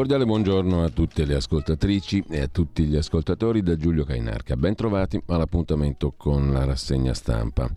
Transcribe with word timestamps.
Cordiale 0.00 0.24
buongiorno 0.24 0.82
a 0.82 0.88
tutte 0.88 1.26
le 1.26 1.34
ascoltatrici 1.34 2.24
e 2.30 2.40
a 2.40 2.48
tutti 2.48 2.84
gli 2.84 2.96
ascoltatori 2.96 3.62
da 3.62 3.76
Giulio 3.76 4.04
Cainarca. 4.04 4.56
Bentrovati 4.56 5.20
all'appuntamento 5.26 6.14
con 6.16 6.52
la 6.52 6.64
rassegna 6.64 7.12
stampa. 7.12 7.70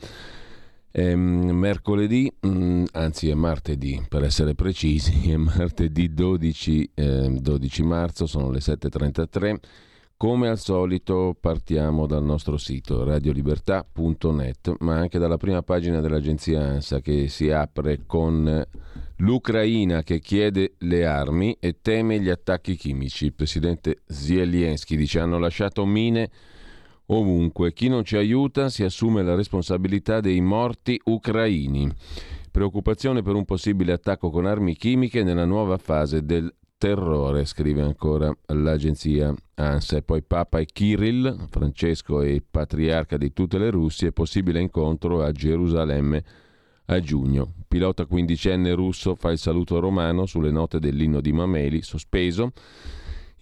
È 0.90 1.16
mercoledì, 1.16 2.32
mm, 2.48 2.86
anzi 2.94 3.28
è 3.28 3.34
martedì 3.34 4.02
per 4.08 4.24
essere 4.24 4.56
precisi, 4.56 5.12
è 5.34 5.36
martedì 5.36 6.14
12, 6.14 6.92
eh, 6.94 7.30
12 7.42 7.84
marzo, 7.84 8.26
sono 8.26 8.52
le 8.52 8.60
7.33. 8.60 9.60
Come 10.24 10.48
al 10.48 10.58
solito 10.58 11.36
partiamo 11.38 12.08
dal 12.08 12.24
nostro 12.24 12.56
sito 12.56 13.04
radiolibertà.net, 13.04 14.76
ma 14.80 14.96
anche 14.96 15.20
dalla 15.20 15.36
prima 15.36 15.64
pagina 15.64 16.00
dell'agenzia 16.00 16.62
ANSA 16.62 17.02
che 17.02 17.28
si 17.28 17.50
apre 17.52 18.04
con 18.06 18.66
l'Ucraina 19.18 20.02
che 20.02 20.22
chiede 20.22 20.76
le 20.78 21.06
armi 21.06 21.58
e 21.60 21.82
teme 21.82 22.22
gli 22.22 22.30
attacchi 22.30 22.78
chimici. 22.78 23.26
Il 23.26 23.34
presidente 23.34 24.04
Zelensky 24.06 24.96
dice 24.96 25.20
hanno 25.20 25.40
lasciato 25.40 25.86
mine 25.86 26.30
ovunque. 27.08 27.74
Chi 27.74 27.90
non 27.90 28.06
ci 28.06 28.16
aiuta 28.16 28.70
si 28.70 28.86
assume 28.86 29.24
la 29.24 29.36
responsabilità 29.36 30.22
dei 30.22 30.40
morti 30.40 30.98
ucraini. 31.04 31.92
Preoccupazione 32.50 33.24
per 33.24 33.36
un 33.36 33.44
possibile 33.44 33.92
attacco 33.92 34.30
con 34.30 34.46
armi 34.46 34.78
chimiche 34.78 35.22
nella 35.22 35.44
nuova 35.44 35.78
fase 35.78 36.24
del 36.24 36.50
terrore, 36.84 37.46
scrive 37.46 37.82
ancora 37.82 38.30
l'agenzia 38.48 39.34
ANSA. 39.56 39.96
E 39.96 40.02
poi 40.02 40.22
Papa 40.22 40.60
e 40.60 40.66
Kirill, 40.66 41.48
Francesco 41.50 42.22
e 42.22 42.44
patriarca 42.46 43.16
di 43.16 43.32
tutte 43.32 43.58
le 43.58 43.70
Russie, 43.70 44.12
possibile 44.12 44.60
incontro 44.60 45.24
a 45.24 45.32
Gerusalemme 45.32 46.24
a 46.88 47.00
giugno. 47.00 47.54
Pilota 47.70 48.06
quindicenne 48.06 48.74
russo 48.74 49.16
fa 49.16 49.32
il 49.32 49.38
saluto 49.38 49.80
romano 49.80 50.26
sulle 50.26 50.52
note 50.52 50.80
dell'inno 50.80 51.22
di 51.22 51.32
Mameli, 51.32 51.82
sospeso. 51.82 52.52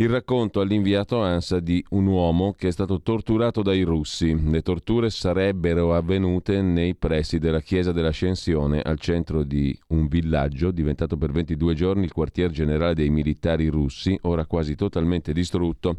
Il 0.01 0.09
racconto 0.09 0.61
all'inviato 0.61 1.21
ANSA 1.21 1.59
di 1.59 1.85
un 1.89 2.07
uomo 2.07 2.55
che 2.57 2.69
è 2.69 2.71
stato 2.71 3.01
torturato 3.01 3.61
dai 3.61 3.83
russi. 3.83 4.35
Le 4.49 4.63
torture 4.63 5.11
sarebbero 5.11 5.93
avvenute 5.93 6.63
nei 6.63 6.95
pressi 6.95 7.37
della 7.37 7.61
chiesa 7.61 7.91
dell'Ascensione, 7.91 8.81
al 8.81 8.99
centro 8.99 9.43
di 9.43 9.77
un 9.89 10.07
villaggio 10.07 10.71
diventato 10.71 11.17
per 11.17 11.29
22 11.29 11.75
giorni 11.75 12.05
il 12.05 12.13
quartier 12.13 12.49
generale 12.49 12.95
dei 12.95 13.11
militari 13.11 13.67
russi, 13.67 14.17
ora 14.23 14.47
quasi 14.47 14.73
totalmente 14.73 15.33
distrutto 15.33 15.97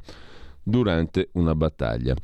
durante 0.64 1.28
una 1.34 1.54
battaglia. 1.54 2.16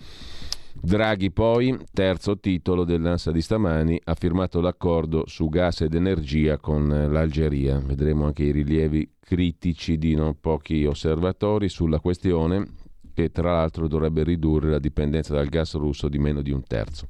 Draghi 0.81 1.31
poi, 1.33 1.77
terzo 1.93 2.39
titolo 2.39 2.85
dell'Ansa 2.85 3.33
di 3.33 3.41
stamani, 3.41 4.01
ha 4.05 4.15
firmato 4.15 4.61
l'accordo 4.61 5.25
su 5.27 5.49
gas 5.49 5.81
ed 5.81 5.95
energia 5.95 6.59
con 6.59 6.89
l'Algeria. 6.89 7.79
Vedremo 7.79 8.27
anche 8.27 8.45
i 8.45 8.53
rilievi 8.53 9.15
critici 9.21 9.99
di 9.99 10.15
non 10.15 10.39
pochi 10.41 10.85
osservatori 10.87 11.69
sulla 11.69 12.01
questione 12.01 12.65
che 13.13 13.31
tra 13.33 13.51
l'altro 13.51 13.89
dovrebbe 13.89 14.23
ridurre 14.23 14.71
la 14.71 14.79
dipendenza 14.79 15.35
dal 15.35 15.49
gas 15.49 15.75
russo 15.75 16.09
di 16.09 16.19
meno 16.19 16.41
di 16.41 16.53
un 16.53 16.63
terzo. 16.63 17.07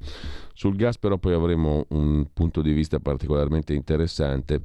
Sul 0.53 0.75
gas 0.75 0.97
però 0.97 1.19
poi 1.19 1.33
avremo 1.33 1.85
un 1.89 2.25
punto 2.33 2.63
di 2.63 2.73
vista 2.73 2.99
particolarmente 2.99 3.73
interessante 3.73 4.59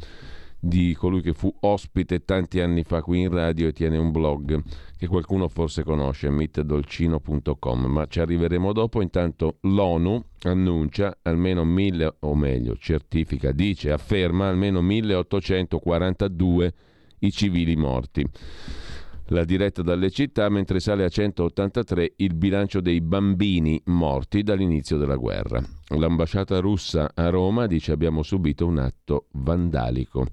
di 0.65 0.95
colui 0.95 1.21
che 1.21 1.35
fu 1.35 1.55
ospite 1.61 2.25
tanti 2.25 2.61
anni 2.61 2.85
fa 2.85 3.03
qui 3.03 3.21
in 3.21 3.29
radio 3.29 3.69
e 3.69 3.73
tiene 3.73 3.99
un 3.99 4.11
blog 4.11 4.63
che 4.97 5.07
qualcuno 5.07 5.49
forse 5.49 5.85
conosce, 5.85 6.31
mitdolcino.com, 6.31 7.85
ma 7.85 8.07
ci 8.07 8.21
arriveremo 8.21 8.73
dopo. 8.73 9.03
Intanto 9.03 9.59
l'ONU 9.61 10.25
annuncia 10.43 11.19
almeno 11.23 11.65
mille, 11.65 12.17
o 12.21 12.35
meglio, 12.35 12.77
certifica, 12.77 13.53
dice, 13.53 13.93
afferma 13.93 14.49
almeno 14.49 14.81
1842 14.81 16.75
i 17.19 17.31
civili 17.31 17.77
morti 17.77 18.27
la 19.29 19.45
diretta 19.45 19.83
dalle 19.83 20.11
città, 20.11 20.49
mentre 20.49 20.81
sale 20.81 21.05
a 21.05 21.09
183 21.09 22.15
il 22.17 22.35
bilancio 22.35 22.81
dei 22.81 23.01
bambini 23.01 23.81
morti 23.87 24.43
dall'inizio 24.43 24.99
della 24.99 25.17
guerra. 25.17 25.63
L'ambasciata 25.89 26.59
russa 26.61 27.11
a 27.15 27.31
Roma 27.31 27.67
dice 27.67 27.93
abbiamo 27.93 28.23
subito 28.23 28.67
un 28.67 28.79
atto 28.79 29.27
vandalico. 29.33 30.27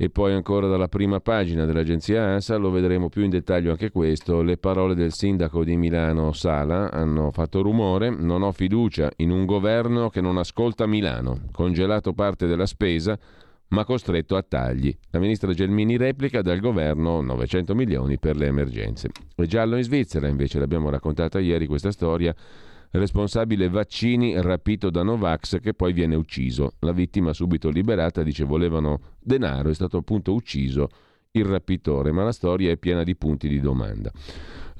E 0.00 0.10
poi 0.10 0.32
ancora 0.32 0.68
dalla 0.68 0.86
prima 0.86 1.18
pagina 1.18 1.64
dell'agenzia 1.64 2.22
ANSA, 2.22 2.56
lo 2.56 2.70
vedremo 2.70 3.08
più 3.08 3.24
in 3.24 3.30
dettaglio 3.30 3.72
anche 3.72 3.90
questo, 3.90 4.42
le 4.42 4.56
parole 4.56 4.94
del 4.94 5.12
sindaco 5.12 5.64
di 5.64 5.76
Milano 5.76 6.30
Sala 6.30 6.92
hanno 6.92 7.32
fatto 7.32 7.62
rumore, 7.62 8.08
non 8.08 8.42
ho 8.42 8.52
fiducia 8.52 9.10
in 9.16 9.32
un 9.32 9.44
governo 9.44 10.08
che 10.08 10.20
non 10.20 10.38
ascolta 10.38 10.86
Milano, 10.86 11.40
congelato 11.50 12.12
parte 12.12 12.46
della 12.46 12.66
spesa, 12.66 13.18
ma 13.68 13.84
costretto 13.84 14.36
a 14.36 14.42
tagli. 14.42 14.96
La 15.10 15.18
ministra 15.18 15.52
Gelmini 15.52 15.96
replica 15.96 16.42
dal 16.42 16.60
governo 16.60 17.20
900 17.20 17.74
milioni 17.74 18.18
per 18.18 18.36
le 18.36 18.46
emergenze. 18.46 19.10
E 19.34 19.46
giallo 19.46 19.76
in 19.76 19.82
Svizzera, 19.82 20.28
invece 20.28 20.58
l'abbiamo 20.58 20.90
raccontata 20.90 21.38
ieri 21.38 21.66
questa 21.66 21.90
storia, 21.90 22.34
responsabile 22.90 23.68
vaccini 23.68 24.40
rapito 24.40 24.90
da 24.90 25.02
Novax 25.02 25.60
che 25.60 25.74
poi 25.74 25.92
viene 25.92 26.14
ucciso. 26.14 26.74
La 26.80 26.92
vittima 26.92 27.32
subito 27.32 27.68
liberata 27.68 28.22
dice 28.22 28.44
volevano 28.44 29.00
denaro, 29.20 29.70
è 29.70 29.74
stato 29.74 29.98
appunto 29.98 30.32
ucciso 30.32 30.88
il 31.32 31.44
rapitore, 31.44 32.12
ma 32.12 32.24
la 32.24 32.32
storia 32.32 32.70
è 32.70 32.76
piena 32.76 33.02
di 33.02 33.16
punti 33.16 33.48
di 33.48 33.60
domanda. 33.60 34.10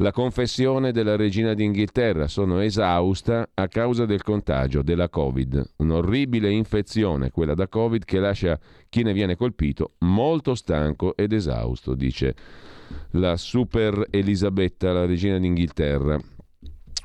La 0.00 0.12
confessione 0.12 0.92
della 0.92 1.16
regina 1.16 1.54
d'Inghilterra, 1.54 2.28
sono 2.28 2.60
esausta 2.60 3.48
a 3.53 3.66
causa 3.66 4.06
del 4.06 4.22
contagio 4.22 4.82
della 4.82 5.08
Covid, 5.08 5.72
un'orribile 5.78 6.50
infezione, 6.50 7.32
quella 7.32 7.54
da 7.54 7.66
Covid 7.66 8.04
che 8.04 8.20
lascia 8.20 8.58
chi 8.88 9.03
ne 9.03 9.12
viene 9.12 9.34
colpito 9.34 9.94
molto 9.98 10.54
stanco 10.54 11.17
ed 11.17 11.32
esausto, 11.32 11.94
dice 11.94 12.34
la 13.12 13.37
super 13.37 14.06
Elisabetta, 14.11 14.93
la 14.93 15.05
regina 15.05 15.38
d'Inghilterra. 15.38 16.19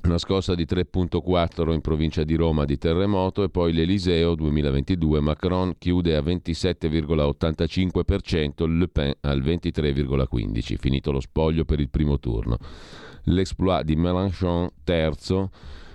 Una 0.05 0.17
scossa 0.17 0.53
di 0.53 0.65
3.4 0.65 1.71
in 1.71 1.79
provincia 1.79 2.25
di 2.25 2.35
Roma 2.35 2.65
di 2.65 2.77
terremoto 2.77 3.41
e 3.41 3.49
poi 3.49 3.71
l'Eliseo 3.71 4.35
2022. 4.35 5.21
Macron 5.21 5.75
chiude 5.77 6.17
a 6.17 6.21
27,85%, 6.21 8.67
Le 8.67 8.89
Pen 8.89 9.13
al 9.21 9.41
23,15%. 9.41 10.75
Finito 10.75 11.13
lo 11.13 11.21
spoglio 11.21 11.63
per 11.63 11.79
il 11.79 11.89
primo 11.89 12.19
turno. 12.19 12.57
L'exploit 13.23 13.85
di 13.85 13.95
Mélenchon 13.95 14.69
terzo 14.83 15.51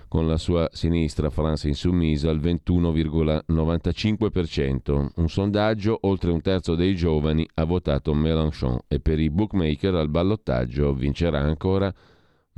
con 0.08 0.26
la 0.26 0.38
sua 0.38 0.70
sinistra 0.72 1.28
France 1.28 1.68
Insoumise 1.68 2.30
al 2.30 2.40
21,95%. 2.40 5.08
Un 5.16 5.28
sondaggio, 5.28 5.98
oltre 6.02 6.30
un 6.30 6.40
terzo 6.40 6.74
dei 6.74 6.96
giovani 6.96 7.46
ha 7.56 7.64
votato 7.64 8.14
Mélenchon 8.14 8.78
e 8.88 9.00
per 9.00 9.20
i 9.20 9.28
bookmaker 9.28 9.96
al 9.96 10.08
ballottaggio 10.08 10.94
vincerà 10.94 11.40
ancora 11.40 11.94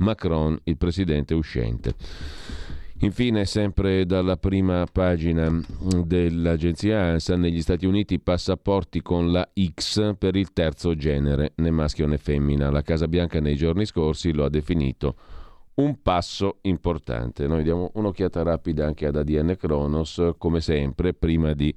Macron, 0.01 0.59
il 0.65 0.77
presidente 0.77 1.33
uscente. 1.33 1.93
Infine, 3.03 3.45
sempre 3.45 4.05
dalla 4.05 4.37
prima 4.37 4.85
pagina 4.91 5.59
dell'agenzia 6.05 7.01
ANSA, 7.01 7.35
negli 7.35 7.61
Stati 7.61 7.87
Uniti 7.87 8.19
passaporti 8.19 9.01
con 9.01 9.31
la 9.31 9.49
X 9.73 10.15
per 10.19 10.35
il 10.35 10.53
terzo 10.53 10.95
genere, 10.95 11.53
né 11.55 11.71
maschio 11.71 12.05
né 12.05 12.17
femmina. 12.17 12.69
La 12.69 12.83
Casa 12.83 13.07
Bianca 13.07 13.39
nei 13.39 13.55
giorni 13.55 13.85
scorsi 13.85 14.31
lo 14.33 14.45
ha 14.45 14.49
definito 14.49 15.15
un 15.75 15.99
passo 16.03 16.57
importante. 16.61 17.47
Noi 17.47 17.63
diamo 17.63 17.89
un'occhiata 17.95 18.43
rapida 18.43 18.85
anche 18.85 19.07
ad 19.07 19.15
ADN 19.15 19.55
Kronos, 19.57 20.33
come 20.37 20.61
sempre, 20.61 21.13
prima 21.13 21.53
di 21.53 21.73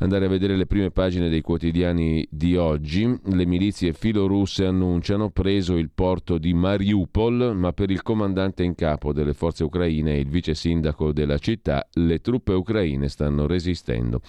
andare 0.00 0.26
a 0.26 0.28
vedere 0.28 0.56
le 0.56 0.66
prime 0.66 0.90
pagine 0.90 1.28
dei 1.28 1.40
quotidiani 1.40 2.26
di 2.30 2.56
oggi. 2.56 3.18
Le 3.24 3.46
milizie 3.46 3.92
filorusse 3.92 4.66
annunciano 4.66 5.30
preso 5.30 5.76
il 5.76 5.90
porto 5.94 6.38
di 6.38 6.52
Mariupol, 6.52 7.54
ma 7.56 7.72
per 7.72 7.90
il 7.90 8.02
comandante 8.02 8.62
in 8.62 8.74
capo 8.74 9.12
delle 9.12 9.34
forze 9.34 9.64
ucraine 9.64 10.14
e 10.14 10.20
il 10.20 10.28
vice 10.28 10.54
sindaco 10.54 11.12
della 11.12 11.38
città, 11.38 11.86
le 11.94 12.20
truppe 12.20 12.52
ucraine 12.52 13.08
stanno 13.08 13.46
resistendo. 13.46 14.20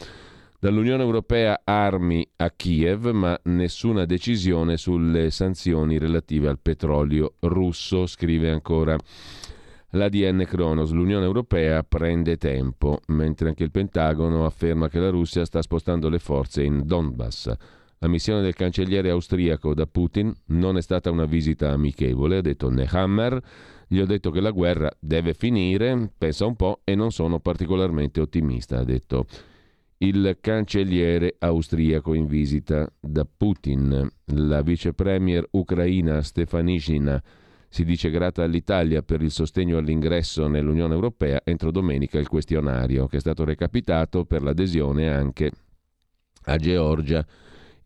Dall'Unione 0.59 1.01
Europea 1.01 1.61
armi 1.63 2.23
a 2.35 2.51
Kiev, 2.51 3.07
ma 3.07 3.39
nessuna 3.45 4.05
decisione 4.05 4.77
sulle 4.77 5.31
sanzioni 5.31 5.97
relative 5.97 6.49
al 6.49 6.59
petrolio 6.61 7.33
russo, 7.39 8.05
scrive 8.05 8.51
ancora 8.51 8.95
l'ADN 9.91 10.45
Kronos. 10.45 10.91
L'Unione 10.91 11.25
Europea 11.25 11.83
prende 11.83 12.37
tempo, 12.37 12.99
mentre 13.07 13.49
anche 13.49 13.63
il 13.63 13.71
Pentagono 13.71 14.45
afferma 14.45 14.89
che 14.89 14.99
la 14.99 15.09
Russia 15.09 15.45
sta 15.45 15.61
spostando 15.61 16.09
le 16.09 16.19
forze 16.19 16.63
in 16.63 16.83
Donbass. 16.85 17.53
La 17.99 18.07
missione 18.07 18.41
del 18.41 18.55
cancelliere 18.55 19.11
austriaco 19.11 19.73
da 19.73 19.85
Putin 19.85 20.33
non 20.47 20.77
è 20.77 20.81
stata 20.81 21.11
una 21.11 21.25
visita 21.25 21.71
amichevole, 21.71 22.37
ha 22.37 22.41
detto 22.41 22.69
Nehammer. 22.69 23.39
Gli 23.87 23.99
ho 23.99 24.05
detto 24.05 24.31
che 24.31 24.41
la 24.41 24.51
guerra 24.51 24.89
deve 24.99 25.33
finire, 25.33 26.11
pensa 26.17 26.45
un 26.45 26.55
po', 26.55 26.81
e 26.83 26.95
non 26.95 27.11
sono 27.11 27.39
particolarmente 27.39 28.19
ottimista, 28.19 28.79
ha 28.79 28.83
detto 28.83 29.25
il 29.97 30.37
cancelliere 30.41 31.35
austriaco 31.37 32.15
in 32.15 32.25
visita 32.25 32.91
da 32.99 33.23
Putin. 33.25 34.09
La 34.33 34.61
vice 34.63 34.93
premier 34.93 35.45
ucraina 35.51 36.23
Stefanishina 36.23 37.21
si 37.73 37.85
dice 37.85 38.09
grata 38.09 38.43
all'Italia 38.43 39.01
per 39.01 39.21
il 39.21 39.31
sostegno 39.31 39.77
all'ingresso 39.77 40.49
nell'Unione 40.49 40.93
Europea 40.93 41.39
entro 41.45 41.71
domenica 41.71 42.19
il 42.19 42.27
questionario 42.27 43.07
che 43.07 43.15
è 43.15 43.19
stato 43.21 43.45
recapitato 43.45 44.25
per 44.25 44.43
l'adesione 44.43 45.09
anche 45.09 45.51
a 46.43 46.57
Georgia 46.57 47.25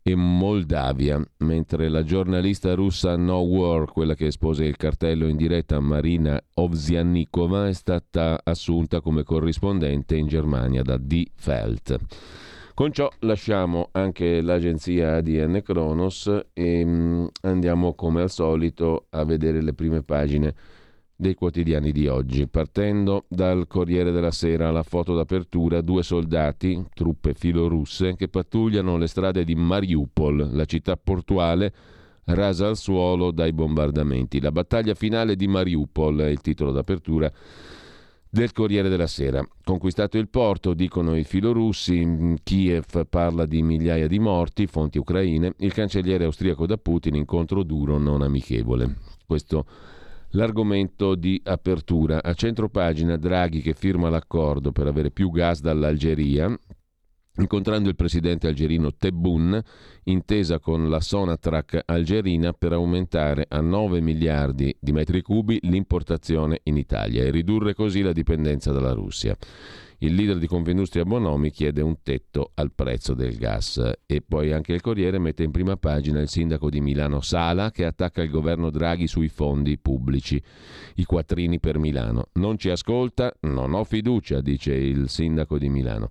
e 0.02 0.14
Moldavia, 0.16 1.20
mentre 1.38 1.88
la 1.88 2.02
giornalista 2.02 2.74
russa 2.74 3.16
No 3.16 3.38
War, 3.38 3.90
quella 3.90 4.14
che 4.14 4.26
espose 4.26 4.64
il 4.64 4.76
cartello 4.76 5.26
in 5.26 5.36
diretta 5.36 5.78
Marina 5.80 6.40
Ovziannikova, 6.54 7.68
è 7.68 7.72
stata 7.72 8.40
assunta 8.42 9.00
come 9.00 9.24
corrispondente 9.24 10.16
in 10.16 10.26
Germania 10.26 10.82
da 10.82 10.96
Die 10.96 11.28
Feld. 11.34 11.98
Con 12.76 12.92
ciò 12.92 13.10
lasciamo 13.20 13.88
anche 13.92 14.42
l'agenzia 14.42 15.14
ADN 15.14 15.62
Kronos 15.64 16.30
e 16.52 16.84
mm, 16.84 17.26
andiamo 17.40 17.94
come 17.94 18.20
al 18.20 18.28
solito 18.28 19.06
a 19.08 19.24
vedere 19.24 19.62
le 19.62 19.72
prime 19.72 20.02
pagine 20.02 20.54
dei 21.16 21.32
quotidiani 21.32 21.90
di 21.90 22.06
oggi. 22.06 22.46
Partendo 22.48 23.24
dal 23.28 23.66
Corriere 23.66 24.10
della 24.10 24.30
Sera, 24.30 24.70
la 24.70 24.82
foto 24.82 25.14
d'apertura, 25.14 25.80
due 25.80 26.02
soldati, 26.02 26.84
truppe 26.92 27.32
filorusse, 27.32 28.14
che 28.14 28.28
pattugliano 28.28 28.98
le 28.98 29.06
strade 29.06 29.42
di 29.42 29.54
Mariupol, 29.54 30.50
la 30.52 30.66
città 30.66 30.98
portuale 30.98 31.72
rasa 32.24 32.68
al 32.68 32.76
suolo 32.76 33.30
dai 33.30 33.54
bombardamenti. 33.54 34.38
La 34.38 34.52
battaglia 34.52 34.92
finale 34.92 35.34
di 35.34 35.46
Mariupol 35.46 36.18
è 36.18 36.28
il 36.28 36.42
titolo 36.42 36.72
d'apertura 36.72 37.32
del 38.36 38.52
Corriere 38.52 38.90
della 38.90 39.06
Sera. 39.06 39.42
Conquistato 39.64 40.18
il 40.18 40.28
porto, 40.28 40.74
dicono 40.74 41.16
i 41.16 41.24
filorussi, 41.24 42.34
Kiev 42.42 43.06
parla 43.08 43.46
di 43.46 43.62
migliaia 43.62 44.06
di 44.06 44.18
morti, 44.18 44.66
fonti 44.66 44.98
ucraine, 44.98 45.54
il 45.60 45.72
cancelliere 45.72 46.24
austriaco 46.24 46.66
da 46.66 46.76
Putin, 46.76 47.14
incontro 47.14 47.62
duro 47.62 47.96
non 47.96 48.20
amichevole. 48.20 48.96
Questo 49.24 49.64
l'argomento 50.32 51.14
di 51.14 51.40
apertura. 51.44 52.22
A 52.22 52.34
centro 52.34 52.68
pagina 52.68 53.16
Draghi 53.16 53.62
che 53.62 53.72
firma 53.72 54.10
l'accordo 54.10 54.70
per 54.70 54.86
avere 54.86 55.10
più 55.10 55.30
gas 55.30 55.62
dall'Algeria, 55.62 56.54
incontrando 57.38 57.88
il 57.88 57.96
presidente 57.96 58.46
algerino 58.46 58.94
Tebboune, 58.94 59.62
intesa 60.04 60.58
con 60.58 60.88
la 60.88 61.00
Sonatrach 61.00 61.80
algerina 61.84 62.52
per 62.52 62.72
aumentare 62.72 63.46
a 63.48 63.60
9 63.60 64.00
miliardi 64.00 64.74
di 64.78 64.92
metri 64.92 65.22
cubi 65.22 65.58
l'importazione 65.62 66.60
in 66.64 66.76
Italia 66.76 67.22
e 67.22 67.30
ridurre 67.30 67.74
così 67.74 68.02
la 68.02 68.12
dipendenza 68.12 68.72
dalla 68.72 68.92
Russia. 68.92 69.36
Il 70.00 70.14
leader 70.14 70.36
di 70.36 70.46
Confindustria 70.46 71.04
Bonomi 71.04 71.50
chiede 71.50 71.80
un 71.80 72.02
tetto 72.02 72.50
al 72.54 72.70
prezzo 72.74 73.14
del 73.14 73.38
gas 73.38 73.80
e 74.04 74.20
poi 74.20 74.52
anche 74.52 74.74
il 74.74 74.82
Corriere 74.82 75.18
mette 75.18 75.42
in 75.42 75.50
prima 75.50 75.78
pagina 75.78 76.20
il 76.20 76.28
sindaco 76.28 76.68
di 76.68 76.82
Milano 76.82 77.22
Sala 77.22 77.70
che 77.70 77.86
attacca 77.86 78.22
il 78.22 78.28
governo 78.28 78.68
Draghi 78.68 79.06
sui 79.06 79.28
fondi 79.28 79.78
pubblici, 79.78 80.40
i 80.96 81.04
quattrini 81.04 81.60
per 81.60 81.78
Milano. 81.78 82.28
Non 82.34 82.58
ci 82.58 82.68
ascolta, 82.68 83.34
non 83.42 83.72
ho 83.72 83.84
fiducia, 83.84 84.42
dice 84.42 84.74
il 84.74 85.08
sindaco 85.08 85.56
di 85.56 85.70
Milano. 85.70 86.10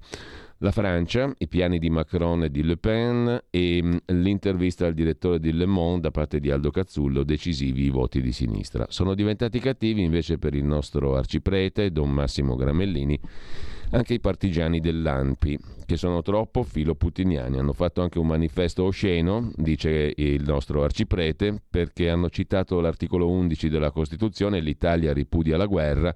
La 0.60 0.72
Francia, 0.72 1.34
i 1.40 1.50
piani 1.50 1.80
di 1.80 1.90
Macron 1.90 2.46
e 2.46 2.50
di 2.50 2.64
Le 2.64 2.78
Pen 2.78 3.44
e 3.50 3.82
mm, 3.84 3.96
l'intervista 4.06 4.86
al 4.86 4.94
direttore 4.94 5.38
di 5.38 5.52
Le 5.52 5.66
Monde 5.66 6.02
da 6.02 6.12
parte 6.12 6.40
di 6.40 6.50
Aldo 6.50 6.72
Cazzullo, 6.72 7.24
decisivi 7.24 7.84
i 7.84 7.90
voti 7.90 8.22
di 8.22 8.32
sinistra. 8.32 8.86
Sono 8.88 9.16
diventati 9.16 9.60
cattivi 9.60 10.02
invece 10.02 10.38
per 10.38 10.54
il 10.54 10.64
nostro 10.64 11.18
arciprete, 11.18 11.92
Don 11.92 12.10
Massimo 12.10 12.56
Gramellini, 12.56 13.20
anche 13.92 14.14
i 14.14 14.22
partigiani 14.22 14.80
dell'ANPI, 14.80 15.60
che 15.86 15.98
sono 15.98 16.22
troppo 16.22 16.64
filoputiniani. 16.64 17.60
Hanno 17.60 17.74
fatto 17.74 18.02
anche 18.02 18.18
un 18.18 18.28
manifesto 18.28 18.86
osceno, 18.86 19.52
dice 19.58 20.14
il 20.16 20.44
nostro 20.44 20.84
arciprete, 20.84 21.64
perché 21.70 22.10
hanno 22.10 22.30
citato 22.30 22.80
l'articolo 22.80 23.30
11 23.30 23.68
della 23.68 23.92
Costituzione, 23.92 24.62
l'Italia 24.62 25.12
ripudia 25.12 25.58
la 25.58 25.66
guerra, 25.66 26.16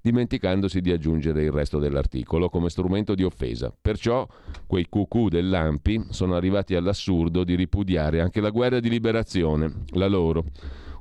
dimenticandosi 0.00 0.80
di 0.80 0.90
aggiungere 0.90 1.42
il 1.44 1.52
resto 1.52 1.78
dell'articolo 1.78 2.48
come 2.48 2.70
strumento 2.70 3.14
di 3.14 3.22
offesa. 3.22 3.72
Perciò 3.80 4.26
quei 4.66 4.86
cucù 4.88 5.28
dell'AMPI 5.28 6.06
sono 6.10 6.34
arrivati 6.34 6.74
all'assurdo 6.74 7.44
di 7.44 7.54
ripudiare 7.54 8.20
anche 8.20 8.40
la 8.40 8.50
guerra 8.50 8.80
di 8.80 8.88
liberazione, 8.88 9.84
la 9.90 10.06
loro. 10.06 10.44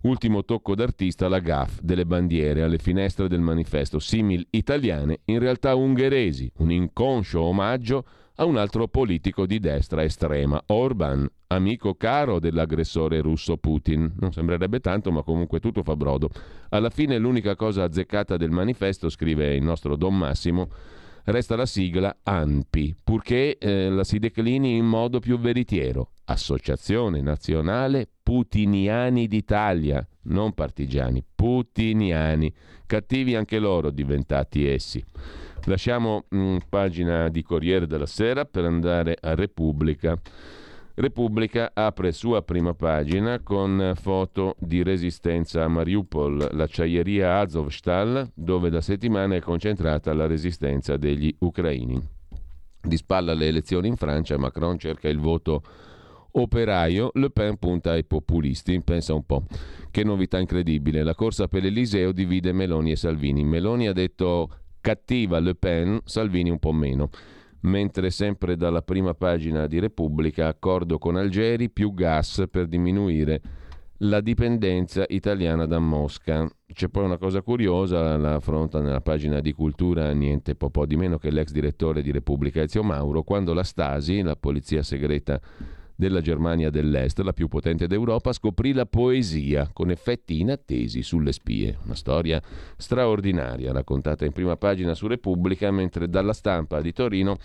Ultimo 0.02 0.46
tocco 0.46 0.76
d'artista 0.76 1.28
la 1.28 1.40
gaff 1.40 1.80
delle 1.82 2.06
bandiere 2.06 2.62
alle 2.62 2.78
finestre 2.78 3.28
del 3.28 3.42
manifesto, 3.42 4.00
simil 4.00 4.48
italiane, 4.52 5.20
in 5.26 5.40
realtà 5.40 5.76
ungheresi, 5.76 6.50
un 6.60 6.72
inconscio 6.72 7.42
omaggio 7.42 8.06
a 8.40 8.46
un 8.46 8.56
altro 8.56 8.88
politico 8.88 9.46
di 9.46 9.60
destra 9.60 10.02
estrema, 10.02 10.64
Orban, 10.68 11.30
amico 11.48 11.96
caro 11.96 12.40
dell'aggressore 12.40 13.20
russo 13.20 13.58
Putin. 13.58 14.14
Non 14.18 14.32
sembrerebbe 14.32 14.80
tanto, 14.80 15.12
ma 15.12 15.24
comunque 15.24 15.60
tutto 15.60 15.84
fa 15.84 15.98
brodo. 15.98 16.30
Alla 16.70 16.90
fine 16.90 17.18
l'unica 17.18 17.58
cosa 17.58 17.84
azzeccata 17.84 18.38
del 18.38 18.52
manifesto, 18.52 19.10
scrive 19.10 19.56
il 19.56 19.64
nostro 19.64 19.98
Don 19.98 20.18
Massimo, 20.18 20.70
resta 21.26 21.56
la 21.56 21.66
sigla 21.66 22.20
ANPI, 22.24 22.96
purché 23.04 23.58
eh, 23.58 23.90
la 23.90 24.04
si 24.04 24.20
declini 24.20 24.78
in 24.78 24.86
modo 24.86 25.20
più 25.20 25.40
veritiero. 25.40 26.12
Associazione 26.26 27.22
Nazionale 27.22 28.08
Putiniani 28.22 29.28
d'Italia, 29.28 30.06
non 30.24 30.54
partigiani, 30.54 31.24
putiniani, 31.36 32.54
cattivi 32.86 33.36
anche 33.36 33.58
loro 33.58 33.90
diventati 33.90 34.68
essi. 34.68 35.04
Lasciamo 35.66 36.26
mh, 36.30 36.58
pagina 36.70 37.30
di 37.30 37.42
Corriere 37.44 37.88
della 37.88 38.06
Sera 38.06 38.46
per 38.46 38.66
andare 38.66 39.18
a 39.20 39.36
Repubblica. 39.36 40.20
Repubblica 41.00 41.72
apre 41.74 42.12
sua 42.12 42.42
prima 42.42 42.74
pagina 42.74 43.40
con 43.40 43.94
foto 43.96 44.58
di 44.60 44.84
resistenza 44.84 45.64
a 45.64 45.70
Mariupol, 45.70 46.50
l'acciaieria 46.52 47.40
Azovstal, 47.40 48.30
dove 48.34 48.70
da 48.70 48.82
settimane 48.82 49.38
è 49.38 49.40
concentrata 49.40 50.14
la 50.14 50.28
resistenza 50.28 50.98
degli 50.98 51.34
ucraini. 51.40 52.06
Di 52.82 52.98
spalla 52.98 53.32
alle 53.32 53.48
elezioni 53.48 53.88
in 53.88 53.96
Francia, 53.96 54.38
Macron 54.38 54.78
cerca 54.78 55.08
il 55.08 55.20
voto 55.20 55.64
operaio, 56.32 57.12
Le 57.14 57.30
Pen 57.30 57.56
punta 57.56 57.92
ai 57.92 58.04
populisti. 58.04 58.82
Pensa 58.82 59.14
un 59.14 59.26
po'. 59.26 59.46
Che 59.90 60.04
novità 60.04 60.38
incredibile. 60.38 61.04
La 61.04 61.16
corsa 61.16 61.48
per 61.48 61.64
l'Eliseo 61.64 62.12
divide 62.12 62.52
Meloni 62.52 62.92
e 62.92 62.98
Salvini. 62.98 63.46
Meloni 63.46 63.88
ha 63.88 63.94
detto 63.94 64.50
cattiva 64.82 65.40
Le 65.40 65.56
Pen, 65.56 66.02
Salvini 66.04 66.50
un 66.50 66.60
po' 66.60 66.74
meno. 66.74 67.10
Mentre 67.62 68.10
sempre 68.10 68.56
dalla 68.56 68.82
prima 68.82 69.14
pagina 69.14 69.68
di 69.68 69.80
Repubblica, 69.80 70.48
accordo 70.48 70.98
con 70.98 71.18
Algeri, 71.18 71.70
più 71.70 71.94
gas 71.94 72.46
per 72.50 72.68
diminuire 72.68 73.42
la 74.04 74.22
dipendenza 74.22 75.04
italiana 75.10 75.66
da 75.66 75.80
Mosca. 75.80 76.50
C'è 76.72 76.88
poi 76.88 77.04
una 77.04 77.18
cosa 77.18 77.42
curiosa, 77.42 78.16
la 78.16 78.36
affronta 78.36 78.80
nella 78.80 79.02
pagina 79.02 79.42
di 79.42 79.52
cultura 79.52 80.12
niente 80.14 80.56
po', 80.56 80.86
di 80.86 80.96
meno 80.96 81.18
che 81.18 81.32
l'ex 81.32 81.52
direttore 81.52 82.02
di 82.02 82.12
Repubblica 82.12 82.62
Ezio 82.62 82.84
Mauro, 82.84 83.24
quando 83.24 83.54
la 83.54 83.64
Stasi, 83.64 84.22
la 84.22 84.38
polizia 84.38 84.84
segreta 84.84 85.42
della 86.00 86.22
Germania 86.22 86.70
dell'Est, 86.70 87.20
la 87.20 87.34
più 87.34 87.50
potente 87.50 87.86
d'Europa, 87.86 88.32
scoprì 88.32 88.72
la 88.72 88.86
poesia 88.86 89.70
con 89.74 89.92
effetti 89.92 90.40
inattesi 90.40 91.04
sulle 91.04 91.34
spie. 91.34 91.78
Una 91.84 91.94
storia 91.94 92.42
straordinaria 92.78 93.74
raccontata 93.74 94.24
in 94.24 94.32
prima 94.32 94.56
pagina 94.56 94.94
su 94.94 95.08
Repubblica, 95.08 95.70
mentre 95.72 96.08
dalla 96.08 96.32
stampa 96.32 96.80
di 96.80 96.94
Torino 96.94 97.38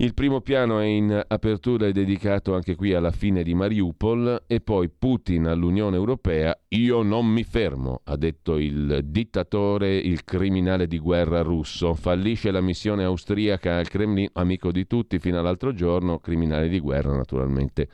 il 0.00 0.14
primo 0.14 0.40
piano 0.40 0.78
è 0.78 0.86
in 0.86 1.24
apertura 1.28 1.86
e 1.86 1.92
dedicato 1.92 2.54
anche 2.54 2.74
qui 2.74 2.94
alla 2.94 3.10
fine 3.10 3.42
di 3.42 3.52
Mariupol 3.52 4.44
e 4.46 4.62
poi 4.62 4.88
Putin 4.88 5.44
all'Unione 5.44 5.96
Europea. 5.96 6.58
Io 6.68 7.02
non 7.02 7.26
mi 7.26 7.44
fermo, 7.44 8.00
ha 8.04 8.16
detto 8.16 8.56
il 8.56 9.00
dittatore, 9.04 9.94
il 9.94 10.24
criminale 10.24 10.86
di 10.86 10.98
guerra 10.98 11.42
russo. 11.42 11.92
Fallisce 11.92 12.50
la 12.50 12.62
missione 12.62 13.04
austriaca 13.04 13.76
al 13.76 13.88
Cremlino, 13.88 14.30
amico 14.32 14.72
di 14.72 14.86
tutti 14.86 15.18
fino 15.18 15.38
all'altro 15.38 15.74
giorno, 15.74 16.18
criminale 16.18 16.70
di 16.70 16.80
guerra 16.80 17.14
naturalmente 17.14 17.88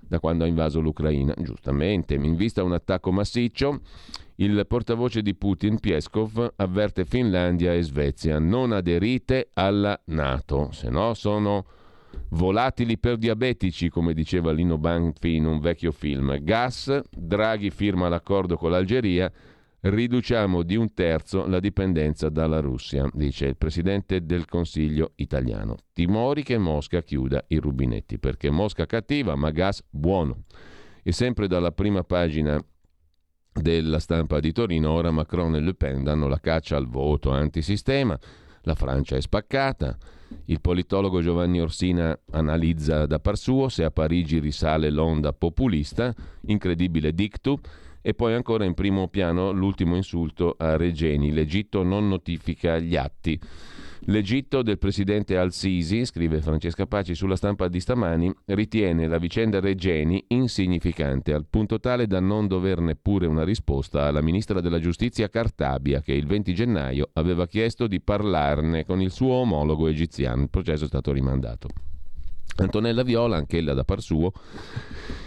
da 0.00 0.18
quando 0.18 0.44
ha 0.44 0.46
invaso 0.46 0.80
l'Ucraina. 0.80 1.34
Giustamente, 1.36 2.14
in 2.14 2.36
vista 2.36 2.64
un 2.64 2.72
attacco 2.72 3.12
massiccio, 3.12 3.82
il 4.40 4.64
portavoce 4.66 5.20
di 5.20 5.34
Putin, 5.34 5.78
Pieskov, 5.78 6.54
avverte 6.56 7.04
Finlandia 7.04 7.74
e 7.74 7.82
Svezia, 7.82 8.38
non 8.38 8.72
aderite 8.72 9.50
alla 9.52 10.00
Nato, 10.06 10.70
se 10.72 10.88
no 10.88 11.12
sono 11.12 11.66
volatili 12.30 12.96
per 12.96 13.18
diabetici, 13.18 13.90
come 13.90 14.14
diceva 14.14 14.50
Lino 14.50 14.78
Banfi 14.78 15.34
in 15.36 15.44
un 15.44 15.60
vecchio 15.60 15.92
film. 15.92 16.42
Gas, 16.42 17.02
Draghi 17.10 17.68
firma 17.70 18.08
l'accordo 18.08 18.56
con 18.56 18.70
l'Algeria, 18.70 19.30
riduciamo 19.80 20.62
di 20.62 20.76
un 20.76 20.94
terzo 20.94 21.46
la 21.46 21.60
dipendenza 21.60 22.30
dalla 22.30 22.60
Russia, 22.60 23.06
dice 23.12 23.44
il 23.44 23.58
presidente 23.58 24.24
del 24.24 24.46
Consiglio 24.46 25.12
italiano. 25.16 25.76
Timori 25.92 26.42
che 26.44 26.56
Mosca 26.56 27.02
chiuda 27.02 27.44
i 27.48 27.58
rubinetti, 27.58 28.18
perché 28.18 28.48
Mosca 28.50 28.86
cattiva, 28.86 29.34
ma 29.34 29.50
gas 29.50 29.84
buono. 29.90 30.44
E 31.02 31.12
sempre 31.12 31.46
dalla 31.46 31.72
prima 31.72 32.04
pagina 32.04 32.62
della 33.60 33.98
stampa 33.98 34.40
di 34.40 34.52
Torino, 34.52 34.90
ora 34.90 35.10
Macron 35.10 35.54
e 35.54 35.60
Le 35.60 35.74
Pen 35.74 36.02
danno 36.02 36.28
la 36.28 36.40
caccia 36.40 36.76
al 36.76 36.86
voto 36.86 37.30
antisistema, 37.30 38.18
la 38.62 38.74
Francia 38.74 39.16
è 39.16 39.20
spaccata, 39.20 39.96
il 40.46 40.60
politologo 40.60 41.20
Giovanni 41.20 41.60
Orsina 41.60 42.18
analizza 42.32 43.06
da 43.06 43.18
par 43.18 43.36
suo 43.36 43.68
se 43.68 43.84
a 43.84 43.90
Parigi 43.90 44.38
risale 44.38 44.90
l'onda 44.90 45.32
populista, 45.32 46.14
incredibile 46.46 47.12
dictu, 47.12 47.58
e 48.02 48.14
poi 48.14 48.34
ancora 48.34 48.64
in 48.64 48.74
primo 48.74 49.08
piano 49.08 49.50
l'ultimo 49.50 49.96
insulto 49.96 50.54
a 50.56 50.76
Regeni, 50.76 51.32
l'Egitto 51.32 51.82
non 51.82 52.08
notifica 52.08 52.78
gli 52.78 52.96
atti. 52.96 53.38
L'Egitto 54.04 54.62
del 54.62 54.78
presidente 54.78 55.36
Al-Sisi, 55.36 56.06
scrive 56.06 56.40
Francesca 56.40 56.86
Paci 56.86 57.14
sulla 57.14 57.36
stampa 57.36 57.68
di 57.68 57.80
stamani, 57.80 58.32
ritiene 58.46 59.06
la 59.06 59.18
vicenda 59.18 59.60
Regeni 59.60 60.24
insignificante, 60.28 61.34
al 61.34 61.44
punto 61.48 61.78
tale 61.78 62.06
da 62.06 62.18
non 62.18 62.46
dover 62.46 62.80
neppure 62.80 63.26
una 63.26 63.44
risposta 63.44 64.06
alla 64.06 64.22
ministra 64.22 64.62
della 64.62 64.80
giustizia 64.80 65.28
Cartabia, 65.28 66.00
che 66.00 66.14
il 66.14 66.26
20 66.26 66.54
gennaio 66.54 67.10
aveva 67.12 67.46
chiesto 67.46 67.86
di 67.86 68.00
parlarne 68.00 68.86
con 68.86 69.02
il 69.02 69.10
suo 69.10 69.34
omologo 69.34 69.86
egiziano. 69.86 70.42
Il 70.42 70.50
processo 70.50 70.84
è 70.84 70.88
stato 70.88 71.12
rimandato. 71.12 71.68
Antonella 72.56 73.02
Viola, 73.02 73.36
anch'ella 73.36 73.74
da 73.74 73.84
par 73.84 74.00
suo, 74.00 74.32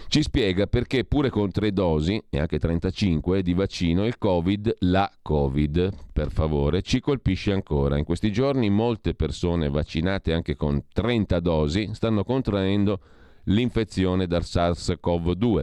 ci 0.08 0.22
spiega 0.22 0.66
perché 0.66 1.04
pure 1.04 1.30
con 1.30 1.50
tre 1.50 1.72
dosi, 1.72 2.22
e 2.30 2.38
anche 2.38 2.58
35, 2.58 3.42
di 3.42 3.52
vaccino, 3.52 4.06
il 4.06 4.18
Covid, 4.18 4.76
la 4.80 5.10
Covid, 5.20 5.90
per 6.12 6.30
favore, 6.30 6.82
ci 6.82 7.00
colpisce 7.00 7.52
ancora. 7.52 7.98
In 7.98 8.04
questi 8.04 8.30
giorni 8.30 8.70
molte 8.70 9.14
persone 9.14 9.68
vaccinate 9.68 10.32
anche 10.32 10.54
con 10.54 10.84
30 10.92 11.40
dosi 11.40 11.90
stanno 11.94 12.22
contraendo 12.22 13.00
l'infezione 13.44 14.26
dal 14.26 14.42
SARS-CoV-2 14.42 15.62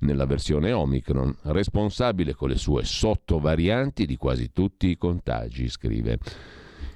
nella 0.00 0.26
versione 0.26 0.72
Omicron, 0.72 1.34
responsabile 1.44 2.34
con 2.34 2.50
le 2.50 2.56
sue 2.56 2.84
sottovarianti 2.84 4.06
di 4.06 4.16
quasi 4.16 4.52
tutti 4.52 4.88
i 4.88 4.96
contagi, 4.96 5.68
scrive 5.68 6.18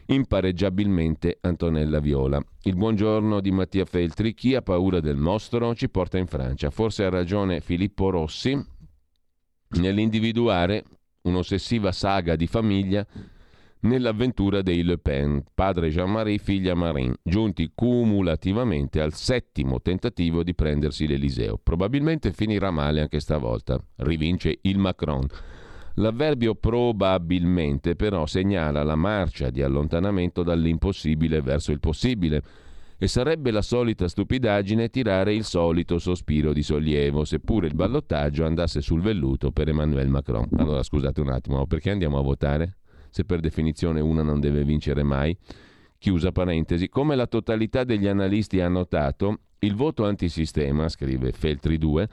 impareggiabilmente 0.07 1.39
Antonella 1.41 2.01
Viola. 2.01 2.43
Il 2.63 2.77
buongiorno 2.77 3.41
di 3.41 3.51
Mattia 3.51 3.85
Feltri, 3.85 4.35
chi 4.35 4.55
ha 4.55 4.63
paura 4.63 5.01
del 5.01 5.17
mostro 5.17 5.75
ci 5.75 5.89
porta 5.89 6.19
in 6.19 6.27
Francia. 6.27 6.71
Forse 6.71 7.05
ha 7.05 7.11
ragione 7.11 7.61
Filippo 7.61 8.11
Rossi 8.11 8.59
nell'individuare 9.81 10.85
un'ossessiva 11.23 11.93
saga 11.93 12.37
di 12.37 12.47
famiglia 12.47 13.07
nell'avventura 13.83 14.63
dei 14.63 14.83
Le 14.83 14.99
Pen, 14.99 15.43
padre 15.55 15.89
Jean-Marie, 15.89 16.39
figlia 16.39 16.75
Marine, 16.75 17.17
giunti 17.23 17.73
cumulativamente 17.75 19.01
al 19.01 19.13
settimo 19.13 19.81
tentativo 19.81 20.43
di 20.43 20.55
prendersi 20.55 21.07
l'Eliseo. 21.07 21.59
Probabilmente 21.61 22.33
finirà 22.33 22.71
male 22.71 23.01
anche 23.01 23.21
stavolta, 23.21 23.79
rivince 23.97 24.59
il 24.63 24.79
Macron. 24.79 25.27
L'avverbio 25.97 26.55
probabilmente 26.55 27.97
però 27.97 28.27
segnala 28.27 28.83
la 28.83 28.97
marcia 28.97 29.51
di 29.51 29.63
allontanamento 29.63 30.43
dall'impossibile 30.43 31.43
verso 31.43 31.71
il 31.71 31.81
possibile 31.81 32.43
e 33.03 33.09
sarebbe 33.09 33.51
la 33.51 33.63
solita 33.63 34.07
stupidaggine 34.07 34.89
tirare 34.89 35.35
il 35.35 35.43
solito 35.43 35.99
sospiro 35.99 36.53
di 36.53 36.63
sollievo, 36.63 37.25
seppure 37.25 37.67
il 37.67 37.75
ballottaggio 37.75 38.45
andasse 38.45 38.81
sul 38.81 39.01
velluto 39.01 39.51
per 39.51 39.69
Emmanuel 39.69 40.09
Macron. 40.09 40.49
Allora 40.57 40.85
scusate 40.85 41.21
un 41.21 41.31
attimo, 41.31 41.67
perché 41.67 41.91
andiamo 41.91 42.19
a 42.19 42.23
votare? 42.23 42.77
Se 43.11 43.25
per 43.25 43.41
definizione 43.41 44.01
una 44.01 44.23
non 44.23 44.39
deve 44.39 44.63
vincere 44.63 45.03
mai? 45.03 45.37
Chiusa 45.99 46.31
parentesi. 46.31 46.89
Come 46.89 47.17
la 47.17 47.27
totalità 47.27 47.83
degli 47.83 48.07
analisti 48.07 48.61
ha 48.61 48.69
notato, 48.69 49.41
il 49.59 49.75
voto 49.75 50.05
antisistema, 50.05 50.89
scrive 50.89 51.33
Feltri 51.33 51.79
2, 51.79 52.09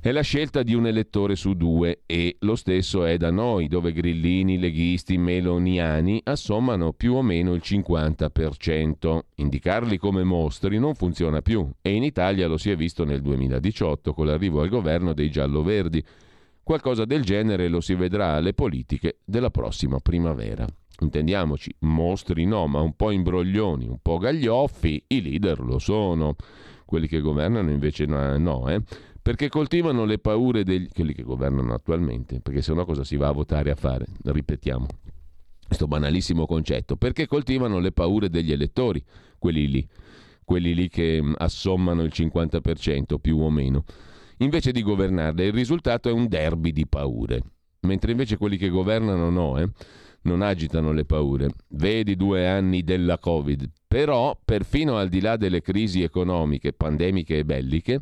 è 0.00 0.12
la 0.12 0.20
scelta 0.20 0.62
di 0.62 0.74
un 0.74 0.86
elettore 0.86 1.34
su 1.34 1.54
due 1.54 2.02
e 2.06 2.36
lo 2.40 2.54
stesso 2.54 3.04
è 3.04 3.16
da 3.16 3.32
noi, 3.32 3.66
dove 3.66 3.92
grillini, 3.92 4.56
leghisti, 4.56 5.18
meloniani 5.18 6.20
assommano 6.22 6.92
più 6.92 7.14
o 7.14 7.22
meno 7.22 7.52
il 7.52 7.62
50%. 7.64 9.18
Indicarli 9.34 9.98
come 9.98 10.22
mostri 10.22 10.78
non 10.78 10.94
funziona 10.94 11.42
più 11.42 11.68
e 11.82 11.94
in 11.94 12.04
Italia 12.04 12.46
lo 12.46 12.58
si 12.58 12.70
è 12.70 12.76
visto 12.76 13.04
nel 13.04 13.22
2018 13.22 14.14
con 14.14 14.26
l'arrivo 14.26 14.60
al 14.60 14.68
governo 14.68 15.12
dei 15.14 15.32
giallo-verdi. 15.32 16.04
Qualcosa 16.62 17.04
del 17.04 17.24
genere 17.24 17.66
lo 17.66 17.80
si 17.80 17.94
vedrà 17.94 18.34
alle 18.34 18.54
politiche 18.54 19.18
della 19.24 19.50
prossima 19.50 19.98
primavera. 19.98 20.64
Intendiamoci, 21.00 21.74
mostri 21.80 22.44
no, 22.44 22.68
ma 22.68 22.80
un 22.80 22.94
po' 22.94 23.10
imbroglioni, 23.10 23.88
un 23.88 23.98
po' 24.00 24.18
gaglioffi, 24.18 25.04
i 25.08 25.22
leader 25.22 25.58
lo 25.58 25.80
sono. 25.80 26.36
Quelli 26.84 27.08
che 27.08 27.20
governano 27.20 27.70
invece 27.70 28.06
no, 28.06 28.68
eh 28.68 28.80
perché 29.20 29.48
coltivano 29.48 30.04
le 30.04 30.18
paure 30.18 30.64
degli 30.64 30.88
quelli 30.92 31.12
che 31.12 31.22
governano 31.22 31.74
attualmente, 31.74 32.40
perché 32.40 32.62
sennò 32.62 32.84
cosa 32.84 33.04
si 33.04 33.16
va 33.16 33.28
a 33.28 33.32
votare 33.32 33.70
a 33.70 33.74
fare? 33.74 34.06
Ripetiamo 34.22 34.86
questo 35.68 35.86
banalissimo 35.86 36.46
concetto, 36.46 36.96
perché 36.96 37.26
coltivano 37.26 37.78
le 37.78 37.92
paure 37.92 38.30
degli 38.30 38.52
elettori, 38.52 39.04
quelli 39.38 39.68
lì, 39.68 39.86
quelli 40.42 40.74
lì 40.74 40.88
che 40.88 41.20
mm, 41.22 41.34
assommano 41.36 42.02
il 42.02 42.10
50% 42.12 43.18
più 43.20 43.38
o 43.38 43.50
meno. 43.50 43.84
Invece 44.38 44.72
di 44.72 44.82
governarle, 44.82 45.44
il 45.44 45.52
risultato 45.52 46.08
è 46.08 46.12
un 46.12 46.26
derby 46.26 46.72
di 46.72 46.86
paure, 46.86 47.42
mentre 47.80 48.12
invece 48.12 48.38
quelli 48.38 48.56
che 48.56 48.70
governano 48.70 49.28
no, 49.28 49.58
eh? 49.58 49.68
non 50.22 50.40
agitano 50.40 50.92
le 50.92 51.04
paure. 51.04 51.50
Vedi 51.68 52.16
due 52.16 52.48
anni 52.48 52.82
della 52.82 53.18
Covid, 53.18 53.68
però 53.86 54.38
perfino 54.42 54.96
al 54.96 55.10
di 55.10 55.20
là 55.20 55.36
delle 55.36 55.60
crisi 55.60 56.02
economiche, 56.02 56.72
pandemiche 56.72 57.38
e 57.38 57.44
belliche, 57.44 58.00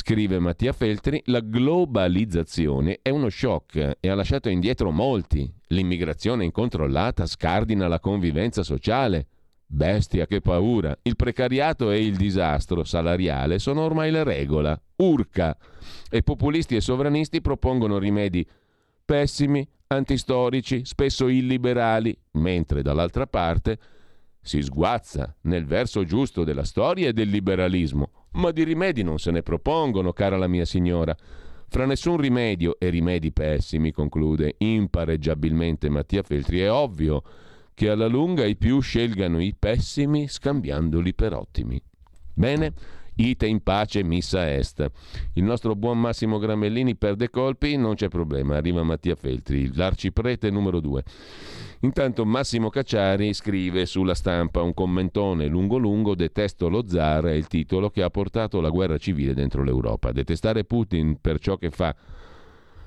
Scrive 0.00 0.38
Mattia 0.38 0.72
Feltri, 0.72 1.20
la 1.24 1.40
globalizzazione 1.40 3.00
è 3.02 3.10
uno 3.10 3.28
shock 3.28 3.96
e 3.98 4.08
ha 4.08 4.14
lasciato 4.14 4.48
indietro 4.48 4.92
molti. 4.92 5.52
L'immigrazione 5.70 6.44
incontrollata 6.44 7.26
scardina 7.26 7.88
la 7.88 7.98
convivenza 7.98 8.62
sociale. 8.62 9.26
Bestia, 9.66 10.28
che 10.28 10.40
paura! 10.40 10.96
Il 11.02 11.16
precariato 11.16 11.90
e 11.90 12.06
il 12.06 12.14
disastro 12.14 12.84
salariale 12.84 13.58
sono 13.58 13.80
ormai 13.80 14.12
la 14.12 14.22
regola. 14.22 14.80
Urca! 14.98 15.58
E 16.08 16.22
populisti 16.22 16.76
e 16.76 16.80
sovranisti 16.80 17.40
propongono 17.40 17.98
rimedi 17.98 18.46
pessimi, 19.04 19.68
antistorici, 19.88 20.84
spesso 20.84 21.26
illiberali, 21.26 22.16
mentre 22.34 22.82
dall'altra 22.82 23.26
parte 23.26 23.80
si 24.40 24.62
sguazza 24.62 25.34
nel 25.42 25.66
verso 25.66 26.04
giusto 26.04 26.44
della 26.44 26.64
storia 26.64 27.08
e 27.08 27.12
del 27.12 27.30
liberalismo 27.30 28.12
ma 28.32 28.50
di 28.50 28.64
rimedi 28.64 29.02
non 29.02 29.18
se 29.18 29.30
ne 29.30 29.42
propongono, 29.42 30.12
cara 30.12 30.36
la 30.36 30.46
mia 30.46 30.64
signora. 30.64 31.16
Fra 31.70 31.84
nessun 31.84 32.16
rimedio 32.16 32.78
e 32.78 32.88
rimedi 32.88 33.32
pessimi, 33.32 33.92
conclude 33.92 34.54
impareggiabilmente 34.58 35.88
Mattia 35.88 36.22
Feltri, 36.22 36.60
è 36.60 36.70
ovvio 36.70 37.22
che 37.74 37.90
alla 37.90 38.06
lunga 38.06 38.44
i 38.44 38.56
più 38.56 38.80
scelgano 38.80 39.40
i 39.40 39.54
pessimi 39.56 40.26
scambiandoli 40.26 41.14
per 41.14 41.34
ottimi. 41.34 41.80
Bene, 42.34 42.72
ite 43.18 43.46
in 43.46 43.62
pace, 43.62 44.02
missa 44.02 44.52
est. 44.52 44.90
Il 45.34 45.44
nostro 45.44 45.74
buon 45.74 46.00
Massimo 46.00 46.38
Gramellini 46.38 46.96
perde 46.96 47.30
colpi, 47.30 47.76
non 47.76 47.94
c'è 47.94 48.08
problema, 48.08 48.56
arriva 48.56 48.82
Mattia 48.82 49.14
Feltri, 49.14 49.74
l'arciprete 49.74 50.50
numero 50.50 50.80
due. 50.80 51.02
Intanto 51.80 52.24
Massimo 52.24 52.70
Cacciari 52.70 53.32
scrive 53.32 53.86
sulla 53.86 54.14
stampa 54.14 54.62
un 54.62 54.74
commentone 54.74 55.46
lungo 55.46 55.78
lungo, 55.78 56.14
detesto 56.14 56.68
lo 56.68 56.84
zar 56.88 57.24
è 57.24 57.32
il 57.32 57.46
titolo 57.46 57.90
che 57.90 58.02
ha 58.02 58.10
portato 58.10 58.60
la 58.60 58.70
guerra 58.70 58.98
civile 58.98 59.34
dentro 59.34 59.62
l'Europa. 59.62 60.10
Detestare 60.10 60.64
Putin 60.64 61.18
per 61.20 61.38
ciò 61.38 61.56
che 61.56 61.70
fa 61.70 61.94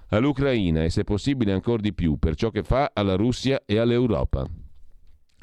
all'Ucraina 0.10 0.84
e 0.84 0.90
se 0.90 1.04
possibile 1.04 1.54
ancora 1.54 1.82
di 1.82 1.94
più 1.94 2.18
per 2.18 2.36
ciò 2.36 2.50
che 2.50 2.64
fa 2.64 2.92
alla 2.94 3.16
Russia 3.16 3.62
e 3.66 3.78
all'Europa. 3.78 4.46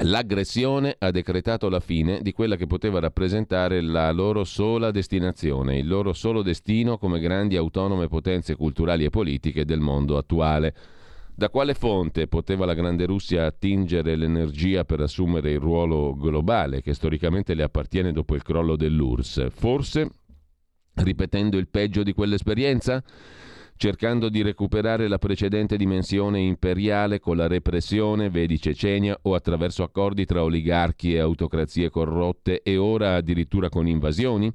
L'aggressione 0.02 0.94
ha 0.96 1.10
decretato 1.10 1.68
la 1.68 1.80
fine 1.80 2.22
di 2.22 2.30
quella 2.30 2.54
che 2.54 2.68
poteva 2.68 3.00
rappresentare 3.00 3.80
la 3.80 4.12
loro 4.12 4.44
sola 4.44 4.92
destinazione, 4.92 5.78
il 5.78 5.88
loro 5.88 6.12
solo 6.12 6.42
destino 6.42 6.98
come 6.98 7.18
grandi 7.18 7.56
autonome 7.56 8.06
potenze 8.06 8.54
culturali 8.54 9.04
e 9.04 9.10
politiche 9.10 9.64
del 9.64 9.80
mondo 9.80 10.16
attuale. 10.16 10.72
Da 11.34 11.50
quale 11.50 11.74
fonte 11.74 12.28
poteva 12.28 12.64
la 12.64 12.74
Grande 12.74 13.06
Russia 13.06 13.46
attingere 13.46 14.14
l'energia 14.14 14.84
per 14.84 15.00
assumere 15.00 15.50
il 15.50 15.60
ruolo 15.60 16.16
globale 16.16 16.80
che 16.80 16.94
storicamente 16.94 17.54
le 17.54 17.64
appartiene 17.64 18.12
dopo 18.12 18.36
il 18.36 18.42
crollo 18.42 18.76
dell'URSS? 18.76 19.48
Forse 19.50 20.10
ripetendo 20.94 21.56
il 21.56 21.68
peggio 21.68 22.04
di 22.04 22.12
quell'esperienza? 22.12 23.02
Cercando 23.78 24.28
di 24.28 24.42
recuperare 24.42 25.06
la 25.06 25.18
precedente 25.18 25.76
dimensione 25.76 26.40
imperiale 26.40 27.20
con 27.20 27.36
la 27.36 27.46
repressione, 27.46 28.28
vedi 28.28 28.58
Cecenia, 28.60 29.16
o 29.22 29.36
attraverso 29.36 29.84
accordi 29.84 30.24
tra 30.24 30.42
oligarchi 30.42 31.14
e 31.14 31.20
autocrazie 31.20 31.88
corrotte 31.88 32.60
e 32.64 32.76
ora 32.76 33.14
addirittura 33.14 33.68
con 33.68 33.86
invasioni? 33.86 34.52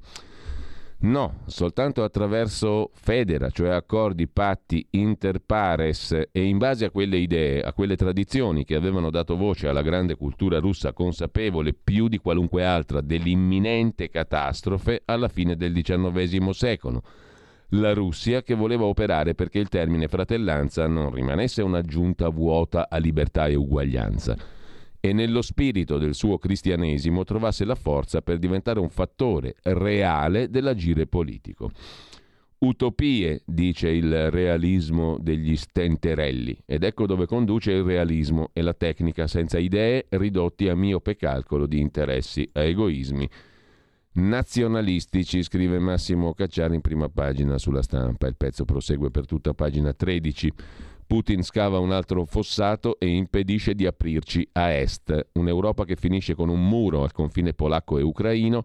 No, 1.04 1.38
soltanto 1.46 2.04
attraverso 2.04 2.90
federa, 2.92 3.48
cioè 3.48 3.70
accordi, 3.70 4.28
patti 4.28 4.86
inter 4.90 5.38
pares 5.38 6.12
e 6.30 6.44
in 6.44 6.58
base 6.58 6.84
a 6.84 6.90
quelle 6.90 7.16
idee, 7.16 7.62
a 7.62 7.72
quelle 7.72 7.96
tradizioni 7.96 8.66
che 8.66 8.74
avevano 8.74 9.08
dato 9.08 9.38
voce 9.38 9.68
alla 9.68 9.80
grande 9.80 10.16
cultura 10.16 10.58
russa 10.58 10.92
consapevole 10.92 11.72
più 11.72 12.08
di 12.08 12.18
qualunque 12.18 12.62
altra 12.66 13.00
dell'imminente 13.00 14.10
catastrofe 14.10 15.00
alla 15.06 15.28
fine 15.28 15.56
del 15.56 15.72
XIX 15.72 16.50
secolo. 16.50 17.02
La 17.76 17.92
Russia 17.92 18.42
che 18.42 18.54
voleva 18.54 18.84
operare 18.84 19.34
perché 19.34 19.58
il 19.58 19.68
termine 19.68 20.06
fratellanza 20.06 20.86
non 20.86 21.10
rimanesse 21.10 21.60
un'aggiunta 21.60 22.28
vuota 22.28 22.88
a 22.88 22.98
libertà 22.98 23.46
e 23.46 23.56
uguaglianza 23.56 24.36
e 25.00 25.12
nello 25.12 25.42
spirito 25.42 25.98
del 25.98 26.14
suo 26.14 26.38
cristianesimo 26.38 27.24
trovasse 27.24 27.64
la 27.64 27.74
forza 27.74 28.22
per 28.22 28.38
diventare 28.38 28.78
un 28.78 28.88
fattore 28.90 29.56
reale 29.62 30.48
dell'agire 30.48 31.06
politico. 31.06 31.70
Utopie, 32.58 33.42
dice 33.44 33.88
il 33.90 34.30
realismo 34.30 35.18
degli 35.20 35.56
stenterelli, 35.56 36.56
ed 36.64 36.84
ecco 36.84 37.06
dove 37.06 37.26
conduce 37.26 37.72
il 37.72 37.82
realismo 37.82 38.50
e 38.52 38.62
la 38.62 38.72
tecnica 38.72 39.26
senza 39.26 39.58
idee 39.58 40.06
ridotti 40.10 40.68
a 40.68 40.76
miope 40.76 41.16
calcolo 41.16 41.66
di 41.66 41.80
interessi, 41.80 42.48
a 42.52 42.62
egoismi 42.62 43.28
nazionalistici, 44.14 45.42
scrive 45.42 45.78
Massimo 45.78 46.34
Cacciari 46.34 46.74
in 46.74 46.80
prima 46.80 47.08
pagina 47.08 47.58
sulla 47.58 47.82
stampa. 47.82 48.26
Il 48.26 48.36
pezzo 48.36 48.64
prosegue 48.64 49.10
per 49.10 49.26
tutta 49.26 49.54
pagina 49.54 49.92
13. 49.92 50.52
Putin 51.06 51.42
scava 51.42 51.78
un 51.78 51.92
altro 51.92 52.24
fossato 52.24 52.98
e 52.98 53.06
impedisce 53.08 53.74
di 53.74 53.86
aprirci 53.86 54.48
a 54.52 54.70
est. 54.70 55.28
Un'Europa 55.32 55.84
che 55.84 55.96
finisce 55.96 56.34
con 56.34 56.48
un 56.48 56.66
muro 56.66 57.02
al 57.02 57.12
confine 57.12 57.52
polacco 57.52 57.98
e 57.98 58.02
ucraino 58.02 58.64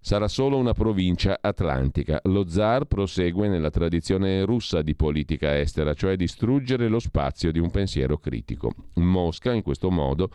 sarà 0.00 0.28
solo 0.28 0.56
una 0.58 0.72
provincia 0.72 1.38
atlantica. 1.40 2.20
Lo 2.24 2.48
zar 2.48 2.86
prosegue 2.86 3.48
nella 3.48 3.70
tradizione 3.70 4.44
russa 4.44 4.82
di 4.82 4.94
politica 4.94 5.58
estera, 5.58 5.94
cioè 5.94 6.16
distruggere 6.16 6.88
lo 6.88 6.98
spazio 6.98 7.52
di 7.52 7.58
un 7.58 7.70
pensiero 7.70 8.18
critico. 8.18 8.72
Mosca, 8.94 9.52
in 9.52 9.62
questo 9.62 9.90
modo, 9.90 10.30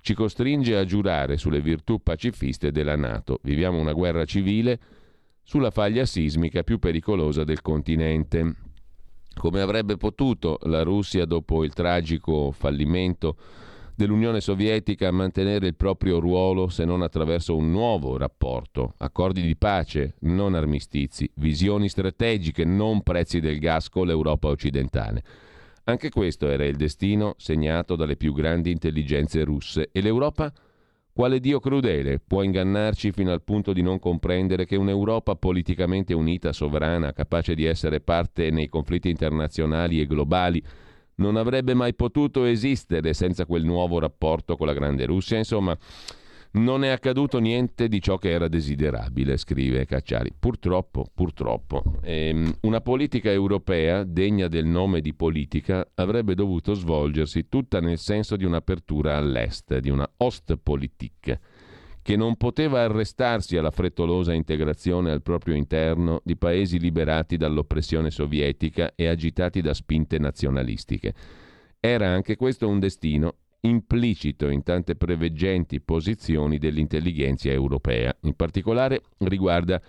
ci 0.00 0.14
costringe 0.14 0.76
a 0.76 0.84
giurare 0.84 1.36
sulle 1.36 1.60
virtù 1.60 2.02
pacifiste 2.02 2.72
della 2.72 2.96
Nato. 2.96 3.38
Viviamo 3.42 3.78
una 3.78 3.92
guerra 3.92 4.24
civile 4.24 4.78
sulla 5.42 5.70
faglia 5.70 6.04
sismica 6.04 6.62
più 6.62 6.78
pericolosa 6.78 7.44
del 7.44 7.60
continente. 7.60 8.54
Come 9.34 9.60
avrebbe 9.60 9.96
potuto 9.96 10.58
la 10.62 10.82
Russia, 10.82 11.24
dopo 11.24 11.64
il 11.64 11.72
tragico 11.72 12.50
fallimento 12.50 13.36
dell'Unione 13.94 14.40
Sovietica, 14.40 15.10
mantenere 15.10 15.66
il 15.66 15.76
proprio 15.76 16.18
ruolo 16.18 16.68
se 16.68 16.84
non 16.84 17.02
attraverso 17.02 17.54
un 17.54 17.70
nuovo 17.70 18.16
rapporto, 18.16 18.94
accordi 18.98 19.42
di 19.42 19.56
pace, 19.56 20.14
non 20.20 20.54
armistizi, 20.54 21.30
visioni 21.34 21.88
strategiche, 21.88 22.64
non 22.64 23.02
prezzi 23.02 23.40
del 23.40 23.58
gas 23.58 23.88
con 23.88 24.06
l'Europa 24.06 24.48
occidentale? 24.48 25.22
Anche 25.84 26.10
questo 26.10 26.48
era 26.48 26.64
il 26.64 26.76
destino 26.76 27.34
segnato 27.38 27.96
dalle 27.96 28.16
più 28.16 28.32
grandi 28.32 28.70
intelligenze 28.70 29.42
russe 29.44 29.88
e 29.92 30.00
l'Europa 30.00 30.52
quale 31.12 31.40
Dio 31.40 31.58
crudele 31.58 32.20
può 32.24 32.42
ingannarci 32.42 33.12
fino 33.12 33.32
al 33.32 33.42
punto 33.42 33.72
di 33.72 33.82
non 33.82 33.98
comprendere 33.98 34.64
che 34.64 34.76
un'Europa 34.76 35.34
politicamente 35.34 36.14
unita, 36.14 36.52
sovrana, 36.52 37.12
capace 37.12 37.54
di 37.54 37.64
essere 37.64 38.00
parte 38.00 38.50
nei 38.50 38.68
conflitti 38.68 39.10
internazionali 39.10 40.00
e 40.00 40.06
globali, 40.06 40.62
non 41.16 41.36
avrebbe 41.36 41.74
mai 41.74 41.94
potuto 41.94 42.44
esistere 42.44 43.12
senza 43.12 43.44
quel 43.44 43.64
nuovo 43.64 43.98
rapporto 43.98 44.56
con 44.56 44.66
la 44.66 44.72
Grande 44.72 45.04
Russia? 45.04 45.36
Insomma, 45.36 45.76
non 46.52 46.82
è 46.82 46.88
accaduto 46.88 47.38
niente 47.38 47.86
di 47.88 48.00
ciò 48.00 48.16
che 48.16 48.30
era 48.30 48.48
desiderabile, 48.48 49.36
scrive 49.36 49.86
Cacciari. 49.86 50.32
Purtroppo, 50.36 51.06
purtroppo. 51.14 51.82
Ehm, 52.02 52.52
una 52.62 52.80
politica 52.80 53.30
europea, 53.30 54.02
degna 54.02 54.48
del 54.48 54.64
nome 54.64 55.00
di 55.00 55.14
politica, 55.14 55.86
avrebbe 55.94 56.34
dovuto 56.34 56.74
svolgersi 56.74 57.48
tutta 57.48 57.80
nel 57.80 57.98
senso 57.98 58.36
di 58.36 58.44
un'apertura 58.44 59.16
all'est, 59.16 59.78
di 59.78 59.90
una 59.90 60.10
Ostpolitik, 60.16 61.38
che 62.02 62.16
non 62.16 62.36
poteva 62.36 62.82
arrestarsi 62.82 63.56
alla 63.56 63.70
frettolosa 63.70 64.32
integrazione 64.32 65.12
al 65.12 65.22
proprio 65.22 65.54
interno 65.54 66.20
di 66.24 66.36
paesi 66.36 66.80
liberati 66.80 67.36
dall'oppressione 67.36 68.10
sovietica 68.10 68.92
e 68.96 69.06
agitati 69.06 69.60
da 69.60 69.74
spinte 69.74 70.18
nazionalistiche. 70.18 71.14
Era 71.78 72.08
anche 72.08 72.36
questo 72.36 72.66
un 72.66 72.80
destino 72.80 73.36
implicito 73.62 74.48
in 74.48 74.62
tante 74.62 74.96
preveggenti 74.96 75.80
posizioni 75.80 76.58
dell'intelligenza 76.58 77.50
europea. 77.50 78.14
In 78.22 78.34
particolare 78.34 79.02
riguarda 79.18 79.80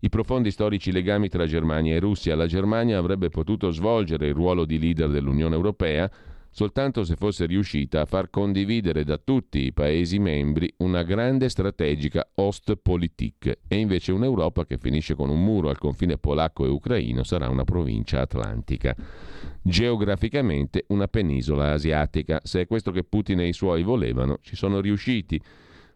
i 0.00 0.08
profondi 0.10 0.50
storici 0.50 0.92
legami 0.92 1.28
tra 1.28 1.46
Germania 1.46 1.94
e 1.94 2.00
Russia. 2.00 2.36
La 2.36 2.46
Germania 2.46 2.98
avrebbe 2.98 3.30
potuto 3.30 3.70
svolgere 3.70 4.26
il 4.26 4.34
ruolo 4.34 4.66
di 4.66 4.78
leader 4.78 5.08
dell'Unione 5.08 5.54
Europea 5.54 6.10
soltanto 6.54 7.02
se 7.02 7.16
fosse 7.16 7.46
riuscita 7.46 8.02
a 8.02 8.04
far 8.06 8.30
condividere 8.30 9.02
da 9.02 9.18
tutti 9.18 9.64
i 9.64 9.72
Paesi 9.72 10.20
membri 10.20 10.72
una 10.78 11.02
grande 11.02 11.48
strategica 11.48 12.30
Ostpolitik 12.36 13.58
e 13.66 13.76
invece 13.76 14.12
un'Europa 14.12 14.64
che 14.64 14.78
finisce 14.78 15.16
con 15.16 15.30
un 15.30 15.42
muro 15.42 15.68
al 15.68 15.78
confine 15.78 16.16
polacco 16.16 16.64
e 16.64 16.68
ucraino 16.68 17.24
sarà 17.24 17.48
una 17.48 17.64
provincia 17.64 18.20
atlantica. 18.20 18.94
Geograficamente 19.60 20.84
una 20.88 21.08
penisola 21.08 21.72
asiatica. 21.72 22.40
Se 22.44 22.60
è 22.60 22.66
questo 22.68 22.92
che 22.92 23.02
Putin 23.02 23.40
e 23.40 23.48
i 23.48 23.52
suoi 23.52 23.82
volevano, 23.82 24.38
ci 24.40 24.54
sono 24.54 24.80
riusciti 24.80 25.40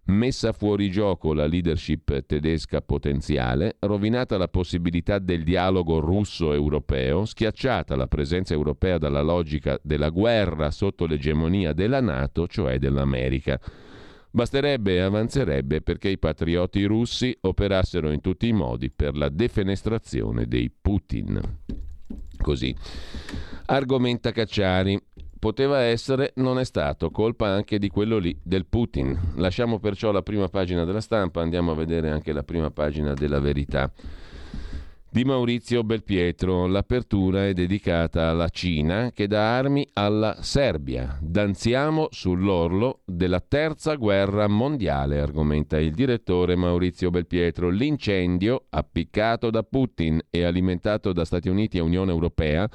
messa 0.09 0.53
fuori 0.53 0.91
gioco 0.91 1.33
la 1.33 1.47
leadership 1.47 2.25
tedesca 2.27 2.81
potenziale, 2.81 3.77
rovinata 3.81 4.37
la 4.39 4.49
possibilità 4.49 5.19
del 5.19 5.43
dialogo 5.43 6.01
russo-europeo, 6.01 7.25
schiacciata 7.25 7.97
la 7.97 8.07
presenza 8.07 8.55
europea 8.55 8.99
dalla 8.99 9.23
logica 9.23 9.79
della 9.83 10.11
guerra 10.11 10.71
sotto 10.71 11.07
l'egemonia 11.07 11.73
della 11.73 12.01
Nato, 12.01 12.47
cioè 12.47 12.79
dell'America. 12.79 13.61
Basterebbe 14.31 14.95
e 14.95 15.01
avanzerebbe 15.01 15.81
perché 15.81 16.09
i 16.11 16.19
patrioti 16.19 16.85
russi 16.85 17.37
operassero 17.41 18.11
in 18.11 18.21
tutti 18.21 18.47
i 18.47 18.53
modi 18.53 18.91
per 18.91 19.17
la 19.17 19.29
defenestrazione 19.29 20.47
dei 20.47 20.71
Putin. 20.71 21.41
Così. 22.41 22.75
Argomenta 23.67 24.31
Cacciari. 24.31 24.99
Poteva 25.39 25.81
essere, 25.81 26.33
non 26.37 26.59
è 26.59 26.65
stato, 26.65 27.11
colpa 27.11 27.49
anche 27.49 27.79
di 27.79 27.89
quello 27.89 28.19
lì, 28.19 28.37
del 28.43 28.67
Putin. 28.67 29.17
Lasciamo 29.37 29.79
perciò 29.79 30.11
la 30.11 30.23
prima 30.23 30.49
pagina 30.49 30.85
della 30.85 31.01
stampa, 31.01 31.41
andiamo 31.41 31.71
a 31.71 31.75
vedere 31.77 32.11
anche 32.11 32.33
la 32.33 32.43
prima 32.43 32.71
pagina 32.71 33.15
della 33.15 33.39
verità. 33.39 33.93
Di 35.11 35.25
Maurizio 35.25 35.85
Belpietro, 35.85 36.67
l'apertura 36.67 37.47
è 37.47 37.55
dedicata 37.55 38.29
alla 38.29 38.51
Cina 38.51 39.11
che 39.11 39.27
dà 39.27 39.57
armi 39.57 39.89
alla 39.95 40.37
Serbia. 40.43 41.17
Danziamo 41.23 42.09
sull'orlo 42.11 43.01
della 43.07 43.41
terza 43.41 43.95
guerra 43.95 44.47
mondiale, 44.49 45.19
argomenta 45.19 45.81
il 45.81 45.93
direttore 45.93 46.57
Maurizio 46.57 47.09
Belpietro. 47.09 47.71
L'incendio, 47.71 48.67
appiccato 48.69 49.49
da 49.49 49.63
Putin 49.63 50.21
e 50.29 50.45
alimentato 50.45 51.15
da 51.15 51.25
Stati 51.25 51.49
Uniti 51.49 51.79
e 51.79 51.81
Unione 51.81 52.13
Europea, 52.13 52.69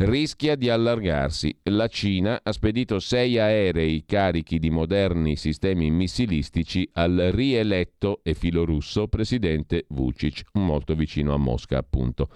rischia 0.00 0.54
di 0.54 0.70
allargarsi. 0.70 1.54
La 1.64 1.86
Cina 1.88 2.40
ha 2.42 2.52
spedito 2.52 2.98
sei 3.00 3.38
aerei 3.38 4.04
carichi 4.06 4.58
di 4.58 4.70
moderni 4.70 5.36
sistemi 5.36 5.90
missilistici 5.90 6.88
al 6.94 7.30
rieletto 7.32 8.20
e 8.22 8.34
filorusso 8.34 9.08
presidente 9.08 9.84
Vucic, 9.88 10.44
molto 10.54 10.94
vicino 10.94 11.34
a 11.34 11.38
Mosca 11.38 11.78
appunto. 11.78 12.28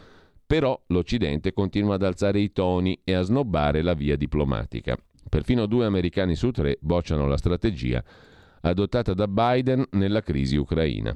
Però 0.47 0.79
l'Occidente 0.89 1.55
continua 1.55 1.95
ad 1.95 2.03
alzare 2.03 2.39
i 2.41 2.53
toni 2.53 3.01
e 3.03 3.15
a 3.15 3.23
snobbare 3.23 3.81
la 3.81 3.95
via 3.95 4.17
diplomatica. 4.17 4.97
Perfino 5.27 5.65
due 5.65 5.87
americani 5.87 6.35
su 6.37 6.51
tre 6.51 6.77
bocciano 6.81 7.27
la 7.27 7.39
strategia 7.39 8.05
adottata 8.61 9.15
da 9.15 9.27
Biden 9.27 9.87
nella 9.93 10.23
crisi 10.23 10.57
ucraina. 10.57 11.15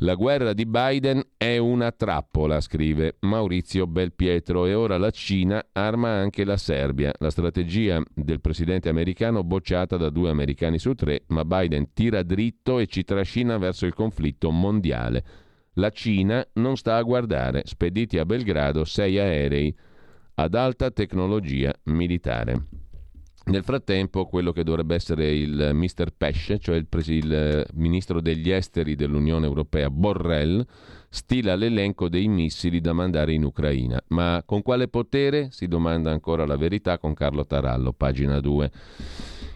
La 0.00 0.14
guerra 0.14 0.52
di 0.52 0.66
Biden 0.66 1.22
è 1.38 1.56
una 1.56 1.90
trappola, 1.90 2.60
scrive 2.60 3.16
Maurizio 3.20 3.86
Belpietro, 3.86 4.66
e 4.66 4.74
ora 4.74 4.98
la 4.98 5.10
Cina 5.10 5.64
arma 5.72 6.10
anche 6.10 6.44
la 6.44 6.58
Serbia. 6.58 7.14
La 7.18 7.30
strategia 7.30 8.02
del 8.12 8.42
presidente 8.42 8.90
americano 8.90 9.42
bocciata 9.42 9.96
da 9.96 10.10
due 10.10 10.28
americani 10.28 10.78
su 10.78 10.92
tre, 10.92 11.22
ma 11.28 11.46
Biden 11.46 11.94
tira 11.94 12.22
dritto 12.22 12.78
e 12.78 12.86
ci 12.88 13.04
trascina 13.04 13.56
verso 13.56 13.86
il 13.86 13.94
conflitto 13.94 14.50
mondiale. 14.50 15.24
La 15.74 15.88
Cina 15.88 16.46
non 16.54 16.76
sta 16.76 16.96
a 16.96 17.02
guardare, 17.02 17.62
spediti 17.64 18.18
a 18.18 18.26
Belgrado 18.26 18.84
sei 18.84 19.18
aerei 19.18 19.74
ad 20.34 20.54
alta 20.54 20.90
tecnologia 20.90 21.72
militare. 21.84 22.66
Nel 23.48 23.62
frattempo, 23.62 24.26
quello 24.26 24.50
che 24.50 24.64
dovrebbe 24.64 24.96
essere 24.96 25.32
il 25.32 25.70
Mr. 25.72 26.08
Pesce, 26.16 26.58
cioè 26.58 26.74
il, 26.74 26.88
pres- 26.88 27.06
il, 27.06 27.64
ministro 27.74 28.20
degli 28.20 28.50
esteri 28.50 28.96
dell'Unione 28.96 29.46
Europea, 29.46 29.88
Borrell, 29.88 30.66
stila 31.08 31.54
l'elenco 31.54 32.08
dei 32.08 32.26
missili 32.26 32.80
da 32.80 32.92
mandare 32.92 33.34
in 33.34 33.44
Ucraina. 33.44 34.02
Ma 34.08 34.42
con 34.44 34.62
quale 34.62 34.88
potere? 34.88 35.50
Si 35.52 35.68
domanda 35.68 36.10
ancora 36.10 36.44
la 36.44 36.56
verità 36.56 36.98
con 36.98 37.14
Carlo 37.14 37.46
Tarallo, 37.46 37.92
pagina 37.92 38.40
2. 38.40 38.70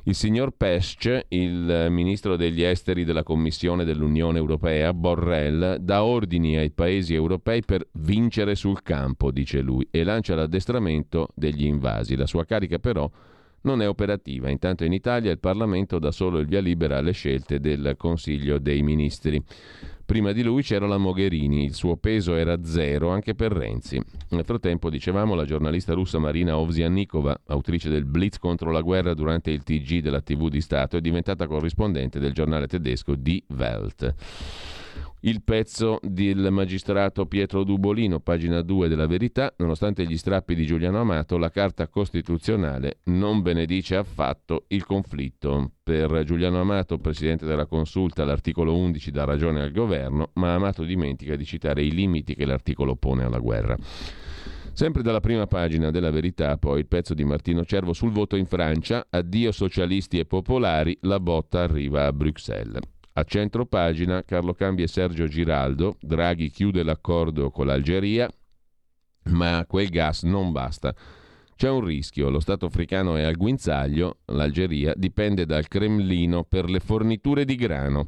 Il 0.05 0.15
signor 0.15 0.53
Pesce, 0.57 1.27
il 1.31 1.89
ministro 1.91 2.37
degli 2.37 2.63
esteri 2.63 3.03
della 3.03 3.25
Commissione 3.25 3.85
dell'Unione 3.85 4.39
Europea, 4.39 4.95
Borrell, 4.95 5.79
dà 5.79 6.05
ordini 6.05 6.57
ai 6.57 6.71
paesi 6.71 7.13
europei 7.13 7.65
per 7.65 7.89
vincere 7.95 8.55
sul 8.55 8.83
campo, 8.83 9.33
dice 9.33 9.61
lui, 9.61 9.85
e 9.91 10.05
lancia 10.05 10.37
l'addestramento 10.37 11.31
degli 11.35 11.65
invasi. 11.65 12.15
La 12.15 12.27
sua 12.27 12.45
carica 12.45 12.79
però 12.79 13.11
non 13.63 13.83
è 13.83 13.89
operativa. 13.89 14.49
Intanto 14.49 14.85
in 14.85 14.93
Italia 14.93 15.31
il 15.31 15.39
Parlamento 15.39 15.99
dà 15.99 16.11
solo 16.11 16.39
il 16.39 16.47
via 16.47 16.61
libera 16.61 16.99
alle 16.99 17.13
scelte 17.13 17.61
del 17.61 17.95
Consiglio 17.97 18.59
dei 18.59 18.83
Ministri. 18.83 19.43
Prima 20.11 20.33
di 20.33 20.43
lui 20.43 20.63
c'era 20.63 20.89
la 20.89 20.99
Mogherini, 20.99 21.63
il 21.63 21.75
suo 21.75 21.97
peso 21.97 22.35
era 22.35 22.65
zero 22.65 23.11
anche 23.11 23.37
per 23.37 23.53
Renzi. 23.53 24.03
Nel 24.31 24.45
frattempo, 24.45 24.91
dicevamo, 24.91 25.37
la 25.37 25.45
giornalista 25.45 25.95
russa 25.95 26.19
Marina 26.19 26.59
Ovsiannikova, 26.59 27.43
autrice 27.47 27.89
del 27.89 28.07
Blitz 28.07 28.39
contro 28.39 28.73
la 28.73 28.81
guerra 28.81 29.15
durante 29.15 29.53
il 29.53 29.63
TG 29.63 30.01
della 30.01 30.21
TV 30.21 30.49
di 30.49 30.61
Stato, 30.61 30.97
è 30.97 31.01
diventata 31.01 31.47
corrispondente 31.47 32.19
del 32.19 32.33
giornale 32.33 32.67
tedesco 32.67 33.15
Die 33.15 33.45
Welt. 33.57 34.15
Il 35.23 35.43
pezzo 35.43 35.99
del 36.03 36.49
magistrato 36.51 37.27
Pietro 37.27 37.63
Dubolino, 37.63 38.21
pagina 38.21 38.63
2 38.63 38.89
della 38.89 39.07
Verità, 39.07 39.53
nonostante 39.59 40.07
gli 40.07 40.17
strappi 40.17 40.55
di 40.55 40.65
Giuliano 40.65 40.99
Amato, 40.99 41.37
la 41.37 41.51
Carta 41.51 41.89
Costituzionale 41.89 43.01
non 43.05 43.43
benedice 43.43 43.97
affatto 43.97 44.65
il 44.69 44.87
conflitto. 44.87 45.73
Per 45.83 46.25
Giuliano 46.25 46.59
Amato, 46.59 46.97
presidente 46.99 47.45
della 47.45 47.67
Consulta, 47.67 48.25
l'articolo 48.25 48.75
11 48.75 49.11
dà 49.11 49.25
ragione 49.25 49.61
al 49.61 49.73
governo, 49.73 50.31
ma 50.35 50.55
Amato 50.55 50.85
dimentica 50.85 51.37
di 51.37 51.45
citare 51.45 51.83
i 51.83 51.93
limiti 51.93 52.35
che 52.35 52.47
l'articolo 52.47 52.97
pone 52.97 53.25
alla 53.25 53.41
guerra. 53.41 53.77
Sempre 54.73 55.03
dalla 55.03 55.21
prima 55.21 55.47
pagina 55.47 55.91
della 55.91 56.11
Verità, 56.11 56.57
poi 56.57 56.79
il 56.79 56.87
pezzo 56.87 57.13
di 57.13 57.25
Martino 57.25 57.67
Cervo 57.67 57.93
sul 57.93 58.13
voto 58.13 58.37
in 58.37 58.47
Francia, 58.47 59.07
addio 59.11 59.53
socialisti 59.53 60.19
e 60.19 60.25
popolari, 60.25 60.97
la 61.03 61.21
botta 61.21 61.61
arriva 61.61 62.07
a 62.07 62.13
Bruxelles. 62.15 62.81
A 63.13 63.25
centro 63.25 63.67
pagina 63.67 64.23
Carlo 64.23 64.55
Cambi 64.55 64.83
e 64.83 64.87
Sergio 64.87 65.27
Giraldo, 65.27 65.97
Draghi 66.01 66.49
chiude 66.51 66.85
l'accordo 66.85 67.51
con 67.51 67.67
l'Algeria, 67.67 68.31
ma 69.25 69.65
quel 69.67 69.89
gas 69.89 70.23
non 70.23 70.53
basta. 70.53 70.95
C'è 71.57 71.69
un 71.69 71.85
rischio, 71.85 72.31
lo 72.31 72.41
Stato 72.41 72.67
africano 72.67 73.17
è 73.17 73.23
al 73.23 73.37
guinzaglio, 73.37 74.21
l'Algeria 74.27 74.95
dipende 74.97 75.45
dal 75.45 75.69
Cremlino 75.69 76.45
per 76.45 76.71
le 76.71 76.81
forniture 76.81 77.45
di 77.45 77.57
grano. 77.57 78.07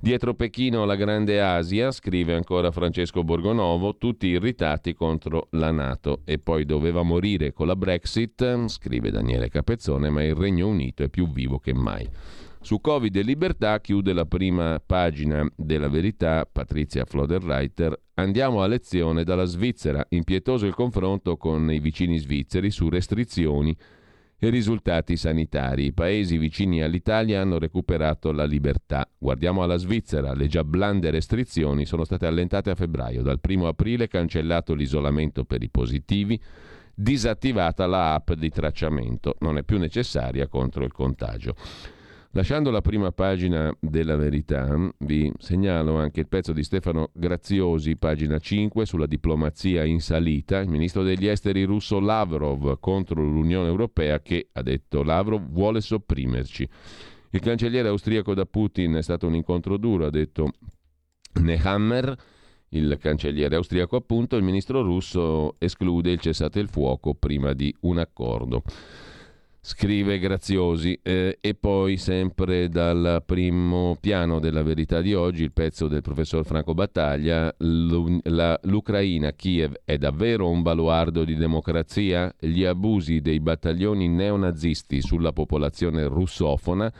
Dietro 0.00 0.34
Pechino 0.34 0.84
la 0.84 0.96
Grande 0.96 1.42
Asia, 1.42 1.90
scrive 1.90 2.34
ancora 2.34 2.70
Francesco 2.70 3.24
Borgonovo, 3.24 3.98
tutti 3.98 4.28
irritati 4.28 4.94
contro 4.94 5.48
la 5.50 5.72
Nato 5.72 6.22
e 6.24 6.38
poi 6.38 6.64
doveva 6.64 7.02
morire 7.02 7.52
con 7.52 7.66
la 7.66 7.76
Brexit, 7.76 8.66
scrive 8.68 9.10
Daniele 9.10 9.48
Capezzone, 9.48 10.08
ma 10.08 10.22
il 10.22 10.34
Regno 10.34 10.68
Unito 10.68 11.02
è 11.02 11.08
più 11.08 11.30
vivo 11.30 11.58
che 11.58 11.74
mai. 11.74 12.08
Su 12.64 12.80
Covid 12.80 13.14
e 13.14 13.20
libertà 13.20 13.78
chiude 13.78 14.14
la 14.14 14.24
prima 14.24 14.80
pagina 14.84 15.46
della 15.54 15.90
verità 15.90 16.48
Patrizia 16.50 17.04
Floderreiter. 17.04 17.94
Andiamo 18.14 18.62
a 18.62 18.66
lezione 18.66 19.22
dalla 19.22 19.44
Svizzera. 19.44 20.02
Impietoso 20.08 20.64
il 20.64 20.72
confronto 20.72 21.36
con 21.36 21.70
i 21.70 21.78
vicini 21.78 22.16
svizzeri 22.16 22.70
su 22.70 22.88
restrizioni 22.88 23.76
e 24.38 24.48
risultati 24.48 25.14
sanitari. 25.18 25.84
I 25.84 25.92
paesi 25.92 26.38
vicini 26.38 26.80
all'Italia 26.80 27.42
hanno 27.42 27.58
recuperato 27.58 28.32
la 28.32 28.46
libertà. 28.46 29.06
Guardiamo 29.18 29.62
alla 29.62 29.76
Svizzera. 29.76 30.32
Le 30.32 30.46
già 30.46 30.64
blande 30.64 31.10
restrizioni 31.10 31.84
sono 31.84 32.04
state 32.04 32.24
allentate 32.24 32.70
a 32.70 32.74
febbraio. 32.74 33.20
Dal 33.20 33.40
1 33.46 33.66
aprile 33.68 34.08
cancellato 34.08 34.72
l'isolamento 34.72 35.44
per 35.44 35.62
i 35.62 35.68
positivi 35.68 36.40
disattivata 36.94 37.86
la 37.86 38.14
app 38.14 38.32
di 38.32 38.48
tracciamento, 38.48 39.36
non 39.40 39.58
è 39.58 39.64
più 39.64 39.78
necessaria 39.78 40.48
contro 40.48 40.82
il 40.82 40.92
contagio. 40.92 41.56
Lasciando 42.36 42.72
la 42.72 42.80
prima 42.80 43.12
pagina 43.12 43.72
della 43.78 44.16
verità, 44.16 44.66
vi 44.98 45.32
segnalo 45.38 45.98
anche 45.98 46.18
il 46.18 46.26
pezzo 46.26 46.52
di 46.52 46.64
Stefano 46.64 47.10
Graziosi, 47.12 47.94
pagina 47.94 48.40
5, 48.40 48.86
sulla 48.86 49.06
diplomazia 49.06 49.84
in 49.84 50.00
salita. 50.00 50.58
Il 50.58 50.68
ministro 50.68 51.04
degli 51.04 51.28
esteri 51.28 51.62
russo 51.62 52.00
Lavrov 52.00 52.80
contro 52.80 53.22
l'Unione 53.22 53.68
Europea 53.68 54.20
che, 54.20 54.48
ha 54.50 54.62
detto 54.62 55.04
Lavrov, 55.04 55.48
vuole 55.48 55.80
sopprimerci. 55.80 56.68
Il 57.30 57.38
cancelliere 57.38 57.86
austriaco 57.86 58.34
da 58.34 58.46
Putin 58.46 58.94
è 58.94 59.02
stato 59.02 59.28
un 59.28 59.36
incontro 59.36 59.76
duro, 59.76 60.06
ha 60.06 60.10
detto 60.10 60.54
Nehammer, 61.34 62.16
il 62.70 62.98
cancelliere 63.00 63.54
austriaco 63.54 63.94
appunto, 63.94 64.34
il 64.34 64.42
ministro 64.42 64.82
russo 64.82 65.54
esclude 65.60 66.10
il 66.10 66.18
cessate 66.18 66.58
il 66.58 66.68
fuoco 66.68 67.14
prima 67.14 67.52
di 67.52 67.72
un 67.82 67.98
accordo 67.98 68.64
scrive 69.64 70.18
Graziosi. 70.18 71.00
Eh, 71.02 71.38
e 71.40 71.54
poi, 71.54 71.96
sempre 71.96 72.68
dal 72.68 73.22
primo 73.24 73.96
piano 73.98 74.38
della 74.38 74.62
verità 74.62 75.00
di 75.00 75.14
oggi, 75.14 75.42
il 75.42 75.52
pezzo 75.52 75.88
del 75.88 76.02
professor 76.02 76.44
Franco 76.44 76.74
Battaglia, 76.74 77.52
la, 77.56 78.60
l'Ucraina, 78.64 79.32
Kiev, 79.32 79.80
è 79.84 79.96
davvero 79.96 80.50
un 80.50 80.60
baluardo 80.60 81.24
di 81.24 81.34
democrazia? 81.34 82.32
Gli 82.38 82.64
abusi 82.64 83.22
dei 83.22 83.40
battaglioni 83.40 84.06
neonazisti 84.06 85.00
sulla 85.00 85.32
popolazione 85.32 86.06
russofona, 86.06 86.92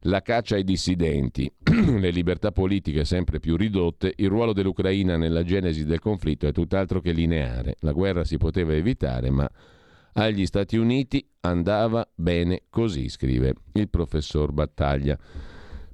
la 0.00 0.22
caccia 0.22 0.54
ai 0.54 0.64
dissidenti, 0.64 1.52
le 1.98 2.10
libertà 2.10 2.50
politiche 2.50 3.04
sempre 3.04 3.40
più 3.40 3.56
ridotte, 3.56 4.14
il 4.16 4.28
ruolo 4.28 4.54
dell'Ucraina 4.54 5.18
nella 5.18 5.42
genesi 5.42 5.84
del 5.84 5.98
conflitto 5.98 6.46
è 6.46 6.52
tutt'altro 6.52 7.00
che 7.00 7.12
lineare. 7.12 7.74
La 7.80 7.92
guerra 7.92 8.24
si 8.24 8.38
poteva 8.38 8.72
evitare, 8.72 9.28
ma 9.28 9.50
agli 10.16 10.46
Stati 10.46 10.76
Uniti 10.76 11.26
andava 11.40 12.06
bene 12.14 12.62
così, 12.70 13.08
scrive 13.08 13.54
il 13.72 13.88
professor 13.88 14.52
Battaglia. 14.52 15.18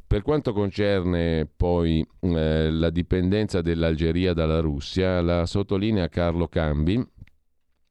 Per 0.06 0.22
quanto 0.22 0.52
concerne 0.52 1.48
poi 1.56 2.06
eh, 2.20 2.70
la 2.70 2.90
dipendenza 2.90 3.62
dell'Algeria 3.62 4.32
dalla 4.32 4.60
Russia, 4.60 5.20
la 5.20 5.46
sottolinea 5.46 6.08
Carlo 6.08 6.48
Cambi 6.48 7.04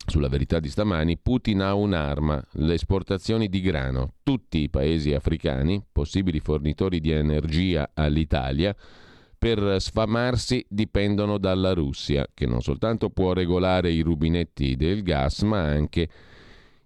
sulla 0.06 0.30
verità 0.30 0.60
di 0.60 0.70
stamani, 0.70 1.18
Putin 1.18 1.62
ha 1.62 1.74
un'arma, 1.74 2.44
le 2.54 2.74
esportazioni 2.74 3.50
di 3.50 3.62
grano. 3.62 4.16
Tutti 4.24 4.60
i 4.60 4.70
paesi 4.70 5.14
africani, 5.14 5.84
possibili 5.92 6.40
fornitori 6.40 7.00
di 7.00 7.12
energia 7.12 7.92
all'Italia, 7.94 8.76
per 9.42 9.82
sfamarsi 9.82 10.64
dipendono 10.70 11.40
dalla 11.40 11.74
Russia, 11.74 12.28
che 12.32 12.46
non 12.46 12.62
soltanto 12.62 13.10
può 13.10 13.34
regolare 13.34 13.90
i 13.90 14.02
rubinetti 14.02 14.76
del 14.76 15.02
gas, 15.02 15.42
ma 15.42 15.62
anche 15.62 16.08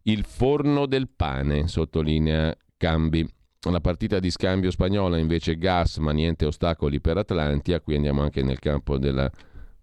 il 0.04 0.24
forno 0.24 0.86
del 0.86 1.10
pane, 1.13 1.68
sottolinea 1.68 2.56
Cambi. 2.78 3.28
La 3.70 3.82
partita 3.82 4.20
di 4.20 4.32
scambio 4.32 4.72
spagnola 4.72 5.18
invece 5.18 5.58
gas, 5.58 5.98
ma 5.98 6.13
niente 6.13 6.46
ostacoli 6.46 7.02
per 7.02 7.18
Atlantia, 7.18 7.82
qui 7.82 7.96
andiamo 7.96 8.22
anche 8.22 8.41
nel 8.41 8.60
campo 8.60 8.98
della 8.98 9.30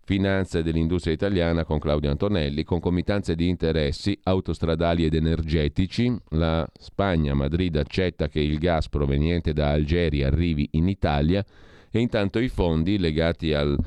finanza 0.03 0.61
e 0.61 0.63
dell'industria 0.63 1.13
italiana 1.13 1.67
con 1.67 1.79
Claudio 1.79 2.11
Antonelli, 2.11 2.65
concomitanze 2.65 3.35
di 3.35 3.49
interessi 3.49 4.19
autostradali 4.23 5.05
ed 5.05 5.13
energetici. 5.13 6.11
La 6.31 6.67
Spagna, 6.73 7.35
Madrid, 7.35 7.77
accetta 7.77 8.29
che 8.29 8.41
il 8.41 8.57
gas 8.57 8.89
proveniente 8.89 9.53
da 9.53 9.73
Algeria 9.73 10.29
arrivi 10.29 10.71
in 10.73 10.89
Italia 10.89 11.45
e 11.92 12.00
intanto 12.00 12.40
i 12.40 12.48
fondi 12.48 12.98
legati 12.98 13.52
al 13.52 13.78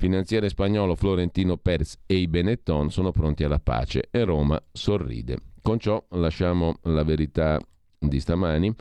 Finanziere 0.00 0.48
spagnolo 0.48 0.94
Florentino 0.94 1.58
Perez 1.58 1.98
e 2.06 2.14
i 2.14 2.26
Benetton 2.26 2.90
sono 2.90 3.10
pronti 3.10 3.44
alla 3.44 3.58
pace 3.58 4.08
e 4.10 4.24
Roma 4.24 4.58
sorride. 4.72 5.36
Con 5.60 5.78
ciò 5.78 6.02
lasciamo 6.12 6.78
la 6.84 7.02
verità 7.02 7.60
di 7.98 8.18
stamani 8.18 8.74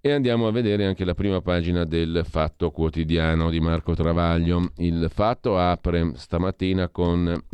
e 0.00 0.12
andiamo 0.12 0.46
a 0.46 0.52
vedere 0.52 0.86
anche 0.86 1.04
la 1.04 1.14
prima 1.14 1.40
pagina 1.40 1.84
del 1.84 2.22
Fatto 2.24 2.70
Quotidiano 2.70 3.50
di 3.50 3.58
Marco 3.58 3.94
Travaglio. 3.94 4.70
Il 4.76 5.10
Fatto 5.12 5.58
apre 5.58 6.12
stamattina 6.14 6.88
con 6.88 7.44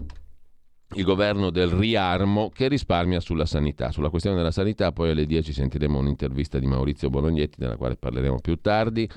il 0.95 1.05
governo 1.05 1.49
del 1.49 1.69
riarmo 1.69 2.51
che 2.51 2.69
risparmia 2.69 3.21
sulla 3.21 3.47
sanità. 3.47 3.91
Sulla 3.93 4.11
questione 4.11 4.37
della 4.37 4.51
sanità 4.51 4.93
poi 4.93 5.09
alle 5.09 5.25
10 5.25 5.55
sentiremo 5.55 5.99
un'intervista 5.99 6.59
di 6.59 6.67
Maurizio 6.67 7.09
Bolognetti 7.09 7.57
della 7.59 7.77
quale 7.77 7.97
parleremo 7.97 8.41
più 8.41 8.61
tardi 8.61 9.09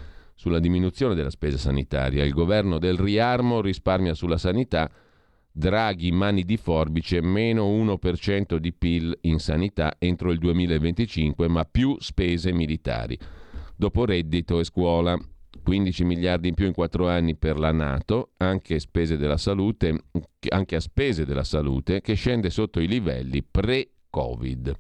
sulla 0.42 0.58
diminuzione 0.58 1.14
della 1.14 1.30
spesa 1.30 1.60
sanitaria. 1.60 2.26
Il 2.26 2.34
governo 2.34 2.80
del 2.80 2.98
riarmo 2.98 3.62
risparmia 3.62 4.16
sulla 4.16 4.40
sanità 4.40 4.90
Draghi 5.52 6.12
mani 6.12 6.46
di 6.46 6.58
forbice, 6.58 7.22
meno 7.22 7.68
1% 7.68 8.56
di 8.56 8.74
PIL 8.74 9.16
in 9.22 9.38
sanità 9.38 9.98
entro 10.00 10.32
il 10.32 10.40
2025, 10.40 11.48
ma 11.48 11.64
più 11.66 11.96
spese 12.00 12.52
militari. 12.54 13.16
Dopo 13.76 14.04
reddito 14.04 14.60
e 14.60 14.64
scuola, 14.64 15.16
15 15.62 16.04
miliardi 16.06 16.48
in 16.48 16.56
più 16.56 16.66
in 16.66 16.74
4 16.74 17.08
anni 17.08 17.36
per 17.36 17.60
la 17.60 17.72
Nato, 17.72 18.32
anche, 18.38 18.80
salute, 19.36 20.06
anche 20.50 20.76
a 20.76 20.80
spese 20.80 21.24
della 21.24 21.44
salute, 21.44 22.02
che 22.02 22.16
scende 22.16 22.50
sotto 22.50 22.80
i 22.80 22.88
livelli 22.88 23.44
pre-Covid. 23.44 24.76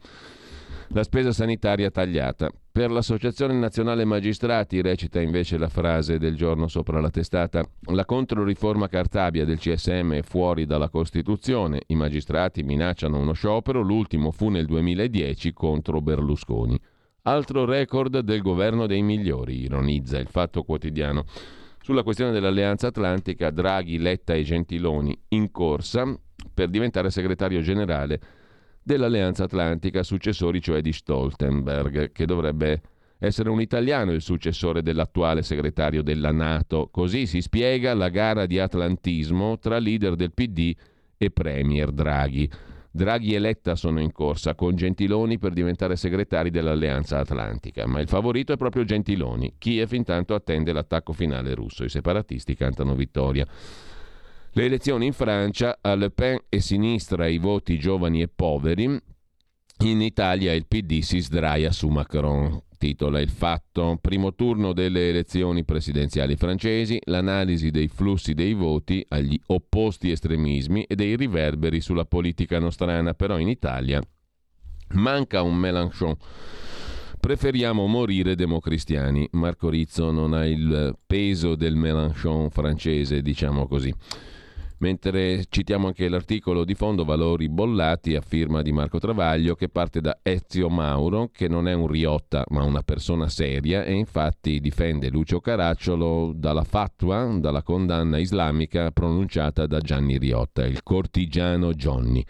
La 0.88 1.04
spesa 1.04 1.32
sanitaria 1.32 1.91
tagliata. 1.91 2.52
Per 2.74 2.90
l'Associazione 2.90 3.54
Nazionale 3.56 4.06
Magistrati, 4.06 4.82
recita 4.82 5.20
invece 5.20 5.58
la 5.58 5.68
frase 5.68 6.18
del 6.18 6.38
giorno 6.38 6.70
sopra 6.70 7.02
la 7.02 7.10
testata, 7.10 7.66
la 7.88 8.06
controriforma 8.06 8.88
Cartabia 8.88 9.44
del 9.44 9.60
CSM 9.60 10.14
è 10.14 10.22
fuori 10.22 10.66
dalla 10.66 10.88
Costituzione, 10.88 11.82
i 11.88 11.96
magistrati 11.96 12.64
minacciano 12.64 13.20
uno 13.20 13.34
sciopero, 13.34 13.82
l'ultimo 13.82 14.32
fu 14.32 14.48
nel 14.48 14.68
2010 14.68 15.52
contro 15.52 16.00
Berlusconi. 16.00 16.80
Altro 17.24 17.66
record 17.66 18.20
del 18.20 18.42
governo 18.42 18.88
dei 18.88 19.02
migliori, 19.02 19.60
ironizza 19.60 20.18
il 20.18 20.30
Fatto 20.30 20.64
Quotidiano. 20.64 21.26
Sulla 21.82 22.04
questione 22.04 22.32
dell'Alleanza 22.32 22.88
Atlantica, 22.88 23.50
Draghi, 23.50 23.98
Letta 23.98 24.34
e 24.34 24.44
Gentiloni 24.44 25.20
in 25.30 25.52
corsa 25.52 26.18
per 26.54 26.70
diventare 26.70 27.10
segretario 27.10 27.60
generale 27.60 28.22
dell'Alleanza 28.84 29.44
Atlantica, 29.44 30.04
successori 30.04 30.62
cioè 30.62 30.82
di 30.82 30.94
Stoltenberg, 30.94 32.12
che 32.12 32.26
dovrebbe 32.26 32.82
essere 33.20 33.50
un 33.50 33.62
italiano 33.62 34.12
il 34.12 34.22
successore 34.22 34.82
dell'attuale 34.82 35.44
segretario 35.44 36.02
della 36.02 36.32
Nato. 36.32 36.89
Così 36.91 37.28
si 37.28 37.41
spiega 37.41 37.94
la 37.94 38.10
gara 38.10 38.48
di 38.48 38.58
atlantismo 38.58 39.60
tra 39.60 39.78
leader 39.78 40.15
del 40.15 40.34
PD 40.34 40.76
e 41.17 41.30
Premier 41.30 41.91
Draghi. 41.91 42.50
Draghi 42.94 43.36
e 43.36 43.39
Letta 43.39 43.76
sono 43.76 44.02
in 44.02 44.12
corsa 44.12 44.54
con 44.54 44.76
Gentiloni 44.76 45.38
per 45.38 45.54
diventare 45.54 45.96
segretari 45.96 46.50
dell'Alleanza 46.50 47.20
Atlantica, 47.20 47.86
ma 47.86 48.02
il 48.02 48.08
favorito 48.10 48.52
è 48.52 48.58
proprio 48.58 48.84
Gentiloni. 48.84 49.54
Kiev 49.58 49.94
intanto 49.94 50.34
attende 50.34 50.74
l'attacco 50.74 51.13
finale 51.13 51.54
russo. 51.54 51.86
I 51.86 51.89
separatisti 51.89 52.56
cantano 52.56 52.96
vittoria. 52.96 53.48
Le 54.54 54.66
elezioni 54.66 55.06
in 55.06 55.14
Francia, 55.14 55.78
a 55.80 55.96
Le 55.96 56.10
Pen 56.10 56.38
e 56.50 56.60
sinistra 56.60 57.26
i 57.26 57.38
voti 57.38 57.80
giovani 57.80 58.22
e 58.22 58.28
poveri. 58.28 58.84
In 59.84 60.02
Italia 60.02 60.52
il 60.52 60.68
PD 60.68 61.00
si 61.00 61.22
sdraia 61.22 61.72
su 61.72 61.88
Macron. 61.88 62.62
Titola 62.78 63.22
il 63.22 63.30
fatto. 63.30 63.98
Primo 64.02 64.36
turno 64.36 64.74
delle 64.74 65.08
elezioni 65.08 65.64
presidenziali 65.64 66.36
francesi, 66.36 67.00
l'analisi 67.06 67.72
dei 67.72 67.88
flussi 67.88 68.34
dei 68.34 68.54
voti 68.54 69.06
agli 69.08 69.40
opposti 69.48 70.12
estremismi 70.12 70.84
e 70.84 70.96
dei 70.96 71.16
riverberi 71.16 71.80
sulla 71.80 72.04
politica 72.04 72.60
nostrana, 72.60 73.14
però 73.14 73.40
in 73.40 73.48
Italia 73.48 74.02
manca 74.96 75.44
un 75.44 75.56
Mélenchon. 75.56 76.18
Preferiamo 77.22 77.88
morire 77.88 78.36
democristiani. 78.36 79.30
Marco 79.32 79.70
Rizzo 79.70 80.12
non 80.12 80.34
ha 80.34 80.46
il 80.46 80.98
peso 81.08 81.56
del 81.56 81.76
Mélenchon 81.78 82.50
francese, 82.50 83.22
diciamo 83.22 83.66
così. 83.66 83.96
Mentre 84.82 85.44
citiamo 85.48 85.88
anche 85.88 86.10
l'articolo 86.10 86.65
di 86.65 86.74
fondo 86.74 87.06
Valori 87.06 87.50
bollati 87.50 88.15
a 88.15 88.22
firma 88.22 88.63
di 88.63 88.72
Marco 88.72 88.98
Travaglio 88.98 89.54
che 89.54 89.70
parte 89.70 90.02
da 90.02 90.17
Ezio 90.24 90.70
Mauro, 90.70 91.30
che 91.32 91.48
non 91.48 91.67
è 91.67 91.74
un 91.74 91.86
riotta 91.86 92.44
ma 92.50 92.63
una 92.63 92.82
persona 92.82 93.30
seria 93.30 93.84
e 93.84 93.94
infatti 93.94 94.60
difende 94.60 95.12
Lucio 95.12 95.39
Caracciolo 95.39 96.34
dalla 96.36 96.63
fatwa, 96.63 97.26
dalla 97.38 97.62
condanna 97.62 98.17
islamica 98.17 98.89
pronunciata 98.89 99.67
da 99.67 99.80
Gianni 99.82 100.17
Riotta, 100.17 100.65
il 100.65 100.82
cortigiano 100.82 101.74
Johnny. 101.74 102.26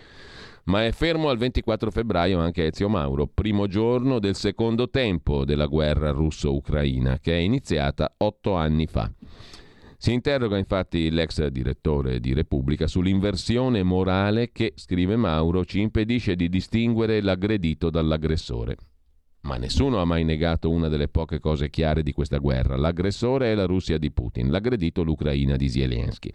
Ma 0.65 0.85
è 0.85 0.91
fermo 0.91 1.29
al 1.29 1.37
24 1.37 1.89
febbraio 1.89 2.37
anche 2.37 2.67
Ezio 2.67 2.89
Mauro, 2.89 3.27
primo 3.33 3.67
giorno 3.67 4.19
del 4.19 4.35
secondo 4.35 4.89
tempo 4.89 5.45
della 5.45 5.67
guerra 5.67 6.11
russo-ucraina, 6.11 7.17
che 7.19 7.33
è 7.33 7.39
iniziata 7.39 8.13
otto 8.17 8.55
anni 8.55 8.87
fa. 8.87 9.09
Si 10.01 10.11
interroga 10.11 10.57
infatti 10.57 11.11
l'ex 11.11 11.45
direttore 11.49 12.19
di 12.19 12.33
Repubblica 12.33 12.87
sull'inversione 12.87 13.83
morale 13.83 14.51
che, 14.51 14.73
scrive 14.75 15.15
Mauro, 15.15 15.63
ci 15.63 15.79
impedisce 15.79 16.35
di 16.35 16.49
distinguere 16.49 17.21
l'aggredito 17.21 17.91
dall'aggressore. 17.91 18.77
Ma 19.41 19.57
nessuno 19.57 20.01
ha 20.01 20.05
mai 20.05 20.23
negato 20.23 20.71
una 20.71 20.87
delle 20.87 21.07
poche 21.07 21.39
cose 21.39 21.69
chiare 21.69 22.01
di 22.01 22.13
questa 22.13 22.39
guerra. 22.39 22.77
L'aggressore 22.77 23.51
è 23.51 23.53
la 23.53 23.65
Russia 23.65 23.99
di 23.99 24.09
Putin, 24.11 24.49
l'aggredito 24.49 25.03
l'Ucraina 25.03 25.55
di 25.55 25.69
Zelensky. 25.69 26.31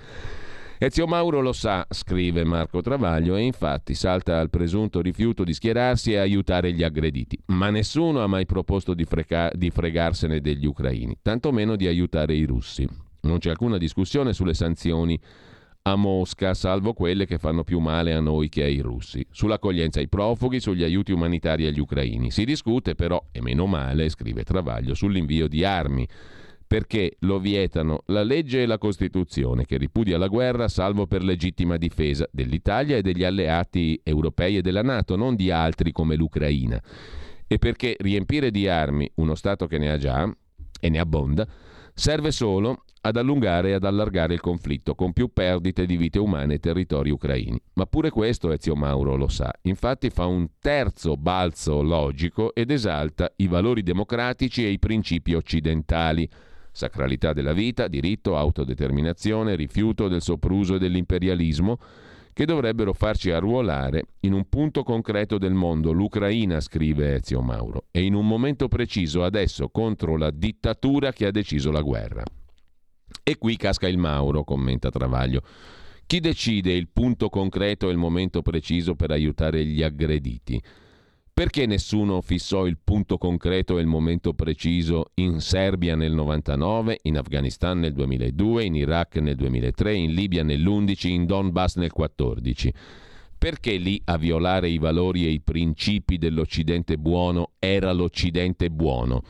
Ezio 0.78 1.08
Mauro 1.08 1.40
lo 1.40 1.52
sa, 1.52 1.84
scrive 1.90 2.44
Marco 2.44 2.80
Travaglio, 2.82 3.34
e 3.34 3.42
infatti 3.42 3.94
salta 3.94 4.38
al 4.38 4.48
presunto 4.48 5.00
rifiuto 5.00 5.42
di 5.42 5.52
schierarsi 5.52 6.12
e 6.12 6.18
aiutare 6.18 6.72
gli 6.72 6.84
aggrediti. 6.84 7.36
Ma 7.46 7.70
nessuno 7.70 8.22
ha 8.22 8.28
mai 8.28 8.46
proposto 8.46 8.94
di, 8.94 9.04
freca- 9.04 9.50
di 9.52 9.70
fregarsene 9.70 10.40
degli 10.40 10.66
ucraini, 10.66 11.18
tantomeno 11.20 11.74
di 11.74 11.88
aiutare 11.88 12.32
i 12.36 12.44
russi. 12.44 13.05
Non 13.26 13.38
c'è 13.38 13.50
alcuna 13.50 13.76
discussione 13.76 14.32
sulle 14.32 14.54
sanzioni 14.54 15.18
a 15.82 15.94
Mosca, 15.94 16.54
salvo 16.54 16.94
quelle 16.94 17.26
che 17.26 17.38
fanno 17.38 17.62
più 17.62 17.78
male 17.78 18.12
a 18.12 18.20
noi 18.20 18.48
che 18.48 18.64
ai 18.64 18.80
russi. 18.80 19.24
Sull'accoglienza 19.30 20.00
ai 20.00 20.08
profughi, 20.08 20.58
sugli 20.58 20.82
aiuti 20.82 21.12
umanitari 21.12 21.66
agli 21.66 21.78
ucraini. 21.78 22.30
Si 22.30 22.44
discute 22.44 22.94
però, 22.94 23.22
e 23.30 23.40
meno 23.40 23.66
male, 23.66 24.08
scrive 24.08 24.42
Travaglio, 24.42 24.94
sull'invio 24.94 25.46
di 25.46 25.64
armi, 25.64 26.06
perché 26.66 27.16
lo 27.20 27.38
vietano 27.38 28.02
la 28.06 28.24
legge 28.24 28.62
e 28.62 28.66
la 28.66 28.78
Costituzione, 28.78 29.64
che 29.64 29.76
ripudia 29.76 30.18
la 30.18 30.26
guerra 30.26 30.66
salvo 30.66 31.06
per 31.06 31.22
legittima 31.22 31.76
difesa 31.76 32.28
dell'Italia 32.32 32.96
e 32.96 33.02
degli 33.02 33.22
alleati 33.22 34.00
europei 34.02 34.56
e 34.56 34.62
della 34.62 34.82
Nato, 34.82 35.14
non 35.14 35.36
di 35.36 35.52
altri 35.52 35.92
come 35.92 36.16
l'Ucraina. 36.16 36.82
E 37.46 37.58
perché 37.58 37.94
riempire 38.00 38.50
di 38.50 38.66
armi 38.66 39.08
uno 39.16 39.36
Stato 39.36 39.68
che 39.68 39.78
ne 39.78 39.92
ha 39.92 39.98
già, 39.98 40.28
e 40.80 40.88
ne 40.88 40.98
abbonda, 40.98 41.46
serve 41.94 42.32
solo 42.32 42.82
ad 43.06 43.16
allungare 43.16 43.70
e 43.70 43.72
ad 43.74 43.84
allargare 43.84 44.34
il 44.34 44.40
conflitto, 44.40 44.94
con 44.94 45.12
più 45.12 45.32
perdite 45.32 45.86
di 45.86 45.96
vite 45.96 46.18
umane 46.18 46.54
e 46.54 46.58
territori 46.58 47.10
ucraini. 47.10 47.60
Ma 47.74 47.86
pure 47.86 48.10
questo 48.10 48.50
Ezio 48.52 48.74
Mauro 48.74 49.16
lo 49.16 49.28
sa. 49.28 49.52
Infatti 49.62 50.10
fa 50.10 50.26
un 50.26 50.48
terzo 50.58 51.16
balzo 51.16 51.82
logico 51.82 52.54
ed 52.54 52.70
esalta 52.70 53.32
i 53.36 53.46
valori 53.46 53.82
democratici 53.82 54.64
e 54.64 54.70
i 54.70 54.78
principi 54.78 55.34
occidentali. 55.34 56.28
Sacralità 56.72 57.32
della 57.32 57.52
vita, 57.52 57.88
diritto, 57.88 58.36
autodeterminazione, 58.36 59.54
rifiuto 59.54 60.08
del 60.08 60.20
sopruso 60.20 60.74
e 60.74 60.78
dell'imperialismo, 60.78 61.78
che 62.32 62.44
dovrebbero 62.44 62.92
farci 62.92 63.30
arruolare 63.30 64.02
in 64.20 64.34
un 64.34 64.46
punto 64.50 64.82
concreto 64.82 65.38
del 65.38 65.54
mondo, 65.54 65.92
l'Ucraina, 65.92 66.60
scrive 66.60 67.14
Ezio 67.14 67.40
Mauro, 67.40 67.86
e 67.90 68.02
in 68.02 68.12
un 68.12 68.26
momento 68.26 68.68
preciso 68.68 69.24
adesso 69.24 69.70
contro 69.70 70.18
la 70.18 70.30
dittatura 70.30 71.12
che 71.12 71.24
ha 71.26 71.30
deciso 71.30 71.70
la 71.70 71.80
guerra. 71.80 72.24
E 73.22 73.38
qui 73.38 73.56
casca 73.56 73.88
il 73.88 73.98
Mauro, 73.98 74.44
commenta 74.44 74.90
Travaglio. 74.90 75.42
Chi 76.06 76.20
decide 76.20 76.72
il 76.72 76.88
punto 76.92 77.28
concreto 77.28 77.88
e 77.88 77.92
il 77.92 77.98
momento 77.98 78.42
preciso 78.42 78.94
per 78.94 79.10
aiutare 79.10 79.64
gli 79.64 79.82
aggrediti? 79.82 80.62
Perché 81.34 81.66
nessuno 81.66 82.20
fissò 82.20 82.66
il 82.66 82.78
punto 82.82 83.18
concreto 83.18 83.76
e 83.76 83.80
il 83.82 83.86
momento 83.86 84.32
preciso 84.32 85.10
in 85.14 85.40
Serbia 85.40 85.94
nel 85.94 86.12
99, 86.12 87.00
in 87.02 87.18
Afghanistan 87.18 87.78
nel 87.78 87.92
2002, 87.92 88.64
in 88.64 88.74
Iraq 88.76 89.16
nel 89.16 89.34
2003, 89.34 89.94
in 89.94 90.14
Libia 90.14 90.44
nell'11, 90.44 91.08
in 91.08 91.26
Donbass 91.26 91.76
nel 91.76 91.92
14? 91.92 92.72
Perché 93.36 93.76
lì 93.76 94.00
a 94.04 94.16
violare 94.16 94.68
i 94.70 94.78
valori 94.78 95.26
e 95.26 95.30
i 95.30 95.40
principi 95.40 96.16
dell'Occidente 96.16 96.96
buono 96.96 97.50
era 97.58 97.92
l'Occidente 97.92 98.70
buono? 98.70 99.22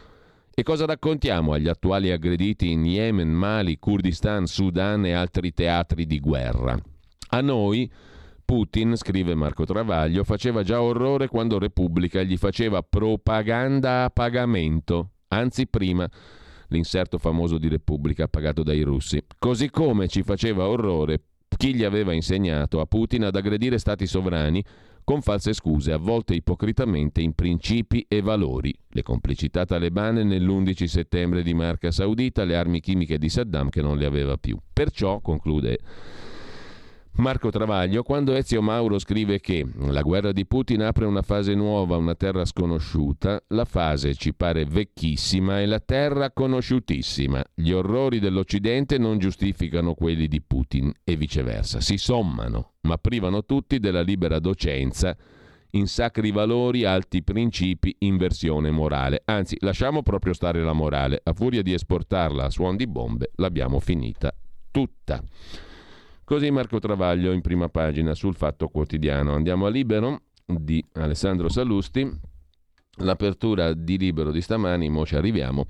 E 0.59 0.63
cosa 0.63 0.87
raccontiamo 0.87 1.53
agli 1.53 1.69
attuali 1.69 2.11
aggrediti 2.11 2.71
in 2.71 2.83
Yemen, 2.87 3.29
Mali, 3.29 3.79
Kurdistan, 3.79 4.47
Sudan 4.47 5.05
e 5.05 5.13
altri 5.13 5.53
teatri 5.53 6.07
di 6.07 6.19
guerra? 6.19 6.75
A 7.29 7.43
noi 7.43 7.93
Putin, 8.43 8.97
scrive 8.97 9.35
Marco 9.35 9.67
Travaglio, 9.67 10.25
faceva 10.25 10.63
già 10.63 10.81
orrore 10.81 11.29
quando 11.29 11.59
Repubblica 11.59 12.23
gli 12.23 12.39
faceva 12.39 12.81
propaganda 12.81 14.05
a 14.05 14.09
pagamento, 14.09 15.11
anzi 15.29 15.67
prima 15.67 16.09
l'inserto 16.69 17.19
famoso 17.19 17.59
di 17.59 17.69
Repubblica 17.69 18.27
pagato 18.27 18.63
dai 18.63 18.81
russi. 18.81 19.23
Così 19.39 19.69
come 19.69 20.09
ci 20.09 20.23
faceva 20.23 20.67
orrore 20.67 21.21
chi 21.55 21.75
gli 21.75 21.85
aveva 21.85 22.15
insegnato 22.15 22.81
a 22.81 22.87
Putin 22.87 23.25
ad 23.25 23.37
aggredire 23.37 23.77
stati 23.77 24.07
sovrani 24.07 24.65
con 25.07 25.23
false 25.23 25.53
scuse, 25.53 25.93
avvolte 25.93 26.35
ipocritamente 26.35 27.21
in 27.21 27.33
principi 27.33 28.05
e 28.09 28.21
valori. 28.23 28.77
Le 28.89 29.03
complicità 29.03 29.65
talebane 29.65 30.25
nell'11 30.25 30.85
settembre 30.87 31.45
di 31.45 31.55
Marca 31.55 31.93
Saudita, 31.93 32.43
le 32.43 32.57
armi 32.57 32.81
chimiche 32.81 33.17
di 33.17 33.29
Saddam 33.29 33.69
che 33.69 33.83
non 33.83 33.99
le 33.99 34.05
aveva 34.05 34.37
più. 34.37 34.59
Perciò, 34.73 35.21
conclude 35.21 35.79
Marco 37.19 37.51
Travaglio, 37.51 38.03
quando 38.03 38.35
Ezio 38.35 38.61
Mauro 38.61 38.99
scrive 38.99 39.41
che 39.41 39.67
la 39.89 40.03
guerra 40.03 40.33
di 40.33 40.45
Putin 40.45 40.83
apre 40.83 41.07
una 41.07 41.23
fase 41.23 41.55
nuova, 41.55 41.97
una 41.97 42.15
terra 42.15 42.45
sconosciuta, 42.45 43.43
la 43.49 43.65
fase 43.65 44.15
ci 44.15 44.35
pare 44.35 44.67
vecchissima 44.67 45.61
e 45.61 45.67
la 45.67 45.81
terra 45.81 46.31
conosciutissima. 46.31 47.43
Gli 47.55 47.71
orrori 47.71 48.19
dell'Occidente 48.19 48.99
non 48.99 49.19
giustificano 49.19 49.95
quelli 49.95 50.29
di 50.29 50.43
Putin 50.43 50.93
e 51.03 51.17
viceversa, 51.17 51.81
si 51.81 51.97
sommano, 51.97 52.75
ma 52.83 52.99
privano 52.99 53.45
tutti 53.45 53.79
della 53.79 54.03
libera 54.03 54.39
docenza 54.39 55.17
in 55.71 55.87
sacri 55.87 56.31
valori, 56.31 56.85
alti 56.85 57.23
principi, 57.23 57.97
inversione 58.01 58.71
morale. 58.71 59.23
Anzi, 59.25 59.57
lasciamo 59.61 60.03
proprio 60.03 60.35
stare 60.35 60.63
la 60.63 60.75
morale, 60.75 61.21
a 61.25 61.33
furia 61.33 61.63
di 61.63 61.73
esportarla 61.73 62.45
a 62.45 62.51
suon 62.51 62.77
di 62.77 62.87
bombe, 62.87 63.31
l'abbiamo 63.37 63.81
finita 63.81 64.33
tutta. 64.71 65.23
Così 66.27 66.51
Marco 66.51 66.81
Travaglio 66.81 67.31
in 67.31 67.41
prima 67.41 67.69
pagina 67.69 68.13
sul 68.13 68.35
Fatto 68.35 68.67
Quotidiano. 68.67 69.33
Andiamo 69.33 69.67
a 69.67 69.71
Libero 69.71 70.23
di 70.45 70.85
Alessandro 70.95 71.49
Sallusti. 71.49 72.05
L'apertura 72.97 73.73
di 73.75 73.97
Libero 73.97 74.33
di 74.33 74.41
stamani, 74.41 74.89
mo 74.89 75.07
ci 75.07 75.15
arriviamo, 75.15 75.67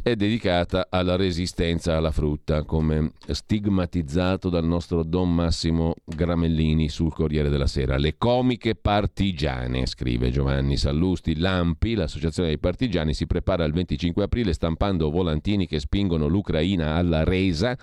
è 0.00 0.16
dedicata 0.16 0.86
alla 0.88 1.16
resistenza 1.16 1.94
alla 1.94 2.10
frutta, 2.10 2.62
come 2.62 3.12
stigmatizzato 3.26 4.48
dal 4.48 4.64
nostro 4.64 5.02
Don 5.02 5.34
Massimo 5.34 5.96
Gramellini 6.06 6.88
sul 6.88 7.12
Corriere 7.12 7.50
della 7.50 7.66
Sera. 7.66 7.98
Le 7.98 8.16
comiche 8.16 8.76
partigiane, 8.76 9.84
scrive 9.84 10.30
Giovanni 10.30 10.78
Sallusti. 10.78 11.36
L'AMPI, 11.36 11.96
l'associazione 11.96 12.48
dei 12.48 12.58
partigiani, 12.58 13.12
si 13.12 13.26
prepara 13.26 13.64
il 13.64 13.74
25 13.74 14.24
aprile 14.24 14.54
stampando 14.54 15.10
volantini 15.10 15.66
che 15.66 15.80
spingono 15.80 16.28
l'Ucraina 16.28 16.94
alla 16.94 17.24
resa 17.24 17.76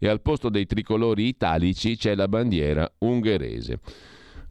e 0.00 0.08
al 0.08 0.22
posto 0.22 0.48
dei 0.48 0.66
tricolori 0.66 1.28
italici 1.28 1.96
c'è 1.96 2.16
la 2.16 2.26
bandiera 2.26 2.90
ungherese. 2.98 3.78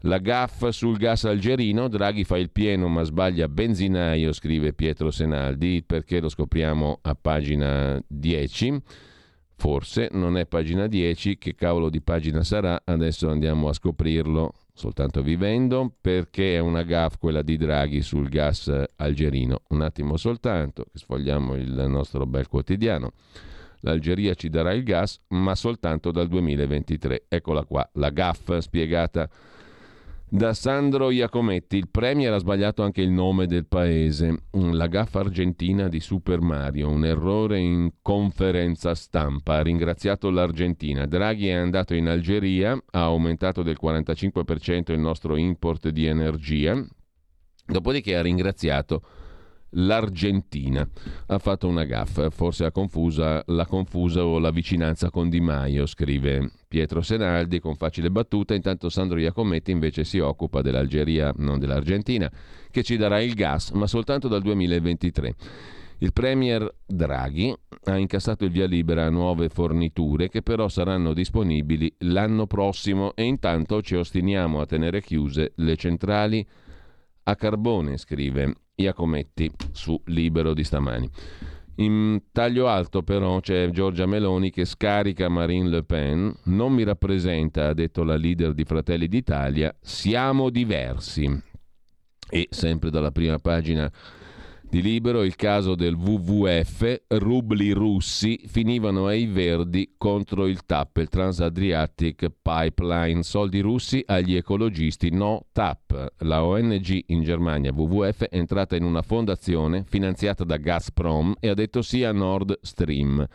La 0.04 0.16
gaffa 0.16 0.72
sul 0.72 0.96
gas 0.96 1.24
algerino, 1.24 1.88
Draghi 1.88 2.24
fa 2.24 2.38
il 2.38 2.50
pieno 2.50 2.88
ma 2.88 3.02
sbaglia 3.02 3.48
benzinaio, 3.48 4.32
scrive 4.32 4.72
Pietro 4.72 5.10
Senaldi, 5.10 5.82
perché 5.84 6.20
lo 6.20 6.30
scopriamo 6.30 7.00
a 7.02 7.14
pagina 7.14 8.02
10. 8.06 8.80
Forse 9.56 10.08
non 10.12 10.38
è 10.38 10.46
pagina 10.46 10.86
10, 10.86 11.36
che 11.36 11.54
cavolo 11.54 11.90
di 11.90 12.00
pagina 12.00 12.42
sarà? 12.42 12.80
Adesso 12.82 13.28
andiamo 13.28 13.68
a 13.68 13.74
scoprirlo 13.74 14.54
soltanto 14.72 15.20
vivendo, 15.20 15.92
perché 16.00 16.54
è 16.54 16.60
una 16.60 16.82
gaff 16.82 17.18
quella 17.18 17.42
di 17.42 17.58
Draghi 17.58 18.00
sul 18.00 18.30
gas 18.30 18.72
algerino. 18.96 19.64
Un 19.68 19.82
attimo 19.82 20.16
soltanto, 20.16 20.86
sfogliamo 20.94 21.56
il 21.56 21.84
nostro 21.88 22.24
bel 22.24 22.48
quotidiano. 22.48 23.12
L'Algeria 23.80 24.34
ci 24.34 24.48
darà 24.48 24.72
il 24.72 24.82
gas, 24.82 25.20
ma 25.28 25.54
soltanto 25.54 26.10
dal 26.10 26.28
2023. 26.28 27.24
Eccola 27.28 27.64
qua, 27.64 27.88
la 27.94 28.10
GAF 28.10 28.58
spiegata 28.58 29.28
da 30.32 30.54
Sandro 30.54 31.10
Iacometti. 31.10 31.76
Il 31.76 31.88
Premier 31.90 32.32
ha 32.32 32.38
sbagliato 32.38 32.82
anche 32.82 33.02
il 33.02 33.10
nome 33.10 33.46
del 33.46 33.66
paese. 33.66 34.44
La 34.52 34.86
GAF 34.86 35.16
argentina 35.16 35.88
di 35.88 35.98
Super 35.98 36.40
Mario, 36.40 36.88
un 36.88 37.04
errore 37.04 37.58
in 37.58 37.90
conferenza 38.00 38.94
stampa. 38.94 39.56
Ha 39.56 39.62
ringraziato 39.62 40.30
l'Argentina. 40.30 41.06
Draghi 41.06 41.48
è 41.48 41.54
andato 41.54 41.94
in 41.94 42.06
Algeria, 42.06 42.80
ha 42.90 43.02
aumentato 43.02 43.62
del 43.62 43.78
45% 43.82 44.92
il 44.92 45.00
nostro 45.00 45.36
import 45.36 45.88
di 45.88 46.06
energia, 46.06 46.80
dopodiché 47.66 48.16
ha 48.16 48.22
ringraziato 48.22 49.02
l'Argentina. 49.70 50.88
Ha 51.26 51.38
fatto 51.38 51.68
una 51.68 51.84
gaffa, 51.84 52.30
forse 52.30 52.64
ha 52.64 52.70
confusa, 52.70 53.42
l'ha 53.46 53.66
confusa 53.66 54.24
o 54.24 54.38
la 54.38 54.50
vicinanza 54.50 55.10
con 55.10 55.28
Di 55.28 55.40
Maio, 55.40 55.86
scrive 55.86 56.50
Pietro 56.66 57.02
Senaldi 57.02 57.60
con 57.60 57.76
facile 57.76 58.10
battuta, 58.10 58.54
intanto 58.54 58.88
Sandro 58.88 59.18
Iacometti 59.18 59.70
invece 59.70 60.04
si 60.04 60.18
occupa 60.18 60.62
dell'Algeria, 60.62 61.32
non 61.36 61.58
dell'Argentina, 61.58 62.30
che 62.70 62.82
ci 62.82 62.96
darà 62.96 63.20
il 63.20 63.34
gas, 63.34 63.70
ma 63.70 63.86
soltanto 63.86 64.28
dal 64.28 64.42
2023. 64.42 65.34
Il 66.02 66.14
Premier 66.14 66.76
Draghi 66.86 67.54
ha 67.84 67.98
incassato 67.98 68.46
il 68.46 68.50
via 68.50 68.66
libera 68.66 69.04
a 69.04 69.10
nuove 69.10 69.50
forniture 69.50 70.30
che 70.30 70.40
però 70.40 70.66
saranno 70.68 71.12
disponibili 71.12 71.92
l'anno 71.98 72.46
prossimo 72.46 73.14
e 73.14 73.24
intanto 73.24 73.82
ci 73.82 73.96
ostiniamo 73.96 74.62
a 74.62 74.66
tenere 74.66 75.02
chiuse 75.02 75.52
le 75.56 75.76
centrali 75.76 76.46
a 77.24 77.36
carbone, 77.36 77.98
scrive 77.98 78.54
Iacometti 78.80 79.50
su 79.72 80.00
Libero 80.06 80.54
di 80.54 80.64
stamani. 80.64 81.10
In 81.76 82.20
taglio 82.30 82.68
alto 82.68 83.02
però 83.02 83.40
c'è 83.40 83.70
Giorgia 83.70 84.04
Meloni 84.04 84.50
che 84.50 84.66
scarica 84.66 85.28
Marine 85.30 85.68
Le 85.68 85.82
Pen, 85.82 86.34
non 86.44 86.74
mi 86.74 86.82
rappresenta, 86.82 87.68
ha 87.68 87.72
detto 87.74 88.04
la 88.04 88.16
leader 88.16 88.52
di 88.52 88.64
Fratelli 88.64 89.08
d'Italia, 89.08 89.74
siamo 89.80 90.50
diversi. 90.50 91.42
E 92.28 92.48
sempre 92.50 92.90
dalla 92.90 93.10
prima 93.10 93.38
pagina 93.38 93.90
di 94.70 94.82
Libero 94.82 95.24
il 95.24 95.34
caso 95.34 95.74
del 95.74 95.94
WWF, 95.94 97.02
rubli 97.08 97.72
russi 97.72 98.40
finivano 98.46 99.06
ai 99.06 99.26
verdi 99.26 99.94
contro 99.98 100.46
il 100.46 100.64
TAP, 100.64 100.98
il 100.98 101.08
Transadriatic 101.08 102.30
Pipeline, 102.40 103.24
soldi 103.24 103.58
russi 103.58 104.00
agli 104.06 104.36
ecologisti, 104.36 105.10
no 105.10 105.46
TAP. 105.50 106.14
La 106.18 106.44
ONG 106.44 107.02
in 107.06 107.22
Germania, 107.24 107.72
WWF, 107.74 108.28
è 108.28 108.36
entrata 108.36 108.76
in 108.76 108.84
una 108.84 109.02
fondazione 109.02 109.82
finanziata 109.88 110.44
da 110.44 110.56
Gazprom 110.56 111.34
e 111.40 111.48
ha 111.48 111.54
detto 111.54 111.82
sì 111.82 112.04
a 112.04 112.12
Nord 112.12 112.56
Stream 112.62 113.26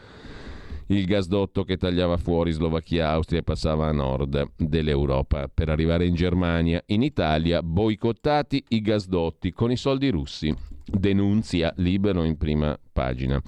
il 0.89 1.05
gasdotto 1.05 1.63
che 1.63 1.77
tagliava 1.77 2.15
fuori 2.15 2.51
Slovacchia, 2.51 3.09
Austria 3.09 3.39
e 3.39 3.43
passava 3.43 3.87
a 3.87 3.91
nord 3.91 4.51
dell'Europa 4.55 5.49
per 5.51 5.69
arrivare 5.69 6.05
in 6.05 6.13
Germania. 6.13 6.81
In 6.87 7.01
Italia 7.01 7.63
boicottati 7.63 8.63
i 8.69 8.81
gasdotti 8.81 9.51
con 9.51 9.71
i 9.71 9.77
soldi 9.77 10.09
russi. 10.09 10.74
Denunzia 10.85 11.73
libero 11.77 12.23
in 12.23 12.37
prima 12.37 12.77
pagina. 12.91 13.41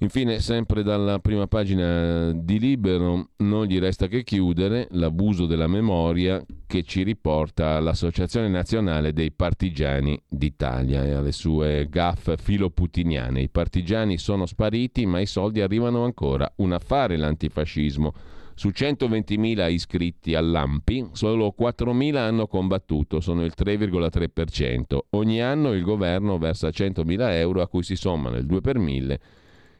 Infine, 0.00 0.38
sempre 0.38 0.84
dalla 0.84 1.18
prima 1.18 1.48
pagina 1.48 2.30
di 2.32 2.60
Libero, 2.60 3.30
non 3.38 3.64
gli 3.64 3.80
resta 3.80 4.06
che 4.06 4.22
chiudere 4.22 4.86
l'abuso 4.92 5.44
della 5.44 5.66
memoria 5.66 6.40
che 6.68 6.84
ci 6.84 7.02
riporta 7.02 7.74
all'Associazione 7.74 8.46
Nazionale 8.46 9.12
dei 9.12 9.32
Partigiani 9.32 10.16
d'Italia 10.28 11.04
e 11.04 11.14
alle 11.14 11.32
sue 11.32 11.88
gaffe 11.90 12.36
filoputiniane. 12.36 13.40
I 13.40 13.48
partigiani 13.48 14.18
sono 14.18 14.46
spariti, 14.46 15.04
ma 15.04 15.18
i 15.18 15.26
soldi 15.26 15.62
arrivano 15.62 16.04
ancora. 16.04 16.48
Un 16.58 16.70
affare 16.70 17.16
l'antifascismo. 17.16 18.12
Su 18.58 18.70
120.000 18.70 19.70
iscritti 19.70 20.34
all'AMPI, 20.34 21.10
solo 21.12 21.54
4.000 21.56 22.16
hanno 22.16 22.48
combattuto, 22.48 23.20
sono 23.20 23.44
il 23.44 23.52
3,3%. 23.56 24.98
Ogni 25.10 25.40
anno 25.40 25.72
il 25.74 25.84
governo 25.84 26.38
versa 26.38 26.66
100.000 26.66 27.34
euro 27.34 27.62
a 27.62 27.68
cui 27.68 27.84
si 27.84 27.94
sommano 27.94 28.36
il 28.36 28.46
2 28.46 28.60
per 28.60 28.78
1000 28.78 29.20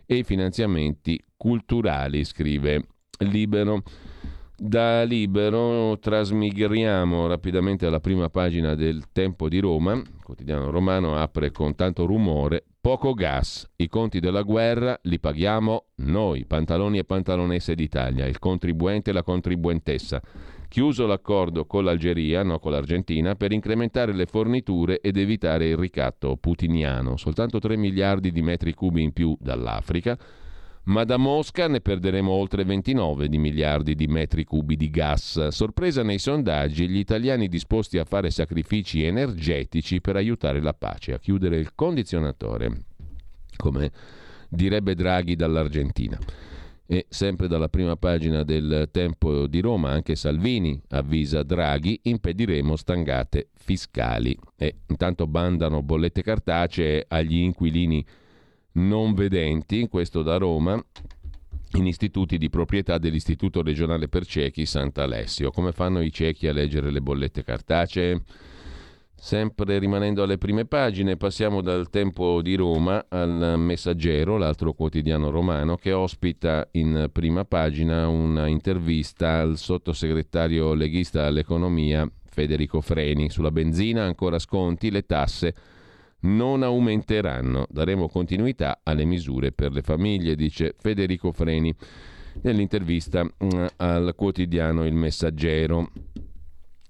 e 0.07 0.19
i 0.19 0.23
finanziamenti 0.23 1.21
culturali, 1.37 2.23
scrive 2.23 2.87
Libero. 3.19 3.83
Da 4.61 5.05
Libero 5.05 5.97
trasmigriamo 6.01 7.29
rapidamente 7.29 7.87
alla 7.87 8.01
prima 8.01 8.29
pagina 8.29 8.75
del 8.75 9.05
Tempo 9.13 9.49
di 9.49 9.61
Roma. 9.61 9.93
Il 9.93 10.21
quotidiano 10.21 10.71
romano 10.71 11.15
apre 11.15 11.53
con 11.53 11.77
tanto 11.77 12.07
rumore. 12.07 12.65
Poco 12.81 13.15
gas. 13.15 13.71
I 13.77 13.87
conti 13.87 14.19
della 14.19 14.43
guerra 14.43 14.99
li 15.03 15.21
paghiamo 15.21 15.85
noi, 15.99 16.45
pantaloni 16.45 16.99
e 16.99 17.05
pantalonesse 17.05 17.77
d'Italia, 17.77 18.27
il 18.27 18.41
contribuente 18.41 19.11
e 19.11 19.13
la 19.13 19.23
contribuentessa 19.23 20.21
chiuso 20.67 21.07
l'accordo 21.07 21.65
con 21.65 21.85
l'Algeria, 21.85 22.43
no 22.43 22.59
con 22.59 22.73
l'Argentina, 22.73 23.37
per 23.37 23.53
incrementare 23.53 24.13
le 24.13 24.27
forniture 24.27 25.01
ed 25.01 25.17
evitare 25.17 25.69
il 25.69 25.77
ricatto 25.77 26.37
putiniano. 26.37 27.17
Soltanto 27.17 27.59
3 27.61 27.77
miliardi 27.77 28.33
di 28.33 28.43
metri 28.43 28.75
cubi 28.75 29.03
in 29.03 29.13
più 29.13 29.37
dall'Africa, 29.41 30.19
ma 30.89 31.05
da 31.05 31.17
Mosca 31.19 31.69
ne 31.69 31.81
perderemo 31.81 32.31
oltre 32.31 32.65
29 32.65 33.29
di 33.29 33.39
miliardi 33.39 33.95
di 33.95 34.07
metri 34.07 34.45
cubi 34.45 34.77
di 34.77 34.89
gas. 34.91 35.49
Sorpresa 35.49 36.03
nei 36.03 36.19
sondaggi, 36.19 36.89
gli 36.89 36.99
italiani 36.99 37.49
disposti 37.49 37.99
a 37.99 38.05
fare 38.05 38.31
sacrifici 38.31 39.03
energetici 39.03 40.01
per 40.01 40.17
aiutare 40.17 40.61
la 40.61 40.73
pace, 40.73 41.13
a 41.13 41.19
chiudere 41.19 41.59
il 41.59 41.75
condizionatore, 41.75 42.85
come 43.57 43.91
direbbe 44.49 44.95
Draghi 44.95 45.37
dall'Argentina. 45.37 46.19
E 46.91 47.05
sempre 47.11 47.49
dalla 47.49 47.69
prima 47.69 47.97
pagina 47.97 48.43
del 48.45 48.89
Tempo 48.91 49.47
di 49.47 49.61
Roma, 49.61 49.91
anche 49.91 50.17
Salvini 50.17 50.81
avvisa 50.89 51.43
Draghi, 51.43 52.01
impediremo 52.05 52.77
stangate 52.77 53.51
fiscali. 53.57 54.35
E 54.57 54.77
intanto 54.87 55.27
bandano 55.27 55.83
bollette 55.83 56.23
cartacee 56.23 57.05
agli 57.07 57.37
inquilini 57.37 58.03
non 58.79 59.15
vedenti, 59.15 59.89
questo 59.89 60.23
da 60.23 60.37
Roma, 60.37 60.83
in 61.73 61.87
istituti 61.87 62.39
di 62.39 62.49
proprietà 62.49 62.97
dell'Istituto 62.97 63.63
regionale 63.63 64.09
per 64.09 64.25
ciechi 64.25 64.65
Sant'Alessio. 64.65 65.51
Come 65.51 65.73
fanno 65.73 66.01
i 66.01 66.11
ciechi 66.11 66.47
a 66.47 66.53
leggere 66.53 66.91
le 66.91 67.03
bollette 67.03 67.43
cartacee? 67.43 68.23
Sempre 69.21 69.81
rimanendo 69.81 70.23
alle 70.23 70.39
prime 70.39 70.65
pagine, 70.65 71.17
passiamo 71.17 71.61
dal 71.61 71.91
Tempo 71.91 72.41
di 72.41 72.55
Roma 72.55 73.05
al 73.09 73.57
Messaggero, 73.59 74.39
l'altro 74.39 74.73
quotidiano 74.73 75.31
romano, 75.31 75.75
che 75.75 75.93
ospita 75.93 76.69
in 76.73 77.11
prima 77.13 77.45
pagina 77.45 78.07
una 78.07 78.47
intervista 78.47 79.41
al 79.41 79.59
sottosegretario 79.59 80.73
leghista 80.73 81.27
all'economia 81.27 82.09
Federico 82.31 82.81
Freni. 82.81 83.29
Sulla 83.29 83.51
benzina 83.51 84.05
ancora 84.05 84.39
sconti, 84.39 84.91
le 84.93 85.05
tasse 85.05 85.55
non 86.21 86.63
aumenteranno. 86.63 87.67
Daremo 87.69 88.09
continuità 88.09 88.81
alle 88.83 89.05
misure 89.05 89.53
per 89.53 89.73
le 89.73 89.83
famiglie, 89.83 90.35
dice 90.35 90.75
Federico 90.79 91.33
Freni 91.33 91.75
nell'intervista 92.43 93.25
mm, 93.25 93.67
al 93.77 94.15
quotidiano 94.17 94.85
Il 94.85 94.95
Messaggero. 94.95 95.91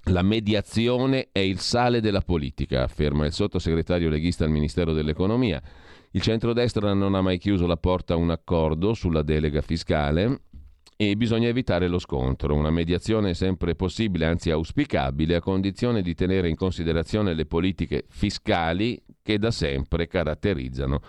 La 0.05 0.23
mediazione 0.23 1.29
è 1.33 1.41
il 1.41 1.59
sale 1.59 2.01
della 2.01 2.23
politica, 2.23 2.83
afferma 2.83 3.27
il 3.27 3.33
sottosegretario 3.33 4.09
leghista 4.09 4.45
al 4.45 4.51
Ministero 4.51 4.93
dell'Economia. 4.93 5.61
Il 6.13 6.23
centrodestra 6.23 6.95
non 6.95 7.15
ha 7.15 7.21
mai 7.21 7.37
chiuso 7.37 7.67
la 7.67 7.77
porta 7.77 8.15
a 8.15 8.17
un 8.17 8.31
accordo 8.31 8.95
sulla 8.95 9.23
delega 9.23 9.61
fiscale 9.61 10.41
e 10.97 11.15
bisogna 11.17 11.49
evitare 11.49 11.89
lo 11.89 11.99
scontro. 11.99 12.55
Una 12.55 12.71
mediazione 12.71 13.31
è 13.31 13.35
sempre 13.35 13.75
possibile, 13.75 14.25
anzi 14.25 14.51
auspicabile, 14.51 15.37
a 15.37 15.41
condizione 15.41 16.01
di 16.01 16.15
tenere 16.15 16.49
in 16.49 16.57
considerazione 16.57 17.35
le 17.35 17.45
politiche 17.45 18.05
fiscali 18.09 19.01
che 19.29 19.39
da 19.39 19.51
sempre 19.51 20.07
caratterizzano 20.07 21.03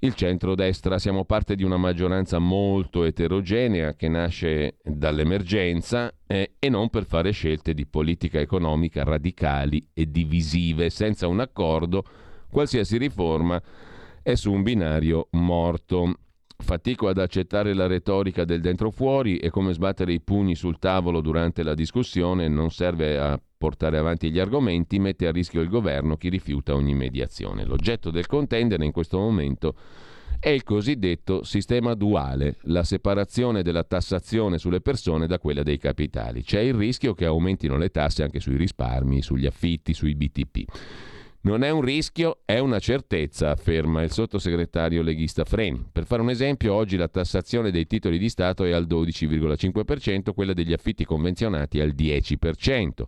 il 0.00 0.14
centro-destra. 0.14 0.98
Siamo 0.98 1.24
parte 1.24 1.54
di 1.54 1.62
una 1.62 1.76
maggioranza 1.76 2.40
molto 2.40 3.04
eterogenea 3.04 3.94
che 3.94 4.08
nasce 4.08 4.78
dall'emergenza 4.82 6.12
eh, 6.26 6.54
e 6.58 6.68
non 6.68 6.90
per 6.90 7.04
fare 7.04 7.30
scelte 7.30 7.72
di 7.72 7.86
politica 7.86 8.40
economica 8.40 9.04
radicali 9.04 9.86
e 9.94 10.10
divisive. 10.10 10.90
Senza 10.90 11.28
un 11.28 11.38
accordo, 11.38 12.02
qualsiasi 12.50 12.98
riforma 12.98 13.62
è 14.20 14.34
su 14.34 14.50
un 14.50 14.64
binario 14.64 15.28
morto. 15.30 16.12
Fatico 16.56 17.08
ad 17.08 17.18
accettare 17.18 17.74
la 17.74 17.86
retorica 17.86 18.44
del 18.44 18.60
dentro 18.60 18.90
fuori 18.90 19.36
e 19.36 19.50
come 19.50 19.72
sbattere 19.72 20.12
i 20.12 20.20
pugni 20.20 20.54
sul 20.54 20.78
tavolo 20.78 21.20
durante 21.20 21.62
la 21.62 21.74
discussione 21.74 22.48
non 22.48 22.70
serve 22.70 23.18
a 23.18 23.40
portare 23.56 23.98
avanti 23.98 24.30
gli 24.30 24.38
argomenti, 24.38 24.98
mette 24.98 25.26
a 25.26 25.32
rischio 25.32 25.60
il 25.60 25.68
governo 25.68 26.16
chi 26.16 26.28
rifiuta 26.28 26.74
ogni 26.74 26.94
mediazione. 26.94 27.64
L'oggetto 27.64 28.10
del 28.10 28.26
contendere 28.26 28.84
in 28.84 28.92
questo 28.92 29.18
momento 29.18 29.74
è 30.38 30.50
il 30.50 30.62
cosiddetto 30.62 31.42
sistema 31.42 31.94
duale, 31.94 32.56
la 32.64 32.82
separazione 32.82 33.62
della 33.62 33.82
tassazione 33.82 34.58
sulle 34.58 34.80
persone 34.82 35.26
da 35.26 35.38
quella 35.38 35.62
dei 35.62 35.78
capitali. 35.78 36.42
C'è 36.42 36.60
il 36.60 36.74
rischio 36.74 37.14
che 37.14 37.24
aumentino 37.24 37.78
le 37.78 37.88
tasse 37.88 38.22
anche 38.22 38.40
sui 38.40 38.56
risparmi, 38.56 39.22
sugli 39.22 39.46
affitti, 39.46 39.94
sui 39.94 40.14
BTP. 40.14 40.64
Non 41.44 41.62
è 41.62 41.68
un 41.68 41.82
rischio, 41.82 42.38
è 42.46 42.58
una 42.58 42.78
certezza, 42.78 43.50
afferma 43.50 44.00
il 44.00 44.10
sottosegretario 44.10 45.02
leghista 45.02 45.44
Freni. 45.44 45.84
Per 45.92 46.06
fare 46.06 46.22
un 46.22 46.30
esempio, 46.30 46.72
oggi 46.72 46.96
la 46.96 47.06
tassazione 47.06 47.70
dei 47.70 47.86
titoli 47.86 48.16
di 48.16 48.30
Stato 48.30 48.64
è 48.64 48.70
al 48.70 48.86
12,5%, 48.86 50.32
quella 50.32 50.54
degli 50.54 50.72
affitti 50.72 51.04
convenzionati 51.04 51.80
al 51.80 51.90
10%. 51.94 53.02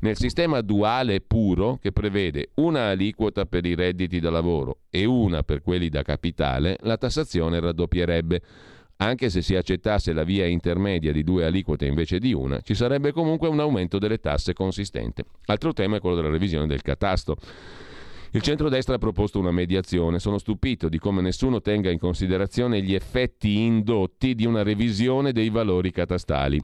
Nel 0.00 0.18
sistema 0.18 0.60
duale 0.60 1.22
puro, 1.22 1.78
che 1.80 1.90
prevede 1.90 2.50
una 2.56 2.88
aliquota 2.88 3.46
per 3.46 3.64
i 3.64 3.74
redditi 3.74 4.20
da 4.20 4.28
lavoro 4.28 4.80
e 4.90 5.06
una 5.06 5.42
per 5.42 5.62
quelli 5.62 5.88
da 5.88 6.02
capitale, 6.02 6.76
la 6.82 6.98
tassazione 6.98 7.60
raddoppierebbe. 7.60 8.42
Anche 9.02 9.30
se 9.30 9.40
si 9.40 9.56
accettasse 9.56 10.12
la 10.12 10.24
via 10.24 10.44
intermedia 10.44 11.10
di 11.10 11.24
due 11.24 11.46
aliquote 11.46 11.86
invece 11.86 12.18
di 12.18 12.34
una, 12.34 12.60
ci 12.60 12.74
sarebbe 12.74 13.12
comunque 13.12 13.48
un 13.48 13.58
aumento 13.58 13.98
delle 13.98 14.18
tasse 14.18 14.52
consistente. 14.52 15.24
Altro 15.46 15.72
tema 15.72 15.96
è 15.96 16.00
quello 16.00 16.16
della 16.16 16.28
revisione 16.28 16.66
del 16.66 16.82
catasto. 16.82 17.36
Il 18.32 18.42
centrodestra 18.42 18.96
ha 18.96 18.98
proposto 18.98 19.38
una 19.38 19.52
mediazione. 19.52 20.18
Sono 20.18 20.36
stupito 20.36 20.90
di 20.90 20.98
come 20.98 21.22
nessuno 21.22 21.62
tenga 21.62 21.90
in 21.90 21.98
considerazione 21.98 22.82
gli 22.82 22.92
effetti 22.92 23.62
indotti 23.62 24.34
di 24.34 24.44
una 24.44 24.62
revisione 24.62 25.32
dei 25.32 25.48
valori 25.48 25.90
catastali. 25.90 26.62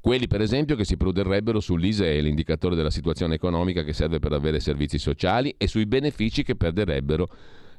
Quelli 0.00 0.28
per 0.28 0.42
esempio 0.42 0.76
che 0.76 0.84
si 0.84 0.96
produrrebbero 0.96 1.58
sull'ISEE, 1.58 2.20
l'indicatore 2.20 2.76
della 2.76 2.88
situazione 2.88 3.34
economica 3.34 3.82
che 3.82 3.92
serve 3.92 4.20
per 4.20 4.32
avere 4.32 4.60
servizi 4.60 4.96
sociali, 4.96 5.52
e 5.58 5.66
sui 5.66 5.86
benefici 5.86 6.44
che 6.44 6.54
perderebbero 6.54 7.28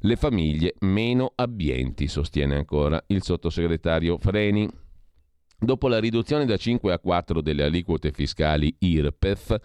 le 0.05 0.15
famiglie 0.17 0.75
meno 0.79 1.31
abbienti, 1.35 2.07
sostiene 2.07 2.55
ancora 2.55 3.01
il 3.07 3.23
sottosegretario 3.23 4.17
Freni. 4.17 4.69
Dopo 5.57 5.87
la 5.87 5.99
riduzione 5.99 6.45
da 6.45 6.57
5 6.57 6.91
a 6.91 6.99
4 6.99 7.41
delle 7.41 7.63
aliquote 7.63 8.11
fiscali 8.11 8.75
IRPEF, 8.79 9.55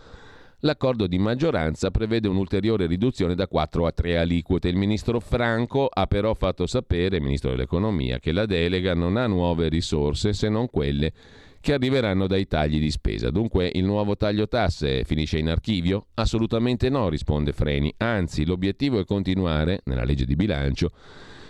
l'accordo 0.61 1.09
di 1.09 1.19
maggioranza 1.19 1.91
prevede 1.91 2.29
un'ulteriore 2.29 2.87
riduzione 2.87 3.35
da 3.35 3.49
4 3.49 3.87
a 3.87 3.91
3 3.91 4.19
aliquote. 4.19 4.69
Il 4.69 4.77
ministro 4.77 5.19
Franco 5.19 5.87
ha 5.87 6.07
però 6.07 6.35
fatto 6.35 6.67
sapere, 6.67 7.21
ministro 7.21 7.51
dell'economia, 7.51 8.21
che 8.21 8.31
la 8.31 8.47
delega 8.47 8.95
non 8.95 9.17
ha 9.17 9.27
nuove 9.27 9.69
risorse 9.69 10.33
se 10.33 10.49
non 10.49 10.71
quelle 10.71 11.13
che 11.61 11.73
arriveranno 11.73 12.27
dai 12.27 12.47
tagli 12.47 12.79
di 12.79 12.91
spesa. 12.91 13.31
Dunque 13.31 13.71
il 13.73 13.85
nuovo 13.85 14.17
taglio 14.17 14.49
tasse 14.49 15.05
finisce 15.05 15.39
in 15.39 15.49
archivio? 15.49 16.07
Assolutamente 16.15 16.89
no, 16.89 17.09
risponde 17.09 17.53
Freni. 17.53 17.93
Anzi, 17.99 18.45
l'obiettivo 18.45 18.99
è 18.99 19.05
continuare, 19.05 19.81
nella 19.85 20.05
legge 20.05 20.25
di 20.25 20.37
bilancio, 20.37 20.91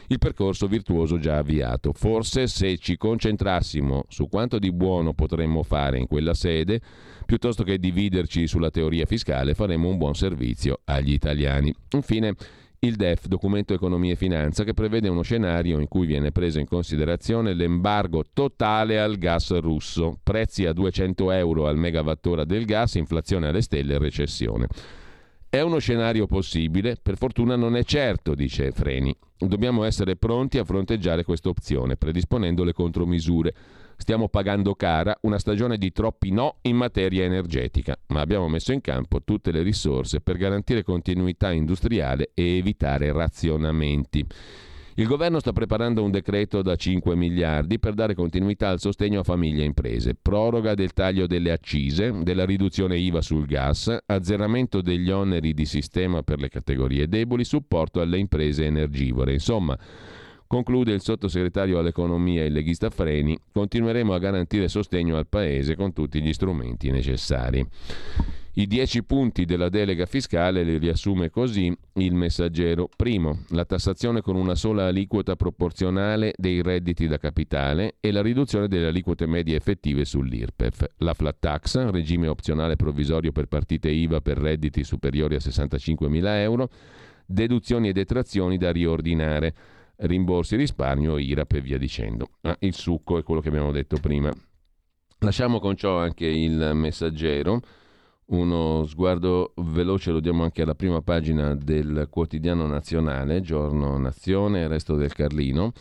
il 0.08 0.18
percorso 0.18 0.66
virtuoso 0.66 1.18
già 1.18 1.38
avviato. 1.38 1.92
Forse 1.92 2.46
se 2.46 2.78
ci 2.78 2.96
concentrassimo 2.96 4.04
su 4.08 4.28
quanto 4.28 4.58
di 4.58 4.72
buono 4.72 5.12
potremmo 5.12 5.62
fare 5.62 5.98
in 5.98 6.06
quella 6.06 6.34
sede, 6.34 6.80
piuttosto 7.26 7.62
che 7.62 7.78
dividerci 7.78 8.46
sulla 8.46 8.70
teoria 8.70 9.04
fiscale, 9.04 9.54
faremo 9.54 9.88
un 9.88 9.98
buon 9.98 10.14
servizio 10.14 10.80
agli 10.84 11.12
italiani. 11.12 11.74
Infine, 11.90 12.34
il 12.80 12.94
DEF, 12.94 13.26
Documento 13.26 13.74
Economia 13.74 14.12
e 14.12 14.16
Finanza, 14.16 14.62
che 14.62 14.72
prevede 14.72 15.08
uno 15.08 15.22
scenario 15.22 15.80
in 15.80 15.88
cui 15.88 16.06
viene 16.06 16.30
preso 16.30 16.60
in 16.60 16.66
considerazione 16.66 17.52
l'embargo 17.52 18.24
totale 18.32 19.00
al 19.00 19.16
gas 19.16 19.58
russo, 19.58 20.18
prezzi 20.22 20.64
a 20.64 20.72
200 20.72 21.32
euro 21.32 21.66
al 21.66 21.76
megawattora 21.76 22.44
del 22.44 22.64
gas, 22.64 22.94
inflazione 22.94 23.48
alle 23.48 23.62
stelle 23.62 23.94
e 23.94 23.98
recessione. 23.98 24.68
È 25.50 25.60
uno 25.60 25.78
scenario 25.78 26.26
possibile, 26.26 26.96
per 27.02 27.16
fortuna 27.16 27.56
non 27.56 27.74
è 27.74 27.82
certo, 27.82 28.34
dice 28.34 28.70
Freni. 28.70 29.16
Dobbiamo 29.38 29.82
essere 29.82 30.14
pronti 30.14 30.58
a 30.58 30.64
fronteggiare 30.64 31.24
questa 31.24 31.48
opzione, 31.48 31.96
predisponendo 31.96 32.62
le 32.62 32.74
contromisure. 32.74 33.54
Stiamo 34.00 34.28
pagando 34.28 34.76
cara 34.76 35.18
una 35.22 35.40
stagione 35.40 35.76
di 35.76 35.90
troppi 35.90 36.30
no 36.30 36.58
in 36.62 36.76
materia 36.76 37.24
energetica, 37.24 37.98
ma 38.06 38.20
abbiamo 38.20 38.48
messo 38.48 38.72
in 38.72 38.80
campo 38.80 39.22
tutte 39.24 39.50
le 39.50 39.60
risorse 39.60 40.20
per 40.20 40.36
garantire 40.36 40.84
continuità 40.84 41.50
industriale 41.50 42.30
e 42.32 42.56
evitare 42.56 43.12
razionamenti. 43.12 44.24
Il 44.94 45.06
governo 45.06 45.40
sta 45.40 45.52
preparando 45.52 46.02
un 46.02 46.10
decreto 46.10 46.62
da 46.62 46.76
5 46.76 47.14
miliardi 47.16 47.78
per 47.78 47.94
dare 47.94 48.14
continuità 48.14 48.68
al 48.68 48.80
sostegno 48.80 49.20
a 49.20 49.24
famiglie 49.24 49.62
e 49.62 49.66
imprese, 49.66 50.14
proroga 50.14 50.74
del 50.74 50.92
taglio 50.92 51.26
delle 51.26 51.50
accise, 51.50 52.22
della 52.22 52.44
riduzione 52.44 52.98
IVA 52.98 53.20
sul 53.20 53.46
gas, 53.46 53.94
azzeramento 54.06 54.80
degli 54.80 55.10
oneri 55.10 55.54
di 55.54 55.66
sistema 55.66 56.22
per 56.22 56.40
le 56.40 56.48
categorie 56.48 57.08
deboli, 57.08 57.44
supporto 57.44 58.00
alle 58.00 58.18
imprese 58.18 58.64
energivore. 58.64 59.34
Insomma, 59.34 59.78
Conclude 60.48 60.94
il 60.94 61.02
sottosegretario 61.02 61.78
all'economia 61.78 62.42
il 62.42 62.54
leghista 62.54 62.88
Freni, 62.88 63.38
continueremo 63.52 64.14
a 64.14 64.18
garantire 64.18 64.68
sostegno 64.68 65.18
al 65.18 65.26
Paese 65.26 65.76
con 65.76 65.92
tutti 65.92 66.22
gli 66.22 66.32
strumenti 66.32 66.90
necessari. 66.90 67.68
I 68.54 68.66
dieci 68.66 69.04
punti 69.04 69.44
della 69.44 69.68
delega 69.68 70.06
fiscale 70.06 70.62
li 70.62 70.78
riassume 70.78 71.28
così 71.28 71.70
il 71.96 72.14
messaggero. 72.14 72.88
Primo, 72.96 73.40
la 73.50 73.66
tassazione 73.66 74.22
con 74.22 74.36
una 74.36 74.54
sola 74.54 74.86
aliquota 74.86 75.36
proporzionale 75.36 76.32
dei 76.34 76.62
redditi 76.62 77.06
da 77.06 77.18
capitale 77.18 77.96
e 78.00 78.10
la 78.10 78.22
riduzione 78.22 78.68
delle 78.68 78.86
aliquote 78.86 79.26
medie 79.26 79.54
effettive 79.54 80.06
sull'IRPEF. 80.06 80.92
La 80.96 81.12
flat 81.12 81.36
tax, 81.40 81.90
regime 81.90 82.26
opzionale 82.26 82.76
provvisorio 82.76 83.32
per 83.32 83.48
partite 83.48 83.90
IVA 83.90 84.22
per 84.22 84.38
redditi 84.38 84.82
superiori 84.82 85.34
a 85.34 85.40
65.000 85.40 86.24
euro, 86.40 86.70
deduzioni 87.26 87.90
e 87.90 87.92
detrazioni 87.92 88.56
da 88.56 88.72
riordinare 88.72 89.54
rimborsi, 89.98 90.56
risparmio, 90.56 91.18
IRAP 91.18 91.52
e 91.54 91.60
via 91.60 91.78
dicendo. 91.78 92.30
Ah, 92.42 92.56
il 92.60 92.74
succo 92.74 93.18
è 93.18 93.22
quello 93.22 93.40
che 93.40 93.48
abbiamo 93.48 93.72
detto 93.72 93.98
prima. 94.00 94.32
Lasciamo 95.20 95.58
con 95.58 95.76
ciò 95.76 95.98
anche 95.98 96.26
il 96.26 96.72
messaggero. 96.74 97.60
Uno 98.26 98.84
sguardo 98.84 99.54
veloce 99.56 100.10
lo 100.10 100.20
diamo 100.20 100.42
anche 100.42 100.62
alla 100.62 100.74
prima 100.74 101.00
pagina 101.00 101.54
del 101.54 102.08
quotidiano 102.10 102.66
nazionale, 102.66 103.40
giorno 103.40 103.96
nazione, 103.98 104.68
resto 104.68 104.96
del 104.96 105.14
Carlino. 105.14 105.72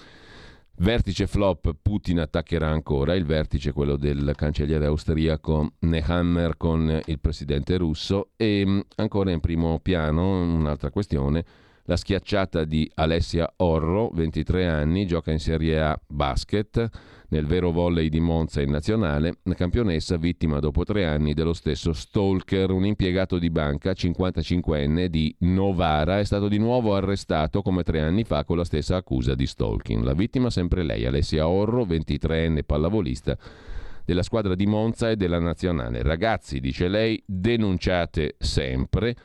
Vertice 0.80 1.26
flop, 1.26 1.76
Putin 1.82 2.20
attaccherà 2.20 2.70
ancora, 2.70 3.16
il 3.16 3.26
vertice 3.26 3.74
quello 3.74 3.98
del 3.98 4.34
cancelliere 4.36 4.86
austriaco 4.86 5.72
Nehammer 5.80 6.56
con 6.56 7.02
il 7.04 7.20
presidente 7.20 7.78
russo 7.78 8.30
e 8.36 8.64
mm, 8.64 8.80
ancora 8.98 9.32
in 9.32 9.40
primo 9.40 9.80
piano 9.80 10.40
un'altra 10.40 10.92
questione, 10.92 11.44
La 11.90 11.96
schiacciata 11.96 12.66
di 12.66 12.92
Alessia 12.96 13.50
Orro, 13.58 14.10
23 14.10 14.68
anni, 14.68 15.08
gioca 15.08 15.32
in 15.32 15.40
Serie 15.40 15.80
A 15.82 15.98
basket 16.06 16.90
nel 17.30 17.46
vero 17.46 17.72
volley 17.72 18.10
di 18.10 18.20
Monza 18.20 18.60
in 18.60 18.72
nazionale, 18.72 19.38
campionessa 19.56 20.18
vittima 20.18 20.60
dopo 20.60 20.84
tre 20.84 21.06
anni 21.06 21.34
dello 21.34 21.54
stesso 21.54 21.94
stalker, 21.94 22.72
un 22.72 22.86
impiegato 22.86 23.40
di 23.40 23.50
banca 23.50 23.92
55enne 23.92 25.06
di 25.06 25.34
Novara, 25.40 26.20
è 26.20 26.26
stato 26.26 26.50
di 26.50 26.58
nuovo 26.58 26.94
arrestato 26.94 27.62
come 27.62 27.84
tre 27.84 28.02
anni 28.02 28.26
fa 28.26 28.44
con 28.44 28.58
la 28.58 28.66
stessa 28.66 28.98
accusa 28.98 29.34
di 29.34 29.48
stalking. 29.48 30.04
La 30.04 30.14
vittima 30.14 30.50
sempre 30.50 30.84
lei, 30.84 31.06
Alessia 31.06 31.48
Orro, 31.48 31.86
23enne 31.86 32.66
pallavolista 32.66 33.38
della 34.04 34.24
squadra 34.24 34.56
di 34.56 34.66
Monza 34.66 35.10
e 35.10 35.16
della 35.16 35.40
nazionale. 35.40 36.04
Ragazzi, 36.04 36.60
dice 36.60 36.90
lei, 36.90 37.24
denunciate 37.26 38.36
sempre. 38.40 39.16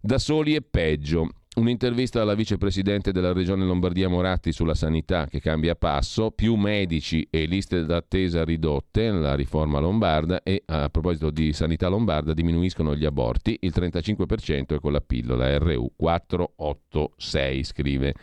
Da 0.00 0.18
soli 0.18 0.54
è 0.56 0.60
peggio. 0.60 1.28
Un'intervista 1.56 2.20
alla 2.20 2.34
vicepresidente 2.34 3.12
della 3.12 3.32
regione 3.32 3.64
Lombardia 3.64 4.08
Moratti 4.08 4.50
sulla 4.50 4.74
sanità 4.74 5.26
che 5.26 5.38
cambia 5.38 5.76
passo, 5.76 6.32
più 6.32 6.56
medici 6.56 7.24
e 7.30 7.44
liste 7.44 7.84
d'attesa 7.84 8.42
ridotte, 8.42 9.08
la 9.10 9.36
riforma 9.36 9.78
lombarda 9.78 10.42
e 10.42 10.64
a 10.66 10.88
proposito 10.88 11.30
di 11.30 11.52
sanità 11.52 11.86
lombarda 11.86 12.34
diminuiscono 12.34 12.96
gli 12.96 13.04
aborti, 13.04 13.56
il 13.60 13.72
35% 13.72 14.74
è 14.74 14.80
con 14.80 14.90
la 14.90 15.00
pillola 15.00 15.56
RU 15.58 15.92
486 15.94 17.62
scrive 17.62 18.14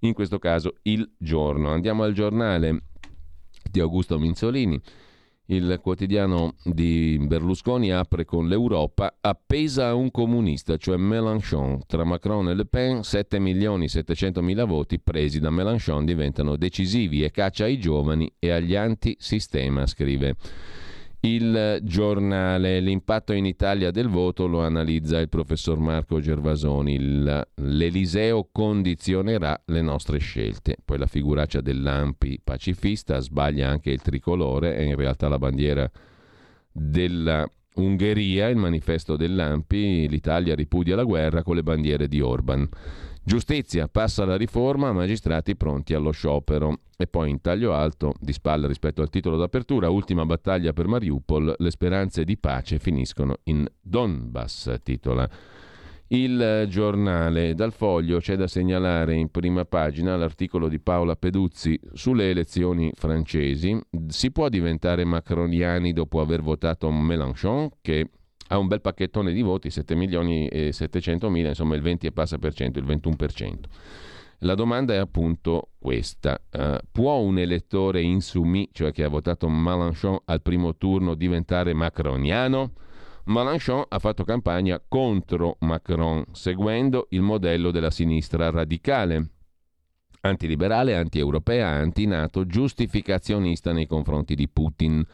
in 0.00 0.12
questo 0.12 0.38
caso 0.38 0.74
il 0.82 1.10
giorno. 1.16 1.70
Andiamo 1.70 2.02
al 2.02 2.12
giornale 2.12 2.82
di 3.70 3.80
Augusto 3.80 4.18
Minzolini. 4.18 4.78
Il 5.50 5.78
quotidiano 5.80 6.56
di 6.62 7.16
Berlusconi 7.18 7.90
apre 7.90 8.26
con 8.26 8.48
l'Europa 8.48 9.16
appesa 9.18 9.88
a 9.88 9.94
un 9.94 10.10
comunista, 10.10 10.76
cioè 10.76 10.98
Mélenchon. 10.98 11.80
Tra 11.86 12.04
Macron 12.04 12.50
e 12.50 12.54
Le 12.54 12.66
Pen 12.66 13.02
7 13.02 13.38
milioni 13.38 13.88
700 13.88 14.42
mila 14.42 14.66
voti 14.66 14.98
presi 14.98 15.40
da 15.40 15.48
Mélenchon 15.48 16.04
diventano 16.04 16.56
decisivi 16.56 17.24
e 17.24 17.30
caccia 17.30 17.64
ai 17.64 17.78
giovani 17.78 18.30
e 18.38 18.50
agli 18.50 18.74
antisistema, 18.74 19.86
scrive. 19.86 20.36
Il 21.30 21.80
giornale, 21.82 22.80
l'impatto 22.80 23.34
in 23.34 23.44
Italia 23.44 23.90
del 23.90 24.08
voto 24.08 24.46
lo 24.46 24.62
analizza 24.62 25.20
il 25.20 25.28
professor 25.28 25.78
Marco 25.78 26.20
Gervasoni. 26.20 26.96
L'Eliseo 27.56 28.48
condizionerà 28.50 29.60
le 29.66 29.82
nostre 29.82 30.16
scelte. 30.20 30.78
Poi 30.82 30.96
la 30.96 31.06
figuraccia 31.06 31.60
dell'Ampi 31.60 32.40
pacifista 32.42 33.18
sbaglia 33.18 33.68
anche 33.68 33.90
il 33.90 34.00
tricolore, 34.00 34.74
è 34.74 34.80
in 34.80 34.96
realtà 34.96 35.28
la 35.28 35.38
bandiera 35.38 35.90
della 36.72 37.46
Ungheria, 37.74 38.48
il 38.48 38.56
manifesto 38.56 39.16
dell'Ampi, 39.16 40.08
l'Italia 40.08 40.54
ripudia 40.54 40.96
la 40.96 41.04
guerra 41.04 41.42
con 41.42 41.56
le 41.56 41.62
bandiere 41.62 42.08
di 42.08 42.22
Orban. 42.22 42.66
Giustizia, 43.28 43.88
passa 43.88 44.24
la 44.24 44.38
riforma, 44.38 44.90
magistrati 44.90 45.54
pronti 45.54 45.92
allo 45.92 46.12
sciopero. 46.12 46.78
E 46.96 47.06
poi 47.06 47.28
in 47.28 47.42
taglio 47.42 47.74
alto, 47.74 48.14
di 48.18 48.32
spalle 48.32 48.66
rispetto 48.66 49.02
al 49.02 49.10
titolo 49.10 49.36
d'apertura, 49.36 49.90
ultima 49.90 50.24
battaglia 50.24 50.72
per 50.72 50.86
Mariupol, 50.86 51.56
le 51.58 51.70
speranze 51.70 52.24
di 52.24 52.38
pace 52.38 52.78
finiscono 52.78 53.36
in 53.44 53.66
Donbass, 53.82 54.76
titola. 54.82 55.28
Il 56.06 56.64
giornale 56.70 57.54
dal 57.54 57.74
foglio 57.74 58.18
c'è 58.18 58.34
da 58.34 58.46
segnalare 58.46 59.14
in 59.14 59.28
prima 59.30 59.66
pagina 59.66 60.16
l'articolo 60.16 60.66
di 60.66 60.80
Paola 60.80 61.14
Peduzzi 61.14 61.78
sulle 61.92 62.30
elezioni 62.30 62.90
francesi. 62.94 63.78
Si 64.06 64.32
può 64.32 64.48
diventare 64.48 65.04
macroniani 65.04 65.92
dopo 65.92 66.22
aver 66.22 66.40
votato 66.40 66.90
Mélenchon, 66.90 67.68
che 67.82 68.08
ha 68.48 68.58
un 68.58 68.66
bel 68.66 68.80
pacchettone 68.80 69.32
di 69.32 69.42
voti, 69.42 69.70
7 69.70 69.94
milioni 69.94 70.48
e 70.48 70.72
700 70.72 71.30
mila, 71.30 71.48
insomma 71.48 71.74
il 71.74 71.82
20 71.82 72.06
e 72.06 72.12
passa 72.12 72.38
per 72.38 72.54
cento, 72.54 72.78
il 72.78 72.84
21%. 72.84 73.54
La 74.42 74.54
domanda 74.54 74.94
è 74.94 74.98
appunto 74.98 75.70
questa. 75.78 76.40
Uh, 76.52 76.76
può 76.92 77.16
un 77.16 77.38
elettore 77.38 78.02
insumi, 78.02 78.68
cioè 78.72 78.92
che 78.92 79.02
ha 79.02 79.08
votato 79.08 79.48
Mélenchon 79.48 80.18
al 80.26 80.42
primo 80.42 80.76
turno, 80.76 81.14
diventare 81.14 81.72
macroniano? 81.72 82.72
Mélenchon 83.24 83.84
ha 83.88 83.98
fatto 83.98 84.24
campagna 84.24 84.80
contro 84.86 85.56
Macron, 85.60 86.24
seguendo 86.32 87.08
il 87.10 87.20
modello 87.20 87.70
della 87.70 87.90
sinistra 87.90 88.48
radicale, 88.50 89.30
antiliberale, 90.20 90.96
anti-europea, 90.96 91.68
anti-NATO, 91.68 92.46
giustificazionista 92.46 93.72
nei 93.72 93.86
confronti 93.86 94.34
di 94.34 94.48
Putin. 94.48 95.04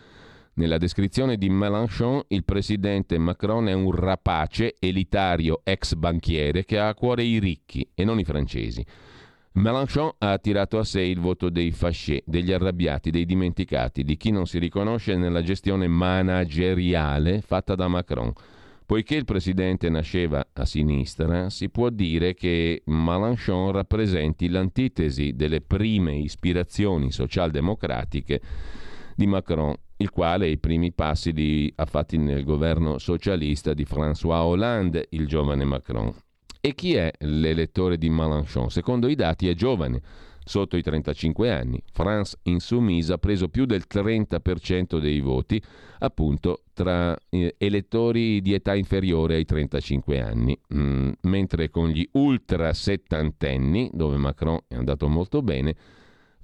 Nella 0.57 0.79
descrizione 0.79 1.37
di 1.37 1.51
Mélenchon, 1.51 2.23
il 2.29 2.45
presidente 2.45 3.19
Macron 3.19 3.67
è 3.67 3.73
un 3.73 3.91
rapace 3.91 4.77
elitario 4.79 5.63
ex 5.65 5.95
banchiere 5.95 6.65
che 6.65 6.79
ha 6.79 6.87
a 6.87 6.95
cuore 6.95 7.25
i 7.25 7.41
ricchi 7.41 7.85
e 7.93 8.05
non 8.05 8.21
i 8.21 8.25
francesi. 8.25 8.87
Mélenchon 9.55 10.13
ha 10.19 10.31
attirato 10.31 10.79
a 10.79 10.85
sé 10.85 11.01
il 11.01 11.19
voto 11.19 11.51
dei 11.51 11.73
fasciè, 11.73 12.23
degli 12.25 12.53
arrabbiati, 12.53 13.11
dei 13.11 13.27
dimenticati, 13.27 14.05
di 14.05 14.17
chi 14.17 14.31
non 14.31 14.47
si 14.47 14.61
riconosce 14.61 15.17
nella 15.17 15.43
gestione 15.43 15.89
manageriale 15.89 17.41
fatta 17.41 17.75
da 17.75 17.89
Macron. 17.89 18.33
Poiché 18.87 19.17
il 19.17 19.25
presidente 19.25 19.89
nasceva 19.89 20.47
a 20.53 20.65
sinistra, 20.65 21.51
si 21.51 21.69
può 21.69 21.91
dire 21.91 22.35
che 22.35 22.83
Mélenchon 22.85 23.73
rappresenti 23.73 24.49
l'antitesi 24.49 25.35
delle 25.35 25.63
prime 25.63 26.15
ispirazioni 26.15 27.11
socialdemocratiche 27.11 28.41
di 29.15 29.27
Macron 29.27 29.75
il 29.99 30.11
quale 30.11 30.49
i 30.49 30.59
primi 30.59 30.93
passi 30.93 31.33
li 31.33 31.73
ha 31.77 31.87
fatti 31.87 32.19
nel 32.19 32.45
governo 32.45 32.99
socialista 32.99 33.75
di 33.75 33.85
François 33.85 34.43
Hollande, 34.43 35.07
il 35.11 35.27
giovane 35.27 35.65
Macron. 35.65 36.13
E 36.61 36.75
chi 36.75 36.95
è 36.95 37.13
l'elettore 37.21 37.97
di 37.97 38.09
Mélenchon? 38.09 38.71
Secondo 38.71 39.09
i 39.09 39.15
dati 39.15 39.49
è 39.49 39.55
giovane, 39.55 40.01
sotto 40.45 40.77
i 40.77 40.83
35 40.83 41.51
anni. 41.51 41.83
France 41.93 42.39
Insoumise 42.45 43.13
ha 43.13 43.19
preso 43.19 43.49
più 43.49 43.67
del 43.67 43.85
30% 43.89 44.99
dei 44.99 45.21
voti, 45.21 45.63
appunto 45.99 46.65
tra 46.73 47.17
eh, 47.31 47.55
elettori 47.59 48.41
di 48.41 48.53
età 48.53 48.75
inferiore 48.75 49.37
ai 49.37 49.45
35 49.45 50.21
anni, 50.21 50.59
mm, 50.75 51.11
mentre 51.23 51.71
con 51.71 51.89
gli 51.89 52.07
ultra 52.13 52.73
settantenni, 52.73 53.91
dove 53.93 54.17
Macron 54.17 54.59
è 54.69 54.75
andato 54.75 55.09
molto 55.09 55.43
bene, 55.43 55.75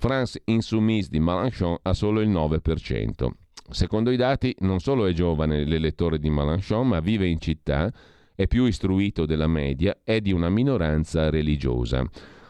France 0.01 0.41
Insoumise 0.47 1.11
di 1.11 1.21
Mélenchon 1.21 1.77
ha 1.83 1.93
solo 1.93 2.23
il 2.23 2.31
9%. 2.31 3.29
Secondo 3.69 4.11
i 4.11 4.17
dati, 4.17 4.57
non 4.61 4.81
solo 4.81 5.05
è 5.05 5.13
giovane 5.13 5.63
l'elettore 5.67 6.19
di 6.19 6.31
Mélenchon, 6.31 6.89
ma 6.89 7.01
vive 7.01 7.27
in 7.27 7.39
città, 7.39 7.93
è 8.35 8.47
più 8.47 8.65
istruito 8.65 9.27
della 9.27 9.47
media, 9.47 9.99
è 10.03 10.23
di 10.23 10.33
una 10.33 10.49
minoranza 10.49 11.29
religiosa. 11.29 12.03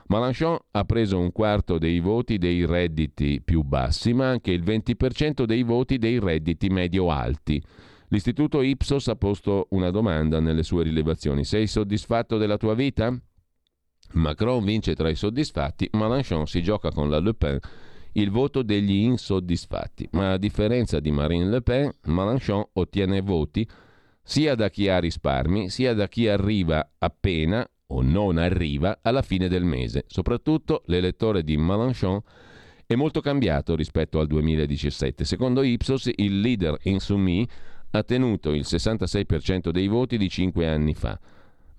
Mélenchon 0.06 0.58
ha 0.70 0.84
preso 0.84 1.18
un 1.18 1.32
quarto 1.32 1.78
dei 1.78 1.98
voti 1.98 2.38
dei 2.38 2.64
redditi 2.64 3.42
più 3.44 3.62
bassi, 3.62 4.12
ma 4.12 4.28
anche 4.28 4.52
il 4.52 4.62
20% 4.62 5.42
dei 5.42 5.64
voti 5.64 5.98
dei 5.98 6.20
redditi 6.20 6.68
medio-alti. 6.68 7.60
L'istituto 8.10 8.62
Ipsos 8.62 9.08
ha 9.08 9.16
posto 9.16 9.66
una 9.70 9.90
domanda 9.90 10.38
nelle 10.38 10.62
sue 10.62 10.84
rilevazioni. 10.84 11.42
Sei 11.42 11.66
soddisfatto 11.66 12.38
della 12.38 12.58
tua 12.58 12.74
vita? 12.74 13.12
Macron 14.12 14.64
vince 14.64 14.94
tra 14.94 15.08
i 15.08 15.14
soddisfatti, 15.14 15.88
Mélenchon 15.92 16.46
si 16.46 16.62
gioca 16.62 16.90
con 16.90 17.08
la 17.10 17.20
Le 17.20 17.34
Pen 17.34 17.58
il 18.12 18.30
voto 18.30 18.62
degli 18.62 18.96
insoddisfatti. 18.96 20.08
Ma 20.12 20.32
a 20.32 20.36
differenza 20.36 21.00
di 21.00 21.10
Marine 21.10 21.48
Le 21.48 21.62
Pen, 21.62 21.92
Mélenchon 22.04 22.64
ottiene 22.72 23.20
voti 23.20 23.68
sia 24.22 24.54
da 24.54 24.68
chi 24.70 24.88
ha 24.88 24.98
risparmi, 24.98 25.70
sia 25.70 25.94
da 25.94 26.08
chi 26.08 26.28
arriva 26.28 26.94
appena 26.98 27.68
o 27.92 28.02
non 28.02 28.38
arriva 28.38 28.98
alla 29.02 29.22
fine 29.22 29.48
del 29.48 29.64
mese. 29.64 30.04
Soprattutto 30.06 30.82
l'elettore 30.86 31.42
di 31.42 31.56
Mélenchon 31.56 32.20
è 32.86 32.94
molto 32.94 33.20
cambiato 33.20 33.76
rispetto 33.76 34.18
al 34.18 34.26
2017. 34.26 35.24
Secondo 35.24 35.62
Ipsos, 35.62 36.10
il 36.16 36.40
leader 36.40 36.76
Insoumis 36.82 37.46
ha 37.90 38.02
tenuto 38.02 38.52
il 38.52 38.64
66% 38.66 39.70
dei 39.70 39.88
voti 39.88 40.16
di 40.16 40.28
cinque 40.28 40.68
anni 40.68 40.94
fa 40.94 41.18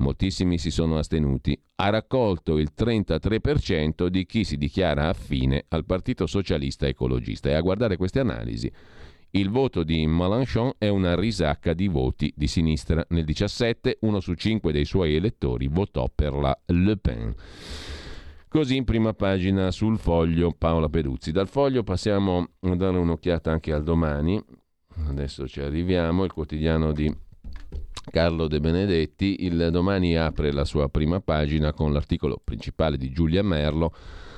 moltissimi 0.02 0.58
si 0.58 0.72
sono 0.72 0.98
astenuti, 0.98 1.58
ha 1.76 1.90
raccolto 1.90 2.58
il 2.58 2.72
33% 2.78 4.08
di 4.08 4.26
chi 4.26 4.44
si 4.44 4.58
dichiara 4.58 5.08
affine 5.08 5.66
al 5.70 5.86
Partito 5.86 6.28
Socialista 6.28 6.88
Ecologista. 6.88 7.50
E 7.50 7.54
a 7.54 7.62
guardare 7.62 7.96
queste 7.96 8.20
analisi, 8.20 8.70
il 9.32 9.50
voto 9.50 9.84
di 9.84 10.06
Mélenchon 10.06 10.74
è 10.78 10.90
una 10.90 11.16
risacca 11.16 11.74
di 11.74 11.88
voti 11.88 12.34
di 12.36 12.48
sinistra. 12.48 13.06
Nel 13.10 13.24
17 13.24 14.00
uno 14.02 14.20
su 14.20 14.34
cinque 14.34 14.74
dei 14.74 14.84
suoi 14.84 15.16
elettori 15.16 15.68
votò 15.70 16.12
per 16.14 16.34
la 16.34 16.60
Le 16.66 16.98
Pen. 16.98 17.34
Così 18.50 18.76
in 18.76 18.84
prima 18.84 19.14
pagina 19.14 19.72
sul 19.72 19.98
foglio 19.98 20.52
Paola 20.52 20.90
Peruzzi. 20.90 21.32
Dal 21.32 21.48
foglio 21.48 21.84
passiamo 21.84 22.50
a 22.60 22.76
dare 22.76 22.98
un'occhiata 22.98 23.50
anche 23.50 23.72
al 23.72 23.84
domani. 23.84 24.44
Adesso 25.08 25.48
ci 25.48 25.62
arriviamo, 25.62 26.26
il 26.26 26.34
quotidiano 26.34 26.92
di 26.92 27.10
Carlo 28.10 28.48
De 28.48 28.60
Benedetti, 28.60 29.46
il 29.46 29.70
domani 29.72 30.18
apre 30.18 30.52
la 30.52 30.66
sua 30.66 30.90
prima 30.90 31.20
pagina 31.20 31.72
con 31.72 31.94
l'articolo 31.94 32.42
principale 32.44 32.98
di 32.98 33.12
Giulia 33.12 33.44
Merlo 33.44 33.94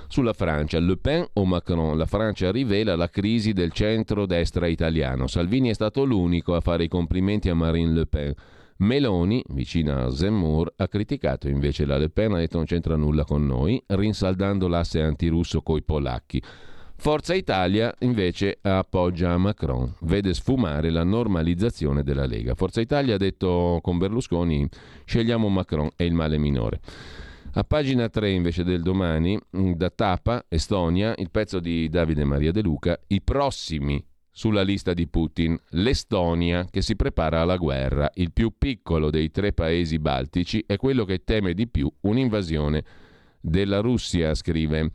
sulla 0.07 0.34
Francia. 0.34 0.80
Le 0.80 0.97
Pen 0.97 1.26
o 1.34 1.45
Macron? 1.45 1.97
La 1.97 2.05
Francia 2.05 2.51
rivela 2.51 2.95
la 2.95 3.09
crisi 3.09 3.53
del 3.53 3.72
centro-destra 3.72 4.68
italiano. 4.68 5.28
Salvini 5.28 5.70
è 5.70 5.74
stato 5.74 6.03
l'unico 6.03 6.55
a 6.55 6.61
fare 6.61 6.84
i 6.84 6.88
complimenti 6.88 7.49
a 7.49 7.55
Marine 7.55 7.93
Le 7.93 8.05
Pen. 8.05 8.34
Meloni, 8.78 9.43
vicina 9.49 10.03
a 10.03 10.09
Zemmour, 10.09 10.74
ha 10.76 10.88
criticato 10.88 11.47
invece 11.47 11.86
la 11.86 11.97
Le 11.97 12.09
Pen, 12.09 12.34
ha 12.34 12.38
detto 12.38 12.57
non 12.57 12.66
c'entra 12.66 12.95
nulla 12.95 13.24
con 13.24 13.45
noi, 13.45 13.82
rinsaldando 13.88 14.68
l'asse 14.68 15.01
antirusso 15.01 15.61
coi 15.61 15.84
polacchi. 15.84 16.41
Forza 17.03 17.33
Italia 17.33 17.93
invece 17.99 18.59
appoggia 18.61 19.37
Macron, 19.37 19.93
vede 20.03 20.33
sfumare 20.33 20.89
la 20.89 21.03
normalizzazione 21.03 22.01
della 22.01 22.25
Lega. 22.25 22.55
Forza 22.55 22.79
Italia 22.79 23.15
ha 23.15 23.17
detto 23.17 23.79
con 23.81 23.97
Berlusconi 23.97 24.65
scegliamo 25.03 25.49
Macron, 25.49 25.89
è 25.97 26.03
il 26.03 26.13
male 26.13 26.37
minore. 26.37 26.79
A 27.55 27.65
pagina 27.65 28.07
3 28.07 28.29
invece 28.29 28.63
del 28.63 28.81
domani, 28.81 29.37
da 29.49 29.89
Tapa, 29.89 30.45
Estonia, 30.47 31.13
il 31.17 31.29
pezzo 31.29 31.59
di 31.59 31.89
Davide 31.89 32.23
Maria 32.23 32.53
De 32.53 32.61
Luca, 32.61 32.97
i 33.07 33.19
prossimi 33.21 34.01
sulla 34.31 34.61
lista 34.61 34.93
di 34.93 35.05
Putin, 35.05 35.59
l'Estonia 35.71 36.65
che 36.71 36.81
si 36.81 36.95
prepara 36.95 37.41
alla 37.41 37.57
guerra. 37.57 38.09
Il 38.13 38.31
più 38.31 38.53
piccolo 38.57 39.09
dei 39.09 39.29
tre 39.29 39.51
paesi 39.51 39.99
baltici 39.99 40.63
è 40.65 40.77
quello 40.77 41.03
che 41.03 41.25
teme 41.25 41.53
di 41.53 41.67
più 41.67 41.91
un'invasione 42.03 42.81
della 43.41 43.81
Russia, 43.81 44.33
scrive 44.33 44.91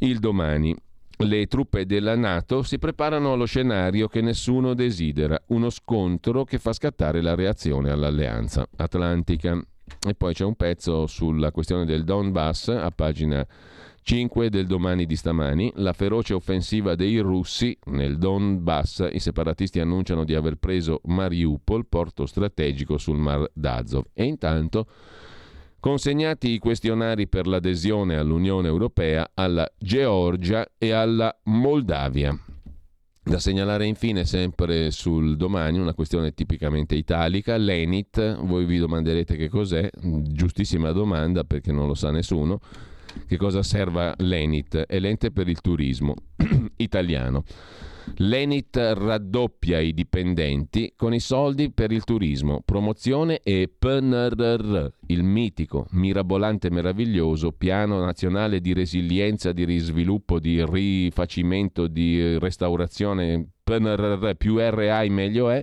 il 0.00 0.18
domani. 0.18 0.76
Le 1.22 1.46
truppe 1.48 1.84
della 1.84 2.16
Nato 2.16 2.62
si 2.62 2.78
preparano 2.78 3.34
allo 3.34 3.44
scenario 3.44 4.08
che 4.08 4.22
nessuno 4.22 4.72
desidera, 4.72 5.38
uno 5.48 5.68
scontro 5.68 6.44
che 6.44 6.58
fa 6.58 6.72
scattare 6.72 7.20
la 7.20 7.34
reazione 7.34 7.90
all'alleanza 7.90 8.66
atlantica. 8.76 9.62
E 10.08 10.14
poi 10.14 10.32
c'è 10.32 10.44
un 10.44 10.54
pezzo 10.54 11.06
sulla 11.06 11.50
questione 11.50 11.84
del 11.84 12.04
Donbass 12.04 12.68
a 12.68 12.90
pagina 12.90 13.46
5 14.02 14.48
del 14.48 14.66
domani 14.66 15.04
di 15.04 15.14
stamani, 15.14 15.70
la 15.76 15.92
feroce 15.92 16.32
offensiva 16.32 16.94
dei 16.94 17.18
russi 17.18 17.76
nel 17.86 18.16
Donbass, 18.16 19.06
i 19.12 19.20
separatisti 19.20 19.78
annunciano 19.78 20.24
di 20.24 20.34
aver 20.34 20.54
preso 20.54 21.02
Mariupol, 21.04 21.86
porto 21.86 22.24
strategico 22.24 22.96
sul 22.96 23.18
Mar 23.18 23.48
d'Azov. 23.52 24.06
E 24.14 24.24
intanto 24.24 24.86
consegnati 25.80 26.50
i 26.50 26.58
questionari 26.58 27.26
per 27.26 27.46
l'adesione 27.46 28.16
all'Unione 28.16 28.68
Europea 28.68 29.30
alla 29.34 29.68
Georgia 29.78 30.66
e 30.78 30.92
alla 30.92 31.34
Moldavia. 31.44 32.38
Da 33.22 33.38
segnalare 33.38 33.86
infine 33.86 34.24
sempre 34.24 34.90
sul 34.90 35.36
domani 35.36 35.78
una 35.78 35.94
questione 35.94 36.32
tipicamente 36.32 36.94
italica, 36.94 37.56
l'Enit, 37.56 38.38
voi 38.42 38.64
vi 38.64 38.78
domanderete 38.78 39.36
che 39.36 39.48
cos'è, 39.48 39.88
giustissima 40.00 40.92
domanda 40.92 41.44
perché 41.44 41.72
non 41.72 41.86
lo 41.86 41.94
sa 41.94 42.10
nessuno, 42.10 42.60
che 43.26 43.36
cosa 43.36 43.62
serva 43.62 44.14
l'Enit, 44.18 44.76
è 44.78 44.98
l'ente 44.98 45.30
per 45.30 45.48
il 45.48 45.60
turismo 45.60 46.14
italiano. 46.76 47.44
L'Enit 48.16 48.76
raddoppia 48.76 49.78
i 49.78 49.94
dipendenti 49.94 50.92
con 50.96 51.14
i 51.14 51.20
soldi 51.20 51.70
per 51.70 51.90
il 51.90 52.04
turismo, 52.04 52.60
promozione 52.64 53.40
e 53.42 53.70
PNRR, 53.76 54.86
il 55.06 55.22
mitico, 55.22 55.86
mirabolante, 55.92 56.70
meraviglioso 56.70 57.52
piano 57.52 57.98
nazionale 58.04 58.60
di 58.60 58.72
resilienza, 58.72 59.52
di 59.52 59.64
risviluppo, 59.64 60.38
di 60.38 60.64
rifacimento, 60.64 61.86
di 61.86 62.38
restaurazione. 62.38 63.46
PNRR 63.64 64.34
più 64.36 64.58
RAI 64.58 65.08
meglio 65.08 65.48
è 65.48 65.62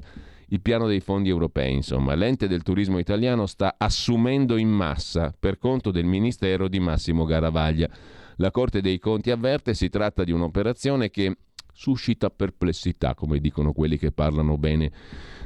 il 0.50 0.62
piano 0.62 0.88
dei 0.88 1.00
fondi 1.00 1.30
europei. 1.30 1.74
Insomma, 1.74 2.16
l'ente 2.16 2.48
del 2.48 2.64
turismo 2.64 2.98
italiano 3.00 3.46
sta 3.46 3.76
assumendo 3.78 4.58
in 4.58 4.70
massa 4.70 5.34
per 5.38 5.58
conto 5.58 5.92
del 5.92 6.06
Ministero 6.06 6.68
di 6.68 6.80
Massimo 6.80 7.26
Garavaglia. 7.26 7.90
La 8.38 8.52
Corte 8.52 8.82
dei 8.82 9.00
Conti 9.00 9.32
avverte 9.32 9.74
si 9.74 9.90
tratta 9.90 10.24
di 10.24 10.32
un'operazione 10.32 11.10
che 11.10 11.36
suscita 11.78 12.32
perplessità, 12.32 13.14
come 13.14 13.40
dicono 13.40 13.72
quelli 13.72 14.00
che 14.00 14.12
parlano 14.12 14.58
bene 14.58 14.92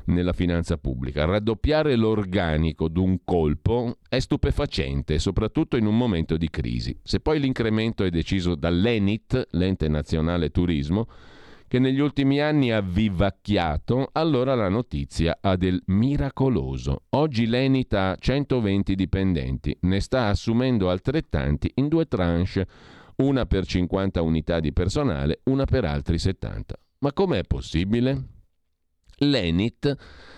nella 0.05 0.31
finanza 0.31 0.77
pubblica. 0.77 1.25
Raddoppiare 1.25 1.97
l'organico 1.97 2.87
d'un 2.87 3.19
colpo 3.25 3.97
è 4.07 4.17
stupefacente, 4.19 5.19
soprattutto 5.19 5.75
in 5.75 5.85
un 5.85 5.97
momento 5.97 6.37
di 6.37 6.49
crisi. 6.49 6.97
Se 7.03 7.19
poi 7.19 7.41
l'incremento 7.41 8.05
è 8.05 8.09
deciso 8.09 8.55
dall'ENIT, 8.55 9.49
l'ente 9.51 9.89
nazionale 9.89 10.51
turismo, 10.51 11.05
che 11.67 11.79
negli 11.79 11.99
ultimi 11.99 12.39
anni 12.39 12.71
ha 12.71 12.81
vivacchiato, 12.81 14.09
allora 14.13 14.55
la 14.55 14.69
notizia 14.69 15.37
ha 15.41 15.57
del 15.57 15.81
miracoloso. 15.87 17.03
Oggi 17.09 17.45
l'Enit 17.45 17.93
ha 17.93 18.15
120 18.17 18.95
dipendenti, 18.95 19.77
ne 19.81 19.99
sta 19.99 20.27
assumendo 20.27 20.89
altrettanti 20.89 21.71
in 21.75 21.89
due 21.89 22.07
tranche 22.07 22.67
una 23.17 23.45
per 23.45 23.65
50 23.65 24.21
unità 24.21 24.59
di 24.59 24.73
personale, 24.73 25.41
una 25.45 25.65
per 25.65 25.85
altri 25.85 26.17
70. 26.17 26.75
Ma 26.99 27.13
com'è 27.13 27.43
possibile? 27.43 28.25
L'Enit 29.17 29.95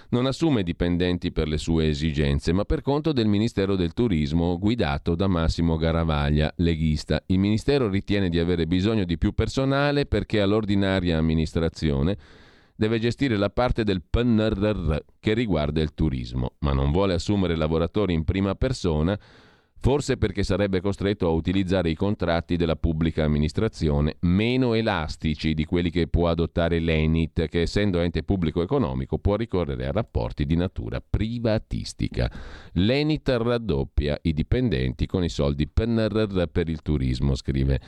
non 0.10 0.26
assume 0.26 0.62
dipendenti 0.62 1.32
per 1.32 1.48
le 1.48 1.58
sue 1.58 1.88
esigenze, 1.88 2.54
ma 2.54 2.66
per 2.66 2.82
conto 2.82 3.12
del 3.12 3.28
Ministero 3.28 3.76
del 3.76 3.94
Turismo 3.94 4.60
guidato 4.60 5.16
da 5.16 5.28
Massimo 5.28 5.78
Garavaglia, 5.78 6.54
leghista. 6.58 7.24
Il 7.28 7.40
Ministero 7.40 7.90
ritiene 7.90 8.30
di 8.30 8.40
avere 8.40 8.68
bisogno 8.68 9.06
di 9.06 9.18
più 9.18 9.34
personale 9.34 10.06
perché 10.06 10.42
all'ordinaria 10.42 11.18
amministrazione 11.18 12.18
deve 12.76 13.00
gestire 13.00 13.38
la 13.38 13.50
parte 13.50 13.84
del 13.84 14.04
PNRR 14.08 14.98
che 15.20 15.34
riguarda 15.34 15.82
il 15.82 15.94
turismo, 15.94 16.56
ma 16.60 16.74
non 16.74 16.92
vuole 16.92 17.14
assumere 17.14 17.56
lavoratori 17.56 18.14
in 18.14 18.24
prima 18.24 18.56
persona 18.56 19.18
forse 19.84 20.16
perché 20.16 20.44
sarebbe 20.44 20.80
costretto 20.80 21.28
a 21.28 21.32
utilizzare 21.32 21.90
i 21.90 21.94
contratti 21.94 22.56
della 22.56 22.78
pubblica 22.78 23.26
amministrazione 23.26 24.16
meno 24.22 24.76
elastici 24.76 25.54
di 25.54 25.66
quelli 25.66 25.90
che 25.90 26.08
può 26.08 26.30
adottare 26.30 26.80
l'ENIT, 26.80 27.50
che 27.50 27.64
essendo 27.64 28.00
ente 28.00 28.24
pubblico 28.24 28.62
economico 28.62 29.18
può 29.18 29.36
ricorrere 29.36 29.86
a 29.86 29.92
rapporti 29.92 30.46
di 30.46 30.56
natura 30.56 31.04
privatistica. 31.08 32.32
L'ENIT 32.76 33.28
raddoppia 33.28 34.18
i 34.22 34.32
dipendenti 34.32 35.06
con 35.06 35.22
i 35.22 35.30
soldi 35.30 35.68
PNRR 35.68 36.44
per 36.46 36.70
il 36.70 36.82
turismo, 36.82 37.36
scrive 37.36 37.82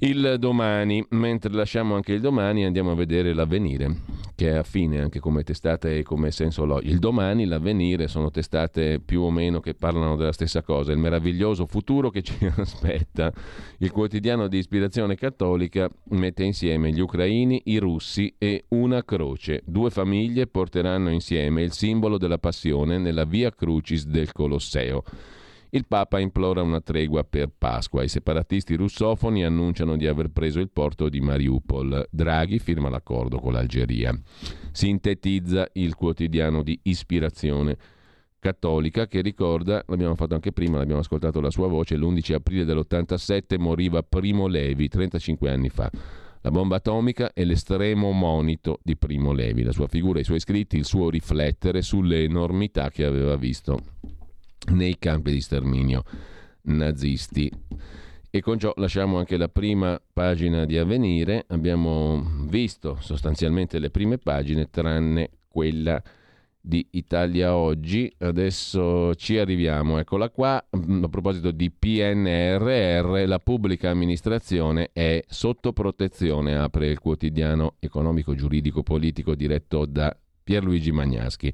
il 0.00 0.36
domani, 0.38 1.04
mentre 1.10 1.52
lasciamo 1.52 1.96
anche 1.96 2.12
il 2.12 2.20
domani 2.20 2.64
andiamo 2.64 2.92
a 2.92 2.94
vedere 2.94 3.34
l'avvenire, 3.34 3.96
che 4.36 4.50
è 4.50 4.54
affine 4.54 5.00
anche 5.00 5.18
come 5.18 5.42
testata 5.42 5.90
e 5.90 6.04
come 6.04 6.30
senso 6.30 6.64
logico. 6.64 6.92
Il 6.92 7.00
domani, 7.00 7.46
l'avvenire 7.46 8.06
sono 8.06 8.30
testate 8.30 9.00
più 9.00 9.22
o 9.22 9.30
meno 9.32 9.58
che 9.58 9.74
parlano 9.74 10.14
della 10.14 10.32
stessa 10.32 10.62
cosa, 10.62 10.92
il 10.92 10.98
meraviglioso 10.98 11.66
futuro 11.66 12.10
che 12.10 12.22
ci 12.22 12.36
aspetta. 12.56 13.32
Il 13.78 13.90
quotidiano 13.90 14.46
di 14.46 14.58
ispirazione 14.58 15.16
cattolica 15.16 15.90
mette 16.10 16.44
insieme 16.44 16.92
gli 16.92 17.00
ucraini, 17.00 17.62
i 17.64 17.78
russi 17.78 18.32
e 18.38 18.66
una 18.68 19.04
croce. 19.04 19.62
Due 19.64 19.90
famiglie 19.90 20.46
porteranno 20.46 21.10
insieme 21.10 21.62
il 21.62 21.72
simbolo 21.72 22.18
della 22.18 22.38
passione 22.38 22.98
nella 22.98 23.24
via 23.24 23.50
Crucis 23.50 24.06
del 24.06 24.30
Colosseo. 24.30 25.02
Il 25.70 25.86
Papa 25.86 26.18
implora 26.18 26.62
una 26.62 26.80
tregua 26.80 27.24
per 27.24 27.50
Pasqua. 27.56 28.02
I 28.02 28.08
separatisti 28.08 28.74
russofoni 28.74 29.44
annunciano 29.44 29.98
di 29.98 30.06
aver 30.06 30.30
preso 30.30 30.60
il 30.60 30.70
porto 30.70 31.10
di 31.10 31.20
Mariupol. 31.20 32.08
Draghi 32.10 32.58
firma 32.58 32.88
l'accordo 32.88 33.38
con 33.38 33.52
l'Algeria. 33.52 34.18
Sintetizza 34.72 35.68
il 35.74 35.94
quotidiano 35.94 36.62
di 36.62 36.78
ispirazione 36.84 37.76
cattolica 38.38 39.06
che 39.06 39.20
ricorda, 39.20 39.84
l'abbiamo 39.88 40.14
fatto 40.14 40.32
anche 40.32 40.52
prima, 40.52 40.78
l'abbiamo 40.78 41.00
ascoltato 41.00 41.38
la 41.42 41.50
sua 41.50 41.68
voce, 41.68 41.96
l'11 41.96 42.32
aprile 42.32 42.64
dell'87 42.64 43.58
moriva 43.58 44.02
Primo 44.02 44.46
Levi, 44.46 44.88
35 44.88 45.50
anni 45.50 45.68
fa. 45.68 45.90
La 46.40 46.50
bomba 46.50 46.76
atomica 46.76 47.34
è 47.34 47.44
l'estremo 47.44 48.10
monito 48.12 48.78
di 48.82 48.96
Primo 48.96 49.32
Levi, 49.32 49.64
la 49.64 49.72
sua 49.72 49.88
figura, 49.88 50.18
i 50.18 50.24
suoi 50.24 50.40
scritti, 50.40 50.78
il 50.78 50.86
suo 50.86 51.10
riflettere 51.10 51.82
sulle 51.82 52.22
enormità 52.22 52.88
che 52.90 53.04
aveva 53.04 53.36
visto 53.36 53.82
nei 54.70 54.98
campi 54.98 55.32
di 55.32 55.40
sterminio 55.40 56.02
nazisti. 56.62 57.50
E 58.30 58.40
con 58.42 58.58
ciò 58.58 58.72
lasciamo 58.76 59.18
anche 59.18 59.36
la 59.36 59.48
prima 59.48 60.00
pagina 60.12 60.66
di 60.66 60.76
Avvenire. 60.76 61.44
Abbiamo 61.48 62.44
visto 62.46 62.98
sostanzialmente 63.00 63.78
le 63.78 63.90
prime 63.90 64.18
pagine, 64.18 64.68
tranne 64.68 65.30
quella 65.48 66.02
di 66.60 66.86
Italia 66.90 67.54
Oggi. 67.56 68.12
Adesso 68.18 69.14
ci 69.14 69.38
arriviamo. 69.38 69.98
Eccola 69.98 70.28
qua. 70.28 70.56
A 70.56 71.08
proposito 71.08 71.50
di 71.50 71.70
PNRR, 71.70 73.26
la 73.26 73.38
pubblica 73.38 73.88
amministrazione 73.88 74.90
è 74.92 75.24
sotto 75.26 75.72
protezione, 75.72 76.54
apre 76.54 76.88
il 76.88 76.98
quotidiano 76.98 77.76
economico, 77.78 78.34
giuridico, 78.34 78.82
politico 78.82 79.34
diretto 79.34 79.86
da 79.86 80.14
Pierluigi 80.44 80.92
Magnaschi. 80.92 81.52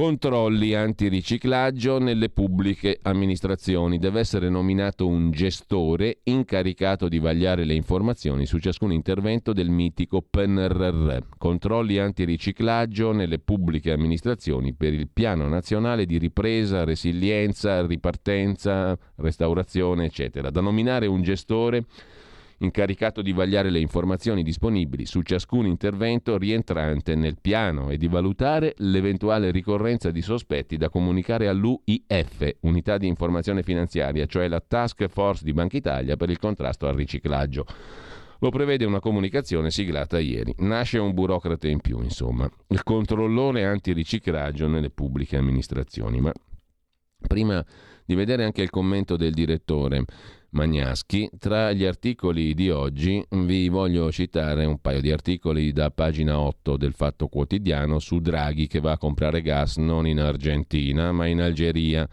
Controlli 0.00 0.72
antiriciclaggio 0.72 1.98
nelle 1.98 2.30
pubbliche 2.30 3.00
amministrazioni. 3.02 3.98
Deve 3.98 4.20
essere 4.20 4.48
nominato 4.48 5.06
un 5.06 5.30
gestore 5.30 6.20
incaricato 6.22 7.06
di 7.06 7.18
vagliare 7.18 7.64
le 7.66 7.74
informazioni 7.74 8.46
su 8.46 8.56
ciascun 8.56 8.92
intervento 8.92 9.52
del 9.52 9.68
mitico 9.68 10.22
PNRR. 10.22 11.18
Controlli 11.36 11.98
antiriciclaggio 11.98 13.12
nelle 13.12 13.40
pubbliche 13.40 13.92
amministrazioni 13.92 14.72
per 14.72 14.94
il 14.94 15.10
Piano 15.12 15.46
Nazionale 15.48 16.06
di 16.06 16.16
Ripresa, 16.16 16.84
Resilienza, 16.84 17.84
Ripartenza, 17.84 18.98
Restaurazione, 19.16 20.06
eccetera. 20.06 20.48
Da 20.48 20.62
nominare 20.62 21.08
un 21.08 21.20
gestore 21.20 21.84
incaricato 22.60 23.22
di 23.22 23.32
vagliare 23.32 23.70
le 23.70 23.78
informazioni 23.78 24.42
disponibili 24.42 25.06
su 25.06 25.22
ciascun 25.22 25.66
intervento 25.66 26.36
rientrante 26.36 27.14
nel 27.14 27.38
piano 27.40 27.90
e 27.90 27.96
di 27.96 28.08
valutare 28.08 28.74
l'eventuale 28.78 29.50
ricorrenza 29.50 30.10
di 30.10 30.22
sospetti 30.22 30.76
da 30.76 30.88
comunicare 30.88 31.48
all'UIF, 31.48 32.56
Unità 32.60 32.98
di 32.98 33.06
Informazione 33.06 33.62
Finanziaria, 33.62 34.26
cioè 34.26 34.48
la 34.48 34.60
Task 34.60 35.06
Force 35.08 35.44
di 35.44 35.52
Banca 35.52 35.76
Italia 35.76 36.16
per 36.16 36.30
il 36.30 36.38
contrasto 36.38 36.86
al 36.86 36.94
riciclaggio. 36.94 37.64
Lo 38.42 38.48
prevede 38.50 38.86
una 38.86 39.00
comunicazione 39.00 39.70
siglata 39.70 40.18
ieri. 40.18 40.54
Nasce 40.58 40.98
un 40.98 41.12
burocrate 41.12 41.68
in 41.68 41.80
più, 41.80 42.00
insomma, 42.00 42.48
il 42.68 42.82
controllore 42.82 43.66
antiriciclaggio 43.66 44.66
nelle 44.66 44.88
pubbliche 44.88 45.36
amministrazioni. 45.36 46.20
Ma 46.20 46.32
prima 47.26 47.64
di 48.04 48.14
vedere 48.14 48.44
anche 48.44 48.62
il 48.62 48.70
commento 48.70 49.16
del 49.16 49.32
direttore 49.32 50.04
Magnaschi, 50.52 51.30
tra 51.38 51.70
gli 51.70 51.84
articoli 51.84 52.54
di 52.54 52.70
oggi 52.70 53.24
vi 53.30 53.68
voglio 53.68 54.10
citare 54.10 54.64
un 54.64 54.80
paio 54.80 55.00
di 55.00 55.12
articoli 55.12 55.72
da 55.72 55.92
pagina 55.92 56.40
8 56.40 56.76
del 56.76 56.92
Fatto 56.92 57.28
Quotidiano 57.28 58.00
su 58.00 58.18
Draghi 58.18 58.66
che 58.66 58.80
va 58.80 58.92
a 58.92 58.98
comprare 58.98 59.42
gas 59.42 59.76
non 59.76 60.08
in 60.08 60.18
Argentina 60.18 61.12
ma 61.12 61.26
in 61.26 61.40
Algeria. 61.40 62.08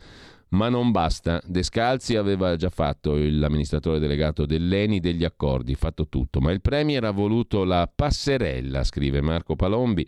Ma 0.50 0.70
non 0.70 0.92
basta, 0.92 1.42
Descalzi 1.48 2.16
aveva 2.16 2.56
già 2.58 2.70
fatto 2.70 3.16
l'amministratore 3.16 3.98
delegato 3.98 4.46
dell'ENI 4.46 5.00
degli 5.00 5.24
accordi, 5.24 5.74
fatto 5.74 6.08
tutto, 6.08 6.40
ma 6.40 6.52
il 6.52 6.62
Premier 6.62 7.06
ha 7.06 7.12
voluto 7.12 7.64
la 7.64 7.92
passerella, 7.94 8.84
scrive 8.84 9.20
Marco 9.20 9.56
Palombi 9.56 10.08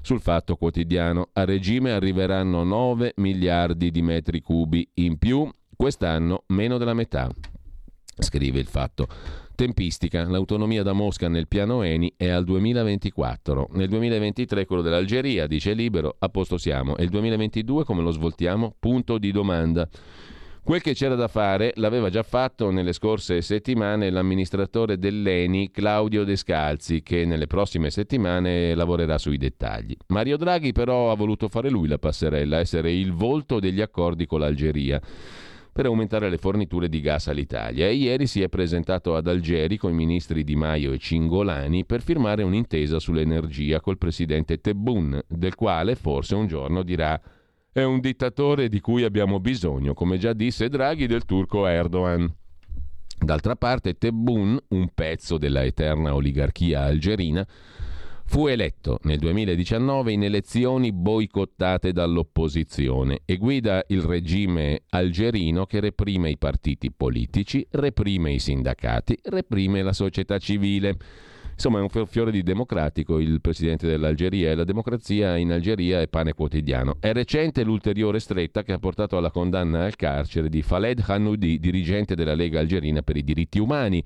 sul 0.00 0.22
Fatto 0.22 0.56
Quotidiano. 0.56 1.28
A 1.34 1.44
regime 1.44 1.92
arriveranno 1.92 2.64
9 2.64 3.12
miliardi 3.16 3.90
di 3.90 4.00
metri 4.00 4.40
cubi 4.40 4.88
in 4.94 5.18
più, 5.18 5.48
quest'anno 5.80 6.44
meno 6.48 6.76
della 6.76 6.92
metà, 6.92 7.30
scrive 8.18 8.58
il 8.60 8.66
Fatto. 8.66 9.06
Tempistica. 9.54 10.28
L'autonomia 10.28 10.82
da 10.82 10.92
Mosca 10.92 11.26
nel 11.26 11.48
piano 11.48 11.80
Eni 11.80 12.12
è 12.18 12.28
al 12.28 12.44
2024. 12.44 13.70
Nel 13.72 13.88
2023 13.88 14.66
quello 14.66 14.82
dell'Algeria, 14.82 15.46
dice 15.46 15.72
Libero, 15.72 16.16
a 16.18 16.28
posto 16.28 16.58
siamo. 16.58 16.98
E 16.98 17.04
il 17.04 17.08
2022 17.08 17.84
come 17.84 18.02
lo 18.02 18.10
svoltiamo? 18.10 18.74
Punto 18.78 19.16
di 19.16 19.32
domanda. 19.32 19.88
Quel 20.62 20.82
che 20.82 20.92
c'era 20.92 21.14
da 21.14 21.28
fare 21.28 21.72
l'aveva 21.76 22.10
già 22.10 22.22
fatto 22.24 22.70
nelle 22.70 22.92
scorse 22.92 23.40
settimane 23.40 24.10
l'amministratore 24.10 24.98
dell'ENI 24.98 25.70
Claudio 25.70 26.24
Descalzi, 26.24 27.02
che 27.02 27.24
nelle 27.24 27.46
prossime 27.46 27.88
settimane 27.88 28.74
lavorerà 28.74 29.16
sui 29.16 29.38
dettagli. 29.38 29.96
Mario 30.08 30.36
Draghi 30.36 30.72
però 30.72 31.10
ha 31.10 31.14
voluto 31.16 31.48
fare 31.48 31.70
lui 31.70 31.88
la 31.88 31.98
passerella, 31.98 32.58
essere 32.58 32.92
il 32.92 33.14
volto 33.14 33.58
degli 33.60 33.80
accordi 33.80 34.26
con 34.26 34.40
l'Algeria 34.40 35.00
per 35.80 35.88
aumentare 35.88 36.28
le 36.28 36.36
forniture 36.36 36.90
di 36.90 37.00
gas 37.00 37.28
all'Italia 37.28 37.86
e 37.86 37.94
ieri 37.94 38.26
si 38.26 38.42
è 38.42 38.50
presentato 38.50 39.16
ad 39.16 39.26
Algeri 39.26 39.78
con 39.78 39.92
i 39.92 39.94
ministri 39.94 40.44
Di 40.44 40.54
Maio 40.54 40.92
e 40.92 40.98
Cingolani 40.98 41.86
per 41.86 42.02
firmare 42.02 42.42
un'intesa 42.42 42.98
sull'energia 42.98 43.80
col 43.80 43.96
presidente 43.96 44.60
Tebboune, 44.60 45.24
del 45.26 45.54
quale 45.54 45.94
forse 45.94 46.34
un 46.34 46.46
giorno 46.46 46.82
dirà 46.82 47.18
è 47.72 47.82
un 47.82 47.98
dittatore 48.00 48.68
di 48.68 48.78
cui 48.80 49.04
abbiamo 49.04 49.40
bisogno, 49.40 49.94
come 49.94 50.18
già 50.18 50.34
disse 50.34 50.68
Draghi 50.68 51.06
del 51.06 51.24
turco 51.24 51.66
Erdogan. 51.66 52.30
D'altra 53.18 53.56
parte 53.56 53.94
Tebboune, 53.94 54.60
un 54.68 54.90
pezzo 54.92 55.38
della 55.38 55.64
eterna 55.64 56.14
oligarchia 56.14 56.82
algerina, 56.82 57.46
Fu 58.30 58.46
eletto 58.46 59.00
nel 59.02 59.18
2019 59.18 60.12
in 60.12 60.22
elezioni 60.22 60.92
boicottate 60.92 61.90
dall'opposizione 61.90 63.22
e 63.24 63.36
guida 63.38 63.82
il 63.88 64.02
regime 64.02 64.82
algerino 64.90 65.66
che 65.66 65.80
reprime 65.80 66.30
i 66.30 66.38
partiti 66.38 66.92
politici, 66.92 67.66
reprime 67.72 68.30
i 68.30 68.38
sindacati, 68.38 69.18
reprime 69.24 69.82
la 69.82 69.92
società 69.92 70.38
civile. 70.38 70.96
Insomma, 71.54 71.80
è 71.80 71.82
un 71.82 72.06
fiore 72.06 72.30
di 72.30 72.44
democratico 72.44 73.18
il 73.18 73.40
presidente 73.40 73.88
dell'Algeria 73.88 74.52
e 74.52 74.54
la 74.54 74.62
democrazia 74.62 75.36
in 75.36 75.50
Algeria 75.50 76.00
è 76.00 76.06
pane 76.06 76.32
quotidiano. 76.32 76.98
È 77.00 77.12
recente 77.12 77.64
l'ulteriore 77.64 78.20
stretta 78.20 78.62
che 78.62 78.72
ha 78.72 78.78
portato 78.78 79.16
alla 79.16 79.32
condanna 79.32 79.86
al 79.86 79.96
carcere 79.96 80.48
di 80.48 80.62
Faled 80.62 81.02
Hanoudi, 81.04 81.58
dirigente 81.58 82.14
della 82.14 82.34
Lega 82.34 82.60
algerina 82.60 83.02
per 83.02 83.16
i 83.16 83.24
diritti 83.24 83.58
umani 83.58 84.04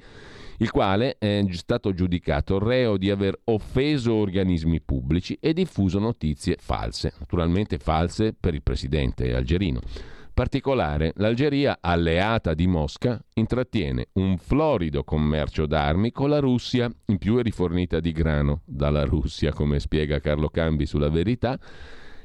il 0.59 0.71
quale 0.71 1.17
è 1.19 1.45
stato 1.51 1.93
giudicato 1.93 2.59
reo 2.59 2.97
di 2.97 3.11
aver 3.11 3.41
offeso 3.45 4.15
organismi 4.15 4.81
pubblici 4.81 5.37
e 5.41 5.53
diffuso 5.53 5.99
notizie 5.99 6.57
false, 6.59 7.13
naturalmente 7.19 7.79
false 7.79 8.35
per 8.39 8.55
il 8.55 8.63
presidente 8.63 9.35
algerino. 9.35 9.81
Particolare, 10.35 11.13
l'Algeria, 11.19 11.79
alleata 11.81 12.55
di 12.55 12.67
Mosca, 12.67 13.25
intrattiene 13.35 14.09
un 14.15 14.37
florido 14.37 15.05
commercio 15.05 15.65
d'armi 15.65 16.11
con 16.11 16.29
la 16.29 16.41
Russia, 16.41 16.91
in 17.07 17.19
più 17.19 17.39
è 17.39 17.43
rifornita 17.43 18.01
di 18.01 18.11
grano 18.11 18.63
dalla 18.65 19.05
Russia, 19.05 19.53
come 19.53 19.79
spiega 19.79 20.19
Carlo 20.19 20.49
Cambi 20.49 20.87
sulla 20.87 21.09
verità, 21.09 21.57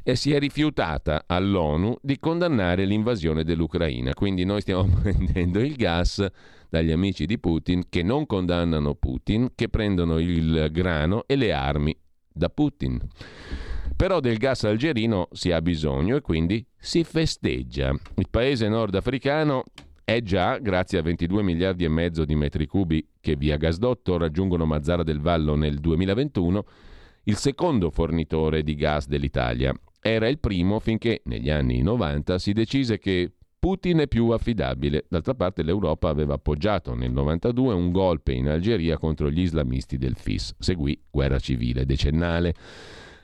e 0.04 0.16
si 0.16 0.34
è 0.34 0.40
rifiutata 0.40 1.24
all'ONU 1.26 1.98
di 2.02 2.20
condannare 2.20 2.86
l'invasione 2.86 3.44
dell'Ucraina. 3.44 4.14
Quindi 4.14 4.44
noi 4.44 4.62
stiamo 4.62 4.88
prendendo 5.02 5.60
il 5.60 5.76
gas 5.76 6.26
dagli 6.70 6.92
amici 6.92 7.26
di 7.26 7.40
Putin 7.40 7.84
che 7.90 8.04
non 8.04 8.26
condannano 8.26 8.96
Putin, 8.96 9.52
che 9.56 9.70
prendono 9.70 10.20
il 10.20 10.70
grano 10.72 11.24
e 11.26 11.36
le 11.36 11.52
armi 11.52 11.96
da 12.32 12.50
Putin. 12.50 13.00
Però 13.96 14.20
del 14.20 14.38
gas 14.38 14.64
algerino 14.64 15.28
si 15.32 15.52
ha 15.52 15.62
bisogno 15.62 16.16
e 16.16 16.22
quindi 16.22 16.66
si 16.78 17.04
festeggia. 17.04 17.94
Il 18.16 18.30
paese 18.30 18.70
nordafricano 18.70 19.64
è 20.06 20.22
già, 20.22 20.58
grazie 20.58 21.00
a 21.00 21.02
22 21.02 21.44
miliardi 21.44 21.84
e 21.84 21.90
mezzo 21.90 22.24
di 22.24 22.36
metri 22.36 22.66
cubi 22.66 23.06
che 23.20 23.36
via 23.36 23.58
gasdotto 23.58 24.18
raggiungono 24.18 24.66
Mazzara 24.66 25.04
del 25.04 25.20
Vallo 25.20 25.56
nel 25.56 25.80
2021, 25.80 26.66
il 27.26 27.36
secondo 27.36 27.92
fornitore 27.92 28.64
di 28.64 28.76
gas 28.76 29.08
dell'Italia. 29.08 29.74
Era 30.02 30.28
il 30.28 30.40
primo 30.40 30.80
finché 30.80 31.22
negli 31.26 31.50
anni 31.50 31.82
90 31.82 32.40
si 32.40 32.54
decise 32.54 32.98
che 32.98 33.34
Putin 33.60 33.98
è 33.98 34.08
più 34.08 34.30
affidabile. 34.30 35.06
D'altra 35.10 35.36
parte 35.36 35.64
l'Europa 35.64 36.08
aveva 36.08 36.36
appoggiato 36.36 36.94
nel 36.96 37.12
92 37.12 37.74
un 37.74 37.92
golpe 37.92 38.32
in 38.32 38.48
Algeria 38.48 38.98
contro 38.98 39.30
gli 39.30 39.42
islamisti 39.42 39.98
del 39.98 40.16
FIS. 40.16 40.56
Seguì 40.60 40.98
guerra 41.12 41.40
civile 41.40 41.86
decennale. 41.86 42.56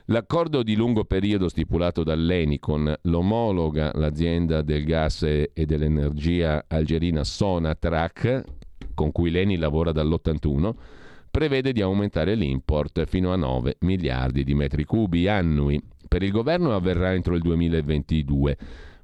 L'accordo 0.08 0.62
di 0.62 0.76
lungo 0.76 1.04
periodo 1.04 1.48
stipulato 1.48 2.04
dall'ENI 2.04 2.58
con 2.58 2.94
l'omologa, 3.02 3.90
l'azienda 3.94 4.60
del 4.60 4.84
gas 4.84 5.22
e 5.22 5.50
dell'energia 5.54 6.66
algerina 6.68 7.24
Sonatrach, 7.24 8.44
con 8.94 9.10
cui 9.10 9.30
l'ENI 9.30 9.56
lavora 9.56 9.90
dall'81, 9.90 10.74
prevede 11.36 11.72
di 11.72 11.82
aumentare 11.82 12.34
l'import 12.34 13.04
fino 13.04 13.30
a 13.30 13.36
9 13.36 13.76
miliardi 13.80 14.42
di 14.42 14.54
metri 14.54 14.84
cubi 14.84 15.28
annui. 15.28 15.78
Per 16.08 16.22
il 16.22 16.30
governo 16.30 16.74
avverrà 16.74 17.12
entro 17.12 17.34
il 17.34 17.42
2022 17.42 18.56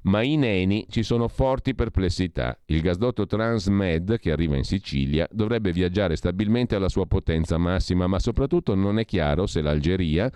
ma 0.05 0.23
in 0.23 0.43
Eni 0.43 0.87
ci 0.89 1.03
sono 1.03 1.27
forti 1.27 1.75
perplessità. 1.75 2.59
Il 2.65 2.81
gasdotto 2.81 3.27
Transmed, 3.27 4.17
che 4.17 4.31
arriva 4.31 4.57
in 4.57 4.63
Sicilia, 4.63 5.27
dovrebbe 5.31 5.71
viaggiare 5.71 6.15
stabilmente 6.15 6.75
alla 6.75 6.89
sua 6.89 7.05
potenza 7.05 7.57
massima, 7.57 8.07
ma 8.07 8.17
soprattutto 8.17 8.73
non 8.73 8.97
è 8.97 9.05
chiaro 9.05 9.45
se 9.45 9.61
l'Algeria, 9.61 10.29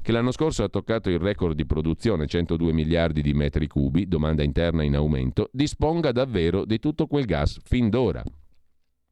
che 0.00 0.12
l'anno 0.12 0.30
scorso 0.30 0.62
ha 0.62 0.68
toccato 0.68 1.10
il 1.10 1.18
record 1.18 1.56
di 1.56 1.66
produzione, 1.66 2.26
102 2.26 2.72
miliardi 2.72 3.20
di 3.20 3.34
metri 3.34 3.66
cubi, 3.66 4.06
domanda 4.06 4.44
interna 4.44 4.84
in 4.84 4.94
aumento, 4.94 5.50
disponga 5.52 6.12
davvero 6.12 6.64
di 6.64 6.78
tutto 6.78 7.06
quel 7.06 7.24
gas 7.24 7.58
fin 7.64 7.90
d'ora. 7.90 8.22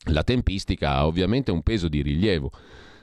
La 0.04 0.22
tempistica 0.22 0.92
ha 0.92 1.06
ovviamente 1.06 1.50
un 1.50 1.62
peso 1.62 1.88
di 1.88 2.00
rilievo. 2.00 2.50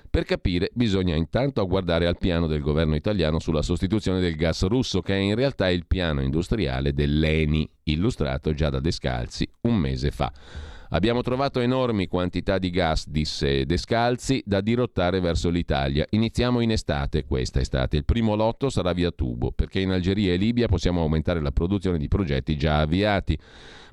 Per 0.09 0.23
capire 0.23 0.71
bisogna 0.73 1.15
intanto 1.15 1.65
guardare 1.67 2.07
al 2.07 2.17
piano 2.17 2.47
del 2.47 2.61
governo 2.61 2.95
italiano 2.95 3.39
sulla 3.39 3.61
sostituzione 3.61 4.19
del 4.19 4.35
gas 4.35 4.65
russo, 4.65 5.01
che 5.01 5.13
è 5.13 5.17
in 5.17 5.35
realtà 5.35 5.69
il 5.69 5.85
piano 5.85 6.21
industriale 6.21 6.93
dell'ENI, 6.93 7.69
illustrato 7.83 8.53
già 8.53 8.69
da 8.69 8.79
Descalzi 8.79 9.47
un 9.61 9.75
mese 9.75 10.09
fa. 10.09 10.31
Abbiamo 10.89 11.21
trovato 11.21 11.59
enormi 11.59 12.07
quantità 12.07 12.57
di 12.57 12.69
gas, 12.69 13.09
disse 13.09 13.65
Descalzi, 13.65 14.41
da 14.45 14.61
dirottare 14.61 15.19
verso 15.19 15.49
l'Italia. 15.49 16.05
Iniziamo 16.11 16.61
in 16.61 16.71
estate, 16.71 17.25
questa 17.25 17.59
estate. 17.59 17.97
Il 17.97 18.05
primo 18.05 18.35
lotto 18.35 18.69
sarà 18.69 18.93
via 18.93 19.11
tubo, 19.11 19.51
perché 19.51 19.81
in 19.81 19.91
Algeria 19.91 20.31
e 20.31 20.37
Libia 20.37 20.67
possiamo 20.67 21.01
aumentare 21.01 21.41
la 21.41 21.51
produzione 21.51 21.97
di 21.97 22.07
progetti 22.07 22.55
già 22.57 22.79
avviati. 22.79 23.37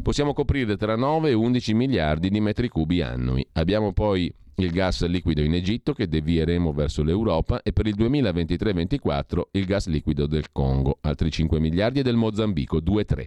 Possiamo 0.03 0.33
coprire 0.33 0.77
tra 0.77 0.95
9 0.95 1.31
e 1.31 1.33
11 1.33 1.75
miliardi 1.75 2.31
di 2.31 2.41
metri 2.41 2.69
cubi 2.69 3.03
annui. 3.03 3.45
Abbiamo 3.53 3.93
poi 3.93 4.33
il 4.57 4.71
gas 4.71 5.05
liquido 5.07 5.43
in 5.43 5.55
Egitto 5.55 5.95
che 5.95 6.07
devieremo 6.07 6.73
verso 6.73 7.03
l'Europa 7.03 7.61
e 7.63 7.73
per 7.73 7.89
il 7.89 7.97
2023-24 7.99 9.41
il 9.53 9.65
gas 9.65 9.89
liquido 9.89 10.27
del 10.27 10.53
Congo, 10.53 10.99
altri 11.01 11.31
5 11.31 11.59
miliardi 11.59 12.01
e 12.01 12.03
del 12.03 12.17
Mozambico, 12.17 12.79
2-3. 12.79 13.25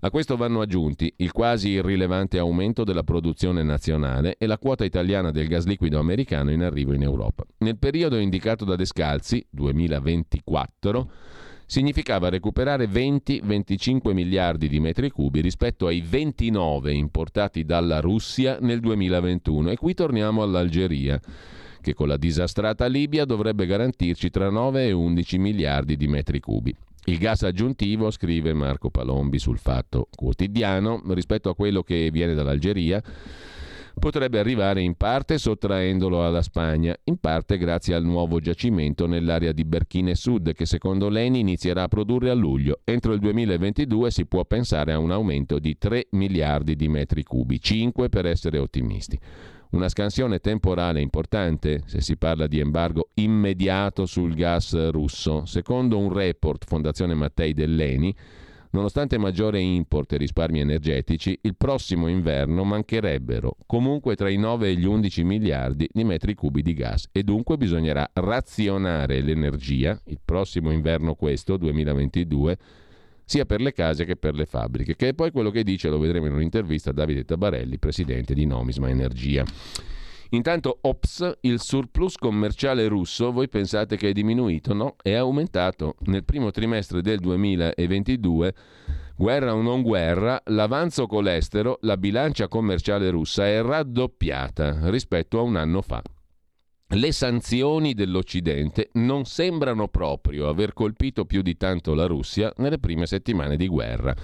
A 0.00 0.10
questo 0.10 0.36
vanno 0.36 0.60
aggiunti 0.60 1.12
il 1.16 1.32
quasi 1.32 1.70
irrilevante 1.70 2.38
aumento 2.38 2.84
della 2.84 3.02
produzione 3.02 3.64
nazionale 3.64 4.36
e 4.38 4.46
la 4.46 4.56
quota 4.56 4.84
italiana 4.84 5.32
del 5.32 5.48
gas 5.48 5.66
liquido 5.66 5.98
americano 5.98 6.52
in 6.52 6.62
arrivo 6.62 6.92
in 6.92 7.02
Europa. 7.02 7.44
Nel 7.58 7.78
periodo 7.78 8.16
indicato 8.16 8.64
da 8.64 8.76
Descalzi, 8.76 9.44
2024, 9.50 11.10
significava 11.66 12.28
recuperare 12.28 12.86
20-25 12.86 14.12
miliardi 14.12 14.68
di 14.68 14.78
metri 14.78 15.10
cubi 15.10 15.40
rispetto 15.40 15.88
ai 15.88 16.00
29 16.00 16.92
importati 16.92 17.64
dalla 17.64 17.98
Russia 17.98 18.58
nel 18.60 18.78
2021. 18.78 19.70
E 19.70 19.76
qui 19.76 19.94
torniamo 19.94 20.44
all'Algeria, 20.44 21.20
che 21.80 21.94
con 21.94 22.06
la 22.06 22.16
disastrata 22.16 22.86
Libia 22.86 23.24
dovrebbe 23.24 23.66
garantirci 23.66 24.30
tra 24.30 24.48
9 24.48 24.86
e 24.86 24.92
11 24.92 25.38
miliardi 25.38 25.96
di 25.96 26.06
metri 26.06 26.38
cubi. 26.38 26.72
Il 27.08 27.16
gas 27.16 27.42
aggiuntivo, 27.42 28.10
scrive 28.10 28.52
Marco 28.52 28.90
Palombi 28.90 29.38
sul 29.38 29.56
Fatto 29.56 30.08
Quotidiano, 30.14 31.00
rispetto 31.14 31.48
a 31.48 31.54
quello 31.54 31.82
che 31.82 32.10
viene 32.12 32.34
dall'Algeria, 32.34 33.02
potrebbe 33.98 34.38
arrivare 34.38 34.82
in 34.82 34.94
parte 34.94 35.38
sottraendolo 35.38 36.22
alla 36.22 36.42
Spagna, 36.42 36.94
in 37.04 37.16
parte 37.16 37.56
grazie 37.56 37.94
al 37.94 38.04
nuovo 38.04 38.40
giacimento 38.40 39.06
nell'area 39.06 39.52
di 39.52 39.64
Berchine 39.64 40.14
Sud 40.14 40.52
che 40.52 40.66
secondo 40.66 41.08
l'ENI 41.08 41.40
inizierà 41.40 41.84
a 41.84 41.88
produrre 41.88 42.28
a 42.28 42.34
luglio. 42.34 42.80
Entro 42.84 43.14
il 43.14 43.20
2022 43.20 44.10
si 44.10 44.26
può 44.26 44.44
pensare 44.44 44.92
a 44.92 44.98
un 44.98 45.10
aumento 45.10 45.58
di 45.58 45.78
3 45.78 46.08
miliardi 46.10 46.76
di 46.76 46.88
metri 46.88 47.22
cubi, 47.22 47.58
5 47.58 48.10
per 48.10 48.26
essere 48.26 48.58
ottimisti. 48.58 49.18
Una 49.70 49.90
scansione 49.90 50.38
temporale 50.38 51.02
importante 51.02 51.82
se 51.84 52.00
si 52.00 52.16
parla 52.16 52.46
di 52.46 52.58
embargo 52.58 53.10
immediato 53.14 54.06
sul 54.06 54.34
gas 54.34 54.90
russo. 54.90 55.44
Secondo 55.44 55.98
un 55.98 56.10
report 56.10 56.64
Fondazione 56.64 57.12
Mattei 57.12 57.52
dell'ENI, 57.52 58.14
Nonostante 58.70 59.16
maggiore 59.16 59.60
import 59.60 60.12
e 60.12 60.18
risparmi 60.18 60.60
energetici, 60.60 61.38
il 61.40 61.56
prossimo 61.56 62.06
inverno 62.06 62.64
mancherebbero 62.64 63.56
comunque 63.64 64.14
tra 64.14 64.28
i 64.28 64.36
9 64.36 64.68
e 64.68 64.76
gli 64.76 64.84
11 64.84 65.24
miliardi 65.24 65.88
di 65.90 66.04
metri 66.04 66.34
cubi 66.34 66.60
di 66.60 66.74
gas 66.74 67.08
e 67.10 67.22
dunque 67.22 67.56
bisognerà 67.56 68.10
razionare 68.12 69.22
l'energia, 69.22 69.98
il 70.04 70.20
prossimo 70.22 70.70
inverno 70.70 71.14
questo, 71.14 71.56
2022, 71.56 72.58
sia 73.28 73.44
per 73.44 73.60
le 73.60 73.74
case 73.74 74.06
che 74.06 74.16
per 74.16 74.34
le 74.34 74.46
fabbriche, 74.46 74.96
che 74.96 75.08
è 75.08 75.14
poi 75.14 75.30
quello 75.30 75.50
che 75.50 75.62
dice, 75.62 75.90
lo 75.90 75.98
vedremo 75.98 76.24
in 76.24 76.32
un'intervista, 76.32 76.92
Davide 76.92 77.26
Tabarelli, 77.26 77.78
presidente 77.78 78.32
di 78.32 78.46
Nomisma 78.46 78.88
Energia. 78.88 79.44
Intanto, 80.30 80.78
ops, 80.80 81.36
il 81.42 81.60
surplus 81.60 82.16
commerciale 82.16 82.88
russo, 82.88 83.30
voi 83.30 83.50
pensate 83.50 83.98
che 83.98 84.08
è 84.08 84.12
diminuito? 84.12 84.72
No, 84.72 84.96
è 85.02 85.12
aumentato. 85.12 85.96
Nel 86.06 86.24
primo 86.24 86.50
trimestre 86.50 87.02
del 87.02 87.18
2022, 87.18 88.54
guerra 89.14 89.54
o 89.54 89.60
non 89.60 89.82
guerra, 89.82 90.40
l'avanzo 90.46 91.06
colestero, 91.06 91.76
la 91.82 91.98
bilancia 91.98 92.48
commerciale 92.48 93.10
russa 93.10 93.46
è 93.46 93.60
raddoppiata 93.60 94.88
rispetto 94.88 95.38
a 95.38 95.42
un 95.42 95.56
anno 95.56 95.82
fa. 95.82 96.02
Le 96.92 97.12
sanzioni 97.12 97.92
dell'Occidente 97.92 98.88
non 98.94 99.26
sembrano 99.26 99.88
proprio 99.88 100.48
aver 100.48 100.72
colpito 100.72 101.26
più 101.26 101.42
di 101.42 101.54
tanto 101.58 101.92
la 101.92 102.06
Russia 102.06 102.50
nelle 102.56 102.78
prime 102.78 103.04
settimane 103.04 103.58
di 103.58 103.68
guerra. 103.68 104.14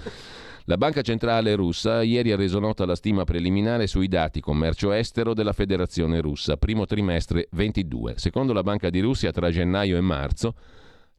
La 0.63 0.75
Banca 0.75 1.03
Centrale 1.03 1.53
russa 1.53 2.01
ieri 2.01 2.31
ha 2.31 2.35
reso 2.35 2.57
nota 2.57 2.87
la 2.87 2.95
stima 2.95 3.23
preliminare 3.23 3.85
sui 3.85 4.07
dati 4.07 4.39
commercio 4.39 4.93
estero 4.93 5.35
della 5.35 5.53
Federazione 5.53 6.19
russa, 6.21 6.57
primo 6.57 6.87
trimestre 6.87 7.49
22. 7.51 8.15
Secondo 8.17 8.51
la 8.51 8.63
Banca 8.63 8.89
di 8.89 8.99
Russia 8.99 9.29
tra 9.31 9.51
gennaio 9.51 9.95
e 9.95 10.01
marzo 10.01 10.55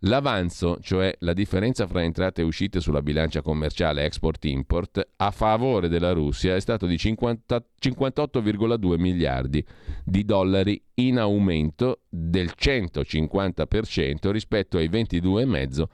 L'avanzo, 0.01 0.77
cioè 0.83 1.15
la 1.21 1.33
differenza 1.33 1.87
fra 1.87 2.03
entrate 2.03 2.43
e 2.43 2.45
uscite 2.45 2.81
sulla 2.81 3.01
bilancia 3.01 3.41
commerciale 3.41 4.05
export-import, 4.05 5.13
a 5.17 5.31
favore 5.31 5.89
della 5.89 6.13
Russia 6.13 6.55
è 6.55 6.61
stato 6.61 6.85
di 6.85 6.99
50, 6.99 7.65
58,2 7.81 8.99
miliardi 8.99 9.65
di 10.05 10.27
dollari 10.27 10.79
in 10.95 11.19
aumento 11.19 12.01
del 12.11 12.53
150% 12.55 14.31
rispetto 14.31 14.77
ai 14.77 14.91
22,5 14.91 15.85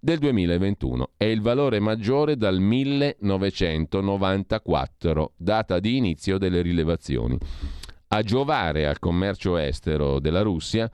del 0.00 0.18
2021. 0.18 1.10
È 1.16 1.24
il 1.24 1.40
valore 1.40 1.78
maggiore 1.78 2.36
dal 2.36 2.58
1994, 2.58 5.34
data 5.36 5.78
di 5.78 5.96
inizio 5.96 6.38
delle 6.38 6.62
rilevazioni. 6.62 7.38
A 8.08 8.22
giovare 8.22 8.86
al 8.86 8.98
commercio 8.98 9.56
estero 9.56 10.18
della 10.18 10.42
Russia 10.42 10.90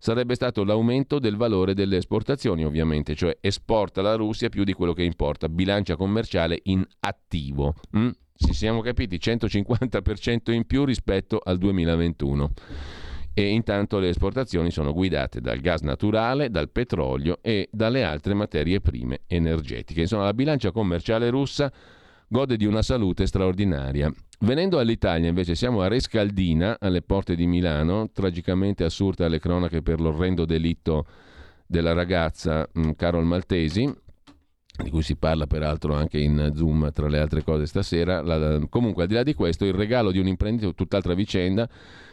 sarebbe 0.00 0.34
stato 0.34 0.64
l'aumento 0.64 1.18
del 1.18 1.36
valore 1.36 1.74
delle 1.74 1.98
esportazioni, 1.98 2.64
ovviamente, 2.64 3.14
cioè 3.14 3.36
esporta 3.38 4.00
la 4.00 4.14
Russia 4.14 4.48
più 4.48 4.64
di 4.64 4.72
quello 4.72 4.94
che 4.94 5.02
importa, 5.02 5.48
bilancia 5.50 5.94
commerciale 5.94 6.58
in 6.64 6.84
attivo. 7.00 7.74
Mm? 7.96 8.08
Ci 8.34 8.54
siamo 8.54 8.80
capiti, 8.80 9.18
150% 9.18 10.52
in 10.52 10.64
più 10.64 10.86
rispetto 10.86 11.38
al 11.44 11.58
2021 11.58 12.50
e 13.34 13.48
intanto 13.48 13.98
le 13.98 14.08
esportazioni 14.08 14.70
sono 14.70 14.94
guidate 14.94 15.42
dal 15.42 15.60
gas 15.60 15.82
naturale, 15.82 16.50
dal 16.50 16.70
petrolio 16.70 17.38
e 17.42 17.68
dalle 17.70 18.02
altre 18.02 18.32
materie 18.32 18.80
prime 18.80 19.20
energetiche. 19.26 20.00
Insomma, 20.00 20.24
la 20.24 20.34
bilancia 20.34 20.70
commerciale 20.72 21.28
russa 21.28 21.70
gode 22.26 22.56
di 22.56 22.64
una 22.64 22.80
salute 22.80 23.26
straordinaria. 23.26 24.10
Venendo 24.42 24.78
all'Italia, 24.78 25.28
invece, 25.28 25.54
siamo 25.54 25.82
a 25.82 25.88
Rescaldina, 25.88 26.78
alle 26.80 27.02
porte 27.02 27.34
di 27.34 27.46
Milano, 27.46 28.08
tragicamente 28.10 28.84
assurda 28.84 29.26
alle 29.26 29.38
cronache 29.38 29.82
per 29.82 30.00
l'orrendo 30.00 30.46
delitto 30.46 31.04
della 31.66 31.92
ragazza 31.92 32.66
mm, 32.78 32.92
Carol 32.96 33.26
Maltesi, 33.26 33.94
di 34.82 34.88
cui 34.88 35.02
si 35.02 35.16
parla 35.16 35.46
peraltro 35.46 35.94
anche 35.94 36.18
in 36.18 36.52
Zoom 36.54 36.90
tra 36.90 37.06
le 37.08 37.18
altre 37.18 37.44
cose 37.44 37.66
stasera. 37.66 38.22
La, 38.22 38.58
comunque, 38.70 39.02
al 39.02 39.08
di 39.10 39.14
là 39.14 39.22
di 39.22 39.34
questo, 39.34 39.66
il 39.66 39.74
regalo 39.74 40.10
di 40.10 40.18
un 40.18 40.26
imprenditore, 40.26 40.72
tutt'altra 40.72 41.12
vicenda, 41.12 41.68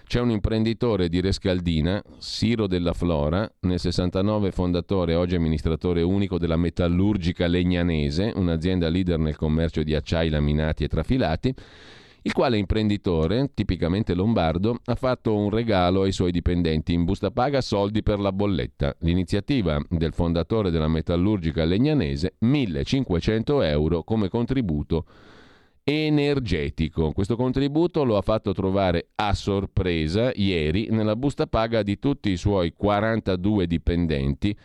c'è 0.06 0.20
un 0.20 0.30
imprenditore 0.30 1.08
di 1.08 1.22
Rescaldina, 1.22 2.04
Siro 2.18 2.68
della 2.68 2.92
Flora, 2.92 3.50
nel 3.62 3.80
69 3.80 4.52
fondatore 4.52 5.16
oggi 5.16 5.36
amministratore 5.36 6.02
unico 6.02 6.38
della 6.38 6.58
metallurgica 6.58 7.48
legnanese, 7.48 8.34
un'azienda 8.36 8.90
leader 8.90 9.18
nel 9.18 9.38
commercio 9.38 9.82
di 9.82 9.96
acciai 9.96 10.28
laminati 10.28 10.84
e 10.84 10.88
trafilati, 10.90 11.56
il 12.24 12.34
quale 12.34 12.58
imprenditore, 12.58 13.52
tipicamente 13.54 14.14
lombardo, 14.14 14.80
ha 14.86 14.96
fatto 14.96 15.36
un 15.36 15.50
regalo 15.50 16.02
ai 16.02 16.12
suoi 16.12 16.32
dipendenti 16.32 16.94
in 16.94 17.04
busta 17.04 17.32
paga 17.32 17.62
soldi 17.62 18.04
per 18.04 18.20
la 18.20 18.32
bolletta. 18.32 18.96
L'iniziativa 19.00 19.80
del 19.90 20.14
fondatore 20.14 20.70
della 20.72 20.88
metallurgica 20.88 21.64
legnanese, 21.64 22.36
1500 22.40 23.62
euro 23.62 24.04
come 24.04 24.30
contributo 24.30 25.06
energetico. 25.84 27.14
Questo 27.14 27.38
contributo 27.38 28.04
lo 28.04 28.18
ha 28.18 28.22
fatto 28.22 28.52
trovare 28.52 29.10
a 29.16 29.34
sorpresa 29.34 30.32
ieri 30.36 30.88
nella 30.90 31.16
busta 31.16 31.48
paga 31.48 31.82
di 31.82 31.98
tutti 31.98 32.30
i 32.30 32.36
suoi 32.36 32.74
42 32.76 33.68
dipendenti 33.68 34.58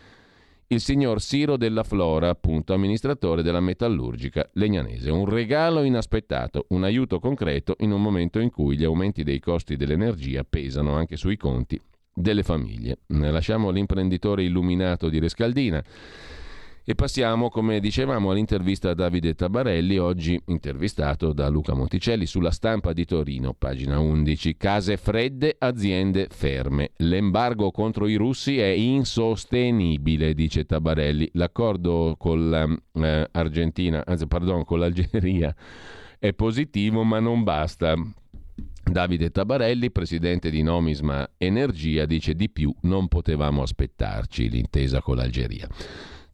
il 0.68 0.80
signor 0.80 1.20
Siro 1.20 1.56
della 1.56 1.82
Flora, 1.82 2.30
appunto 2.30 2.72
amministratore 2.72 3.42
della 3.42 3.60
metallurgica 3.60 4.48
legnanese. 4.54 5.10
Un 5.10 5.26
regalo 5.26 5.82
inaspettato, 5.82 6.66
un 6.68 6.84
aiuto 6.84 7.18
concreto 7.18 7.76
in 7.80 7.92
un 7.92 8.00
momento 8.00 8.38
in 8.38 8.50
cui 8.50 8.76
gli 8.76 8.84
aumenti 8.84 9.22
dei 9.22 9.38
costi 9.38 9.76
dell'energia 9.76 10.44
pesano 10.44 10.94
anche 10.94 11.16
sui 11.16 11.36
conti 11.36 11.78
delle 12.14 12.42
famiglie. 12.42 12.98
Lasciamo 13.08 13.70
l'imprenditore 13.70 14.44
illuminato 14.44 15.08
di 15.08 15.18
Rescaldina 15.18 15.82
e 16.84 16.96
passiamo, 16.96 17.48
come 17.48 17.78
dicevamo, 17.78 18.32
all'intervista 18.32 18.90
a 18.90 18.94
Davide 18.94 19.34
Tabarelli, 19.34 19.98
oggi 19.98 20.40
intervistato 20.46 21.32
da 21.32 21.48
Luca 21.48 21.74
Monticelli 21.74 22.26
sulla 22.26 22.50
stampa 22.50 22.92
di 22.92 23.04
Torino, 23.04 23.54
pagina 23.54 24.00
11. 24.00 24.56
Case 24.56 24.96
fredde, 24.96 25.54
aziende 25.58 26.26
ferme. 26.28 26.90
L'embargo 26.96 27.70
contro 27.70 28.08
i 28.08 28.16
russi 28.16 28.58
è 28.58 28.66
insostenibile, 28.66 30.34
dice 30.34 30.64
Tabarelli. 30.64 31.30
L'accordo 31.34 32.16
con 32.18 32.50
l'Argentina, 32.50 34.00
eh, 34.00 34.10
anzi, 34.10 34.26
pardon, 34.26 34.64
con 34.64 34.80
l'Algeria 34.80 35.54
è 36.18 36.32
positivo, 36.32 37.04
ma 37.04 37.20
non 37.20 37.44
basta. 37.44 37.94
Davide 38.82 39.30
Tabarelli, 39.30 39.92
presidente 39.92 40.50
di 40.50 40.62
Nomisma 40.62 41.30
Energia, 41.38 42.06
dice 42.06 42.34
di 42.34 42.50
più 42.50 42.74
non 42.82 43.06
potevamo 43.06 43.62
aspettarci 43.62 44.50
l'intesa 44.50 45.00
con 45.00 45.14
l'Algeria. 45.14 45.68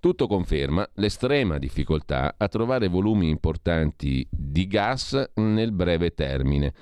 Tutto 0.01 0.29
conferma 0.29 0.89
l'estrema 0.95 1.59
difficoltà 1.59 2.37
a 2.37 2.47
trovare 2.47 2.87
volumi 2.87 3.29
importanti 3.29 4.25
di 4.31 4.69
gas 4.69 5.31
nel 5.35 5.73
breve 5.73 6.15
termine. 6.15 6.73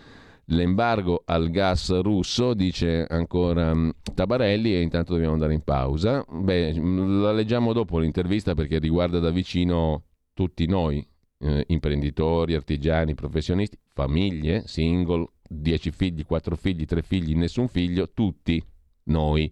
L'embargo 0.51 1.23
al 1.25 1.49
gas 1.51 1.99
russo, 2.03 2.53
dice 2.53 3.07
ancora 3.09 3.75
mm, 3.75 3.89
Tabarelli, 4.15 4.75
e 4.75 4.83
intanto 4.83 5.13
dobbiamo 5.15 5.33
andare 5.33 5.55
in 5.55 5.63
pausa. 5.63 6.23
Beh, 6.29 6.79
mm, 6.79 7.23
la 7.23 7.33
leggiamo 7.33 7.73
dopo 7.73 7.99
l'intervista 7.99 8.55
perché 8.55 8.79
riguarda 8.79 9.19
da 9.19 9.31
vicino 9.31 10.05
tutti 10.35 10.67
noi, 10.67 11.05
eh, 11.39 11.65
imprenditori, 11.69 12.55
artigiani, 12.55 13.15
professionisti, 13.15 13.79
famiglie, 13.95 14.65
single, 14.67 15.27
10 15.49 15.91
figli, 15.91 16.27
4 16.27 16.55
figli, 16.55 16.85
3 16.85 17.01
figli, 17.01 17.35
nessun 17.35 17.67
figlio, 17.67 18.11
tutti 18.13 18.63
noi. 19.05 19.51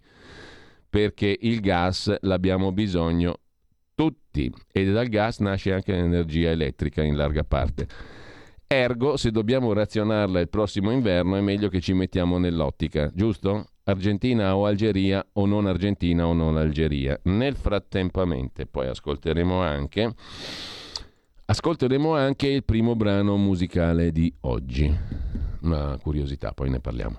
Perché 0.90 1.36
il 1.40 1.60
gas 1.60 2.14
l'abbiamo 2.20 2.70
bisogno 2.70 3.38
tutti 4.34 4.52
e 4.72 4.84
dal 4.90 5.06
gas 5.06 5.38
nasce 5.38 5.72
anche 5.72 5.92
l'energia 5.92 6.50
elettrica 6.50 7.02
in 7.02 7.16
larga 7.16 7.44
parte. 7.44 7.86
Ergo, 8.66 9.16
se 9.16 9.30
dobbiamo 9.30 9.72
razionarla 9.72 10.40
il 10.40 10.48
prossimo 10.48 10.90
inverno 10.90 11.36
è 11.36 11.40
meglio 11.40 11.68
che 11.68 11.80
ci 11.80 11.92
mettiamo 11.92 12.38
nell'ottica, 12.38 13.10
giusto? 13.14 13.66
Argentina 13.84 14.56
o 14.56 14.66
Algeria 14.66 15.24
o 15.34 15.46
non 15.46 15.66
Argentina 15.66 16.26
o 16.26 16.32
non 16.32 16.56
Algeria. 16.56 17.18
Nel 17.24 17.54
frattempamente 17.54 18.66
poi 18.66 18.88
ascolteremo 18.88 19.60
anche 19.60 20.14
ascolteremo 21.46 22.14
anche 22.16 22.48
il 22.48 22.64
primo 22.64 22.96
brano 22.96 23.36
musicale 23.36 24.10
di 24.10 24.32
oggi. 24.40 24.92
Una 25.60 25.98
curiosità, 26.02 26.52
poi 26.52 26.70
ne 26.70 26.80
parliamo. 26.80 27.18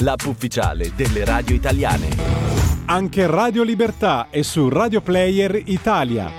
l'app 0.00 0.24
ufficiale 0.24 0.92
delle 0.94 1.24
radio 1.24 1.54
italiane. 1.54 2.08
Anche 2.86 3.26
Radio 3.26 3.62
Libertà 3.62 4.28
è 4.30 4.42
su 4.42 4.68
Radio 4.68 5.00
Player 5.00 5.60
Italia. 5.66 6.30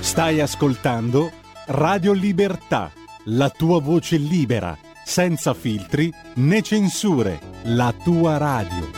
Stai 0.00 0.40
ascoltando 0.40 1.30
Radio 1.66 2.12
Libertà, 2.12 2.90
la 3.24 3.50
tua 3.50 3.80
voce 3.80 4.16
libera, 4.16 4.76
senza 5.04 5.54
filtri 5.54 6.12
né 6.36 6.62
censure, 6.62 7.40
la 7.64 7.94
tua 8.02 8.36
radio. 8.36 8.97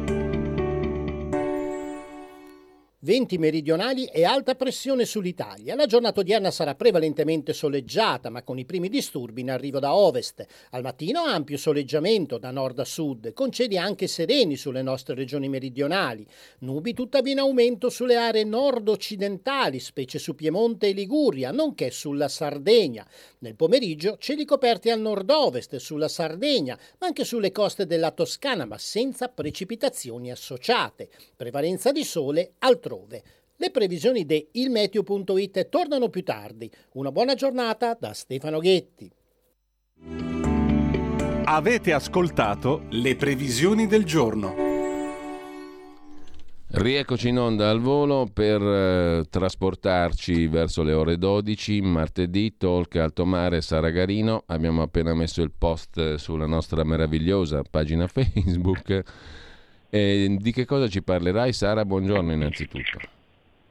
Venti 3.03 3.39
meridionali 3.39 4.05
e 4.05 4.25
alta 4.25 4.53
pressione 4.53 5.05
sull'Italia. 5.05 5.73
La 5.73 5.87
giornata 5.87 6.19
odierna 6.19 6.51
sarà 6.51 6.75
prevalentemente 6.75 7.51
soleggiata, 7.51 8.29
ma 8.29 8.43
con 8.43 8.59
i 8.59 8.65
primi 8.65 8.89
disturbi 8.89 9.41
in 9.41 9.49
arrivo 9.49 9.79
da 9.79 9.95
ovest. 9.95 10.45
Al 10.69 10.83
mattino 10.83 11.21
ampio 11.23 11.57
soleggiamento 11.57 12.37
da 12.37 12.51
nord 12.51 12.77
a 12.77 12.85
sud, 12.85 13.33
con 13.33 13.51
cieli 13.51 13.79
anche 13.79 14.05
sereni 14.05 14.55
sulle 14.55 14.83
nostre 14.83 15.15
regioni 15.15 15.49
meridionali. 15.49 16.27
Nubi 16.59 16.93
tuttavia 16.93 17.31
in 17.31 17.39
aumento 17.39 17.89
sulle 17.89 18.17
aree 18.17 18.43
nord-occidentali, 18.43 19.79
specie 19.79 20.19
su 20.19 20.35
Piemonte 20.35 20.89
e 20.89 20.91
Liguria, 20.91 21.49
nonché 21.49 21.89
sulla 21.89 22.27
Sardegna. 22.27 23.03
Nel 23.39 23.55
pomeriggio 23.55 24.17
cieli 24.19 24.45
coperti 24.45 24.91
al 24.91 24.99
nord-ovest, 24.99 25.77
sulla 25.77 26.07
Sardegna, 26.07 26.77
ma 26.99 27.07
anche 27.07 27.25
sulle 27.25 27.51
coste 27.51 27.87
della 27.87 28.11
Toscana, 28.11 28.65
ma 28.65 28.77
senza 28.77 29.27
precipitazioni 29.27 30.29
associate. 30.29 31.09
Prevalenza 31.35 31.91
di 31.91 32.03
sole 32.03 32.51
altrove 32.59 32.89
altrove. 32.91 33.23
Le 33.55 33.71
previsioni 33.71 34.25
di 34.25 34.47
ilmeteo.it 34.53 35.69
tornano 35.69 36.09
più 36.09 36.23
tardi. 36.23 36.69
Una 36.93 37.11
buona 37.11 37.35
giornata 37.35 37.95
da 37.99 38.13
Stefano 38.13 38.59
Ghetti. 38.59 39.11
Avete 41.43 41.93
ascoltato 41.93 42.85
le 42.89 43.15
previsioni 43.15 43.87
del 43.87 44.03
giorno. 44.03 44.69
Rieccoci 46.73 47.27
in 47.27 47.37
onda 47.37 47.69
al 47.69 47.81
volo 47.81 48.29
per 48.31 48.61
eh, 48.61 49.25
trasportarci 49.29 50.47
verso 50.47 50.83
le 50.83 50.93
ore 50.93 51.17
12, 51.17 51.81
martedì, 51.81 52.55
talk 52.55 52.95
alto 52.95 53.25
mare 53.25 53.59
Saragarino. 53.59 54.43
Abbiamo 54.47 54.81
appena 54.81 55.13
messo 55.13 55.41
il 55.41 55.51
post 55.55 56.15
sulla 56.15 56.45
nostra 56.45 56.85
meravigliosa 56.85 57.61
pagina 57.69 58.07
Facebook 58.09 59.03
e 59.93 60.37
di 60.39 60.53
che 60.53 60.65
cosa 60.65 60.87
ci 60.87 61.03
parlerai 61.03 61.51
Sara? 61.51 61.83
Buongiorno 61.83 62.31
innanzitutto. 62.31 63.19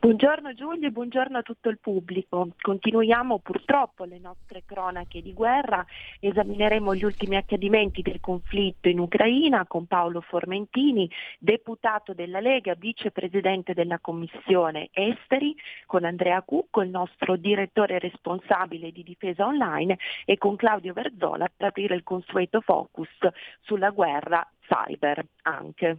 Buongiorno 0.01 0.55
Giulio 0.55 0.89
e 0.89 0.91
buongiorno 0.93 1.37
a 1.37 1.43
tutto 1.43 1.68
il 1.68 1.79
pubblico. 1.79 2.49
Continuiamo 2.59 3.39
purtroppo 3.41 4.05
le 4.05 4.18
nostre 4.18 4.62
cronache 4.64 5.21
di 5.21 5.35
guerra, 5.35 5.85
esamineremo 6.21 6.95
gli 6.95 7.05
ultimi 7.05 7.37
accadimenti 7.37 8.01
del 8.01 8.18
conflitto 8.18 8.89
in 8.89 8.99
Ucraina 8.99 9.66
con 9.66 9.87
Paolo 9.87 10.23
Formentini, 10.23 11.11
deputato 11.39 12.14
della 12.14 12.41
Lega, 12.41 12.75
vicepresidente 12.75 13.75
della 13.75 13.99
Commissione 13.99 14.89
Esteri, 14.93 15.55
con 15.85 16.05
Andrea 16.05 16.41
Cucco, 16.41 16.81
il 16.81 16.89
nostro 16.89 17.37
direttore 17.37 17.99
responsabile 17.99 18.93
di 18.93 19.03
difesa 19.03 19.45
online 19.45 19.99
e 20.25 20.39
con 20.39 20.57
Claudio 20.57 20.95
Verzola 20.95 21.47
per 21.55 21.68
aprire 21.68 21.95
il 21.95 22.05
consueto 22.05 22.62
focus 22.62 23.09
sulla 23.61 23.91
guerra 23.91 24.51
cyber 24.66 25.27
anche. 25.43 25.99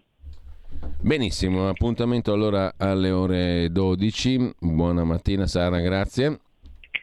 Benissimo, 0.99 1.67
appuntamento 1.67 2.31
allora 2.31 2.73
alle 2.77 3.11
ore 3.11 3.71
12. 3.71 4.53
Buona 4.59 5.03
mattina 5.03 5.47
Sara, 5.47 5.79
grazie. 5.79 6.39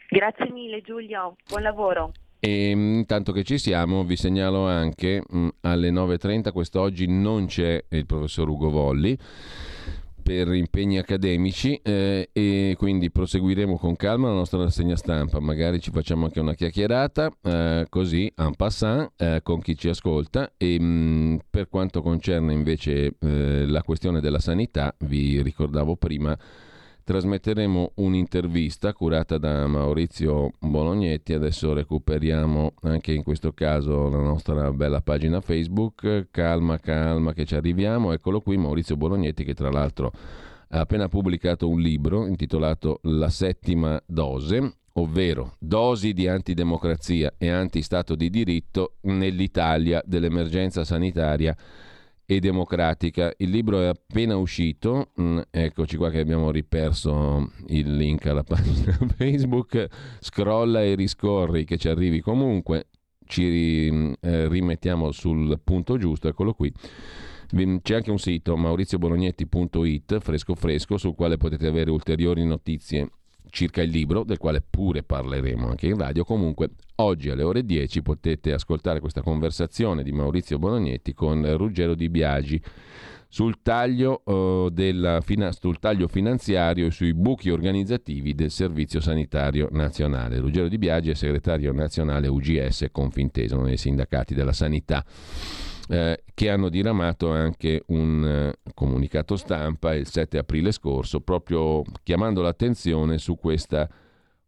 Grazie 0.09 0.51
mille 0.51 0.81
Giulio, 0.83 1.37
buon 1.49 1.63
lavoro. 1.63 2.13
E 2.41 2.71
intanto 2.71 3.33
che 3.33 3.43
ci 3.43 3.59
siamo, 3.59 4.05
vi 4.05 4.15
segnalo 4.15 4.67
anche 4.67 5.23
mh, 5.29 5.49
alle 5.63 5.91
9.30, 5.91 6.53
quest'oggi 6.53 7.07
non 7.09 7.47
c'è 7.47 7.85
il 7.89 8.07
professor 8.07 8.49
Ugo 8.49 8.71
Volli 8.71 9.19
per 10.29 10.53
impegni 10.53 10.99
accademici 10.99 11.81
eh, 11.83 12.29
e 12.35 12.75
quindi 12.77 13.11
proseguiremo 13.11 13.79
con 13.79 13.97
calma 13.97 14.29
la 14.29 14.35
nostra 14.35 14.63
rassegna 14.63 14.95
stampa, 14.95 15.41
magari 15.41 15.81
ci 15.81 15.91
facciamo 15.91 16.27
anche 16.27 16.39
una 16.39 16.53
chiacchierata 16.53 17.31
eh, 17.43 17.87
così 17.89 18.31
en 18.37 18.55
passant 18.55 19.11
eh, 19.17 19.41
con 19.43 19.63
chi 19.63 19.75
ci 19.75 19.89
ascolta. 19.89 20.53
E 20.59 20.79
mh, 20.79 20.85
mm, 20.85 21.37
per 21.49 21.71
quanto 21.71 22.03
concerne 22.03 22.53
invece 22.53 23.15
eh, 23.19 23.65
la 23.67 23.83
questione 23.83 24.21
della 24.21 24.39
sanità 24.39 24.95
vi 25.07 25.41
ricordavo 25.41 25.97
prima 25.97 26.37
trasmetteremo 27.09 27.93
un'intervista 27.95 28.93
curata 28.93 29.39
da 29.39 29.67
Maurizio 29.67 30.51
Bolognetti. 30.59 31.33
Adesso 31.33 31.73
recuperiamo 31.73 32.75
anche 32.83 33.13
in 33.13 33.23
questo 33.23 33.53
caso 33.53 34.11
la 34.11 34.21
nostra 34.21 34.71
bella 34.73 35.01
pagina 35.01 35.41
Facebook. 35.41 36.27
Calma, 36.31 36.79
calma 36.79 37.33
che 37.33 37.47
ci 37.47 37.55
arriviamo. 37.55 38.13
Eccolo 38.13 38.43
qui 38.43 38.59
Maurizio 38.59 38.99
Bolognetti 38.99 39.43
che 39.43 39.55
tra 39.55 39.71
l'altro 39.71 40.13
ha 40.69 40.81
appena 40.81 41.09
pubblicato 41.09 41.67
un 41.67 41.81
libro 41.81 42.27
intitolato 42.27 43.01
La 43.05 43.31
settima 43.31 43.99
dose, 44.05 44.75
ovvero 44.93 45.55
dosi 45.59 46.13
di 46.13 46.29
antidemocrazia 46.29 47.33
e 47.39 47.49
antistato 47.49 48.17
di 48.17 48.29
diritto 48.29 48.97
nell'Italia 49.05 50.03
dell'emergenza 50.05 50.85
sanitaria 50.85 51.57
e 52.31 52.41
democratica. 52.41 53.33
Il 53.39 53.49
libro 53.49 53.81
è 53.81 53.87
appena 53.87 54.37
uscito, 54.37 55.13
mm, 55.19 55.39
eccoci 55.51 55.97
qua 55.97 56.11
che 56.11 56.21
abbiamo 56.21 56.51
riperso 56.51 57.53
il 57.69 57.97
link 57.97 58.27
alla 58.27 58.43
pagina 58.43 58.93
Facebook, 59.17 59.87
scrolla 60.21 60.83
e 60.83 60.95
riscorri 60.95 61.65
che 61.65 61.79
ci 61.79 61.89
arrivi 61.89 62.21
comunque, 62.21 62.89
ci 63.25 63.89
mm, 63.91 64.13
eh, 64.21 64.47
rimettiamo 64.47 65.11
sul 65.11 65.59
punto 65.65 65.97
giusto, 65.97 66.29
eccolo 66.29 66.53
qui. 66.53 66.71
C'è 67.81 67.95
anche 67.95 68.11
un 68.11 68.19
sito 68.19 68.59
mauriziobolognetti.it 68.59 70.19
fresco 70.21 70.55
fresco 70.55 70.99
sul 70.99 71.15
quale 71.15 71.39
potete 71.39 71.67
avere 71.67 71.91
ulteriori 71.91 72.45
notizie 72.45 73.09
circa 73.51 73.83
il 73.83 73.91
libro, 73.91 74.25
del 74.25 74.39
quale 74.39 74.63
pure 74.69 75.03
parleremo 75.03 75.69
anche 75.69 75.87
in 75.87 75.97
radio. 75.97 76.25
Comunque, 76.25 76.71
oggi 76.97 77.31
alle 77.31 77.43
ore 77.43 77.65
10 77.65 78.03
potete 78.03 78.53
ascoltare 78.53 79.01
questa 79.01 79.23
conversazione 79.23 80.03
di 80.03 80.13
Maurizio 80.13 80.59
Bolognetti 80.59 81.15
con 81.15 81.57
Ruggero 81.57 81.95
Di 81.95 82.09
Biagi 82.09 82.63
sul 83.31 83.61
taglio, 83.61 84.23
uh, 84.25 84.71
della, 84.71 85.21
sul 85.51 85.79
taglio 85.79 86.09
finanziario 86.09 86.87
e 86.87 86.91
sui 86.91 87.13
buchi 87.13 87.51
organizzativi 87.51 88.35
del 88.35 88.51
Servizio 88.51 89.01
Sanitario 89.01 89.69
Nazionale. 89.71 90.39
Ruggero 90.39 90.69
Di 90.69 90.79
Biagi 90.79 91.11
è 91.11 91.15
segretario 91.15 91.73
nazionale 91.73 92.27
UGS 92.27 92.87
Confintesa, 92.91 93.57
uno 93.57 93.67
dei 93.67 93.77
sindacati 93.77 94.35
della 94.35 94.53
sanità 94.53 95.05
eh, 95.89 96.23
che 96.35 96.51
hanno 96.51 96.69
diramato 96.69 97.31
anche 97.31 97.83
un 97.87 98.25
eh, 98.25 98.73
comunicato 98.75 99.37
stampa 99.37 99.95
il 99.95 100.07
7 100.07 100.39
aprile 100.39 100.71
scorso, 100.71 101.21
proprio 101.21 101.83
chiamando 102.03 102.43
l'attenzione 102.43 103.19
su 103.19 103.37
questa, 103.37 103.89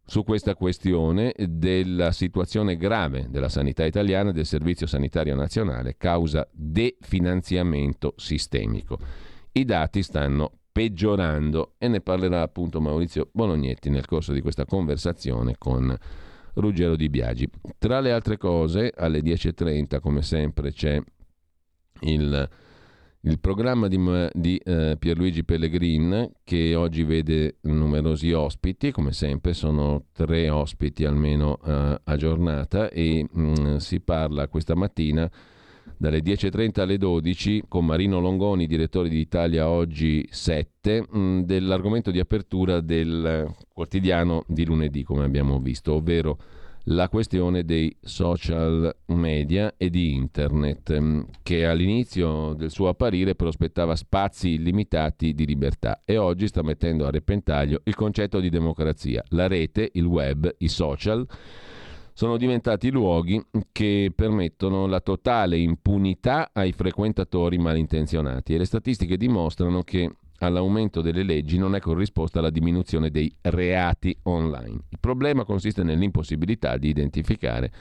su 0.05 0.23
questa 0.23 0.55
questione 0.55 1.33
della 1.37 2.11
situazione 2.11 2.77
grave 2.77 3.27
della 3.29 3.49
sanità 3.49 3.83
italiana 3.85 4.29
e 4.29 4.33
del 4.33 4.45
Servizio 4.45 4.85
Sanitario 4.85 5.35
Nazionale 5.35 5.97
causa 5.97 6.47
definanziamento 6.51 8.13
sistemico. 8.17 8.99
I 9.53 9.65
dati 9.65 10.03
stanno 10.03 10.51
peggiorando 10.71 11.73
e 11.77 11.87
ne 11.87 12.01
parlerà 12.01 12.43
appunto 12.43 12.79
Maurizio 12.79 13.29
Bolognetti 13.33 13.89
nel 13.89 14.05
corso 14.05 14.31
di 14.31 14.41
questa 14.41 14.65
conversazione 14.65 15.55
con 15.57 15.93
Ruggero 16.53 16.95
Di 16.95 17.09
Biagi. 17.09 17.49
Tra 17.77 17.99
le 17.99 18.11
altre 18.11 18.37
cose, 18.37 18.93
alle 18.95 19.19
10.30 19.21 19.99
come 19.99 20.21
sempre 20.21 20.71
c'è 20.71 21.01
il, 22.01 22.49
Il 23.23 23.39
programma 23.39 23.87
di, 23.87 23.99
di 24.33 24.57
eh, 24.57 24.95
Pierluigi 24.97 25.43
Pellegrin, 25.43 26.31
che 26.43 26.73
oggi 26.73 27.03
vede 27.03 27.57
numerosi 27.61 28.31
ospiti, 28.31 28.91
come 28.91 29.11
sempre 29.11 29.53
sono 29.53 30.05
tre 30.11 30.49
ospiti 30.49 31.05
almeno 31.05 31.59
eh, 31.63 32.01
a 32.03 32.15
giornata, 32.15 32.89
e 32.89 33.27
mh, 33.31 33.41
mm, 33.41 33.75
si 33.75 33.99
parla 33.99 34.47
questa 34.47 34.73
mattina 34.75 35.29
dalle 35.97 36.23
10.30 36.23 36.79
alle 36.79 36.97
12 36.97 37.65
con 37.67 37.85
Marino 37.85 38.19
Longoni, 38.19 38.65
direttore 38.65 39.07
di 39.07 39.19
Italia 39.19 39.69
Oggi 39.69 40.27
7, 40.27 41.01
mh, 41.07 41.19
mm, 41.19 41.39
dell'argomento 41.41 42.09
di 42.09 42.19
apertura 42.19 42.81
del 42.81 43.53
quotidiano 43.71 44.43
di 44.47 44.65
lunedì, 44.65 45.03
come 45.03 45.25
abbiamo 45.25 45.59
visto, 45.59 45.93
ovvero 45.93 46.39
la 46.85 47.09
questione 47.09 47.63
dei 47.63 47.95
social 48.01 48.95
media 49.07 49.73
e 49.77 49.89
di 49.89 50.13
internet, 50.13 50.99
mm, 50.99 51.21
che 51.43 51.65
all'inizio 51.65 52.53
del 52.53 52.71
suo 52.71 52.87
apparire 52.87 53.35
prospettava 53.35 53.95
spazi 53.95 54.51
illimitati 54.51 55.33
di 55.33 55.45
libertà 55.45 56.01
e 56.05 56.17
oggi 56.17 56.47
sta 56.47 56.63
mettendo 56.63 57.05
a 57.05 57.11
repentaglio 57.11 57.81
il 57.83 57.95
concetto 57.95 58.39
di 58.39 58.49
democrazia. 58.49 59.23
La 59.29 59.47
rete, 59.47 59.89
il 59.93 60.05
web, 60.05 60.53
i 60.59 60.67
social 60.67 61.27
sono 62.13 62.37
diventati 62.37 62.91
luoghi 62.91 63.41
che 63.71 64.11
permettono 64.13 64.85
la 64.85 64.99
totale 64.99 65.57
impunità 65.57 66.49
ai 66.53 66.71
frequentatori 66.71 67.57
malintenzionati 67.57 68.53
e 68.53 68.57
le 68.57 68.65
statistiche 68.65 69.17
dimostrano 69.17 69.83
che 69.83 70.11
all'aumento 70.45 71.01
delle 71.01 71.23
leggi 71.23 71.57
non 71.57 71.75
è 71.75 71.79
corrisposta 71.79 72.41
la 72.41 72.49
diminuzione 72.49 73.09
dei 73.09 73.33
reati 73.41 74.15
online. 74.23 74.85
Il 74.89 74.99
problema 74.99 75.43
consiste 75.43 75.83
nell'impossibilità 75.83 76.77
di 76.77 76.89
identificare 76.89 77.71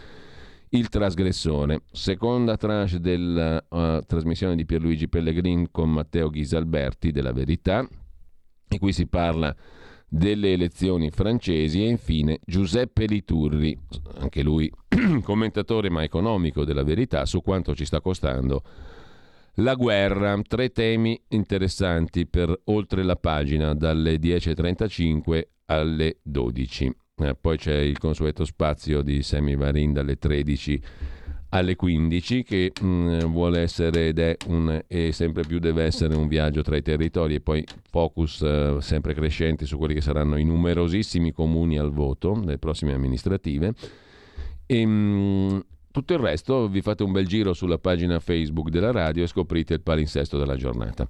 il 0.71 0.89
trasgressore. 0.89 1.83
Seconda 1.91 2.57
tranche 2.57 3.01
della 3.01 3.65
uh, 3.69 4.01
trasmissione 4.07 4.57
di 4.57 4.67
Pierluigi 4.67 5.09
Pellegrin 5.09 5.71
con 5.71 5.91
Matteo 5.91 6.31
Ghisalberti 6.31 7.11
della 7.11 7.33
Verità, 7.33 7.87
e 8.69 8.79
qui 8.79 8.93
si 8.93 9.07
parla 9.07 9.55
delle 10.13 10.53
elezioni 10.53 11.11
francesi 11.11 11.83
e 11.83 11.89
infine 11.89 12.41
Giuseppe 12.45 13.07
Liturri, 13.07 13.79
anche 14.19 14.43
lui 14.43 14.71
commentatore 15.23 15.89
ma 15.89 16.03
economico 16.03 16.65
della 16.65 16.83
Verità, 16.83 17.25
su 17.27 17.41
quanto 17.43 17.75
ci 17.75 17.85
sta 17.85 18.01
costando 18.01 18.63
la 19.61 19.75
guerra, 19.75 20.41
tre 20.47 20.71
temi 20.71 21.21
interessanti 21.29 22.27
per 22.27 22.59
oltre 22.65 23.03
la 23.03 23.17
pagina, 23.17 23.75
dalle 23.75 24.17
10.35 24.17 25.43
alle 25.67 26.19
12. 26.23 26.97
Eh, 27.17 27.35
poi 27.39 27.59
c'è 27.59 27.77
il 27.77 27.99
consueto 27.99 28.45
spazio 28.45 29.03
di 29.03 29.23
Semi 29.23 29.55
Varin 29.55 29.93
dalle 29.93 30.17
13 30.17 30.83
alle 31.51 31.75
15 31.75 32.45
che 32.45 32.73
mh, 32.81 32.87
mm, 32.87 33.19
vuole 33.25 33.61
essere 33.61 34.09
ed 34.09 34.19
è 34.21 34.37
un, 34.47 34.81
e 34.87 35.13
sempre 35.13 35.43
più 35.43 35.59
deve 35.59 35.83
essere 35.83 36.15
un 36.15 36.29
viaggio 36.29 36.63
tra 36.63 36.77
i 36.77 36.83
territori 36.83 37.35
e 37.35 37.41
poi 37.41 37.65
focus 37.91 38.43
eh, 38.43 38.77
sempre 38.81 39.15
crescente 39.15 39.67
su 39.67 39.77
quelli 39.77 39.95
che 39.95 40.01
saranno 40.01 40.37
i 40.37 40.45
numerosissimi 40.45 41.33
comuni 41.33 41.77
al 41.77 41.91
voto 41.91 42.35
nelle 42.35 42.59
prossime 42.59 42.95
amministrative. 42.95 43.75
E, 44.65 44.87
mh, 44.87 44.91
mm, 44.91 45.59
tutto 45.91 46.13
il 46.13 46.21
resto 46.21 46.69
vi 46.69 46.81
fate 46.83 47.03
un 47.03 47.13
bel 47.13 47.27
giro 47.27 47.53
sulla 47.53 47.79
pagina 47.79 48.21
Facebook 48.21 48.69
della 48.69 48.93
radio 48.93 49.25
e 49.25 49.27
scoprite 49.27 49.75
il 49.75 49.83
palinsesto 49.83 50.39
della 50.39 50.57
giornata. 50.57 51.09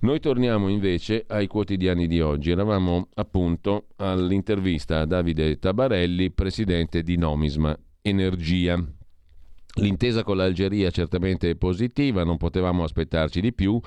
Noi 0.00 0.20
torniamo 0.20 0.68
invece 0.68 1.24
ai 1.26 1.46
quotidiani 1.46 2.06
di 2.06 2.20
oggi. 2.20 2.50
Eravamo 2.50 3.08
appunto 3.14 3.86
all'intervista 3.96 5.00
a 5.00 5.04
Davide 5.04 5.58
Tabarelli, 5.58 6.30
presidente 6.30 7.02
di 7.02 7.16
Nomisma 7.16 7.76
Energia. 8.02 8.82
L'intesa 9.74 10.22
con 10.22 10.36
l'Algeria 10.36 10.90
certamente 10.90 11.50
è 11.50 11.56
positiva, 11.56 12.24
non 12.24 12.36
potevamo 12.36 12.84
aspettarci 12.84 13.40
di 13.40 13.52
più. 13.52 13.80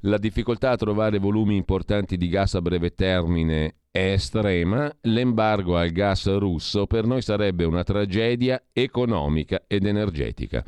La 0.00 0.18
difficoltà 0.18 0.70
a 0.70 0.76
trovare 0.76 1.18
volumi 1.18 1.56
importanti 1.56 2.16
di 2.16 2.28
gas 2.28 2.54
a 2.54 2.60
breve 2.60 2.94
termine 2.94 3.76
estrema, 3.92 4.90
l'embargo 5.02 5.76
al 5.76 5.90
gas 5.90 6.26
russo 6.38 6.86
per 6.86 7.04
noi 7.04 7.20
sarebbe 7.20 7.64
una 7.64 7.84
tragedia 7.84 8.62
economica 8.72 9.64
ed 9.66 9.84
energetica. 9.84 10.64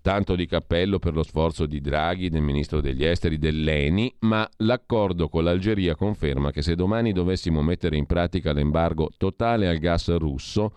Tanto 0.00 0.34
di 0.34 0.46
cappello 0.46 0.98
per 0.98 1.12
lo 1.12 1.22
sforzo 1.22 1.66
di 1.66 1.80
Draghi, 1.80 2.28
del 2.28 2.40
ministro 2.40 2.80
degli 2.80 3.04
esteri, 3.04 3.38
dell'ENI, 3.38 4.16
ma 4.20 4.48
l'accordo 4.58 5.28
con 5.28 5.44
l'Algeria 5.44 5.94
conferma 5.94 6.50
che 6.50 6.62
se 6.62 6.74
domani 6.74 7.12
dovessimo 7.12 7.62
mettere 7.62 7.96
in 7.96 8.06
pratica 8.06 8.52
l'embargo 8.52 9.10
totale 9.16 9.68
al 9.68 9.78
gas 9.78 10.12
russo, 10.16 10.72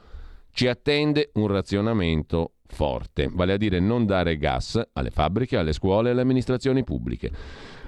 ci 0.51 0.67
attende 0.67 1.31
un 1.35 1.47
razionamento 1.47 2.51
forte, 2.67 3.29
vale 3.31 3.53
a 3.53 3.57
dire 3.57 3.79
non 3.79 4.05
dare 4.05 4.37
gas 4.37 4.79
alle 4.93 5.09
fabbriche, 5.09 5.57
alle 5.57 5.73
scuole 5.73 6.09
e 6.09 6.11
alle 6.11 6.21
amministrazioni 6.21 6.83
pubbliche 6.83 7.31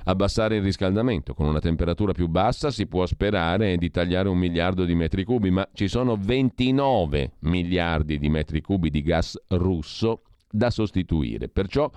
abbassare 0.08 0.58
il 0.58 0.64
riscaldamento. 0.64 1.34
Con 1.34 1.47
una 1.47 1.60
temperatura 1.60 2.14
più 2.14 2.28
bassa 2.28 2.72
si 2.72 2.88
può 2.88 3.05
sperare 3.05 3.78
di 3.78 3.89
tagliare 3.89 4.30
un 4.30 4.38
miliardo 4.38 4.86
di 4.86 4.95
metri 4.95 5.24
cubi, 5.24 5.51
ma 5.51 5.68
ci 5.74 5.88
sono 5.88 6.18
29 6.18 7.34
miliardi 7.39 8.18
di 8.18 8.30
metri 8.30 8.62
cubi 8.62 8.89
di 8.89 9.01
gas 9.01 9.38
russo 9.49 10.24
da 10.49 10.70
sostituire. 10.70 11.49
Perciò 11.49 11.89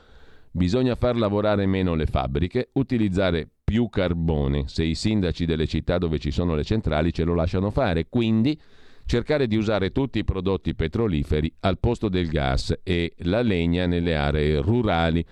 bisogna 0.51 0.97
far 0.97 1.17
lavorare 1.17 1.67
meno 1.67 1.95
le 1.95 2.07
fabbriche, 2.07 2.71
utilizzare 2.75 3.49
più 3.63 3.89
carbone, 3.89 4.65
se 4.67 4.83
i 4.83 4.97
sindaci 4.97 5.47
delle 5.47 5.67
città 5.67 5.99
dove 5.99 6.19
ci 6.19 6.33
sono 6.33 6.57
le 6.57 6.65
centrali 6.65 7.13
ce 7.13 7.23
lo 7.23 7.35
lasciano 7.35 7.71
fare. 7.71 8.09
Quindi 8.09 8.61
cercare 9.07 9.47
di 9.47 9.57
usare 9.57 9.93
tutti 9.93 10.19
i 10.19 10.25
prodotti 10.25 10.75
petroliferi 10.75 11.53
al 11.61 11.79
posto 11.79 12.09
del 12.09 12.29
gas 12.29 12.77
e 12.83 13.15
la 13.19 13.43
legna 13.43 13.87
nelle 13.87 14.17
aree 14.17 14.61
rurali 14.61 15.25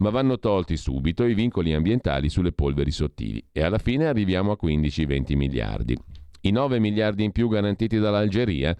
ma 0.00 0.10
vanno 0.10 0.38
tolti 0.38 0.76
subito 0.76 1.24
i 1.24 1.34
vincoli 1.34 1.72
ambientali 1.72 2.28
sulle 2.28 2.52
polveri 2.52 2.90
sottili 2.90 3.42
e 3.52 3.62
alla 3.62 3.78
fine 3.78 4.06
arriviamo 4.06 4.52
a 4.52 4.58
15-20 4.60 5.36
miliardi. 5.36 5.96
I 6.42 6.50
9 6.50 6.78
miliardi 6.78 7.24
in 7.24 7.32
più 7.32 7.48
garantiti 7.48 7.98
dall'Algeria 7.98 8.76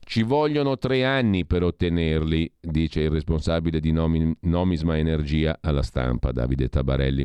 ci 0.00 0.22
vogliono 0.22 0.78
tre 0.78 1.04
anni 1.04 1.44
per 1.44 1.62
ottenerli, 1.62 2.50
dice 2.60 3.02
il 3.02 3.10
responsabile 3.10 3.78
di 3.78 3.92
Nomisma 3.92 4.96
Energia 4.96 5.58
alla 5.60 5.82
stampa, 5.82 6.32
Davide 6.32 6.68
Tabarelli. 6.68 7.24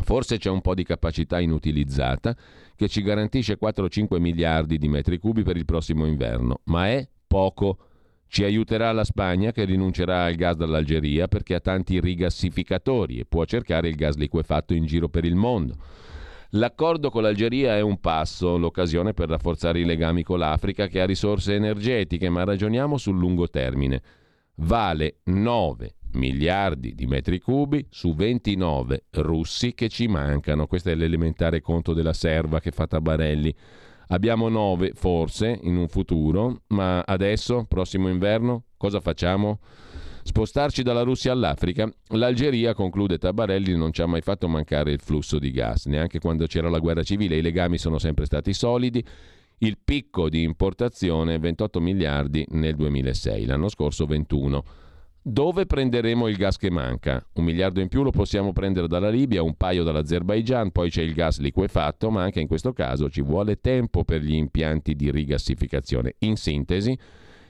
Forse 0.00 0.38
c'è 0.38 0.50
un 0.50 0.60
po' 0.60 0.74
di 0.74 0.84
capacità 0.84 1.40
inutilizzata 1.40 2.36
che 2.76 2.88
ci 2.88 3.02
garantisce 3.02 3.58
4-5 3.60 4.20
miliardi 4.20 4.78
di 4.78 4.86
metri 4.86 5.18
cubi 5.18 5.42
per 5.42 5.56
il 5.56 5.64
prossimo 5.64 6.06
inverno, 6.06 6.60
ma 6.64 6.86
è 6.88 7.08
poco. 7.26 7.78
Ci 8.28 8.44
aiuterà 8.44 8.92
la 8.92 9.04
Spagna 9.04 9.52
che 9.52 9.64
rinuncerà 9.64 10.24
al 10.24 10.34
gas 10.34 10.56
dall'Algeria 10.56 11.28
perché 11.28 11.54
ha 11.54 11.60
tanti 11.60 11.98
rigassificatori 11.98 13.18
e 13.18 13.24
può 13.24 13.44
cercare 13.46 13.88
il 13.88 13.96
gas 13.96 14.16
liquefatto 14.16 14.74
in 14.74 14.84
giro 14.84 15.08
per 15.08 15.24
il 15.24 15.34
mondo. 15.34 15.76
L'accordo 16.52 17.10
con 17.10 17.22
l'Algeria 17.22 17.76
è 17.76 17.80
un 17.80 18.00
passo, 18.00 18.56
l'occasione 18.56 19.12
per 19.12 19.28
rafforzare 19.28 19.80
i 19.80 19.84
legami 19.84 20.22
con 20.22 20.38
l'Africa 20.38 20.86
che 20.86 21.00
ha 21.00 21.06
risorse 21.06 21.54
energetiche, 21.54 22.28
ma 22.28 22.44
ragioniamo 22.44 22.96
sul 22.96 23.18
lungo 23.18 23.48
termine. 23.48 24.00
Vale 24.56 25.18
9 25.24 25.94
miliardi 26.12 26.94
di 26.94 27.06
metri 27.06 27.38
cubi 27.38 27.86
su 27.90 28.14
29 28.14 29.04
russi 29.10 29.74
che 29.74 29.88
ci 29.88 30.06
mancano. 30.06 30.66
Questo 30.66 30.90
è 30.90 30.94
l'elementare 30.94 31.60
conto 31.60 31.92
della 31.92 32.14
serva 32.14 32.60
che 32.60 32.70
fa 32.70 32.86
Tabarelli. 32.86 33.54
Abbiamo 34.08 34.48
nove 34.48 34.92
forse 34.94 35.58
in 35.62 35.76
un 35.76 35.88
futuro, 35.88 36.62
ma 36.68 37.00
adesso, 37.00 37.64
prossimo 37.68 38.08
inverno, 38.08 38.64
cosa 38.78 39.00
facciamo? 39.00 39.60
Spostarci 40.22 40.82
dalla 40.82 41.02
Russia 41.02 41.32
all'Africa? 41.32 41.90
L'Algeria, 42.08 42.72
conclude 42.74 43.18
Tabarelli, 43.18 43.76
non 43.76 43.92
ci 43.92 44.00
ha 44.00 44.06
mai 44.06 44.22
fatto 44.22 44.48
mancare 44.48 44.92
il 44.92 45.00
flusso 45.00 45.38
di 45.38 45.50
gas, 45.50 45.86
neanche 45.86 46.20
quando 46.20 46.46
c'era 46.46 46.70
la 46.70 46.78
guerra 46.78 47.02
civile, 47.02 47.36
i 47.36 47.42
legami 47.42 47.76
sono 47.76 47.98
sempre 47.98 48.24
stati 48.24 48.54
solidi. 48.54 49.04
Il 49.58 49.76
picco 49.82 50.28
di 50.28 50.42
importazione 50.42 51.38
28 51.38 51.80
miliardi 51.80 52.46
nel 52.50 52.76
2006, 52.76 53.44
l'anno 53.44 53.68
scorso 53.68 54.06
21. 54.06 54.64
Dove 55.20 55.66
prenderemo 55.66 56.28
il 56.28 56.36
gas 56.36 56.56
che 56.56 56.70
manca? 56.70 57.22
Un 57.34 57.44
miliardo 57.44 57.80
in 57.80 57.88
più 57.88 58.02
lo 58.02 58.10
possiamo 58.10 58.52
prendere 58.52 58.88
dalla 58.88 59.10
Libia, 59.10 59.42
un 59.42 59.56
paio 59.56 59.82
dall'Azerbaigian, 59.82 60.70
poi 60.70 60.90
c'è 60.90 61.02
il 61.02 61.12
gas 61.12 61.40
liquefatto, 61.40 62.10
ma 62.10 62.22
anche 62.22 62.40
in 62.40 62.46
questo 62.46 62.72
caso 62.72 63.10
ci 63.10 63.20
vuole 63.20 63.60
tempo 63.60 64.04
per 64.04 64.22
gli 64.22 64.34
impianti 64.34 64.94
di 64.94 65.10
rigassificazione. 65.10 66.14
In 66.20 66.36
sintesi, 66.36 66.96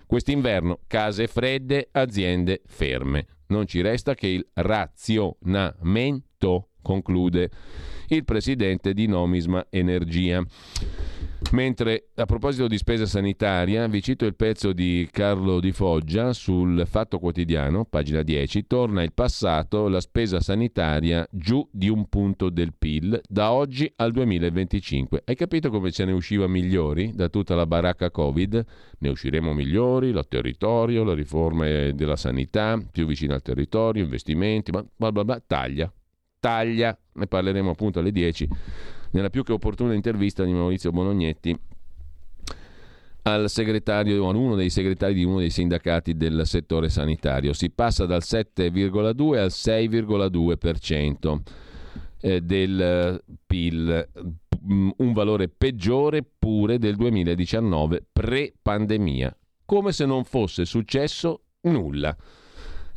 quest'inverno 0.07 0.81
case 0.87 1.29
fredde, 1.29 1.89
aziende 1.93 2.63
ferme. 2.67 3.27
Non 3.49 3.67
ci 3.67 3.81
resta 3.81 4.15
che 4.15 4.27
il 4.27 4.47
razionamento, 4.55 6.71
conclude 6.83 7.51
il 8.09 8.25
presidente 8.25 8.93
di 8.93 9.07
Nomisma 9.07 9.67
Energia. 9.71 10.45
Mentre 11.53 12.09
a 12.17 12.27
proposito 12.27 12.67
di 12.67 12.77
spesa 12.77 13.07
sanitaria, 13.07 13.87
vi 13.87 14.03
cito 14.03 14.27
il 14.27 14.35
pezzo 14.35 14.75
di 14.75 15.09
Carlo 15.11 15.61
Di 15.61 15.73
Foggia 15.73 16.35
sul 16.35 16.85
Fatto 16.87 17.19
Quotidiano, 17.19 17.87
pagina 17.87 18.23
10, 18.23 18.67
torna 18.67 19.03
il 19.03 19.15
passato, 19.15 19.89
la 19.89 20.01
spesa 20.01 20.41
sanitaria 20.41 21.27
giù 21.31 21.67
di 21.73 21.89
un 21.89 22.07
punto 22.11 22.51
del 22.51 22.75
PIL 22.77 23.19
da 23.27 23.53
oggi 23.53 23.91
al 23.97 24.13
2025. 24.13 25.23
Hai 25.25 25.35
capito 25.37 25.71
come 25.71 25.91
ce 25.91 26.05
ne 26.05 26.13
usciva 26.13 26.47
migliori 26.47 27.13
da 27.15 27.31
tutta 27.31 27.55
la 27.55 27.65
baracca 27.67 28.11
Covid? 28.11 28.65
Ne 28.99 29.09
usciremo 29.09 29.55
migliori, 29.55 30.09
il 30.09 30.27
territorio, 30.29 31.03
la 31.03 31.15
riforma 31.15 31.65
della 31.93 32.17
sanità, 32.17 32.79
più 32.93 33.07
vicino 33.07 33.33
al 33.33 33.41
territorio, 33.41 34.03
investimenti, 34.03 34.71
bla 34.71 35.13
bla 35.13 35.25
bla, 35.25 35.43
taglia. 35.47 35.91
taglia. 36.39 36.97
Ne 37.15 37.27
parleremo 37.27 37.71
appunto 37.71 38.01
alle 38.01 38.13
10 38.13 38.49
nella 39.11 39.31
più 39.31 39.43
che 39.43 39.53
opportuna 39.53 39.95
intervista 39.95 40.45
di 40.45 40.53
Maurizio 40.53 40.91
Bonognetti 40.91 41.59
al 43.23 43.51
segretario 43.51 44.25
uno 44.25 44.55
dei 44.55 44.71
segretari 44.71 45.15
di 45.15 45.25
uno 45.25 45.39
dei 45.39 45.51
sindacati 45.51 46.17
del 46.17 46.43
settore 46.47 46.89
sanitario. 46.89 47.53
Si 47.53 47.71
passa 47.71 48.07
dal 48.07 48.23
7,2 48.25 49.37
al 49.37 49.49
6,2% 49.49 51.41
eh, 52.21 52.41
del 52.41 53.23
PIL, 53.47 54.09
mm, 54.67 54.91
un 54.97 55.13
valore 55.13 55.49
peggiore 55.49 56.25
pure 56.39 56.79
del 56.79 56.97
2019 56.97 58.07
pre-pandemia, 58.13 59.37
come 59.65 59.93
se 59.93 60.07
non 60.07 60.25
fosse 60.25 60.65
successo 60.65 61.43
nulla. 61.63 62.17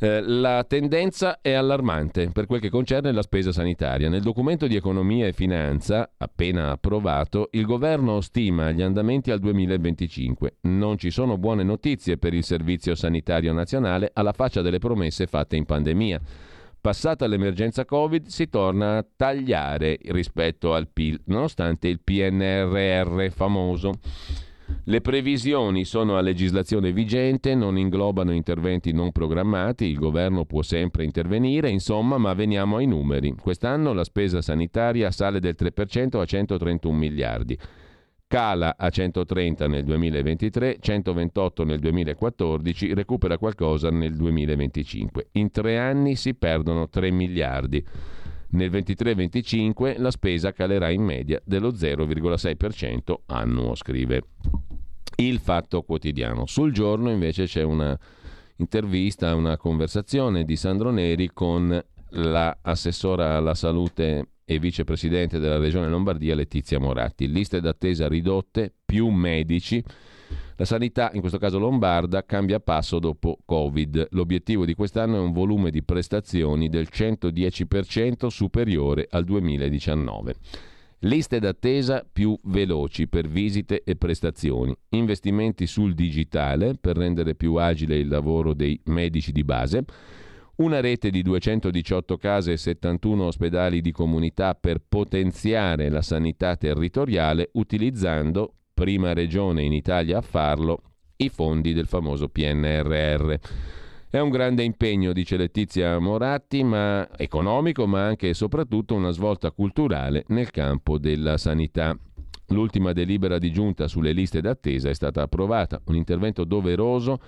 Eh, 0.02 0.20
la 0.20 0.64
tendenza 0.64 1.38
è 1.40 1.52
allarmante 1.52 2.30
per 2.32 2.46
quel 2.46 2.58
che 2.58 2.70
concerne 2.70 3.12
la 3.12 3.22
spesa 3.22 3.52
sanitaria. 3.52 4.08
Nel 4.08 4.20
documento 4.20 4.66
di 4.66 4.74
economia 4.74 5.28
e 5.28 5.32
finanza, 5.32 6.10
appena 6.16 6.72
approvato, 6.72 7.50
il 7.52 7.64
governo 7.64 8.20
stima 8.20 8.72
gli 8.72 8.82
andamenti 8.82 9.30
al 9.30 9.38
2025. 9.38 10.56
Non 10.62 10.98
ci 10.98 11.10
sono 11.10 11.38
buone 11.38 11.62
notizie 11.62 12.18
per 12.18 12.34
il 12.34 12.42
Servizio 12.42 12.96
Sanitario 12.96 13.52
Nazionale 13.52 14.10
alla 14.12 14.32
faccia 14.32 14.60
delle 14.60 14.80
promesse 14.80 15.28
fatte 15.28 15.54
in 15.54 15.66
pandemia. 15.66 16.20
Passata 16.80 17.28
l'emergenza 17.28 17.84
Covid 17.84 18.26
si 18.26 18.48
torna 18.48 18.96
a 18.96 19.06
tagliare 19.14 20.00
rispetto 20.06 20.74
al 20.74 20.88
PIL, 20.88 21.20
nonostante 21.26 21.86
il 21.86 22.00
PNRR 22.00 23.30
famoso. 23.30 23.92
Le 24.84 25.00
previsioni 25.00 25.84
sono 25.84 26.16
a 26.16 26.20
legislazione 26.20 26.92
vigente, 26.92 27.54
non 27.54 27.78
inglobano 27.78 28.32
interventi 28.32 28.92
non 28.92 29.12
programmati, 29.12 29.84
il 29.84 29.98
governo 29.98 30.44
può 30.44 30.62
sempre 30.62 31.04
intervenire, 31.04 31.70
insomma, 31.70 32.18
ma 32.18 32.34
veniamo 32.34 32.76
ai 32.76 32.86
numeri. 32.86 33.34
Quest'anno 33.40 33.92
la 33.92 34.04
spesa 34.04 34.42
sanitaria 34.42 35.10
sale 35.10 35.40
del 35.40 35.56
3% 35.58 36.20
a 36.20 36.24
131 36.24 36.96
miliardi. 36.96 37.58
Cala 38.26 38.76
a 38.78 38.88
130 38.88 39.68
nel 39.68 39.84
2023, 39.84 40.78
128 40.80 41.64
nel 41.64 41.78
2014, 41.78 42.94
recupera 42.94 43.36
qualcosa 43.36 43.90
nel 43.90 44.16
2025. 44.16 45.28
In 45.32 45.50
tre 45.50 45.78
anni 45.78 46.16
si 46.16 46.34
perdono 46.34 46.88
3 46.88 47.10
miliardi. 47.10 47.84
Nel 48.52 48.70
23-25 48.70 49.98
la 49.98 50.10
spesa 50.10 50.52
calerà 50.52 50.90
in 50.90 51.02
media 51.02 51.40
dello 51.44 51.70
0,6% 51.70 53.14
annuo, 53.26 53.74
scrive 53.74 54.22
il 55.16 55.38
Fatto 55.38 55.82
Quotidiano. 55.82 56.46
Sul 56.46 56.72
giorno 56.72 57.10
invece 57.10 57.44
c'è 57.44 57.62
una 57.62 57.98
intervista, 58.56 59.34
una 59.34 59.56
conversazione 59.56 60.44
di 60.44 60.56
Sandro 60.56 60.90
Neri 60.90 61.30
con 61.32 61.82
l'assessora 62.10 63.36
alla 63.36 63.54
salute 63.54 64.32
e 64.44 64.58
vicepresidente 64.58 65.38
della 65.38 65.58
regione 65.58 65.88
Lombardia 65.88 66.34
Letizia 66.34 66.78
Moratti. 66.78 67.30
Liste 67.30 67.60
d'attesa 67.60 68.06
ridotte, 68.06 68.72
più 68.84 69.08
medici. 69.08 69.82
La 70.56 70.64
sanità, 70.64 71.10
in 71.14 71.20
questo 71.20 71.38
caso 71.38 71.58
lombarda, 71.58 72.24
cambia 72.24 72.60
passo 72.60 72.98
dopo 72.98 73.38
Covid. 73.44 74.08
L'obiettivo 74.10 74.64
di 74.64 74.74
quest'anno 74.74 75.16
è 75.16 75.20
un 75.20 75.32
volume 75.32 75.70
di 75.70 75.82
prestazioni 75.82 76.68
del 76.68 76.88
110% 76.90 78.26
superiore 78.26 79.06
al 79.10 79.24
2019. 79.24 80.34
Liste 81.04 81.40
d'attesa 81.40 82.06
più 82.10 82.38
veloci 82.44 83.08
per 83.08 83.26
visite 83.26 83.82
e 83.82 83.96
prestazioni, 83.96 84.72
investimenti 84.90 85.66
sul 85.66 85.94
digitale 85.94 86.76
per 86.80 86.96
rendere 86.96 87.34
più 87.34 87.56
agile 87.56 87.96
il 87.96 88.06
lavoro 88.06 88.54
dei 88.54 88.80
medici 88.84 89.32
di 89.32 89.42
base, 89.42 89.84
una 90.56 90.80
rete 90.80 91.10
di 91.10 91.22
218 91.22 92.16
case 92.18 92.52
e 92.52 92.56
71 92.56 93.24
ospedali 93.24 93.80
di 93.80 93.90
comunità 93.90 94.54
per 94.54 94.80
potenziare 94.86 95.88
la 95.88 96.02
sanità 96.02 96.56
territoriale 96.56 97.50
utilizzando, 97.54 98.58
prima 98.82 99.12
regione 99.12 99.62
in 99.62 99.72
Italia 99.72 100.18
a 100.18 100.22
farlo, 100.22 100.82
i 101.18 101.28
fondi 101.28 101.72
del 101.72 101.86
famoso 101.86 102.28
PNRR. 102.28 103.34
È 104.10 104.18
un 104.18 104.28
grande 104.28 104.64
impegno, 104.64 105.12
dice 105.12 105.36
Letizia 105.36 106.00
Moratti, 106.00 106.64
ma 106.64 107.08
economico, 107.16 107.86
ma 107.86 108.04
anche 108.04 108.30
e 108.30 108.34
soprattutto 108.34 108.96
una 108.96 109.12
svolta 109.12 109.52
culturale 109.52 110.24
nel 110.28 110.50
campo 110.50 110.98
della 110.98 111.38
sanità. 111.38 111.96
L'ultima 112.48 112.92
delibera 112.92 113.38
di 113.38 113.52
giunta 113.52 113.86
sulle 113.86 114.10
liste 114.10 114.40
d'attesa 114.40 114.88
è 114.88 114.94
stata 114.94 115.22
approvata, 115.22 115.80
un 115.84 115.94
intervento 115.94 116.42
doveroso, 116.42 117.20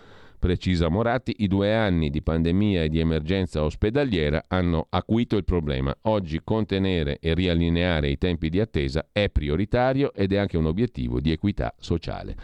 precisa 0.45 0.91
Moratti, 0.91 1.37
i 1.39 1.49
due 1.49 1.75
anni 1.75 2.11
di 2.11 2.21
pandemia 2.21 2.83
e 2.83 2.91
di 2.91 2.99
emergenza 2.99 3.65
ospedaliera 3.65 4.45
hanno 4.47 4.89
acuito 4.91 5.39
il 5.39 5.45
problema. 5.45 5.97
Oggi 6.03 6.43
contenere 6.45 7.16
e 7.19 7.33
riallineare 7.33 8.11
i 8.11 8.19
tempi 8.19 8.51
di 8.51 8.61
attesa 8.61 9.07
è 9.11 9.31
prioritario 9.31 10.12
ed 10.12 10.35
è 10.35 10.37
anche 10.37 10.59
un 10.59 10.66
obiettivo 10.66 11.19
di 11.19 11.33
equità 11.33 11.73
sociale. 11.79 12.37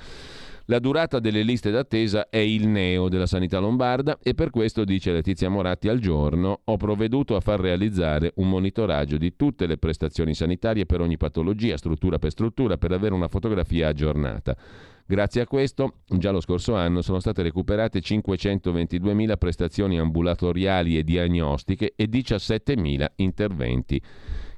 La 0.71 0.79
durata 0.79 1.19
delle 1.19 1.43
liste 1.43 1.73
d'attesa 1.73 2.29
è 2.29 2.37
il 2.37 2.69
neo 2.69 3.09
della 3.09 3.27
sanità 3.27 3.59
lombarda 3.59 4.21
e 4.23 4.35
per 4.35 4.51
questo, 4.51 4.85
dice 4.85 5.11
Letizia 5.11 5.49
Moratti 5.49 5.89
al 5.89 5.99
giorno, 5.99 6.61
ho 6.63 6.77
provveduto 6.77 7.35
a 7.35 7.41
far 7.41 7.59
realizzare 7.59 8.31
un 8.37 8.49
monitoraggio 8.49 9.17
di 9.17 9.35
tutte 9.35 9.67
le 9.67 9.79
prestazioni 9.79 10.33
sanitarie 10.33 10.87
per 10.87 11.01
ogni 11.01 11.17
patologia, 11.17 11.77
struttura 11.77 12.21
per 12.21 12.31
struttura, 12.31 12.79
per 12.79 12.93
avere 12.93 13.15
una 13.15 13.27
fotografia 13.27 13.89
aggiornata. 13.89 14.57
Grazie 15.05 15.41
a 15.41 15.47
questo, 15.49 15.95
già 16.07 16.31
lo 16.31 16.41
scorso 16.41 16.77
anno 16.77 17.03
sono 17.03 17.19
state 17.19 17.43
recuperate 17.43 17.99
522.000 17.99 19.37
prestazioni 19.39 19.99
ambulatoriali 19.99 20.97
e 20.97 21.03
diagnostiche 21.03 21.95
e 21.97 22.09
17.000 22.09 23.07
interventi 23.17 24.01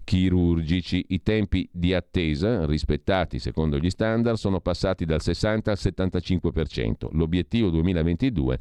chirurgici. 0.05 1.07
I 1.09 1.23
tempi 1.23 1.69
di 1.73 1.95
attesa, 1.95 2.67
rispettati 2.67 3.39
secondo 3.39 3.79
gli 3.79 3.91
standard, 3.91 4.37
sono 4.37 4.61
passati 4.61 5.05
dal 5.05 5.21
60 5.21 5.71
al 5.71 5.79
75%. 5.81 7.09
L'obiettivo 7.13 7.71
2022 7.71 8.59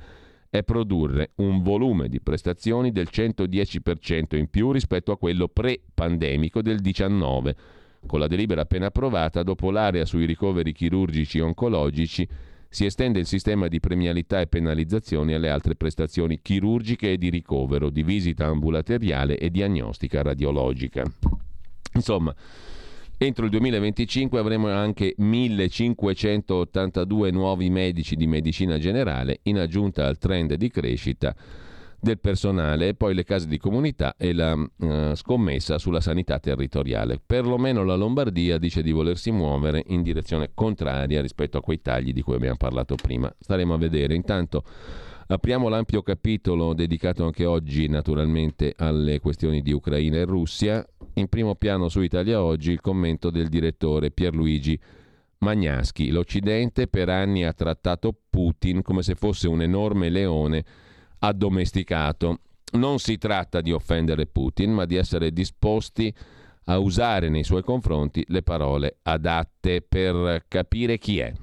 è 0.50 0.64
produrre 0.64 1.32
un 1.36 1.62
volume 1.62 2.10
di 2.10 2.20
prestazioni 2.20 2.92
del 2.92 3.08
110% 3.10 4.36
in 4.36 4.50
più 4.50 4.72
rispetto 4.72 5.12
a 5.12 5.18
quello 5.18 5.48
pre-pandemico 5.48 6.62
del 6.62 6.80
19. 6.80 7.56
Con 8.06 8.20
la 8.20 8.28
delibera 8.28 8.62
appena 8.62 8.88
approvata, 8.88 9.44
dopo 9.44 9.72
l'area 9.72 10.06
sui 10.06 10.26
ricoveri 10.26 10.74
chirurgici 10.74 11.40
oncologici, 11.40 12.28
si 12.74 12.86
estende 12.86 13.20
il 13.20 13.26
sistema 13.26 13.68
di 13.68 13.82
premialità 13.82 14.40
e 14.40 14.48
penalizzazioni 14.48 15.34
alle 15.34 15.50
altre 15.50 15.76
prestazioni 15.76 16.40
chirurgiche 16.42 17.12
e 17.12 17.18
di 17.18 17.30
ricovero, 17.30 17.90
di 17.90 18.02
visita 18.02 18.46
ambulatoriale 18.46 19.38
e 19.38 19.52
diagnostica 19.52 20.22
radiologica. 20.22 21.04
Insomma, 21.96 22.34
entro 23.18 23.44
il 23.44 23.52
2025 23.52 24.40
avremo 24.40 24.70
anche 24.70 25.14
1582 25.18 27.32
nuovi 27.32 27.70
medici 27.70 28.16
di 28.16 28.26
medicina 28.26 28.78
generale 28.78 29.40
in 29.44 29.60
aggiunta 29.60 30.08
al 30.08 30.18
trend 30.18 30.54
di 30.54 30.70
crescita 30.70 31.36
del 32.02 32.20
personale, 32.20 32.96
poi 32.96 33.14
le 33.14 33.24
case 33.24 33.48
di 33.48 33.60
comunità 33.60 34.16
e 34.18 34.34
la 34.34 34.54
uh, 34.54 35.14
scommessa 35.14 35.78
sulla 35.78 36.02
sanità 36.02 36.40
territoriale. 36.40 37.22
Perlomeno 37.24 37.84
la 37.84 37.96
Lombardia 37.96 38.58
dice 38.58 38.82
di 38.82 38.92
volersi 38.92 39.30
muovere 39.30 39.84
in 39.88 40.02
direzione 40.02 40.50
contraria 40.56 41.22
rispetto 41.22 41.60
a 41.60 41.62
quei 41.62 41.80
tagli 41.80 42.12
di 42.12 42.24
cui 42.24 42.34
abbiamo 42.34 42.58
parlato 42.58 42.96
prima. 42.96 43.32
Staremo 43.40 43.76
a 43.76 43.78
vedere. 43.78 44.16
Intanto 44.16 44.64
apriamo 45.28 45.70
l'ampio 45.70 46.02
capitolo 46.02 46.74
dedicato 46.74 47.24
anche 47.24 47.46
oggi 47.46 47.88
naturalmente 47.88 48.74
alle 48.78 49.20
questioni 49.20 49.62
di 49.62 49.72
Ucraina 49.72 50.18
e 50.18 50.26
Russia. 50.26 50.84
In 51.14 51.28
primo 51.28 51.54
piano 51.54 51.88
su 51.88 52.02
Italia 52.02 52.42
Oggi 52.42 52.72
il 52.72 52.82
commento 52.82 53.30
del 53.30 53.48
direttore 53.48 54.10
Pierluigi 54.10 54.80
Magnaschi. 55.38 56.10
L'Occidente 56.10 56.88
per 56.88 57.10
anni 57.10 57.46
ha 57.46 57.54
trattato 57.54 58.12
Putin 58.28 58.82
come 58.82 59.04
se 59.04 59.14
fosse 59.14 59.48
un 59.48 59.62
enorme 59.62 60.10
leone 60.10 60.66
addomesticato. 61.22 62.40
Non 62.74 63.00
si 63.00 63.18
tratta 63.18 63.62
di 63.62 63.72
offendere 63.72 64.28
Putin, 64.28 64.72
ma 64.72 64.86
di 64.86 64.96
essere 64.96 65.32
disposti 65.32 66.14
a 66.66 66.78
usare 66.78 67.30
nei 67.30 67.44
suoi 67.44 67.64
confronti 67.64 68.24
le 68.28 68.44
parole 68.44 68.98
adatte 69.04 69.82
per 69.82 70.46
capire 70.48 70.98
chi 70.98 71.20
è. 71.20 71.34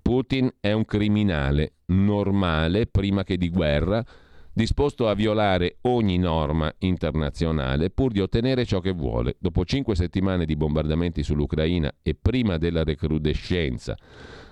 Putin 0.00 0.48
è 0.60 0.72
un 0.72 0.84
criminale 0.84 1.72
normale 1.86 2.86
prima 2.86 3.24
che 3.24 3.36
di 3.36 3.48
guerra, 3.48 4.04
disposto 4.52 5.08
a 5.08 5.14
violare 5.14 5.78
ogni 5.82 6.18
norma 6.18 6.72
internazionale 6.78 7.90
pur 7.90 8.12
di 8.12 8.20
ottenere 8.20 8.64
ciò 8.64 8.78
che 8.80 8.92
vuole. 8.92 9.36
Dopo 9.40 9.64
cinque 9.64 9.96
settimane 9.96 10.44
di 10.44 10.54
bombardamenti 10.54 11.22
sull'Ucraina 11.24 11.92
e 12.02 12.14
prima 12.14 12.56
della 12.56 12.84
recrudescenza 12.84 13.96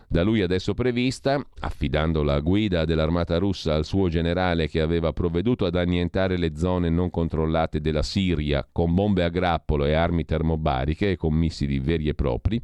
da 0.09 0.23
lui 0.23 0.43
adesso 0.43 0.75
prevista, 0.75 1.45
affidando 1.61 2.23
la 2.23 2.41
guida 2.41 2.85
dell'armata 2.85 3.39
russa 3.39 3.75
al 3.75 3.85
suo 3.85 4.09
generale 4.09 4.69
che 4.69 4.81
aveva 4.81 5.13
provveduto 5.13 5.65
ad 5.65 5.77
annientare 5.77 6.37
le 6.37 6.57
zone 6.57 6.89
non 6.89 7.11
controllate 7.11 7.81
della 7.81 8.03
Siria 8.03 8.67
con 8.71 8.95
bombe 8.95 9.25
a 9.25 9.29
grappolo 9.29 9.85
e 9.85 9.95
armi 9.95 10.25
termobariche 10.25 11.13
e 11.13 11.17
con 11.17 11.35
missili 11.35 11.79
veri 11.79 12.09
e 12.09 12.15
propri, 12.15 12.61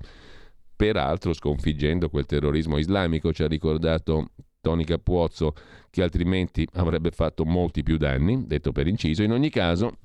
peraltro 0.74 1.32
sconfiggendo 1.32 2.08
quel 2.08 2.26
terrorismo 2.26 2.78
islamico, 2.78 3.32
ci 3.32 3.42
ha 3.42 3.48
ricordato 3.48 4.30
Tony 4.60 4.84
Capuozzo, 4.84 5.54
che 5.90 6.02
altrimenti 6.02 6.66
avrebbe 6.74 7.10
fatto 7.10 7.44
molti 7.44 7.82
più 7.82 7.96
danni, 7.96 8.46
detto 8.46 8.72
per 8.72 8.86
inciso. 8.86 9.22
In 9.22 9.32
ogni 9.32 9.50
caso, 9.50 9.98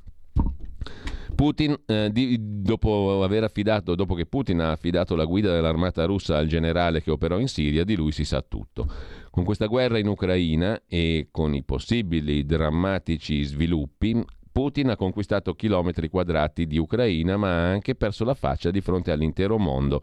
Putin, 1.36 1.76
eh, 1.86 2.10
di, 2.12 2.38
dopo, 2.40 3.22
aver 3.22 3.44
affidato, 3.44 3.94
dopo 3.94 4.16
che 4.16 4.26
Putin 4.26 4.62
ha 4.62 4.72
affidato 4.72 5.16
la 5.16 5.26
guida 5.26 5.52
dell'armata 5.52 6.06
russa 6.06 6.38
al 6.38 6.48
generale 6.48 7.02
che 7.04 7.12
operò 7.12 7.38
in 7.40 7.50
Siria, 7.50 7.84
di 7.84 7.96
lui 7.96 8.12
si 8.12 8.24
sa 8.24 8.42
tutto. 8.42 8.88
Con 9.30 9.44
questa 9.44 9.66
guerra 9.66 9.98
in 9.98 10.08
Ucraina 10.08 10.82
e 10.88 11.28
con 11.32 11.54
i 11.54 11.64
possibili 11.64 12.46
drammatici 12.46 13.44
sviluppi, 13.44 14.24
Putin 14.52 14.90
ha 14.90 14.96
conquistato 14.96 15.54
chilometri 15.54 16.08
quadrati 16.10 16.66
di 16.66 16.78
Ucraina, 16.78 17.36
ma 17.36 17.50
ha 17.50 17.70
anche 17.70 17.96
perso 17.96 18.24
la 18.24 18.34
faccia 18.34 18.72
di 18.72 18.80
fronte 18.80 19.12
all'intero 19.12 19.58
mondo 19.58 20.02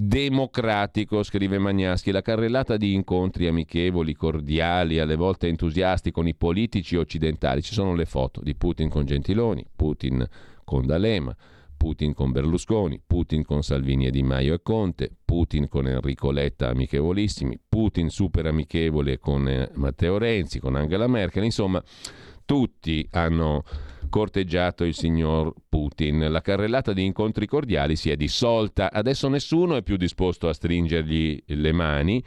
democratico, 0.00 1.24
scrive 1.24 1.58
Magnaschi, 1.58 2.12
la 2.12 2.22
carrellata 2.22 2.76
di 2.76 2.94
incontri 2.94 3.48
amichevoli, 3.48 4.14
cordiali, 4.14 5.00
alle 5.00 5.16
volte 5.16 5.48
entusiasti 5.48 6.12
con 6.12 6.28
i 6.28 6.36
politici 6.36 6.94
occidentali. 6.94 7.62
Ci 7.62 7.74
sono 7.74 7.96
le 7.96 8.04
foto 8.04 8.40
di 8.40 8.54
Putin 8.54 8.88
con 8.88 9.04
Gentiloni, 9.04 9.66
Putin 9.74 10.24
con 10.62 10.86
D'Alema, 10.86 11.34
Putin 11.76 12.14
con 12.14 12.30
Berlusconi, 12.30 13.00
Putin 13.04 13.42
con 13.42 13.64
Salvini 13.64 14.06
e 14.06 14.12
Di 14.12 14.22
Maio 14.22 14.54
e 14.54 14.62
Conte, 14.62 15.10
Putin 15.24 15.66
con 15.66 15.88
Enrico 15.88 16.30
Letta 16.30 16.68
amichevolissimi, 16.68 17.58
Putin 17.68 18.08
super 18.08 18.46
amichevole 18.46 19.18
con 19.18 19.48
eh, 19.48 19.68
Matteo 19.74 20.16
Renzi, 20.16 20.60
con 20.60 20.76
Angela 20.76 21.08
Merkel, 21.08 21.42
insomma 21.42 21.82
tutti 22.44 23.04
hanno 23.10 23.64
corteggiato 24.08 24.84
il 24.84 24.94
signor 24.94 25.52
Putin. 25.68 26.30
La 26.30 26.40
carrellata 26.40 26.92
di 26.92 27.04
incontri 27.04 27.46
cordiali 27.46 27.96
si 27.96 28.10
è 28.10 28.16
dissolta, 28.16 28.92
adesso 28.92 29.28
nessuno 29.28 29.76
è 29.76 29.82
più 29.82 29.96
disposto 29.96 30.48
a 30.48 30.52
stringergli 30.52 31.42
le 31.46 31.72
mani 31.72 32.22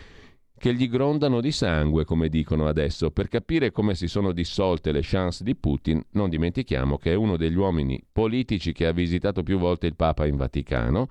che 0.61 0.75
gli 0.75 0.87
grondano 0.87 1.41
di 1.41 1.51
sangue, 1.51 2.05
come 2.05 2.29
dicono 2.29 2.67
adesso. 2.67 3.09
Per 3.09 3.27
capire 3.27 3.71
come 3.71 3.95
si 3.95 4.07
sono 4.07 4.31
dissolte 4.31 4.91
le 4.91 5.01
chance 5.01 5.43
di 5.43 5.55
Putin, 5.55 5.99
non 6.11 6.29
dimentichiamo 6.29 6.97
che 6.97 7.13
è 7.13 7.15
uno 7.15 7.35
degli 7.35 7.55
uomini 7.55 7.99
politici 8.11 8.71
che 8.71 8.85
ha 8.85 8.91
visitato 8.91 9.41
più 9.41 9.57
volte 9.57 9.87
il 9.87 9.95
Papa 9.95 10.27
in 10.27 10.35
Vaticano, 10.35 11.09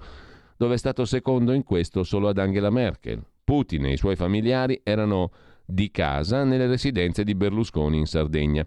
dove 0.57 0.75
è 0.75 0.79
stato 0.79 1.05
secondo 1.05 1.53
in 1.53 1.65
questo 1.65 2.05
solo 2.05 2.29
ad 2.29 2.39
Angela 2.39 2.71
Merkel. 2.71 3.21
Putin 3.43 3.87
e 3.87 3.93
i 3.93 3.97
suoi 3.97 4.15
familiari 4.15 4.81
erano 4.85 5.33
di 5.71 5.91
casa 5.91 6.45
nelle 6.45 6.67
residenze 6.67 7.25
di 7.25 7.35
Berlusconi 7.35 7.99
in 7.99 8.07
Sardegna. 8.07 8.65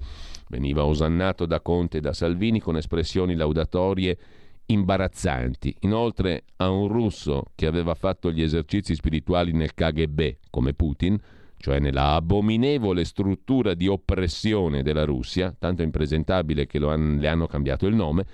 Veniva 0.49 0.85
osannato 0.85 1.45
da 1.45 1.61
Conte 1.61 1.97
e 1.97 2.01
da 2.01 2.13
Salvini 2.13 2.59
con 2.59 2.77
espressioni 2.77 3.35
laudatorie 3.35 4.17
imbarazzanti. 4.65 5.75
Inoltre 5.81 6.43
a 6.57 6.69
un 6.69 6.87
russo 6.87 7.45
che 7.55 7.65
aveva 7.65 7.93
fatto 7.93 8.31
gli 8.31 8.41
esercizi 8.41 8.95
spirituali 8.95 9.51
nel 9.51 9.73
KGB, 9.73 10.37
come 10.49 10.73
Putin, 10.73 11.19
cioè 11.57 11.79
nella 11.79 12.13
abominevole 12.15 13.05
struttura 13.05 13.73
di 13.73 13.87
oppressione 13.87 14.83
della 14.83 15.05
Russia, 15.05 15.55
tanto 15.57 15.81
impresentabile 15.81 16.65
che 16.65 16.77
han, 16.79 17.17
le 17.19 17.27
hanno 17.27 17.47
cambiato 17.47 17.87
il 17.87 17.95
nome, 17.95 18.25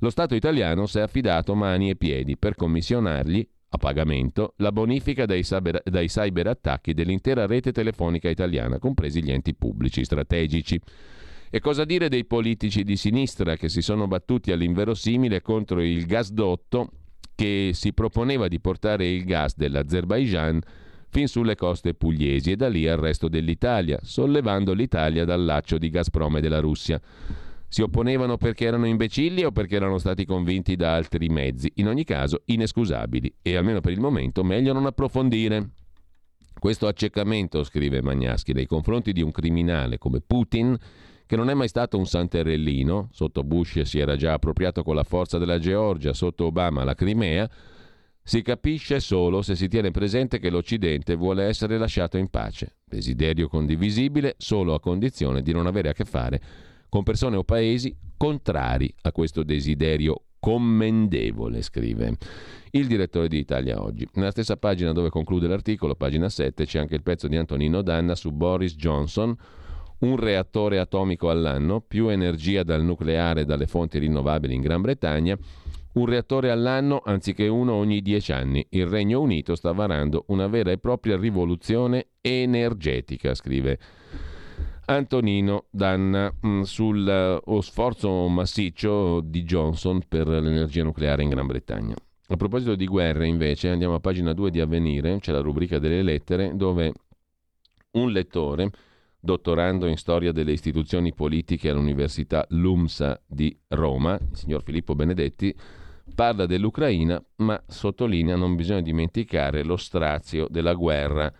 lo 0.00 0.10
Stato 0.10 0.34
italiano 0.34 0.86
si 0.86 0.98
è 0.98 1.02
affidato 1.02 1.54
mani 1.54 1.90
e 1.90 1.96
piedi 1.96 2.36
per 2.36 2.54
commissionargli 2.54 3.46
a 3.70 3.76
pagamento 3.76 4.54
la 4.56 4.72
bonifica 4.72 5.26
dai, 5.26 5.42
cyber, 5.42 5.82
dai 5.84 6.08
cyberattacchi 6.08 6.94
dell'intera 6.94 7.46
rete 7.46 7.72
telefonica 7.72 8.28
italiana, 8.28 8.78
compresi 8.78 9.22
gli 9.22 9.30
enti 9.30 9.54
pubblici 9.54 10.04
strategici. 10.04 10.80
E 11.50 11.60
cosa 11.60 11.84
dire 11.84 12.08
dei 12.08 12.24
politici 12.24 12.82
di 12.82 12.96
sinistra 12.96 13.56
che 13.56 13.68
si 13.68 13.82
sono 13.82 14.06
battuti 14.06 14.52
all'inverosimile 14.52 15.40
contro 15.40 15.82
il 15.82 16.04
gasdotto 16.06 16.90
che 17.34 17.70
si 17.72 17.92
proponeva 17.92 18.48
di 18.48 18.60
portare 18.60 19.08
il 19.08 19.24
gas 19.24 19.54
dell'Azerbaijan 19.56 20.60
fin 21.10 21.26
sulle 21.26 21.54
coste 21.54 21.94
pugliesi 21.94 22.52
e 22.52 22.56
da 22.56 22.68
lì 22.68 22.86
al 22.86 22.98
resto 22.98 23.28
dell'Italia, 23.28 23.98
sollevando 24.02 24.72
l'Italia 24.72 25.24
dal 25.24 25.44
laccio 25.44 25.78
di 25.78 25.88
Gazprom 25.88 26.36
e 26.36 26.40
della 26.40 26.60
Russia. 26.60 27.00
Si 27.70 27.82
opponevano 27.82 28.38
perché 28.38 28.64
erano 28.64 28.86
imbecilli 28.86 29.44
o 29.44 29.52
perché 29.52 29.76
erano 29.76 29.98
stati 29.98 30.24
convinti 30.24 30.74
da 30.74 30.94
altri 30.94 31.28
mezzi, 31.28 31.70
in 31.76 31.88
ogni 31.88 32.04
caso 32.04 32.42
inescusabili. 32.46 33.34
E 33.42 33.56
almeno 33.56 33.80
per 33.80 33.92
il 33.92 34.00
momento 34.00 34.42
meglio 34.42 34.72
non 34.72 34.86
approfondire. 34.86 35.70
Questo 36.58 36.86
accecamento, 36.86 37.62
scrive 37.62 38.00
Magnaschi, 38.00 38.52
nei 38.52 38.66
confronti 38.66 39.12
di 39.12 39.22
un 39.22 39.30
criminale 39.30 39.98
come 39.98 40.20
Putin 40.20 40.76
che 41.26 41.36
non 41.36 41.50
è 41.50 41.54
mai 41.54 41.68
stato 41.68 41.98
un 41.98 42.06
santerellino, 42.06 43.10
sotto 43.12 43.44
Bush 43.44 43.82
si 43.82 43.98
era 43.98 44.16
già 44.16 44.32
appropriato 44.32 44.82
con 44.82 44.94
la 44.94 45.04
forza 45.04 45.36
della 45.36 45.58
Georgia, 45.58 46.14
sotto 46.14 46.46
Obama 46.46 46.84
la 46.84 46.94
Crimea, 46.94 47.48
si 48.22 48.40
capisce 48.40 48.98
solo 48.98 49.42
se 49.42 49.54
si 49.54 49.68
tiene 49.68 49.90
presente 49.90 50.38
che 50.38 50.48
l'Occidente 50.48 51.16
vuole 51.16 51.44
essere 51.44 51.76
lasciato 51.76 52.16
in 52.16 52.28
pace, 52.28 52.78
desiderio 52.82 53.46
condivisibile 53.46 54.36
solo 54.38 54.72
a 54.72 54.80
condizione 54.80 55.42
di 55.42 55.52
non 55.52 55.66
avere 55.66 55.90
a 55.90 55.92
che 55.92 56.06
fare 56.06 56.40
con 56.88 57.02
persone 57.02 57.36
o 57.36 57.44
paesi 57.44 57.96
contrari 58.16 58.92
a 59.02 59.12
questo 59.12 59.42
desiderio 59.42 60.22
commendevole, 60.40 61.62
scrive 61.62 62.16
il 62.72 62.86
direttore 62.86 63.28
di 63.28 63.38
Italia 63.38 63.82
Oggi. 63.82 64.08
Nella 64.14 64.30
stessa 64.30 64.56
pagina 64.56 64.92
dove 64.92 65.10
conclude 65.10 65.48
l'articolo, 65.48 65.94
pagina 65.94 66.28
7, 66.28 66.64
c'è 66.64 66.78
anche 66.78 66.94
il 66.94 67.02
pezzo 67.02 67.28
di 67.28 67.36
Antonino 67.36 67.82
Danna 67.82 68.14
su 68.14 68.30
Boris 68.30 68.76
Johnson, 68.76 69.36
un 70.00 70.16
reattore 70.16 70.78
atomico 70.78 71.28
all'anno, 71.28 71.80
più 71.80 72.08
energia 72.08 72.62
dal 72.62 72.84
nucleare 72.84 73.40
e 73.40 73.44
dalle 73.44 73.66
fonti 73.66 73.98
rinnovabili 73.98 74.54
in 74.54 74.60
Gran 74.60 74.80
Bretagna, 74.80 75.36
un 75.94 76.06
reattore 76.06 76.50
all'anno 76.50 77.02
anziché 77.04 77.48
uno 77.48 77.72
ogni 77.72 78.00
dieci 78.00 78.30
anni. 78.30 78.64
Il 78.70 78.86
Regno 78.86 79.20
Unito 79.20 79.56
sta 79.56 79.72
varando 79.72 80.24
una 80.28 80.46
vera 80.46 80.70
e 80.70 80.78
propria 80.78 81.16
rivoluzione 81.16 82.08
energetica, 82.20 83.34
scrive 83.34 83.78
Antonino 84.90 85.66
Danna 85.70 86.32
mm, 86.46 86.62
sullo 86.62 87.42
uh, 87.44 87.60
sforzo 87.60 88.26
massiccio 88.28 89.20
di 89.20 89.44
Johnson 89.44 90.00
per 90.08 90.26
l'energia 90.28 90.82
nucleare 90.82 91.22
in 91.22 91.28
Gran 91.28 91.46
Bretagna. 91.46 91.94
A 92.28 92.36
proposito 92.36 92.74
di 92.74 92.86
guerre, 92.86 93.26
invece, 93.26 93.68
andiamo 93.68 93.94
a 93.94 94.00
pagina 94.00 94.32
2 94.32 94.50
di 94.50 94.60
Avvenire, 94.60 95.18
c'è 95.18 95.30
la 95.32 95.40
rubrica 95.40 95.78
delle 95.78 96.02
lettere, 96.02 96.56
dove 96.56 96.92
un 97.92 98.10
lettore 98.10 98.70
dottorando 99.20 99.86
in 99.86 99.98
storia 99.98 100.32
delle 100.32 100.52
istituzioni 100.52 101.12
politiche 101.12 101.68
all'Università 101.68 102.46
LUMSA 102.48 103.20
di 103.26 103.54
Roma, 103.68 104.14
il 104.14 104.36
signor 104.36 104.62
Filippo 104.62 104.94
Benedetti, 104.94 105.54
parla 106.14 106.46
dell'Ucraina, 106.46 107.22
ma 107.36 107.62
sottolinea 107.66 108.36
non 108.36 108.56
bisogna 108.56 108.80
dimenticare 108.80 109.64
lo 109.64 109.76
strazio 109.76 110.46
della 110.48 110.72
guerra 110.72 111.30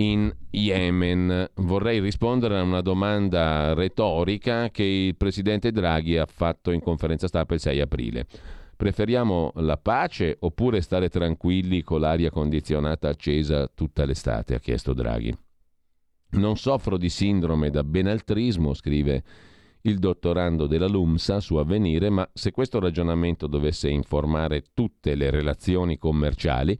in 0.00 0.34
Yemen. 0.50 1.50
Vorrei 1.56 2.00
rispondere 2.00 2.58
a 2.58 2.62
una 2.62 2.80
domanda 2.80 3.74
retorica 3.74 4.70
che 4.70 4.82
il 4.82 5.16
presidente 5.16 5.72
Draghi 5.72 6.16
ha 6.16 6.26
fatto 6.26 6.70
in 6.70 6.80
conferenza 6.80 7.28
stampa 7.28 7.54
il 7.54 7.60
6 7.60 7.80
aprile. 7.80 8.26
Preferiamo 8.76 9.52
la 9.56 9.76
pace 9.76 10.36
oppure 10.40 10.80
stare 10.80 11.10
tranquilli 11.10 11.82
con 11.82 12.00
l'aria 12.00 12.30
condizionata 12.30 13.08
accesa 13.08 13.70
tutta 13.72 14.06
l'estate? 14.06 14.54
ha 14.54 14.58
chiesto 14.58 14.94
Draghi. 14.94 15.36
Non 16.30 16.56
soffro 16.56 16.96
di 16.96 17.10
sindrome 17.10 17.68
da 17.68 17.84
benaltrismo, 17.84 18.72
scrive 18.72 19.22
il 19.82 19.98
dottorando 19.98 20.66
della 20.66 20.86
LUMSA 20.86 21.40
su 21.40 21.56
Avvenire, 21.56 22.08
ma 22.08 22.26
se 22.32 22.52
questo 22.52 22.78
ragionamento 22.78 23.46
dovesse 23.46 23.90
informare 23.90 24.64
tutte 24.72 25.14
le 25.14 25.28
relazioni 25.30 25.98
commerciali, 25.98 26.78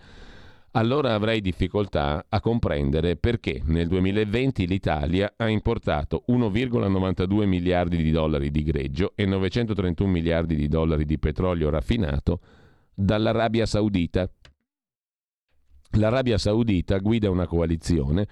allora 0.73 1.15
avrei 1.15 1.41
difficoltà 1.41 2.27
a 2.29 2.41
comprendere 2.41 3.17
perché 3.17 3.61
nel 3.65 3.89
2020 3.89 4.67
l'Italia 4.67 5.33
ha 5.37 5.49
importato 5.49 6.25
1,92 6.29 7.45
miliardi 7.47 7.97
di 7.97 8.11
dollari 8.11 8.51
di 8.51 8.63
greggio 8.63 9.13
e 9.17 9.27
931 9.27 10.11
miliardi 10.11 10.55
di 10.55 10.69
dollari 10.69 11.05
di 11.05 11.19
petrolio 11.19 11.71
raffinato 11.71 12.41
dall'Arabia 12.95 13.67
Saudita. 13.67 14.31
L'Arabia 15.95 16.39
Saudita 16.39 16.99
guida 16.99 17.31
una 17.31 17.47
coalizione 17.47 18.27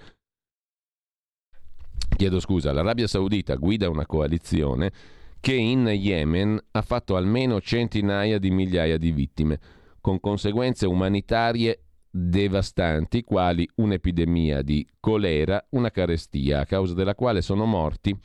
chiedo 2.15 2.41
scusa, 2.41 2.73
l'Arabia 2.73 3.07
Saudita 3.07 3.55
guida 3.55 3.89
una 3.89 4.05
coalizione 4.05 4.91
che 5.39 5.53
in 5.53 5.87
Yemen 5.87 6.59
ha 6.71 6.81
fatto 6.81 7.15
almeno 7.15 7.61
centinaia 7.61 8.37
di 8.39 8.51
migliaia 8.51 8.97
di 8.97 9.13
vittime, 9.13 9.59
con 10.01 10.19
conseguenze 10.19 10.85
umanitarie 10.85 11.83
devastanti 12.09 13.23
quali 13.23 13.69
un'epidemia 13.75 14.61
di 14.61 14.87
colera, 14.99 15.63
una 15.71 15.91
carestia, 15.91 16.61
a 16.61 16.65
causa 16.65 16.93
della 16.93 17.15
quale 17.15 17.41
sono 17.41 17.65
morti 17.65 18.17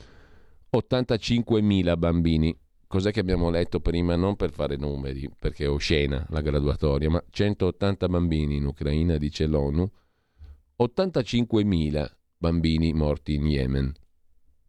85.000 0.75 1.97
bambini. 1.97 2.57
Cos'è 2.87 3.11
che 3.11 3.19
abbiamo 3.19 3.49
letto 3.49 3.79
prima? 3.79 4.15
Non 4.15 4.35
per 4.35 4.51
fare 4.51 4.75
numeri, 4.75 5.29
perché 5.37 5.65
è 5.65 5.69
oscena 5.69 6.25
la 6.29 6.41
graduatoria, 6.41 7.09
ma 7.09 7.23
180 7.29 8.07
bambini 8.07 8.57
in 8.57 8.65
Ucraina, 8.65 9.17
dice 9.17 9.47
l'ONU. 9.47 9.89
85.000 10.81 12.11
bambini 12.37 12.93
morti 12.93 13.35
in 13.35 13.47
Yemen. 13.47 13.93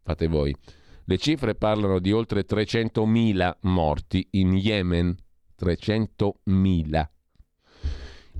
Fate 0.03 0.27
voi. 0.27 0.55
Le 1.03 1.17
cifre 1.17 1.55
parlano 1.55 1.99
di 1.99 2.11
oltre 2.11 2.45
300.000 2.45 3.57
morti 3.61 4.27
in 4.31 4.53
Yemen. 4.53 5.15
300.000. 5.59 7.09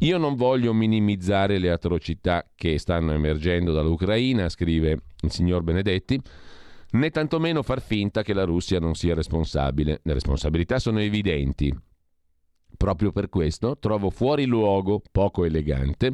Io 0.01 0.19
non 0.19 0.35
voglio 0.35 0.73
minimizzare 0.73 1.57
le 1.57 1.71
atrocità 1.71 2.45
che 2.55 2.77
stanno 2.77 3.13
emergendo 3.13 3.73
dall'Ucraina, 3.73 4.47
scrive 4.47 4.99
il 5.21 5.31
signor 5.31 5.63
Benedetti. 5.63 6.21
né 6.89 7.09
tantomeno 7.09 7.63
far 7.63 7.81
finta 7.81 8.21
che 8.21 8.33
la 8.33 8.43
Russia 8.43 8.79
non 8.79 8.93
sia 8.93 9.15
responsabile. 9.15 9.99
Le 10.03 10.13
responsabilità 10.13 10.77
sono 10.77 10.99
evidenti. 10.99 11.75
Proprio 12.77 13.11
per 13.11 13.27
questo 13.29 13.77
trovo 13.79 14.11
fuori 14.11 14.45
luogo, 14.45 15.01
poco 15.11 15.45
elegante, 15.45 16.13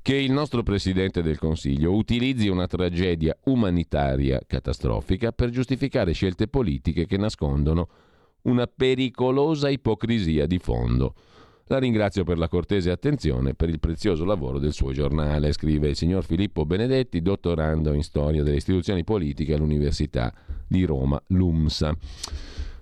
che 0.00 0.14
il 0.14 0.30
nostro 0.30 0.62
Presidente 0.62 1.20
del 1.20 1.36
Consiglio 1.36 1.92
utilizzi 1.94 2.46
una 2.46 2.68
tragedia 2.68 3.36
umanitaria 3.46 4.40
catastrofica 4.46 5.32
per 5.32 5.50
giustificare 5.50 6.12
scelte 6.12 6.46
politiche 6.46 7.06
che 7.06 7.16
nascondono 7.16 7.88
una 8.42 8.68
pericolosa 8.68 9.68
ipocrisia 9.68 10.46
di 10.46 10.58
fondo. 10.60 11.14
La 11.68 11.78
ringrazio 11.78 12.22
per 12.22 12.38
la 12.38 12.46
cortese 12.46 12.92
attenzione 12.92 13.50
e 13.50 13.54
per 13.54 13.68
il 13.68 13.80
prezioso 13.80 14.24
lavoro 14.24 14.60
del 14.60 14.72
suo 14.72 14.92
giornale, 14.92 15.52
scrive 15.52 15.88
il 15.88 15.96
signor 15.96 16.24
Filippo 16.24 16.64
Benedetti, 16.64 17.20
dottorando 17.20 17.92
in 17.92 18.04
storia 18.04 18.44
delle 18.44 18.58
istituzioni 18.58 19.02
politiche 19.02 19.54
all'Università 19.54 20.32
di 20.68 20.84
Roma, 20.84 21.20
l'UMSA. 21.26 21.96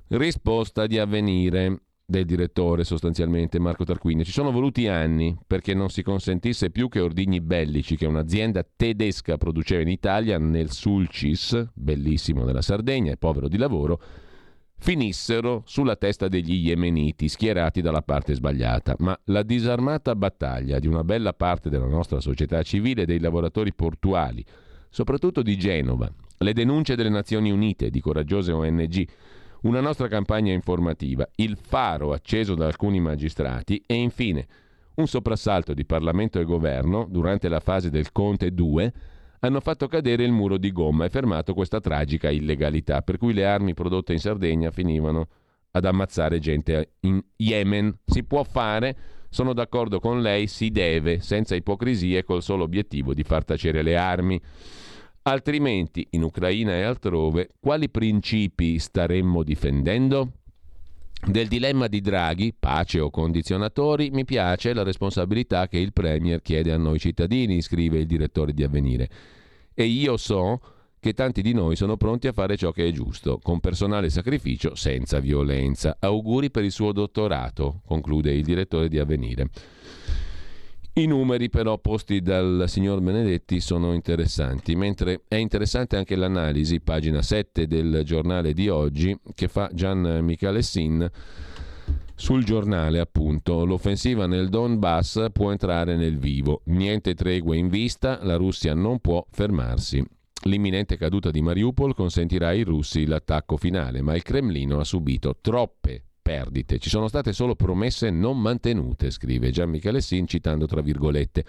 Risposta 0.09 0.87
di 0.87 0.99
avvenire 0.99 1.81
del 2.05 2.27
direttore 2.27 2.85
sostanzialmente 2.85 3.59
Marco 3.59 3.85
Tarquini. 3.85 4.23
Ci 4.23 4.33
sono 4.33 4.51
voluti 4.51 4.87
anni 4.87 5.35
perché 5.47 5.73
non 5.73 5.89
si 5.89 6.03
consentisse 6.03 6.69
più 6.69 6.91
che 6.91 7.01
ordigni 7.01 7.41
bellici 7.41 7.97
che 7.97 8.05
un'azienda 8.05 8.67
tedesca 8.77 9.39
produceva 9.39 9.81
in 9.81 9.89
Italia 9.89 10.37
nel 10.37 10.71
Sulcis, 10.71 11.71
bellissimo 11.73 12.45
della 12.45 12.61
Sardegna 12.61 13.13
e 13.13 13.17
povero 13.17 13.49
di 13.49 13.57
lavoro, 13.57 13.99
finissero 14.85 15.63
sulla 15.65 15.97
testa 15.97 16.29
degli 16.29 16.69
yemeniti 16.69 17.27
schierati 17.29 17.81
dalla 17.81 18.03
parte 18.03 18.35
sbagliata, 18.35 18.95
ma 18.99 19.19
la 19.25 19.43
disarmata 19.43 20.15
battaglia 20.15 20.79
di 20.79 20.87
una 20.87 21.03
bella 21.03 21.33
parte 21.33 21.71
della 21.71 21.87
nostra 21.87 22.21
società 22.21 22.61
civile 22.63 23.03
e 23.03 23.07
dei 23.07 23.19
lavoratori 23.19 23.73
portuali, 23.73 24.45
soprattutto 24.91 25.41
di 25.41 25.57
Genova, 25.57 26.13
le 26.37 26.53
denunce 26.53 26.97
delle 26.97 27.09
Nazioni 27.09 27.51
Unite 27.51 27.89
di 27.89 27.99
coraggiose 28.03 28.53
ONG, 28.53 29.09
una 29.63 29.81
nostra 29.81 30.07
campagna 30.07 30.53
informativa, 30.53 31.27
il 31.37 31.57
faro 31.59 32.13
acceso 32.13 32.55
da 32.55 32.67
alcuni 32.67 33.01
magistrati 33.01 33.83
e 33.87 33.95
infine 33.95 34.47
un 34.97 35.07
soprassalto 35.07 35.73
di 35.73 35.87
Parlamento 35.87 36.39
e 36.39 36.45
Governo 36.45 37.07
durante 37.09 37.49
la 37.49 37.61
fase 37.61 37.89
del 37.89 38.13
Conte 38.13 38.53
2 38.53 38.93
hanno 39.47 39.61
fatto 39.61 39.89
cadere 39.89 40.25
il 40.25 40.33
muro 40.33 40.57
di 40.57 40.73
gomma 40.73 41.05
e 41.05 41.11
fermato 41.11 41.53
questa 41.53 41.79
tragica 41.79 42.31
illegalità, 42.31 43.03
per 43.03 43.19
cui 43.19 43.35
le 43.35 43.45
armi 43.45 43.75
prodotte 43.75 44.15
in 44.15 44.19
Sardegna 44.19 44.71
finivano 44.71 45.29
ad 45.73 45.85
ammazzare 45.85 46.39
gente 46.39 46.95
in 47.01 47.23
Yemen. 47.37 47.99
Si 48.07 48.25
può 48.25 48.43
fare, 48.43 48.97
sono 49.29 49.53
d'accordo 49.53 50.01
con 50.01 50.23
lei, 50.23 50.47
si 50.47 50.71
deve, 50.71 51.21
senza 51.21 51.55
ipocrisie 51.55 52.25
col 52.25 52.43
solo 52.43 52.65
obiettivo 52.65 53.13
di 53.13 53.23
far 53.23 53.45
tacere 53.45 53.83
le 53.83 53.97
armi. 53.97 54.41
Altrimenti, 55.25 56.07
in 56.11 56.23
Ucraina 56.23 56.73
e 56.73 56.83
altrove, 56.83 57.51
quali 57.61 57.91
principi 57.91 58.79
staremmo 58.79 59.43
difendendo? 59.43 60.33
Del 61.27 61.49
dilemma 61.49 61.89
di 61.89 62.03
Draghi, 62.03 62.55
pace 62.59 63.01
o 63.01 63.09
condizionatori, 63.09 64.11
mi 64.11 64.27
piace 64.27 64.75
la 64.75 64.83
responsabilità 64.83 65.69
che 65.69 65.79
il 65.79 65.95
Premier 65.95 66.43
chiede 66.43 66.71
a 66.71 66.77
noi 66.77 66.99
cittadini, 66.99 67.63
scrive 67.63 67.99
il 67.99 68.07
direttore 68.07 68.53
di 68.53 68.63
Avvenire. 68.63 69.09
E 69.73 69.85
io 69.85 70.19
so 70.19 70.61
che 71.01 71.15
tanti 71.15 71.41
di 71.41 71.55
noi 71.55 71.77
sono 71.77 71.97
pronti 71.97 72.29
a 72.29 72.33
fare 72.33 72.57
ciò 72.57 72.73
che 72.73 72.87
è 72.87 72.93
giusto, 72.93 73.39
con 73.43 73.59
personale 73.59 74.11
sacrificio, 74.11 74.75
senza 74.75 75.19
violenza. 75.19 75.97
Auguri 75.99 76.51
per 76.51 76.63
il 76.65 76.71
suo 76.71 76.93
dottorato, 76.93 77.81
conclude 77.87 78.33
il 78.33 78.45
direttore 78.45 78.89
di 78.89 78.99
Avvenire. 78.99 79.49
I 80.97 81.07
numeri 81.07 81.51
però 81.51 81.77
posti 81.79 82.23
dal 82.23 82.67
signor 82.69 83.01
Benedetti 83.01 83.59
sono 83.59 83.95
interessanti, 83.95 84.77
mentre 84.77 85.23
è 85.27 85.35
interessante 85.35 85.97
anche 85.97 86.15
l'analisi, 86.15 86.79
pagina 86.79 87.21
7 87.21 87.67
del 87.67 88.03
giornale 88.05 88.53
di 88.53 88.69
oggi, 88.69 89.19
che 89.35 89.49
fa 89.49 89.69
Gian 89.73 90.21
Michalessin 90.23 91.11
sul 92.15 92.45
giornale 92.45 93.01
appunto 93.01 93.65
l'offensiva 93.65 94.29
nel 94.29 94.49
Donbass 94.49 95.33
può 95.33 95.51
entrare 95.51 95.97
nel 95.97 96.17
vivo, 96.17 96.61
niente 96.67 97.15
tregue 97.15 97.57
in 97.57 97.67
vista, 97.69 98.21
la 98.23 98.37
Russia 98.37 98.73
non 98.73 99.01
può 99.01 99.27
fermarsi. 99.33 100.01
L'imminente 100.45 100.97
caduta 100.97 101.33
di 101.33 101.43
Mariupol 101.43 101.93
consentirà 101.93 102.49
ai 102.49 102.63
russi 102.63 103.05
l'attacco 103.05 103.57
finale, 103.57 104.01
ma 104.01 104.15
il 104.15 104.23
Cremlino 104.23 104.79
ha 104.79 104.85
subito 104.85 105.39
troppe 105.41 106.05
perdite. 106.25 106.79
Ci 106.79 106.89
sono 106.89 107.07
state 107.07 107.35
solo 107.35 107.55
promesse 107.55 108.09
non 108.09 108.41
mantenute, 108.41 109.11
scrive 109.11 109.51
Gian 109.51 109.69
Michalessin 109.69 110.27
citando 110.27 110.65
tra 110.65 110.81
virgolette. 110.81 111.45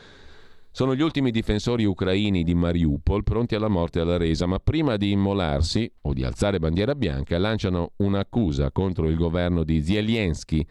Sono 0.70 0.94
gli 0.94 1.02
ultimi 1.02 1.32
difensori 1.32 1.86
ucraini 1.86 2.44
di 2.44 2.54
Mariupol 2.54 3.24
pronti 3.24 3.56
alla 3.56 3.70
morte 3.70 4.00
e 4.00 4.02
alla 4.02 4.18
resa, 4.18 4.46
ma 4.46 4.60
prima 4.60 4.98
di 4.98 5.12
immolarsi 5.12 5.90
o 6.02 6.12
di 6.12 6.26
alzare 6.26 6.60
bandiera 6.60 6.94
bianca 6.94 7.38
lanciano 7.38 7.94
un'accusa 7.96 8.72
contro 8.72 9.08
il 9.08 9.16
governo 9.16 9.64
di 9.64 9.82
Zelensky, 9.82 10.68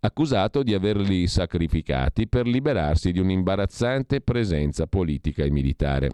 accusato 0.00 0.62
di 0.62 0.72
averli 0.72 1.26
sacrificati 1.26 2.26
per 2.26 2.46
liberarsi 2.46 3.12
di 3.12 3.18
un'imbarazzante 3.18 4.22
presenza 4.22 4.86
politica 4.86 5.44
e 5.44 5.50
militare. 5.50 6.10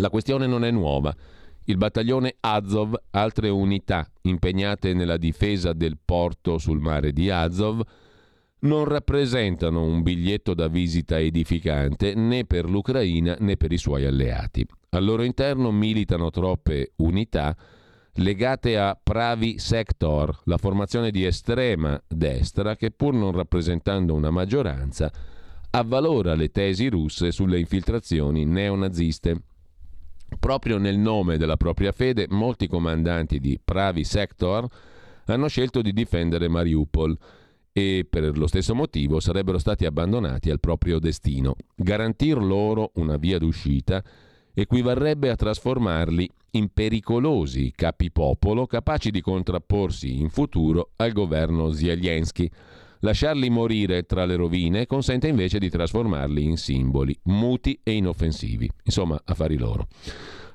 La 0.00 0.10
questione 0.10 0.48
non 0.48 0.64
è 0.64 0.72
nuova. 0.72 1.14
Il 1.64 1.76
battaglione 1.76 2.36
Azov, 2.40 2.94
altre 3.10 3.48
unità 3.48 4.10
impegnate 4.22 4.94
nella 4.94 5.16
difesa 5.16 5.72
del 5.72 5.96
porto 6.04 6.58
sul 6.58 6.80
mare 6.80 7.12
di 7.12 7.30
Azov, 7.30 7.82
non 8.60 8.84
rappresentano 8.84 9.82
un 9.82 10.02
biglietto 10.02 10.54
da 10.54 10.68
visita 10.68 11.18
edificante 11.18 12.14
né 12.14 12.44
per 12.44 12.68
l'Ucraina 12.68 13.36
né 13.38 13.56
per 13.56 13.72
i 13.72 13.78
suoi 13.78 14.04
alleati. 14.04 14.66
Al 14.90 15.04
loro 15.04 15.22
interno 15.22 15.70
militano 15.70 16.30
troppe 16.30 16.92
unità 16.96 17.56
legate 18.16 18.76
a 18.76 18.98
Pravi 19.00 19.58
Sector, 19.58 20.42
la 20.44 20.58
formazione 20.58 21.10
di 21.10 21.24
estrema 21.24 22.00
destra 22.06 22.76
che 22.76 22.90
pur 22.90 23.14
non 23.14 23.32
rappresentando 23.32 24.14
una 24.14 24.30
maggioranza 24.30 25.10
avvalora 25.70 26.34
le 26.34 26.50
tesi 26.50 26.88
russe 26.88 27.30
sulle 27.32 27.58
infiltrazioni 27.58 28.44
neonaziste. 28.44 29.42
Proprio 30.38 30.78
nel 30.78 30.98
nome 30.98 31.36
della 31.36 31.56
propria 31.56 31.92
fede, 31.92 32.26
molti 32.28 32.66
comandanti 32.66 33.38
di 33.38 33.58
Pravi 33.62 34.04
Sector 34.04 34.66
hanno 35.26 35.48
scelto 35.48 35.82
di 35.82 35.92
difendere 35.92 36.48
Mariupol 36.48 37.16
e 37.72 38.06
per 38.08 38.36
lo 38.36 38.46
stesso 38.46 38.74
motivo 38.74 39.18
sarebbero 39.18 39.58
stati 39.58 39.86
abbandonati 39.86 40.50
al 40.50 40.60
proprio 40.60 40.98
destino. 40.98 41.54
Garantir 41.74 42.36
loro 42.36 42.90
una 42.94 43.16
via 43.16 43.38
d'uscita 43.38 44.02
equivarrebbe 44.52 45.30
a 45.30 45.36
trasformarli 45.36 46.28
in 46.50 46.68
pericolosi 46.68 47.72
capipopolo 47.74 48.66
capaci 48.66 49.10
di 49.10 49.22
contrapporsi 49.22 50.20
in 50.20 50.28
futuro 50.28 50.90
al 50.96 51.12
governo 51.12 51.70
Zelensky. 51.70 52.50
Lasciarli 53.04 53.50
morire 53.50 54.04
tra 54.04 54.24
le 54.24 54.36
rovine 54.36 54.86
consente 54.86 55.26
invece 55.26 55.58
di 55.58 55.68
trasformarli 55.68 56.44
in 56.44 56.56
simboli, 56.56 57.18
muti 57.24 57.80
e 57.82 57.94
inoffensivi. 57.94 58.70
Insomma, 58.84 59.20
affari 59.24 59.58
loro. 59.58 59.88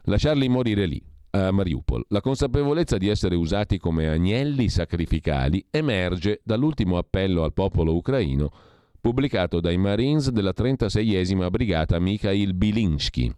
Lasciarli 0.04 0.48
morire 0.48 0.86
lì, 0.86 1.02
a 1.32 1.52
Mariupol. 1.52 2.06
La 2.08 2.22
consapevolezza 2.22 2.98
di 2.98 3.10
essere 3.10 3.36
usati 3.36 3.78
come 3.78 4.08
agnelli 4.08 4.70
sacrificali 4.70 5.66
emerge 5.70 6.40
dall'ultimo 6.42 6.98
appello 6.98 7.44
al 7.44 7.52
popolo 7.52 7.94
ucraino 7.94 8.50
pubblicato 9.02 9.60
dai 9.60 9.78
Marines 9.78 10.30
della 10.30 10.54
36esima 10.56 11.50
brigata 11.50 12.00
Mikhail 12.00 12.54
Bilinsky. 12.54 13.30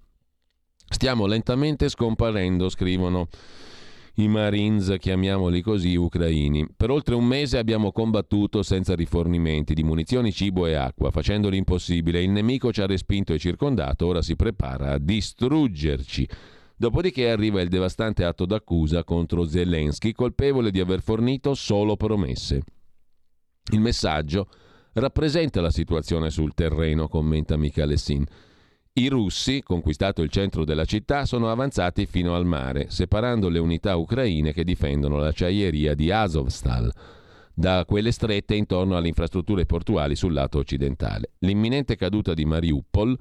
Stiamo 0.88 1.26
lentamente 1.26 1.90
scomparendo, 1.90 2.70
scrivono 2.70 3.28
i 4.16 4.28
Marines, 4.28 4.96
chiamiamoli 4.98 5.62
così, 5.62 5.96
ucraini. 5.96 6.68
Per 6.76 6.90
oltre 6.90 7.16
un 7.16 7.26
mese 7.26 7.58
abbiamo 7.58 7.92
combattuto 7.92 8.64
senza 8.64 8.96
rifornimenti 8.96 9.74
di 9.74 9.84
munizioni, 9.84 10.32
cibo 10.32 10.66
e 10.66 10.74
acqua, 10.74 11.12
facendo 11.12 11.50
l'impossibile. 11.50 12.22
Il 12.22 12.32
nemico 12.32 12.72
ci 12.72 12.82
ha 12.82 12.86
respinto 12.86 13.34
e 13.34 13.40
circondato, 13.40 14.08
ora 14.08 14.22
si 14.22 14.36
prepara 14.36 14.92
a 14.94 14.98
distruggerci. 14.98 16.28
Dopodiché 16.76 17.30
arriva 17.30 17.62
il 17.62 17.70
devastante 17.70 18.24
atto 18.24 18.46
d'accusa 18.46 19.04
contro 19.04 19.46
Zelensky, 19.46 20.14
colpevole 20.14 20.72
di 20.72 20.80
aver 20.80 21.02
fornito 21.02 21.54
solo 21.54 21.98
promesse. 21.98 22.62
Il 23.72 23.82
messaggio 23.82 24.48
rappresenta 24.94 25.62
la 25.62 25.72
situazione 25.72 26.30
sul 26.30 26.54
terreno, 26.54 27.08
commenta 27.08 27.58
Michalessin. 27.58 28.26
I 29.00 29.08
russi, 29.08 29.64
conquistato 29.64 30.22
il 30.22 30.30
centro 30.30 30.66
della 30.66 30.84
città, 30.84 31.24
sono 31.24 31.50
avanzati 31.50 32.06
fino 32.06 32.36
al 32.36 32.46
mare, 32.46 32.88
separando 32.90 33.48
le 33.48 33.60
unità 33.60 33.96
ucraine 33.96 34.52
che 34.52 34.66
difendono 34.66 35.20
l'acciaieria 35.20 35.96
di 35.96 36.12
Azovstal 36.12 36.92
da 37.54 37.86
quelle 37.86 38.12
strette 38.12 38.56
intorno 38.56 38.98
alle 38.98 39.08
infrastrutture 39.08 39.66
portuali 39.66 40.18
sul 40.18 40.34
lato 40.34 40.58
occidentale. 40.58 41.32
L'imminente 41.40 41.96
caduta 41.96 42.34
di 42.34 42.44
Mariupol 42.44 43.18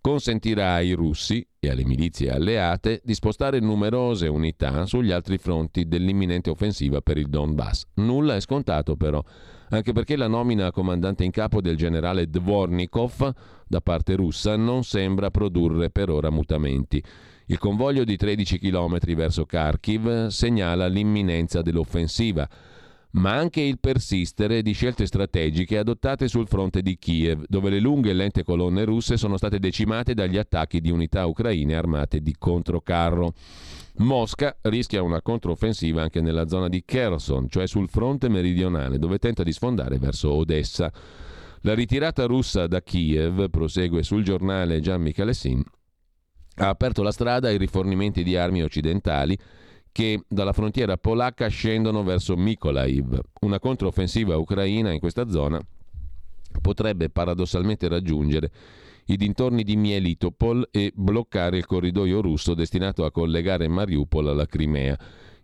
consentirà 0.00 0.72
ai 0.72 0.92
russi 0.92 1.46
e 1.60 1.68
alle 1.68 1.84
milizie 1.84 2.30
alleate 2.30 3.02
di 3.04 3.12
spostare 3.12 3.60
numerose 3.60 4.28
unità 4.28 4.86
sugli 4.86 5.10
altri 5.10 5.36
fronti 5.36 5.86
dell'imminente 5.88 6.48
offensiva 6.48 7.02
per 7.02 7.18
il 7.18 7.28
Donbass. 7.28 7.84
Nulla 7.96 8.34
è 8.34 8.40
scontato 8.40 8.96
però 8.96 9.22
anche 9.70 9.92
perché 9.92 10.16
la 10.16 10.28
nomina 10.28 10.66
a 10.66 10.72
comandante 10.72 11.24
in 11.24 11.30
capo 11.30 11.60
del 11.60 11.76
generale 11.76 12.28
Dvornikov 12.28 13.32
da 13.66 13.80
parte 13.80 14.14
russa 14.14 14.56
non 14.56 14.84
sembra 14.84 15.30
produrre 15.30 15.90
per 15.90 16.10
ora 16.10 16.30
mutamenti. 16.30 17.02
Il 17.46 17.58
convoglio 17.58 18.04
di 18.04 18.16
13 18.16 18.58
km 18.58 18.98
verso 19.14 19.46
Kharkiv 19.46 20.26
segnala 20.26 20.86
l'imminenza 20.86 21.62
dell'offensiva, 21.62 22.48
ma 23.12 23.34
anche 23.34 23.60
il 23.60 23.78
persistere 23.78 24.60
di 24.60 24.72
scelte 24.72 25.06
strategiche 25.06 25.78
adottate 25.78 26.28
sul 26.28 26.46
fronte 26.46 26.82
di 26.82 26.98
Kiev, 26.98 27.44
dove 27.48 27.70
le 27.70 27.80
lunghe 27.80 28.10
e 28.10 28.14
lente 28.14 28.42
colonne 28.42 28.84
russe 28.84 29.16
sono 29.16 29.36
state 29.36 29.58
decimate 29.58 30.14
dagli 30.14 30.36
attacchi 30.36 30.80
di 30.80 30.90
unità 30.90 31.24
ucraine 31.24 31.74
armate 31.74 32.20
di 32.20 32.34
controcarro. 32.38 33.32
Mosca 33.98 34.56
rischia 34.62 35.02
una 35.02 35.22
controffensiva 35.22 36.02
anche 36.02 36.20
nella 36.20 36.46
zona 36.46 36.68
di 36.68 36.84
Kherson, 36.84 37.48
cioè 37.48 37.66
sul 37.66 37.88
fronte 37.88 38.28
meridionale, 38.28 38.98
dove 38.98 39.18
tenta 39.18 39.42
di 39.42 39.52
sfondare 39.52 39.98
verso 39.98 40.30
Odessa. 40.32 40.92
La 41.62 41.74
ritirata 41.74 42.26
russa 42.26 42.66
da 42.66 42.82
Kiev, 42.82 43.48
prosegue 43.50 44.02
sul 44.02 44.22
giornale 44.22 44.80
Gian 44.80 45.00
Michalesin, 45.00 45.62
ha 46.60 46.68
aperto 46.68 47.02
la 47.02 47.10
strada 47.10 47.48
ai 47.48 47.56
rifornimenti 47.56 48.22
di 48.22 48.36
armi 48.36 48.62
occidentali 48.62 49.36
che 49.98 50.22
dalla 50.28 50.52
frontiera 50.52 50.96
polacca 50.96 51.48
scendono 51.48 52.04
verso 52.04 52.36
Mykolaiv. 52.36 53.20
Una 53.40 53.58
controffensiva 53.58 54.36
ucraina 54.36 54.92
in 54.92 55.00
questa 55.00 55.28
zona 55.28 55.60
potrebbe 56.62 57.10
paradossalmente 57.10 57.88
raggiungere 57.88 58.52
i 59.06 59.16
dintorni 59.16 59.64
di 59.64 59.74
Mielitopol 59.74 60.68
e 60.70 60.92
bloccare 60.94 61.56
il 61.56 61.66
corridoio 61.66 62.20
russo 62.20 62.54
destinato 62.54 63.04
a 63.04 63.10
collegare 63.10 63.66
Mariupol 63.66 64.28
alla 64.28 64.46
Crimea. 64.46 64.96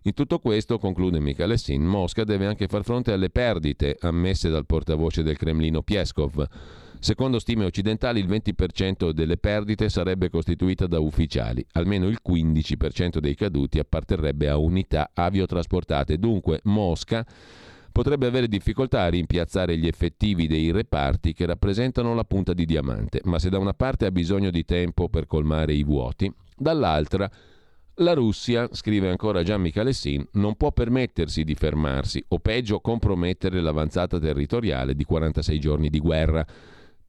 In 0.03 0.13
tutto 0.13 0.39
questo, 0.39 0.79
conclude 0.79 1.19
Mikhail 1.19 1.53
Mosca 1.79 2.23
deve 2.23 2.45
anche 2.45 2.67
far 2.67 2.85
fronte 2.85 3.11
alle 3.11 3.29
perdite 3.29 3.97
ammesse 3.99 4.49
dal 4.49 4.65
portavoce 4.65 5.21
del 5.21 5.35
Cremlino 5.35 5.81
Pieskov. 5.81 6.47
Secondo 6.99 7.39
stime 7.39 7.65
occidentali 7.65 8.19
il 8.19 8.27
20% 8.27 9.11
delle 9.11 9.37
perdite 9.37 9.89
sarebbe 9.89 10.29
costituita 10.29 10.87
da 10.87 10.99
ufficiali, 10.99 11.65
almeno 11.73 12.07
il 12.07 12.19
15% 12.27 13.19
dei 13.19 13.35
caduti 13.35 13.79
apparterrebbe 13.79 14.49
a 14.49 14.57
unità 14.57 15.11
aviotrasportate. 15.13 16.17
Dunque 16.17 16.61
Mosca 16.63 17.25
potrebbe 17.91 18.25
avere 18.27 18.47
difficoltà 18.47 19.03
a 19.03 19.09
rimpiazzare 19.09 19.77
gli 19.77 19.87
effettivi 19.87 20.47
dei 20.47 20.71
reparti 20.71 21.33
che 21.33 21.45
rappresentano 21.45 22.13
la 22.13 22.25
punta 22.25 22.53
di 22.53 22.65
diamante, 22.65 23.21
ma 23.23 23.39
se 23.39 23.49
da 23.49 23.57
una 23.57 23.73
parte 23.73 24.05
ha 24.05 24.11
bisogno 24.11 24.49
di 24.49 24.65
tempo 24.65 25.07
per 25.07 25.27
colmare 25.27 25.73
i 25.73 25.83
vuoti, 25.83 26.29
dall'altra 26.57 27.29
la 27.99 28.13
Russia, 28.13 28.67
scrive 28.73 29.09
ancora 29.09 29.41
Gian 29.41 29.61
Michalessin, 29.61 30.27
non 30.33 30.55
può 30.55 30.73
permettersi 30.73 31.45
di 31.45 31.55
fermarsi 31.55 32.21
o 32.27 32.39
peggio 32.39 32.81
compromettere 32.81 33.61
l'avanzata 33.61 34.19
territoriale 34.19 34.95
di 34.95 35.05
46 35.05 35.59
giorni 35.59 35.89
di 35.89 35.99
guerra. 35.99 36.45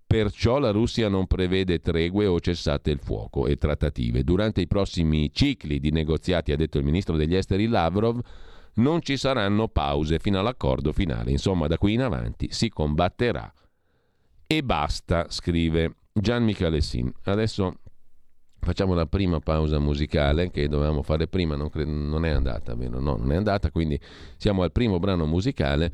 Perciò 0.07 0.59
la 0.59 0.71
Russia 0.71 1.09
non 1.09 1.27
prevede 1.27 1.81
tregue 1.81 2.27
o 2.27 2.39
cessate 2.39 2.93
il 2.93 3.01
fuoco 3.01 3.47
e 3.47 3.57
trattative. 3.57 4.23
Durante 4.23 4.61
i 4.61 4.69
prossimi 4.69 5.33
cicli 5.33 5.81
di 5.81 5.91
negoziati, 5.91 6.53
ha 6.53 6.57
detto 6.57 6.79
il 6.79 6.85
ministro 6.85 7.17
degli 7.17 7.35
esteri 7.35 7.67
Lavrov, 7.67 8.21
non 8.75 9.03
ci 9.03 9.17
saranno 9.17 9.69
pause 9.69 10.19
fino 10.19 10.39
all'accordo 10.39 10.93
finale. 10.93 11.33
Insomma, 11.33 11.67
da 11.67 11.77
qui 11.77 11.95
in 11.95 12.03
avanti 12.03 12.49
si 12.51 12.69
combatterà. 12.69 13.53
E 14.47 14.63
basta, 14.63 15.27
scrive 15.29 15.97
Gian 16.13 16.45
Michalessin. 16.45 17.13
Adesso 17.25 17.75
facciamo 18.61 18.95
la 18.95 19.07
prima 19.07 19.41
pausa 19.41 19.79
musicale 19.79 20.51
che 20.51 20.69
dovevamo 20.69 21.03
fare 21.03 21.27
prima, 21.27 21.57
non, 21.57 21.69
cre- 21.69 21.85
non 21.85 22.25
è 22.25 22.31
andata, 22.31 22.75
vero? 22.75 23.01
No, 23.01 23.17
non 23.17 23.33
è 23.33 23.37
andata, 23.37 23.71
quindi 23.71 23.99
siamo 24.37 24.63
al 24.63 24.73
primo 24.73 24.99
brano 24.99 25.27
musicale. 25.27 25.93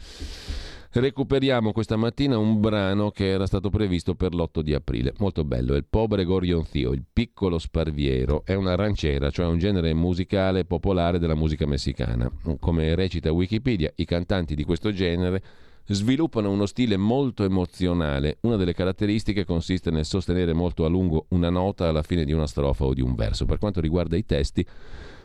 Recuperiamo 0.94 1.72
questa 1.72 1.96
mattina 1.96 2.36
un 2.36 2.60
brano 2.60 3.10
che 3.10 3.30
era 3.30 3.46
stato 3.46 3.70
previsto 3.70 4.14
per 4.14 4.34
l'8 4.34 4.60
di 4.60 4.74
aprile. 4.74 5.14
Molto 5.20 5.42
bello, 5.42 5.74
Il 5.74 5.86
Pobre 5.88 6.24
Gorionzio, 6.24 6.92
il 6.92 7.02
piccolo 7.10 7.58
sparviero. 7.58 8.42
È 8.44 8.52
una 8.52 8.74
ranchera, 8.74 9.30
cioè 9.30 9.46
un 9.46 9.56
genere 9.56 9.94
musicale 9.94 10.66
popolare 10.66 11.18
della 11.18 11.34
musica 11.34 11.64
messicana. 11.64 12.30
Come 12.60 12.94
recita 12.94 13.32
Wikipedia, 13.32 13.90
i 13.94 14.04
cantanti 14.04 14.54
di 14.54 14.64
questo 14.64 14.92
genere 14.92 15.42
sviluppano 15.86 16.50
uno 16.50 16.66
stile 16.66 16.98
molto 16.98 17.42
emozionale. 17.44 18.36
Una 18.42 18.56
delle 18.56 18.74
caratteristiche 18.74 19.46
consiste 19.46 19.90
nel 19.90 20.04
sostenere 20.04 20.52
molto 20.52 20.84
a 20.84 20.88
lungo 20.88 21.24
una 21.30 21.48
nota 21.48 21.88
alla 21.88 22.02
fine 22.02 22.26
di 22.26 22.32
una 22.32 22.46
strofa 22.46 22.84
o 22.84 22.92
di 22.92 23.00
un 23.00 23.14
verso. 23.14 23.46
Per 23.46 23.56
quanto 23.56 23.80
riguarda 23.80 24.14
i 24.18 24.26
testi, 24.26 24.62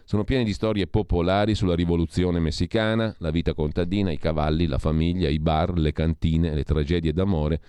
sono 0.08 0.24
pieni 0.24 0.46
di 0.46 0.54
storie 0.54 0.88
popolari 0.88 1.54
sulla 1.54 1.76
rivoluzione 1.76 2.40
messicana, 2.40 3.14
la 3.18 3.30
vita 3.30 3.54
contadina, 3.54 4.10
i 4.10 4.18
cavalli, 4.18 4.66
la 4.66 4.78
famiglia, 4.78 5.28
i 5.28 5.38
bar, 5.38 5.78
le 5.78 5.92
cantine, 5.92 6.54
le 6.54 6.64
tragedie 6.64 7.12
d'amore 7.12 7.60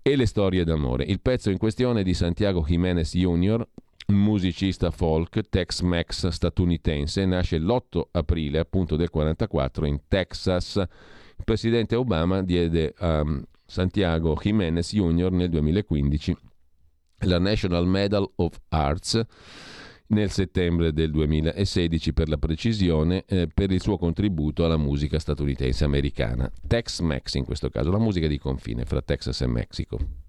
e 0.00 0.14
le 0.14 0.26
storie 0.26 0.62
d'amore. 0.62 1.02
Il 1.02 1.20
pezzo 1.20 1.50
in 1.50 1.58
questione 1.58 2.02
è 2.02 2.04
di 2.04 2.14
Santiago 2.14 2.64
Jiménez 2.64 3.12
Jr., 3.12 3.66
musicista 4.12 4.92
folk 4.92 5.40
Tex-Mex 5.48 6.28
statunitense, 6.28 7.26
nasce 7.26 7.58
l'8 7.58 8.00
aprile 8.12 8.60
appunto 8.60 8.94
del 8.94 9.08
1944 9.12 9.84
in 9.84 10.02
Texas. 10.06 10.76
Il 10.76 11.44
presidente 11.44 11.96
Obama 11.96 12.42
diede 12.42 12.94
a 12.96 13.24
Santiago 13.66 14.38
Jiménez 14.40 14.88
Jr. 14.92 15.32
nel 15.32 15.48
2015 15.48 16.36
la 17.24 17.40
National 17.40 17.86
Medal 17.88 18.30
of 18.36 18.56
Arts 18.68 19.26
nel 20.12 20.30
settembre 20.30 20.92
del 20.92 21.10
2016 21.10 22.12
per 22.12 22.28
la 22.28 22.38
precisione 22.38 23.24
eh, 23.26 23.48
per 23.52 23.70
il 23.70 23.80
suo 23.80 23.98
contributo 23.98 24.64
alla 24.64 24.76
musica 24.76 25.18
statunitense 25.18 25.84
americana, 25.84 26.50
Tex-Mex 26.66 27.34
in 27.34 27.44
questo 27.44 27.68
caso, 27.70 27.90
la 27.90 27.98
musica 27.98 28.26
di 28.26 28.38
confine 28.38 28.84
fra 28.84 29.02
Texas 29.02 29.40
e 29.40 29.46
Messico. 29.46 30.21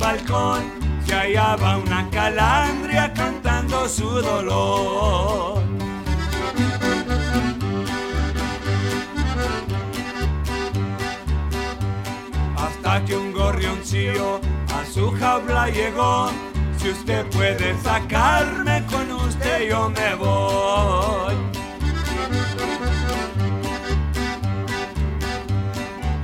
Balcón 0.00 0.62
se 1.06 1.14
hallaba 1.14 1.76
una 1.76 2.08
calandria 2.10 3.12
cantando 3.12 3.88
su 3.88 4.08
dolor. 4.08 5.62
Hasta 12.56 13.04
que 13.04 13.16
un 13.16 13.32
gorrioncillo 13.32 14.40
a 14.74 14.84
su 14.84 15.10
jaula 15.12 15.68
llegó. 15.68 16.30
Si 16.78 16.88
usted 16.88 17.26
puede 17.26 17.78
sacarme 17.82 18.84
con 18.90 19.12
usted, 19.12 19.68
yo 19.68 19.90
me 19.90 20.14
voy. 20.14 21.59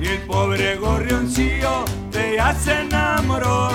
El 0.07 0.19
pobre 0.19 0.77
gorrioncillo 0.77 1.83
de 2.11 2.33
ella 2.33 2.53
se 2.55 2.81
enamoró 2.81 3.69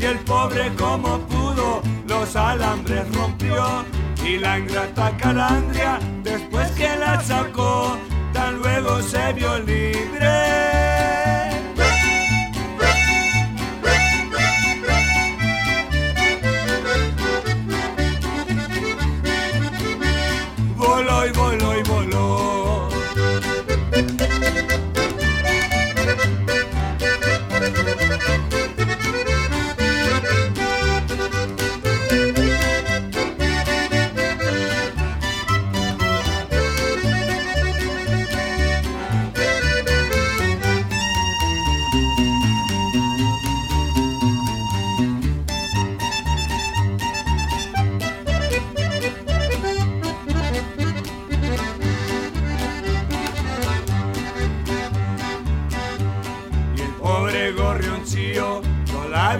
y 0.00 0.04
el 0.04 0.18
pobre 0.18 0.72
como 0.74 1.20
pudo 1.28 1.80
los 2.08 2.34
alambres 2.34 3.04
rompió 3.14 3.84
y 4.24 4.38
la 4.38 4.58
ingrata 4.58 5.16
calandria 5.16 6.00
después 6.24 6.72
que 6.72 6.96
la 6.96 7.20
sacó 7.20 7.96
tan 8.32 8.58
luego 8.58 9.00
se 9.00 9.32
vio 9.34 9.58
libre. 9.60 10.85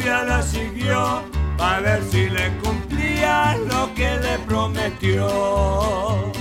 La 0.04 0.42
siguió 0.42 1.22
a 1.58 1.80
ver 1.80 2.02
si 2.10 2.28
le 2.28 2.52
cumplía 2.58 3.56
lo 3.68 3.94
que 3.94 4.16
le 4.18 4.38
prometió. 4.46 6.32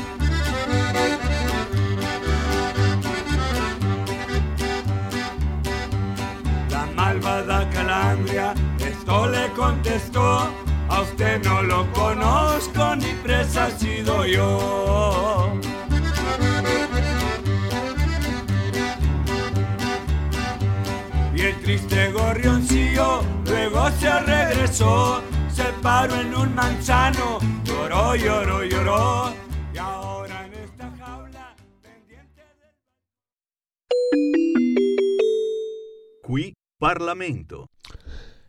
La 6.70 6.86
malvada 6.96 7.70
Calandria 7.70 8.54
esto 8.80 9.28
le 9.28 9.50
contestó, 9.52 10.50
a 10.90 11.02
usted 11.02 11.44
no 11.44 11.62
lo 11.62 11.92
conozco 11.94 12.96
ni 12.98 13.14
presa 13.24 13.70
he 13.70 13.72
sido 13.72 14.26
yo. 14.26 15.45
Triste 21.76 22.12
gorrioncillo 22.12 23.22
luego 23.46 23.90
se 24.00 24.20
regresó, 24.22 25.22
se 25.50 25.66
paró 25.82 26.16
en 26.16 26.34
un 26.34 26.56
manzano, 26.56 27.40
lloró, 27.66 28.16
lloró, 28.16 28.64
lloró. 28.64 29.34
Y 29.74 29.78
ahora 29.78 30.46
en 30.46 30.54
esta 30.54 30.90
jaula 30.98 31.56
pendiente 31.82 32.44
del... 32.62 32.76
Qui 36.26 36.54
Parlamento. 36.80 37.68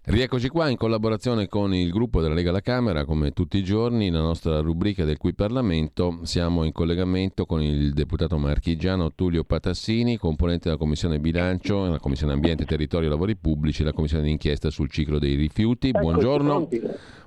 Rieccoci 0.08 0.48
qua 0.50 0.68
in 0.68 0.76
collaborazione 0.76 1.48
con 1.48 1.74
il 1.74 1.90
gruppo 1.90 2.20
della 2.20 2.32
Lega 2.32 2.50
alla 2.50 2.60
Camera, 2.60 3.04
come 3.04 3.32
tutti 3.32 3.58
i 3.58 3.64
giorni, 3.64 4.08
la 4.08 4.20
nostra 4.20 4.60
rubrica 4.60 5.04
del 5.04 5.16
Qui 5.16 5.34
Parlamento. 5.34 6.20
Siamo 6.22 6.62
in 6.62 6.70
collegamento 6.70 7.44
con 7.44 7.60
il 7.60 7.92
deputato 7.92 8.38
marchigiano 8.38 9.12
Tullio 9.16 9.42
Patassini, 9.42 10.16
componente 10.16 10.68
della 10.68 10.76
Commissione 10.76 11.18
Bilancio, 11.18 11.86
la 11.86 11.98
Commissione 11.98 12.34
Ambiente, 12.34 12.64
Territorio 12.64 13.08
e 13.08 13.10
Lavori 13.10 13.34
Pubblici 13.34 13.82
e 13.82 13.86
la 13.86 13.92
Commissione 13.92 14.22
d'inchiesta 14.22 14.70
sul 14.70 14.88
ciclo 14.88 15.18
dei 15.18 15.34
rifiuti. 15.34 15.90
Buongiorno. 15.90 16.68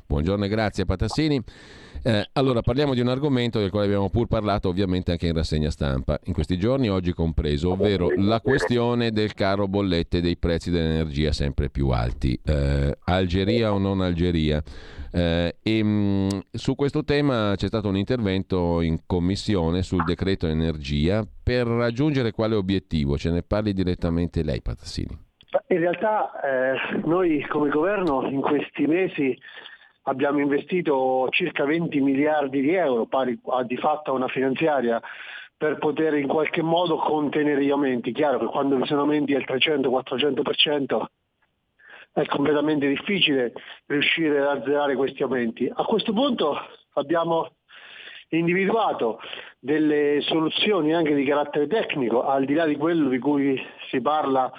Buongiorno 0.09 0.45
e 0.45 0.47
grazie 0.47 0.85
Patassini. 0.85 1.39
Eh, 2.03 2.29
allora 2.33 2.61
parliamo 2.61 2.95
di 2.95 2.99
un 2.99 3.09
argomento 3.09 3.59
del 3.59 3.69
quale 3.69 3.85
abbiamo 3.85 4.09
pur 4.09 4.25
parlato 4.25 4.67
ovviamente 4.67 5.11
anche 5.11 5.27
in 5.27 5.35
rassegna 5.35 5.69
stampa 5.69 6.19
in 6.23 6.33
questi 6.33 6.57
giorni, 6.57 6.89
oggi 6.89 7.13
compreso, 7.13 7.73
ovvero 7.73 8.09
la 8.15 8.41
questione 8.41 9.11
del 9.11 9.35
caro 9.35 9.67
bollette 9.67 10.19
dei 10.19 10.35
prezzi 10.35 10.71
dell'energia 10.71 11.31
sempre 11.31 11.69
più 11.69 11.89
alti. 11.89 12.39
Eh, 12.43 12.97
Algeria 13.03 13.71
o 13.71 13.77
non 13.77 14.01
Algeria? 14.01 14.63
Eh, 15.11 15.57
e, 15.61 15.83
mh, 15.83 16.39
su 16.53 16.73
questo 16.73 17.03
tema 17.03 17.53
c'è 17.55 17.67
stato 17.67 17.87
un 17.87 17.97
intervento 17.97 18.81
in 18.81 19.05
commissione 19.05 19.83
sul 19.83 20.03
decreto 20.05 20.47
energia 20.47 21.23
per 21.43 21.67
raggiungere 21.67 22.31
quale 22.31 22.55
obiettivo? 22.55 23.15
Ce 23.15 23.29
ne 23.29 23.43
parli 23.43 23.73
direttamente 23.73 24.41
lei 24.41 24.63
Patassini. 24.63 25.27
In 25.67 25.79
realtà 25.79 26.31
eh, 26.41 26.99
noi 27.05 27.45
come 27.47 27.69
governo 27.69 28.27
in 28.27 28.41
questi 28.41 28.87
mesi 28.87 29.37
abbiamo 30.09 30.39
investito 30.39 31.27
circa 31.29 31.65
20 31.65 32.01
miliardi 32.01 32.61
di 32.61 32.73
euro, 32.73 33.05
pari 33.05 33.39
a, 33.49 33.63
di 33.63 33.77
fatto 33.77 34.11
a 34.11 34.15
una 34.15 34.27
finanziaria, 34.27 34.99
per 35.55 35.77
poter 35.77 36.15
in 36.15 36.27
qualche 36.27 36.61
modo 36.61 36.97
contenere 36.97 37.63
gli 37.63 37.69
aumenti. 37.69 38.11
Chiaro 38.11 38.39
che 38.39 38.45
quando 38.45 38.75
vi 38.77 38.85
sono 38.85 39.01
aumenti 39.01 39.33
del 39.33 39.45
300-400% 39.47 41.03
è 42.13 42.25
completamente 42.25 42.87
difficile 42.87 43.53
riuscire 43.85 44.39
ad 44.39 44.59
azzerare 44.59 44.95
questi 44.95 45.21
aumenti. 45.21 45.71
A 45.71 45.83
questo 45.83 46.11
punto 46.11 46.57
abbiamo 46.93 47.51
individuato 48.29 49.19
delle 49.59 50.21
soluzioni 50.21 50.93
anche 50.93 51.13
di 51.13 51.25
carattere 51.25 51.67
tecnico, 51.67 52.23
al 52.23 52.45
di 52.45 52.53
là 52.53 52.65
di 52.65 52.77
quello 52.77 53.09
di 53.09 53.19
cui 53.19 53.61
si 53.89 54.01
parla 54.01 54.51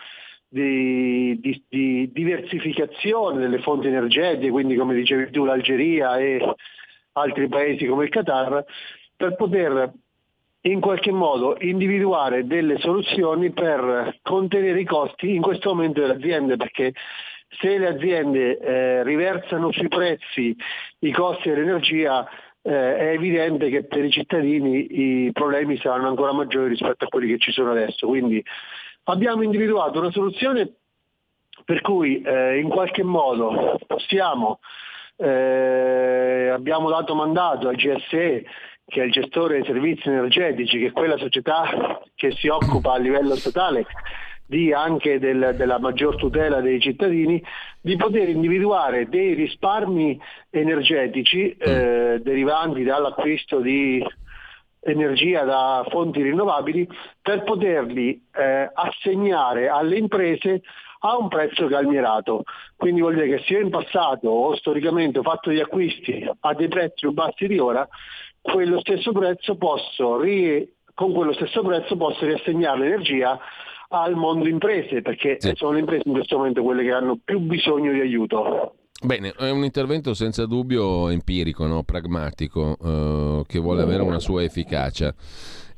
di, 0.52 1.38
di, 1.40 1.62
di, 1.68 2.10
diversificazione 2.12 3.38
delle 3.38 3.60
fonti 3.60 3.86
energetiche, 3.86 4.50
quindi 4.50 4.74
come 4.74 4.94
dicevi 4.94 5.30
tu 5.30 5.44
l'Algeria 5.44 6.18
e 6.18 6.54
altri 7.12 7.48
paesi 7.48 7.86
come 7.86 8.04
il 8.04 8.10
Qatar, 8.10 8.64
per 9.16 9.36
poter 9.36 9.92
in 10.62 10.80
qualche 10.80 11.12
modo 11.12 11.56
individuare 11.60 12.46
delle 12.46 12.78
soluzioni 12.78 13.50
per 13.52 14.18
contenere 14.22 14.80
i 14.80 14.84
costi 14.84 15.34
in 15.34 15.40
questo 15.40 15.72
momento 15.72 16.00
delle 16.00 16.14
aziende, 16.14 16.56
perché 16.56 16.92
se 17.60 17.78
le 17.78 17.86
aziende 17.86 18.58
eh, 18.58 19.02
riversano 19.04 19.70
sui 19.72 19.88
prezzi 19.88 20.54
i 21.00 21.12
costi 21.12 21.48
dell'energia 21.48 22.28
eh, 22.62 22.96
è 22.96 23.08
evidente 23.12 23.70
che 23.70 23.84
per 23.84 24.04
i 24.04 24.10
cittadini 24.10 25.26
i 25.26 25.32
problemi 25.32 25.78
saranno 25.78 26.08
ancora 26.08 26.32
maggiori 26.32 26.70
rispetto 26.70 27.04
a 27.04 27.08
quelli 27.08 27.28
che 27.28 27.38
ci 27.38 27.52
sono 27.52 27.70
adesso. 27.70 28.06
Quindi 28.06 28.44
abbiamo 29.10 29.42
individuato 29.42 29.98
una 29.98 30.10
soluzione 30.10 30.74
per 31.64 31.80
cui 31.82 32.20
eh, 32.22 32.58
in 32.58 32.68
qualche 32.68 33.02
modo 33.02 33.78
possiamo, 33.86 34.60
eh, 35.16 36.50
abbiamo 36.52 36.88
dato 36.88 37.14
mandato 37.14 37.68
al 37.68 37.76
GSE, 37.76 38.44
che 38.86 39.02
è 39.02 39.04
il 39.04 39.12
gestore 39.12 39.54
dei 39.54 39.64
servizi 39.64 40.08
energetici, 40.08 40.78
che 40.78 40.86
è 40.86 40.92
quella 40.92 41.16
società 41.16 42.00
che 42.14 42.32
si 42.32 42.48
occupa 42.48 42.94
a 42.94 42.98
livello 42.98 43.36
statale 43.36 43.86
di 44.46 44.72
anche 44.72 45.20
del, 45.20 45.54
della 45.56 45.78
maggior 45.78 46.16
tutela 46.16 46.60
dei 46.60 46.80
cittadini, 46.80 47.40
di 47.80 47.94
poter 47.94 48.28
individuare 48.28 49.08
dei 49.08 49.34
risparmi 49.34 50.20
energetici 50.50 51.52
eh, 51.56 52.20
derivanti 52.20 52.82
dall'acquisto 52.82 53.60
di 53.60 54.04
energia 54.80 55.44
da 55.44 55.84
fonti 55.88 56.22
rinnovabili 56.22 56.88
per 57.20 57.42
poterli 57.42 58.26
eh, 58.32 58.70
assegnare 58.72 59.68
alle 59.68 59.96
imprese 59.96 60.62
a 61.00 61.16
un 61.16 61.28
prezzo 61.28 61.66
calmierato. 61.66 62.44
Quindi 62.76 63.00
vuol 63.00 63.14
dire 63.14 63.28
che 63.28 63.42
se 63.44 63.54
io 63.54 63.60
in 63.60 63.70
passato 63.70 64.28
o 64.28 64.56
storicamente 64.56 65.18
ho 65.18 65.22
fatto 65.22 65.50
degli 65.50 65.60
acquisti 65.60 66.28
a 66.40 66.54
dei 66.54 66.68
prezzi 66.68 67.00
più 67.00 67.12
bassi 67.12 67.46
di 67.46 67.58
ora, 67.58 67.86
quello 68.40 68.80
stesso 68.80 69.12
prezzo 69.12 69.56
posso 69.56 70.20
ri- 70.20 70.74
con 70.94 71.12
quello 71.12 71.32
stesso 71.32 71.62
prezzo 71.62 71.96
posso 71.96 72.26
riassegnare 72.26 72.80
l'energia 72.80 73.38
al 73.88 74.14
mondo 74.14 74.48
imprese, 74.48 75.02
perché 75.02 75.36
sì. 75.38 75.52
sono 75.54 75.72
le 75.72 75.80
imprese 75.80 76.02
in 76.06 76.12
questo 76.12 76.36
momento 76.36 76.62
quelle 76.62 76.82
che 76.82 76.92
hanno 76.92 77.18
più 77.22 77.40
bisogno 77.40 77.92
di 77.92 78.00
aiuto. 78.00 78.74
Bene, 79.02 79.32
è 79.32 79.48
un 79.48 79.64
intervento 79.64 80.12
senza 80.12 80.44
dubbio 80.44 81.08
empirico, 81.08 81.66
no? 81.66 81.82
pragmatico, 81.84 82.76
eh, 82.82 83.44
che 83.46 83.58
vuole 83.58 83.80
avere 83.80 84.02
una 84.02 84.18
sua 84.18 84.42
efficacia 84.42 85.14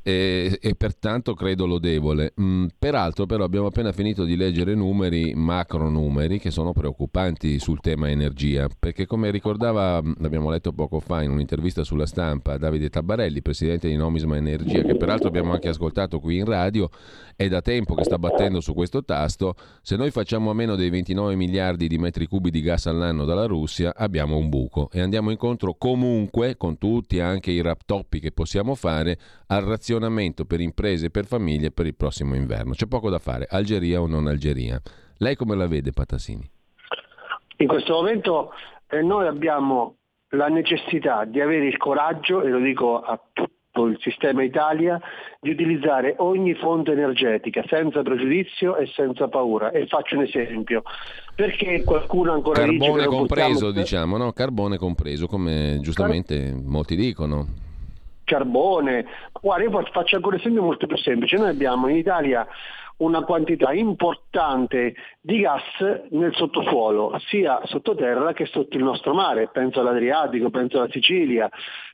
e, 0.03 0.59
e, 0.61 0.75
pertanto 0.75 1.33
credo 1.33 1.65
lodevole. 1.65 2.33
Mm, 2.39 2.65
peraltro 2.77 3.25
però 3.25 3.45
abbiamo 3.45 3.67
appena 3.67 3.93
finito 3.93 4.25
di 4.25 4.35
leggere 4.35 4.75
numeri, 4.75 5.33
macro 5.33 5.89
numeri, 5.89 6.39
che 6.39 6.51
sono 6.51 6.73
preoccupanti 6.73 7.57
sul 7.57 7.79
tema 7.79 8.09
energia, 8.09 8.67
perché 8.77 9.05
come 9.05 9.31
ricordava, 9.31 10.01
mm, 10.01 10.11
l'abbiamo 10.17 10.49
letto 10.49 10.73
poco 10.73 10.99
fa 10.99 11.23
in 11.23 11.31
un'intervista 11.31 11.85
sulla 11.85 12.05
stampa, 12.05 12.57
Davide 12.57 12.89
Tabarelli, 12.89 13.41
presidente 13.41 13.87
di 13.87 13.95
Nomisma 13.95 14.35
Energia, 14.35 14.81
che 14.81 14.97
peraltro 14.97 15.29
abbiamo 15.29 15.53
anche 15.53 15.69
ascoltato 15.69 16.19
qui 16.19 16.35
in 16.35 16.45
radio, 16.45 16.89
è 17.37 17.47
da 17.47 17.61
tempo 17.61 17.95
che 17.95 18.03
sta 18.03 18.19
battendo 18.19 18.59
su 18.59 18.73
questo 18.73 19.05
tasto, 19.05 19.55
se 19.81 19.95
noi 19.95 20.11
facciamo 20.11 20.49
a 20.49 20.53
meno 20.53 20.75
dei 20.75 20.89
29 20.89 21.35
miliardi 21.35 21.87
di 21.87 21.97
metri 21.97 22.27
cubi 22.27 22.51
di 22.51 22.61
gas 22.61 22.87
all'anno 22.87 23.23
dalla 23.23 23.45
Russia, 23.45 23.93
abbiamo 23.95 24.35
un 24.35 24.49
buco 24.49 24.89
e 24.91 24.99
andiamo 24.99 25.31
incontro 25.31 25.75
comunque, 25.75 26.57
con 26.57 26.77
tutti 26.77 27.21
anche 27.21 27.51
i 27.51 27.61
raptoppi 27.61 28.19
che 28.19 28.33
possiamo 28.33 28.75
fare, 28.75 29.17
al 29.47 29.61
razionamento 29.61 29.92
per 30.45 30.61
imprese 30.61 31.07
e 31.07 31.09
per 31.09 31.25
famiglie 31.25 31.71
per 31.71 31.85
il 31.85 31.95
prossimo 31.95 32.35
inverno. 32.35 32.73
C'è 32.73 32.87
poco 32.87 33.09
da 33.09 33.19
fare, 33.19 33.47
Algeria 33.49 34.01
o 34.01 34.07
non 34.07 34.27
Algeria. 34.27 34.81
Lei 35.17 35.35
come 35.35 35.55
la 35.55 35.67
vede 35.67 35.91
Patassini? 35.91 36.49
In 37.57 37.67
questo 37.67 37.93
momento 37.93 38.51
eh, 38.87 39.01
noi 39.01 39.27
abbiamo 39.27 39.97
la 40.29 40.47
necessità 40.47 41.25
di 41.25 41.39
avere 41.39 41.67
il 41.67 41.77
coraggio, 41.77 42.41
e 42.41 42.49
lo 42.49 42.59
dico 42.59 42.99
a 42.99 43.19
tutto 43.31 43.85
il 43.85 43.97
sistema 44.01 44.43
Italia, 44.43 44.99
di 45.39 45.51
utilizzare 45.51 46.15
ogni 46.17 46.53
fonte 46.55 46.91
energetica 46.91 47.63
senza 47.67 48.01
pregiudizio 48.01 48.75
e 48.77 48.87
senza 48.87 49.27
paura. 49.27 49.71
E 49.71 49.87
faccio 49.87 50.15
un 50.15 50.23
esempio. 50.23 50.83
Perché 51.35 51.83
qualcuno 51.83 52.33
ancora 52.33 52.59
Carbone 52.59 52.77
dice 52.79 52.99
che 52.99 53.05
compreso, 53.05 53.49
possiamo... 53.51 53.71
diciamo, 53.71 54.17
no? 54.17 54.31
Carbone 54.31 54.77
compreso, 54.77 55.27
come 55.27 55.79
giustamente 55.81 56.49
Car- 56.49 56.61
molti 56.63 56.95
dicono 56.95 57.47
carbone. 58.23 59.05
Guarda, 59.39 59.63
io 59.63 59.83
faccio 59.91 60.15
ancora 60.15 60.35
un 60.35 60.41
esempio 60.41 60.63
molto 60.63 60.87
più 60.87 60.97
semplice. 60.97 61.37
Noi 61.37 61.49
abbiamo 61.49 61.87
in 61.87 61.97
Italia 61.97 62.47
una 62.97 63.23
quantità 63.23 63.73
importante 63.73 64.93
di 65.19 65.39
gas 65.39 65.63
nel 66.11 66.33
sottosuolo, 66.35 67.17
sia 67.27 67.59
sottoterra 67.65 68.33
che 68.33 68.45
sotto 68.45 68.77
il 68.77 68.83
nostro 68.83 69.13
mare. 69.13 69.49
Penso 69.51 69.79
all'Adriatico, 69.79 70.49
penso 70.49 70.77
alla 70.77 70.89
Sicilia, 70.89 71.49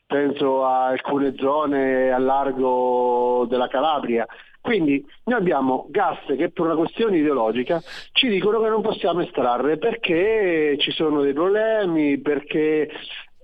penso 0.06 0.66
a 0.66 0.88
alcune 0.88 1.36
zone 1.38 2.12
a 2.12 2.18
largo 2.18 3.46
della 3.50 3.68
Calabria. 3.68 4.28
Quindi 4.62 5.04
noi 5.24 5.40
abbiamo 5.40 5.88
gas 5.90 6.20
che 6.26 6.50
per 6.52 6.66
una 6.66 6.76
questione 6.76 7.18
ideologica 7.18 7.82
ci 8.12 8.28
dicono 8.28 8.60
che 8.62 8.68
non 8.68 8.82
possiamo 8.82 9.22
estrarre 9.22 9.78
perché 9.78 10.76
ci 10.80 10.92
sono 10.92 11.22
dei 11.22 11.34
problemi, 11.34 12.20
perché 12.20 12.90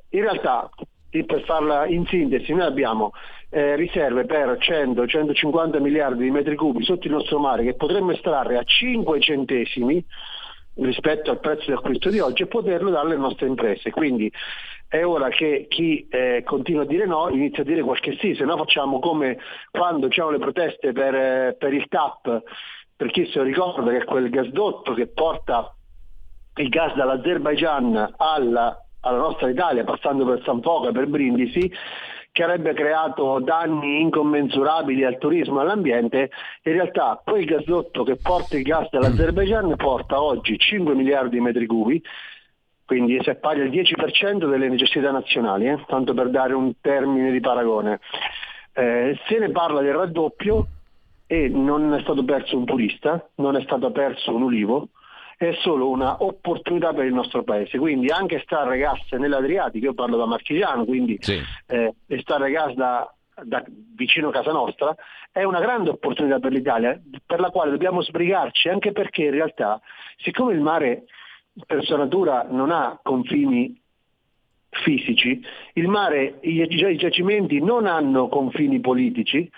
in 0.09 0.21
realtà 0.21 0.69
per 1.23 1.43
farla 1.43 1.85
in 1.87 2.05
sintesi, 2.07 2.51
noi 2.51 2.65
abbiamo 2.65 3.11
eh, 3.49 3.75
riserve 3.75 4.25
per 4.25 4.57
100-150 4.59 5.79
miliardi 5.79 6.23
di 6.23 6.31
metri 6.31 6.55
cubi 6.55 6.83
sotto 6.83 7.07
il 7.07 7.13
nostro 7.13 7.39
mare 7.39 7.63
che 7.63 7.75
potremmo 7.75 8.11
estrarre 8.11 8.57
a 8.57 8.63
5 8.63 9.19
centesimi 9.21 10.03
rispetto 10.75 11.31
al 11.31 11.39
prezzo 11.39 11.65
di 11.67 11.71
acquisto 11.71 12.09
di 12.09 12.19
oggi 12.19 12.43
e 12.43 12.47
poterlo 12.47 12.89
dare 12.89 13.07
alle 13.07 13.15
nostre 13.15 13.47
imprese. 13.47 13.91
Quindi 13.91 14.31
è 14.87 15.03
ora 15.05 15.29
che 15.29 15.67
chi 15.69 16.07
eh, 16.09 16.43
continua 16.45 16.83
a 16.83 16.85
dire 16.85 17.05
no 17.05 17.29
inizia 17.29 17.63
a 17.63 17.65
dire 17.65 17.81
qualche 17.81 18.17
sì, 18.19 18.35
se 18.35 18.43
no 18.43 18.57
facciamo 18.57 18.99
come 18.99 19.37
quando 19.71 20.07
c'erano 20.07 20.31
le 20.33 20.39
proteste 20.39 20.91
per, 20.91 21.15
eh, 21.15 21.55
per 21.57 21.73
il 21.73 21.87
TAP, 21.87 22.43
per 22.95 23.11
chi 23.11 23.25
se 23.27 23.39
lo 23.39 23.43
ricorda 23.43 23.91
che 23.91 23.97
è 23.97 24.03
quel 24.03 24.29
gasdotto 24.29 24.93
che 24.93 25.07
porta 25.07 25.73
il 26.57 26.69
gas 26.69 26.95
dall'Azerbaigian 26.95 28.13
alla, 28.17 28.84
alla 29.05 29.19
nostra 29.19 29.49
Italia, 29.49 29.83
passando 29.83 30.25
per 30.25 30.41
San 30.43 30.61
Foca, 30.61 30.91
per 30.91 31.07
Brindisi, 31.07 31.71
che 32.31 32.43
avrebbe 32.43 32.73
creato 32.73 33.39
danni 33.39 34.01
incommensurabili 34.01 35.05
al 35.05 35.17
turismo 35.17 35.59
e 35.59 35.63
all'ambiente, 35.63 36.31
in 36.63 36.73
realtà 36.73 37.21
quel 37.23 37.45
gasdotto 37.45 38.03
che 38.03 38.17
porta 38.17 38.57
il 38.57 38.63
gas 38.63 38.89
dall'Azerbaigian 38.89 39.73
porta 39.77 40.21
oggi 40.21 40.57
5 40.57 40.95
miliardi 40.95 41.37
di 41.37 41.41
metri 41.41 41.65
cubi, 41.65 42.01
quindi 42.83 43.17
se 43.23 43.35
pari 43.35 43.61
al 43.61 43.69
10% 43.69 44.49
delle 44.49 44.67
necessità 44.67 45.11
nazionali, 45.11 45.67
eh? 45.67 45.83
tanto 45.87 46.13
per 46.13 46.29
dare 46.29 46.53
un 46.53 46.73
termine 46.81 47.31
di 47.31 47.39
paragone. 47.39 47.99
Eh, 48.73 49.17
se 49.27 49.39
ne 49.39 49.49
parla 49.51 49.81
del 49.81 49.93
raddoppio 49.93 50.67
e 51.27 51.47
non 51.47 51.93
è 51.93 52.01
stato 52.01 52.23
perso 52.25 52.57
un 52.57 52.65
turista, 52.65 53.29
non 53.35 53.55
è 53.55 53.61
stato 53.61 53.91
perso 53.91 54.35
un 54.35 54.41
ulivo, 54.41 54.89
è 55.37 55.51
solo 55.61 55.89
un'opportunità 55.89 56.93
per 56.93 57.05
il 57.05 57.13
nostro 57.13 57.43
paese. 57.43 57.77
Quindi 57.77 58.09
anche 58.09 58.41
stare 58.43 58.77
gas 58.77 59.11
nell'Adriatico, 59.11 59.85
io 59.85 59.93
parlo 59.93 60.17
da 60.17 60.25
Marchigiano, 60.25 60.85
quindi 60.85 61.17
sì. 61.19 61.39
eh, 61.67 61.93
stare 62.21 62.51
gas 62.51 62.73
da, 62.73 63.13
da 63.43 63.63
vicino 63.95 64.29
a 64.29 64.31
casa 64.31 64.51
nostra, 64.51 64.95
è 65.31 65.43
una 65.43 65.59
grande 65.59 65.89
opportunità 65.89 66.39
per 66.39 66.51
l'Italia, 66.51 66.99
per 67.25 67.39
la 67.39 67.49
quale 67.49 67.71
dobbiamo 67.71 68.01
sbrigarci, 68.01 68.69
anche 68.69 68.91
perché 68.91 69.23
in 69.23 69.31
realtà, 69.31 69.81
siccome 70.17 70.53
il 70.53 70.61
mare 70.61 71.05
per 71.65 71.83
sua 71.83 71.97
natura 71.97 72.47
non 72.49 72.71
ha 72.71 72.99
confini 73.01 73.81
fisici, 74.69 75.41
il 75.73 75.87
mare, 75.87 76.39
i, 76.41 76.61
i 76.61 76.97
giacimenti 76.97 77.59
non 77.61 77.85
hanno 77.85 78.27
confini 78.27 78.79
politici, 78.79 79.49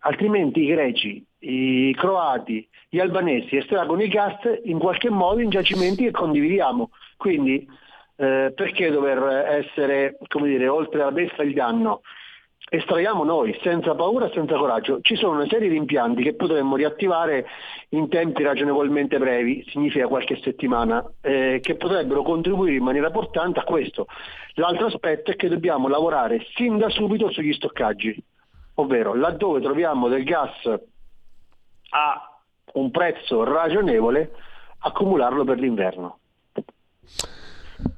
altrimenti 0.00 0.60
i 0.62 0.66
greci, 0.66 1.24
i 1.40 1.94
croati, 1.94 2.68
gli 2.94 3.00
albanesi 3.00 3.56
estraggono 3.56 4.02
il 4.02 4.10
gas 4.10 4.36
in 4.64 4.78
qualche 4.78 5.08
modo 5.08 5.40
in 5.40 5.48
giacimenti 5.48 6.04
che 6.04 6.10
condividiamo. 6.10 6.90
Quindi 7.16 7.66
eh, 8.16 8.52
perché 8.54 8.90
dover 8.90 9.46
essere, 9.48 10.18
come 10.28 10.48
dire, 10.48 10.68
oltre 10.68 10.98
la 10.98 11.10
beffa 11.10 11.42
il 11.42 11.54
danno? 11.54 12.02
Estraiamo 12.68 13.24
noi, 13.24 13.58
senza 13.62 13.94
paura, 13.94 14.30
senza 14.34 14.58
coraggio. 14.58 14.98
Ci 15.00 15.16
sono 15.16 15.36
una 15.36 15.46
serie 15.48 15.70
di 15.70 15.76
impianti 15.76 16.22
che 16.22 16.34
potremmo 16.34 16.76
riattivare 16.76 17.46
in 17.90 18.10
tempi 18.10 18.42
ragionevolmente 18.42 19.16
brevi, 19.16 19.64
significa 19.70 20.06
qualche 20.06 20.38
settimana, 20.42 21.02
eh, 21.22 21.60
che 21.62 21.76
potrebbero 21.76 22.22
contribuire 22.22 22.76
in 22.76 22.84
maniera 22.84 23.10
portante 23.10 23.60
a 23.60 23.64
questo. 23.64 24.06
L'altro 24.56 24.88
aspetto 24.88 25.30
è 25.30 25.36
che 25.36 25.48
dobbiamo 25.48 25.88
lavorare 25.88 26.44
sin 26.56 26.76
da 26.76 26.90
subito 26.90 27.30
sugli 27.30 27.54
stoccaggi, 27.54 28.22
ovvero 28.74 29.14
laddove 29.14 29.62
troviamo 29.62 30.08
del 30.08 30.24
gas 30.24 30.78
a 31.94 32.26
un 32.74 32.90
prezzo 32.90 33.44
ragionevole, 33.44 34.32
accumularlo 34.78 35.44
per 35.44 35.58
l'inverno. 35.58 36.18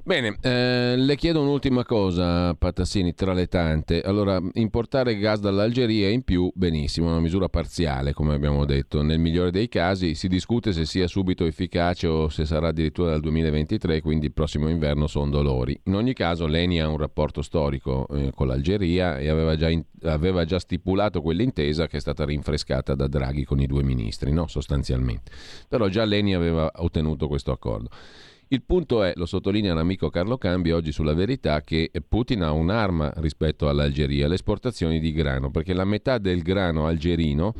Bene, 0.07 0.37
eh, 0.41 0.95
le 0.97 1.15
chiedo 1.15 1.41
un'ultima 1.41 1.83
cosa, 1.83 2.53
Patassini, 2.53 3.15
tra 3.15 3.33
le 3.33 3.47
tante. 3.47 4.01
Allora, 4.01 4.39
importare 4.53 5.17
gas 5.17 5.39
dall'Algeria 5.39 6.09
in 6.09 6.21
più, 6.21 6.51
benissimo, 6.53 7.07
una 7.07 7.19
misura 7.19 7.49
parziale, 7.49 8.13
come 8.13 8.35
abbiamo 8.35 8.65
detto. 8.65 9.01
Nel 9.01 9.17
migliore 9.17 9.49
dei 9.49 9.67
casi 9.67 10.13
si 10.13 10.27
discute 10.27 10.73
se 10.73 10.85
sia 10.85 11.07
subito 11.07 11.45
efficace 11.45 12.05
o 12.05 12.29
se 12.29 12.45
sarà 12.45 12.67
addirittura 12.67 13.09
dal 13.09 13.21
2023, 13.21 14.01
quindi 14.01 14.27
il 14.27 14.31
prossimo 14.31 14.69
inverno 14.69 15.07
sono 15.07 15.31
dolori. 15.31 15.75
In 15.85 15.95
ogni 15.95 16.13
caso, 16.13 16.45
l'ENI 16.45 16.81
ha 16.81 16.87
un 16.87 16.97
rapporto 16.97 17.41
storico 17.41 18.07
eh, 18.09 18.31
con 18.35 18.45
l'Algeria 18.45 19.17
e 19.17 19.27
aveva 19.27 19.55
già, 19.55 19.69
in, 19.69 19.83
aveva 20.03 20.45
già, 20.45 20.59
stipulato 20.59 21.23
quell'intesa 21.23 21.87
che 21.87 21.97
è 21.97 21.99
stata 21.99 22.25
rinfrescata 22.25 22.93
da 22.93 23.07
Draghi 23.07 23.43
con 23.43 23.59
i 23.59 23.65
due 23.65 23.81
ministri, 23.81 24.31
no? 24.31 24.45
sostanzialmente. 24.45 25.31
Però 25.67 25.87
già 25.87 26.05
l'ENI 26.05 26.35
aveva 26.35 26.71
ottenuto 26.75 27.27
questo 27.27 27.51
accordo. 27.51 27.89
Il 28.49 28.61
punto 28.61 29.01
è, 29.01 29.13
lo 29.15 29.25
sottolinea 29.25 29.73
l'amico 29.73 30.09
Carlo 30.09 30.37
Cambi 30.37 30.71
oggi 30.71 30.91
sulla 30.91 31.15
verità, 31.15 31.61
che 31.61 31.89
Putin 32.07 32.43
ha 32.43 32.51
un'arma 32.51 33.11
rispetto 33.17 33.67
all'Algeria, 33.67 34.27
le 34.27 34.35
esportazioni 34.35 34.99
di 34.99 35.11
grano, 35.11 35.49
perché 35.49 35.73
la 35.73 35.85
metà 35.85 36.19
del 36.19 36.43
grano 36.43 36.85
algerino 36.85 37.55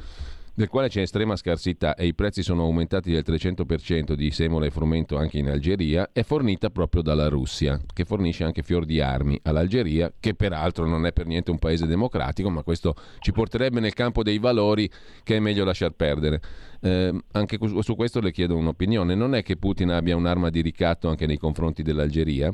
del 0.55 0.69
quale 0.69 0.87
c'è 0.87 1.01
estrema 1.01 1.35
scarsità 1.35 1.95
e 1.95 2.05
i 2.05 2.15
prezzi 2.15 2.41
sono 2.41 2.63
aumentati 2.63 3.11
del 3.11 3.23
300% 3.25 4.13
di 4.13 4.31
semola 4.31 4.65
e 4.65 4.71
frumento 4.71 5.17
anche 5.17 5.37
in 5.37 5.49
Algeria, 5.49 6.09
è 6.13 6.23
fornita 6.23 6.69
proprio 6.69 7.01
dalla 7.01 7.27
Russia, 7.27 7.77
che 7.93 8.05
fornisce 8.05 8.45
anche 8.45 8.63
fior 8.63 8.85
di 8.85 9.01
armi 9.01 9.37
all'Algeria, 9.43 10.11
che 10.17 10.33
peraltro 10.33 10.87
non 10.87 11.05
è 11.05 11.11
per 11.11 11.25
niente 11.25 11.51
un 11.51 11.59
paese 11.59 11.85
democratico, 11.85 12.49
ma 12.49 12.63
questo 12.63 12.95
ci 13.19 13.33
porterebbe 13.33 13.81
nel 13.81 13.93
campo 13.93 14.23
dei 14.23 14.39
valori 14.39 14.89
che 15.23 15.35
è 15.35 15.39
meglio 15.39 15.65
lasciar 15.65 15.91
perdere. 15.91 16.39
Eh, 16.81 17.13
anche 17.33 17.57
su 17.81 17.95
questo 17.95 18.21
le 18.21 18.31
chiedo 18.31 18.55
un'opinione. 18.55 19.13
Non 19.13 19.35
è 19.35 19.43
che 19.43 19.57
Putin 19.57 19.91
abbia 19.91 20.15
un'arma 20.15 20.49
di 20.49 20.61
ricatto 20.61 21.09
anche 21.09 21.25
nei 21.25 21.37
confronti 21.37 21.83
dell'Algeria? 21.83 22.49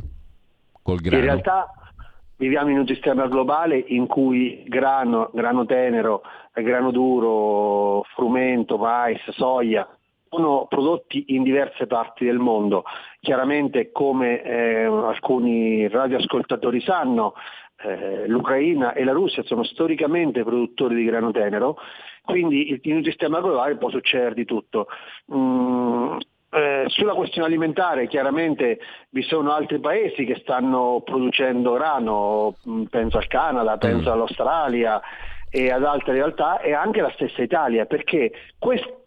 Col 0.82 1.00
grano? 1.00 1.20
In 1.20 1.26
realtà 1.26 1.72
viviamo 2.42 2.72
in 2.72 2.80
un 2.80 2.88
sistema 2.88 3.28
globale 3.28 3.78
in 3.78 4.08
cui 4.08 4.64
grano, 4.68 5.30
grano 5.32 5.66
tenero, 5.68 6.24
grano 6.54 6.92
duro, 6.92 8.04
frumento, 8.14 8.78
mais, 8.78 9.20
soia 9.32 9.88
sono 10.34 10.66
prodotti 10.70 11.26
in 11.36 11.44
diverse 11.44 11.88
parti 11.88 12.24
del 12.24 12.40
mondo. 12.40 12.84
Chiaramente 13.20 13.92
come 13.92 14.42
eh, 14.42 14.86
alcuni 14.86 15.90
radioascoltatori 15.90 16.80
sanno, 16.80 17.34
eh, 17.84 18.28
l'Ucraina 18.28 18.94
e 18.94 19.04
la 19.04 19.12
Russia 19.12 19.44
sono 19.44 19.64
storicamente 19.64 20.44
produttori 20.44 20.96
di 20.96 21.04
grano 21.04 21.32
tenero, 21.32 21.78
quindi 22.24 22.80
in 22.82 22.96
un 22.96 23.04
sistema 23.04 23.42
globale 23.42 23.76
può 23.76 23.90
succedere 23.90 24.34
di 24.34 24.46
tutto. 24.46 24.88
Mm, 25.34 26.18
eh, 26.54 26.86
sulla 26.88 27.14
questione 27.14 27.48
alimentare 27.48 28.08
chiaramente 28.08 28.80
vi 29.10 29.24
sono 29.24 29.52
altri 29.52 29.80
paesi 29.80 30.24
che 30.24 30.40
stanno 30.42 31.02
producendo 31.04 31.74
grano, 31.74 32.56
mm, 32.70 32.84
penso 32.84 33.18
al 33.18 33.28
Canada, 33.28 33.78
penso 33.78 34.10
mm. 34.10 34.14
all'Australia 34.14 35.02
e 35.52 35.70
ad 35.70 35.84
altre 35.84 36.14
realtà 36.14 36.62
e 36.62 36.74
anche 36.74 37.02
la 37.02 37.12
stessa 37.14 37.42
Italia, 37.42 37.86
perché 37.86 38.32
questo 38.58 39.02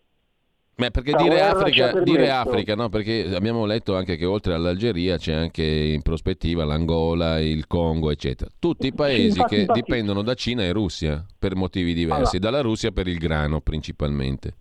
Beh, 0.76 0.90
perché 0.90 1.12
dire 1.12 1.40
Africa, 1.40 2.00
dire 2.00 2.30
Africa 2.30 2.74
no? 2.74 2.88
perché 2.88 3.30
abbiamo 3.32 3.64
letto 3.64 3.94
anche 3.94 4.16
che 4.16 4.24
oltre 4.24 4.54
all'Algeria 4.54 5.16
c'è 5.16 5.32
anche 5.32 5.62
in 5.62 6.02
prospettiva 6.02 6.64
l'Angola, 6.64 7.38
il 7.38 7.68
Congo, 7.68 8.10
eccetera. 8.10 8.50
Tutti 8.58 8.88
i 8.88 8.92
paesi 8.92 9.38
infatti, 9.38 9.54
che 9.54 9.60
infatti... 9.60 9.80
dipendono 9.80 10.22
da 10.22 10.34
Cina 10.34 10.64
e 10.64 10.72
Russia 10.72 11.24
per 11.38 11.54
motivi 11.54 11.94
diversi, 11.94 12.38
allora. 12.38 12.50
dalla 12.50 12.62
Russia 12.62 12.90
per 12.90 13.06
il 13.06 13.18
grano 13.18 13.60
principalmente. 13.60 14.54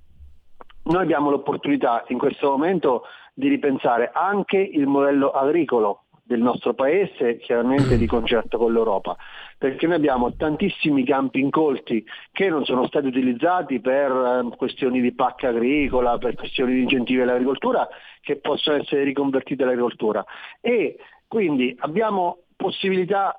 Noi 0.84 1.02
abbiamo 1.02 1.32
l'opportunità 1.32 2.04
in 2.10 2.20
questo 2.20 2.48
momento 2.52 3.06
di 3.34 3.48
ripensare 3.48 4.12
anche 4.14 4.58
il 4.58 4.86
modello 4.86 5.32
agricolo 5.32 6.03
del 6.26 6.42
nostro 6.42 6.74
paese, 6.74 7.38
chiaramente 7.38 7.98
di 7.98 8.08
concerto 8.08 8.58
con 8.58 8.72
l'Europa, 8.72 9.16
perché 9.58 9.86
noi 9.88 9.98
abbiamo 9.98 10.34
tantissimi 10.36 11.04
campi 11.04 11.40
incolti 11.40 12.06
che 12.32 12.50
non 12.50 12.64
sono 12.64 12.88
stati 12.88 13.08
utilizzati 13.08 13.82
per 13.82 14.12
eh, 14.12 14.56
questioni 14.56 15.02
di 15.02 15.14
pacca 15.14 15.50
agricola, 15.50 16.18
per 16.18 16.36
questioni 16.36 16.74
di 16.76 16.82
incentivi 16.82 17.22
all'agricoltura, 17.22 17.88
che 18.22 18.38
possono 18.38 18.78
essere 18.78 19.04
riconvertiti 19.04 19.62
all'agricoltura. 19.62 20.24
E 20.62 20.98
quindi 21.28 21.76
abbiamo 21.80 22.44
possibilità 22.56 23.38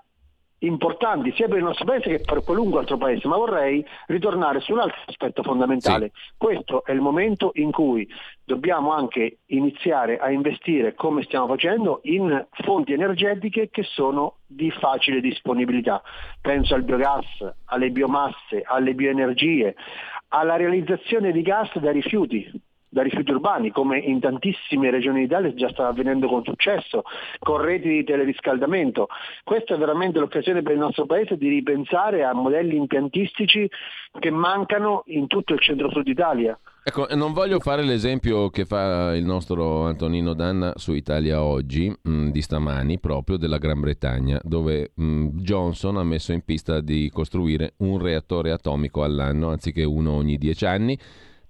importanti 0.66 1.32
sia 1.34 1.48
per 1.48 1.58
il 1.58 1.64
nostro 1.64 1.84
paese 1.84 2.08
che 2.08 2.20
per 2.20 2.42
qualunque 2.42 2.80
altro 2.80 2.96
paese, 2.96 3.26
ma 3.28 3.36
vorrei 3.36 3.84
ritornare 4.06 4.60
su 4.60 4.72
un 4.72 4.80
altro 4.80 5.00
aspetto 5.06 5.42
fondamentale. 5.42 6.10
Sì. 6.14 6.32
Questo 6.36 6.84
è 6.84 6.92
il 6.92 7.00
momento 7.00 7.50
in 7.54 7.70
cui 7.70 8.08
dobbiamo 8.44 8.92
anche 8.92 9.38
iniziare 9.46 10.18
a 10.18 10.30
investire, 10.30 10.94
come 10.94 11.22
stiamo 11.22 11.46
facendo, 11.46 12.00
in 12.04 12.46
fonti 12.50 12.92
energetiche 12.92 13.70
che 13.70 13.82
sono 13.82 14.36
di 14.46 14.70
facile 14.70 15.20
disponibilità. 15.20 16.02
Penso 16.40 16.74
al 16.74 16.82
biogas, 16.84 17.26
alle 17.66 17.90
biomasse, 17.90 18.62
alle 18.64 18.94
bioenergie, 18.94 19.74
alla 20.28 20.56
realizzazione 20.56 21.32
di 21.32 21.42
gas 21.42 21.78
da 21.78 21.90
rifiuti 21.90 22.50
da 22.94 23.02
rifiuti 23.02 23.32
urbani, 23.32 23.72
come 23.72 23.98
in 23.98 24.20
tantissime 24.20 24.90
regioni 24.90 25.22
d'Italia 25.22 25.52
già 25.52 25.68
sta 25.70 25.88
avvenendo 25.88 26.28
con 26.28 26.44
successo, 26.44 27.02
con 27.40 27.60
reti 27.60 27.88
di 27.88 28.04
teleriscaldamento. 28.04 29.08
Questa 29.42 29.74
è 29.74 29.78
veramente 29.78 30.20
l'occasione 30.20 30.62
per 30.62 30.72
il 30.72 30.78
nostro 30.78 31.04
Paese 31.04 31.36
di 31.36 31.48
ripensare 31.48 32.24
a 32.24 32.32
modelli 32.32 32.76
impiantistici 32.76 33.68
che 34.16 34.30
mancano 34.30 35.02
in 35.06 35.26
tutto 35.26 35.54
il 35.54 35.60
centro-sud 35.60 36.06
Italia. 36.06 36.56
Ecco, 36.86 37.06
non 37.14 37.32
voglio 37.32 37.58
fare 37.58 37.82
l'esempio 37.82 38.50
che 38.50 38.64
fa 38.64 39.16
il 39.16 39.24
nostro 39.24 39.86
Antonino 39.86 40.34
Danna 40.34 40.74
su 40.76 40.92
Italia 40.92 41.42
Oggi, 41.42 41.88
mh, 41.88 42.10
mm, 42.10 42.28
di 42.28 42.42
stamani, 42.42 43.00
proprio 43.00 43.38
della 43.38 43.58
Gran 43.58 43.80
Bretagna, 43.80 44.38
dove 44.44 44.92
mh, 44.94 45.04
mm, 45.04 45.28
Johnson 45.38 45.96
ha 45.96 46.04
messo 46.04 46.32
in 46.32 46.44
pista 46.44 46.80
di 46.80 47.10
costruire 47.12 47.72
un 47.78 47.98
reattore 47.98 48.52
atomico 48.52 49.02
all'anno, 49.02 49.48
anziché 49.48 49.82
uno 49.82 50.12
ogni 50.12 50.36
dieci 50.36 50.66
anni, 50.66 50.96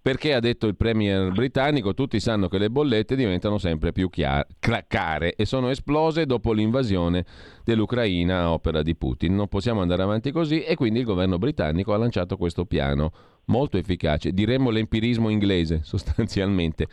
perché 0.04 0.34
ha 0.34 0.40
detto 0.40 0.66
il 0.66 0.76
premier 0.76 1.32
britannico 1.32 1.94
tutti 1.94 2.20
sanno 2.20 2.48
che 2.48 2.58
le 2.58 2.68
bollette 2.68 3.16
diventano 3.16 3.56
sempre 3.56 3.90
più 3.90 4.10
chiare, 4.10 4.48
care 4.86 5.34
e 5.34 5.46
sono 5.46 5.70
esplose 5.70 6.26
dopo 6.26 6.52
l'invasione 6.52 7.24
dell'Ucraina 7.64 8.40
a 8.40 8.52
opera 8.52 8.82
di 8.82 8.94
Putin. 8.96 9.34
Non 9.34 9.48
possiamo 9.48 9.80
andare 9.80 10.02
avanti 10.02 10.30
così 10.30 10.60
e 10.60 10.74
quindi 10.74 10.98
il 10.98 11.06
governo 11.06 11.38
britannico 11.38 11.94
ha 11.94 11.96
lanciato 11.96 12.36
questo 12.36 12.66
piano 12.66 13.12
molto 13.46 13.78
efficace, 13.78 14.32
diremmo 14.32 14.68
l'empirismo 14.68 15.30
inglese 15.30 15.80
sostanzialmente. 15.88 16.86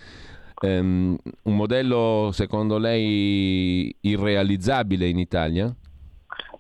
Um, 0.61 1.17
un 1.43 1.55
modello 1.57 2.29
secondo 2.31 2.77
lei 2.77 3.93
irrealizzabile 3.99 5.09
in 5.09 5.19
Italia? 5.19 5.75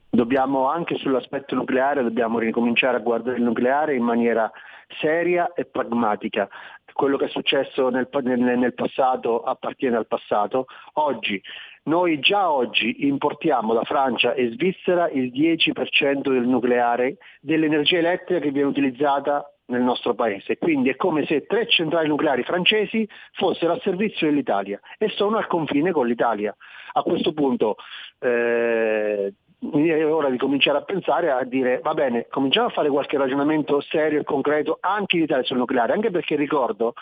Dobbiamo 0.09 0.67
anche 0.67 0.97
sull'aspetto 0.97 1.55
nucleare, 1.55 2.03
dobbiamo 2.03 2.39
ricominciare 2.39 2.97
a 2.97 2.99
guardare 2.99 3.37
il 3.37 3.43
nucleare 3.43 3.95
in 3.95 4.03
maniera 4.03 4.51
seria 4.99 5.53
e 5.53 5.65
pragmatica. 5.65 6.49
Quello 6.93 7.17
che 7.17 7.25
è 7.25 7.29
successo 7.29 7.89
nel, 7.89 8.07
nel, 8.23 8.39
nel 8.39 8.73
passato 8.73 9.41
appartiene 9.41 9.97
al 9.97 10.07
passato. 10.07 10.65
Oggi 10.93 11.41
noi 11.83 12.19
già 12.19 12.51
oggi 12.51 13.07
importiamo 13.07 13.73
da 13.73 13.83
Francia 13.83 14.33
e 14.33 14.51
Svizzera 14.51 15.09
il 15.09 15.31
10% 15.31 16.29
del 16.29 16.47
nucleare, 16.47 17.17
dell'energia 17.39 17.97
elettrica 17.97 18.39
che 18.39 18.51
viene 18.51 18.67
utilizzata 18.67 19.51
nel 19.71 19.81
nostro 19.81 20.13
paese. 20.13 20.57
Quindi 20.57 20.89
è 20.89 20.95
come 20.95 21.25
se 21.25 21.45
tre 21.47 21.67
centrali 21.67 22.07
nucleari 22.07 22.43
francesi 22.43 23.07
fossero 23.31 23.71
al 23.71 23.81
servizio 23.81 24.27
dell'Italia 24.27 24.79
e 24.97 25.09
sono 25.09 25.37
al 25.37 25.47
confine 25.47 25.91
con 25.91 26.05
l'Italia. 26.05 26.55
A 26.93 27.01
questo 27.03 27.33
punto 27.33 27.77
eh, 28.19 29.33
è 29.69 30.05
ora 30.05 30.29
di 30.29 30.37
cominciare 30.37 30.79
a 30.79 30.81
pensare 30.81 31.29
a 31.31 31.43
dire 31.43 31.79
va 31.83 31.93
bene, 31.93 32.25
cominciamo 32.29 32.67
a 32.67 32.71
fare 32.71 32.89
qualche 32.89 33.17
ragionamento 33.17 33.79
serio 33.81 34.19
e 34.19 34.23
concreto 34.23 34.77
anche 34.81 35.17
in 35.17 35.23
Italia 35.23 35.43
sul 35.43 35.57
nucleare, 35.57 35.93
anche 35.93 36.09
perché 36.09 36.35
ricordo 36.35 36.93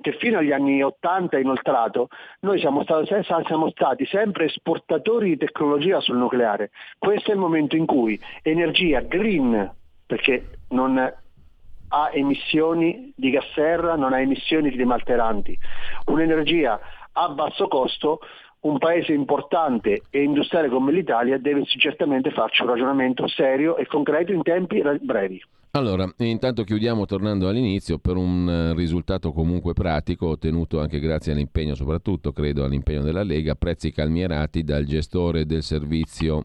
che 0.00 0.12
fino 0.18 0.38
agli 0.38 0.52
anni 0.52 0.82
80 0.82 1.38
inoltrato 1.38 2.08
noi 2.40 2.58
siamo 2.58 2.82
stati, 2.82 3.06
siamo 3.46 3.70
stati, 3.70 4.04
sempre 4.06 4.46
esportatori 4.46 5.30
di 5.30 5.36
tecnologia 5.38 6.00
sul 6.00 6.16
nucleare. 6.16 6.70
Questo 6.98 7.30
è 7.30 7.34
il 7.34 7.40
momento 7.40 7.76
in 7.76 7.86
cui 7.86 8.20
energia 8.42 9.00
green, 9.00 9.72
perché 10.04 10.58
non 10.70 10.98
ha 10.98 12.10
emissioni 12.12 13.12
di 13.14 13.30
gas 13.30 13.46
serra, 13.54 13.94
non 13.94 14.12
ha 14.12 14.20
emissioni 14.20 14.70
climalteranti, 14.70 15.56
un'energia 16.06 16.80
a 17.12 17.28
basso 17.28 17.68
costo 17.68 18.18
un 18.64 18.78
paese 18.78 19.12
importante 19.12 20.02
e 20.10 20.22
industriale 20.22 20.68
come 20.68 20.92
l'Italia 20.92 21.38
deve 21.38 21.64
certamente 21.64 22.30
farci 22.30 22.62
un 22.62 22.68
ragionamento 22.68 23.26
serio 23.28 23.76
e 23.76 23.86
concreto 23.86 24.32
in 24.32 24.42
tempi 24.42 24.82
brevi. 25.00 25.42
Allora, 25.72 26.08
intanto 26.18 26.62
chiudiamo 26.62 27.04
tornando 27.04 27.48
all'inizio 27.48 27.98
per 27.98 28.16
un 28.16 28.48
eh, 28.48 28.74
risultato 28.74 29.32
comunque 29.32 29.72
pratico 29.72 30.28
ottenuto 30.28 30.80
anche 30.80 31.00
grazie 31.00 31.32
all'impegno, 31.32 31.74
soprattutto 31.74 32.30
credo 32.30 32.64
all'impegno 32.64 33.02
della 33.02 33.24
Lega, 33.24 33.56
prezzi 33.56 33.90
calmierati 33.90 34.62
dal 34.62 34.84
gestore 34.84 35.46
del 35.46 35.64
servizio 35.64 36.44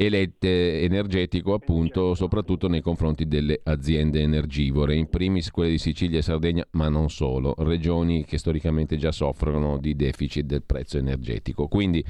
elette 0.00 0.82
energetico 0.82 1.54
appunto 1.54 2.14
soprattutto 2.14 2.68
nei 2.68 2.80
confronti 2.80 3.26
delle 3.26 3.60
aziende 3.64 4.20
energivore, 4.20 4.94
in 4.94 5.10
primis 5.10 5.50
quelle 5.50 5.70
di 5.70 5.78
Sicilia 5.78 6.18
e 6.18 6.22
Sardegna, 6.22 6.64
ma 6.72 6.88
non 6.88 7.10
solo, 7.10 7.52
regioni 7.58 8.24
che 8.24 8.38
storicamente 8.38 8.96
già 8.96 9.10
soffrono 9.10 9.76
di 9.78 9.96
deficit 9.96 10.46
del 10.46 10.62
prezzo 10.62 10.98
energetico. 10.98 11.66
Quindi 11.66 12.04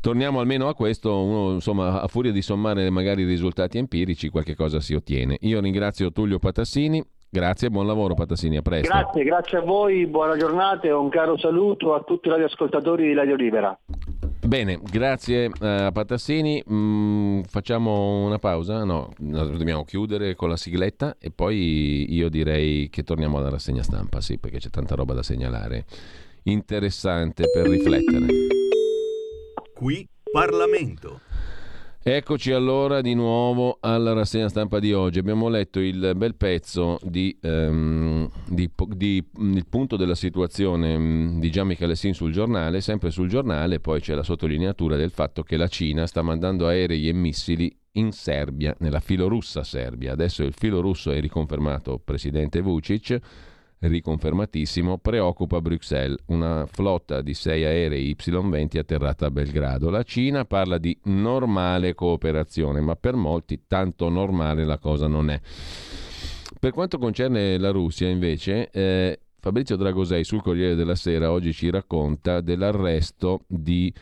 torniamo 0.00 0.40
almeno 0.40 0.66
a 0.66 0.74
questo, 0.74 1.22
uno, 1.22 1.52
insomma, 1.52 2.02
a 2.02 2.08
furia 2.08 2.32
di 2.32 2.42
sommare 2.42 2.90
magari 2.90 3.22
i 3.22 3.26
risultati 3.26 3.78
empirici, 3.78 4.28
qualche 4.28 4.56
cosa 4.56 4.80
si 4.80 4.94
ottiene. 4.94 5.36
Io 5.42 5.60
ringrazio 5.60 6.10
Tullio 6.10 6.40
Patassini, 6.40 7.00
Grazie, 7.34 7.68
buon 7.68 7.88
lavoro 7.88 8.14
Patassini, 8.14 8.58
a 8.58 8.62
presto. 8.62 8.86
Grazie, 8.86 9.24
grazie 9.24 9.58
a 9.58 9.60
voi, 9.62 10.06
buona 10.06 10.36
giornata 10.36 10.86
e 10.86 10.92
un 10.92 11.08
caro 11.08 11.36
saluto 11.36 11.92
a 11.92 12.00
tutti 12.02 12.28
i 12.28 12.30
radioascoltatori 12.30 13.08
di 13.08 13.12
Radio 13.12 13.34
Libera. 13.34 13.76
Bene, 14.46 14.78
grazie 14.82 15.50
eh, 15.58 15.66
a 15.66 15.90
Patassini. 15.90 16.62
Mm, 16.70 17.40
facciamo 17.44 18.26
una 18.26 18.38
pausa? 18.38 18.84
No, 18.84 19.10
dobbiamo 19.16 19.84
chiudere 19.84 20.34
con 20.34 20.50
la 20.50 20.58
sigletta 20.58 21.16
e 21.18 21.30
poi 21.30 22.12
io 22.12 22.28
direi 22.28 22.90
che 22.90 23.02
torniamo 23.04 23.38
alla 23.38 23.48
rassegna 23.48 23.82
stampa, 23.82 24.20
sì, 24.20 24.36
perché 24.36 24.58
c'è 24.58 24.68
tanta 24.68 24.94
roba 24.94 25.14
da 25.14 25.22
segnalare. 25.22 25.86
Interessante 26.42 27.44
per 27.50 27.66
riflettere. 27.66 28.26
Qui 29.72 30.06
Parlamento. 30.30 31.20
Eccoci 32.06 32.52
allora 32.52 33.00
di 33.00 33.14
nuovo 33.14 33.78
alla 33.80 34.12
rassegna 34.12 34.50
stampa 34.50 34.78
di 34.78 34.92
oggi. 34.92 35.18
Abbiamo 35.18 35.48
letto 35.48 35.80
il 35.80 36.12
bel 36.14 36.34
pezzo 36.34 36.98
di, 37.00 37.34
um, 37.40 38.28
di, 38.46 38.70
di 38.88 39.26
Il 39.38 39.66
punto 39.66 39.96
della 39.96 40.14
situazione 40.14 40.96
um, 40.96 41.40
di 41.40 41.50
Gian 41.50 41.66
Michelessin 41.66 42.12
sul 42.12 42.30
giornale. 42.30 42.82
Sempre 42.82 43.10
sul 43.10 43.30
giornale 43.30 43.80
poi 43.80 44.02
c'è 44.02 44.12
la 44.12 44.22
sottolineatura 44.22 44.96
del 44.96 45.12
fatto 45.12 45.42
che 45.42 45.56
la 45.56 45.66
Cina 45.66 46.06
sta 46.06 46.20
mandando 46.20 46.66
aerei 46.66 47.08
e 47.08 47.14
missili 47.14 47.74
in 47.92 48.12
Serbia, 48.12 48.76
nella 48.80 49.00
filorussa 49.00 49.64
Serbia. 49.64 50.12
Adesso 50.12 50.42
il 50.42 50.52
filo 50.52 50.82
russo 50.82 51.10
è 51.10 51.18
riconfermato 51.20 51.98
presidente 52.04 52.60
Vucic 52.60 53.18
riconfermatissimo, 53.78 54.98
preoccupa 54.98 55.60
Bruxelles. 55.60 56.18
Una 56.26 56.66
flotta 56.66 57.20
di 57.20 57.34
sei 57.34 57.64
aerei 57.64 58.08
Y-20 58.08 58.78
atterrata 58.78 59.26
a 59.26 59.30
Belgrado. 59.30 59.90
La 59.90 60.02
Cina 60.02 60.44
parla 60.44 60.78
di 60.78 60.98
normale 61.04 61.94
cooperazione, 61.94 62.80
ma 62.80 62.96
per 62.96 63.14
molti 63.14 63.62
tanto 63.66 64.08
normale 64.08 64.64
la 64.64 64.78
cosa 64.78 65.06
non 65.06 65.30
è. 65.30 65.40
Per 66.58 66.72
quanto 66.72 66.98
concerne 66.98 67.58
la 67.58 67.70
Russia, 67.70 68.08
invece, 68.08 68.70
eh, 68.70 69.20
Fabrizio 69.38 69.76
Dragosei 69.76 70.24
sul 70.24 70.40
Corriere 70.40 70.74
della 70.74 70.94
Sera 70.94 71.30
oggi 71.30 71.52
ci 71.52 71.68
racconta 71.68 72.40
dell'arresto 72.40 73.44
di 73.46 73.92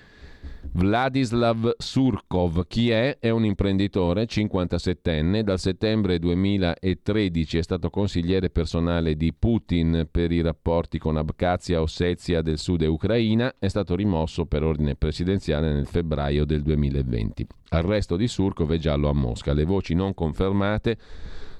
Vladislav 0.71 1.75
Surkov, 1.77 2.67
chi 2.67 2.91
è? 2.91 3.19
È 3.19 3.29
un 3.31 3.45
imprenditore 3.45 4.25
57enne, 4.25 5.43
dal 5.43 5.59
settembre 5.59 6.19
2013 6.19 7.59
è 7.59 7.63
stato 7.63 7.91
consigliere 7.91 8.49
personale 8.49 9.17
di 9.17 9.35
Putin 9.35 10.07
per 10.11 10.31
i 10.31 10.41
rapporti 10.41 10.99
con 10.99 11.17
Abkhazia, 11.17 11.83
Ossetia 11.83 12.43
del 12.43 12.59
sud 12.59 12.83
e 12.83 12.87
Ucraina, 12.87 13.57
è 13.59 13.69
stato 13.69 13.95
rimosso 13.95 14.47
per 14.47 14.63
ordine 14.63 14.95
presidenziale 14.95 15.73
nel 15.73 15.87
febbraio 15.87 16.45
del 16.45 16.63
2020. 16.63 17.47
Arresto 17.71 18.17
di 18.17 18.29
Surkov 18.29 18.73
è 18.73 18.79
giallo 18.79 19.09
a 19.09 19.13
Mosca, 19.15 19.53
le 19.53 19.65
voci 19.65 19.95
non 19.95 20.15
confermate 20.15 20.97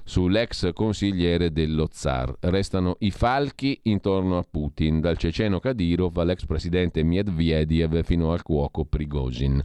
sull'ex 0.03 0.73
consigliere 0.73 1.51
dello 1.51 1.87
zar. 1.91 2.35
Restano 2.39 2.95
i 2.99 3.11
falchi 3.11 3.79
intorno 3.83 4.37
a 4.37 4.45
Putin, 4.49 4.99
dal 4.99 5.17
ceceno 5.17 5.59
Kadyrov 5.59 6.17
all'ex 6.17 6.45
presidente 6.45 7.03
Medvedev 7.03 8.03
fino 8.03 8.31
al 8.31 8.41
cuoco 8.41 8.85
Prigozhin. 8.85 9.63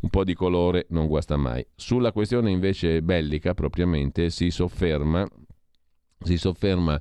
Un 0.00 0.10
po' 0.10 0.24
di 0.24 0.34
colore 0.34 0.86
non 0.90 1.06
guasta 1.06 1.36
mai. 1.36 1.66
Sulla 1.74 2.12
questione 2.12 2.50
invece 2.50 3.02
bellica 3.02 3.54
propriamente 3.54 4.30
si 4.30 4.50
sofferma, 4.50 5.26
si 6.20 6.36
sofferma 6.36 7.00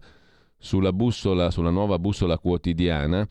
sulla 0.57 0.93
bussola, 0.93 1.51
sulla 1.51 1.69
nuova 1.69 1.99
bussola 1.99 2.37
quotidiana 2.39 3.27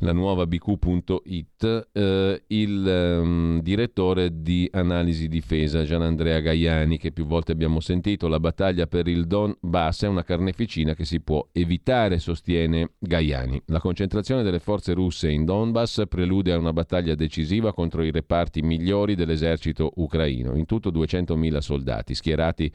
la 0.00 0.12
nuova 0.12 0.46
bq.it, 0.46 1.88
eh, 1.92 2.42
il 2.48 3.18
um, 3.20 3.62
direttore 3.62 4.42
di 4.42 4.68
analisi 4.72 5.26
difesa 5.26 5.84
Gian 5.84 6.02
Andrea 6.02 6.40
Gaiani, 6.40 6.98
che 6.98 7.12
più 7.12 7.24
volte 7.24 7.52
abbiamo 7.52 7.80
sentito, 7.80 8.28
la 8.28 8.40
battaglia 8.40 8.86
per 8.86 9.08
il 9.08 9.26
Donbass 9.26 10.04
è 10.04 10.08
una 10.08 10.22
carneficina 10.22 10.94
che 10.94 11.04
si 11.04 11.20
può 11.20 11.48
evitare, 11.52 12.18
sostiene 12.18 12.90
Gaiani. 12.98 13.62
La 13.66 13.80
concentrazione 13.80 14.42
delle 14.42 14.58
forze 14.58 14.92
russe 14.92 15.30
in 15.30 15.44
Donbass 15.44 16.02
prelude 16.08 16.52
a 16.52 16.58
una 16.58 16.72
battaglia 16.72 17.14
decisiva 17.14 17.72
contro 17.72 18.02
i 18.02 18.10
reparti 18.10 18.60
migliori 18.60 19.14
dell'esercito 19.14 19.92
ucraino, 19.96 20.56
in 20.56 20.66
tutto 20.66 20.90
200.000 20.90 21.58
soldati 21.58 22.14
schierati 22.14 22.70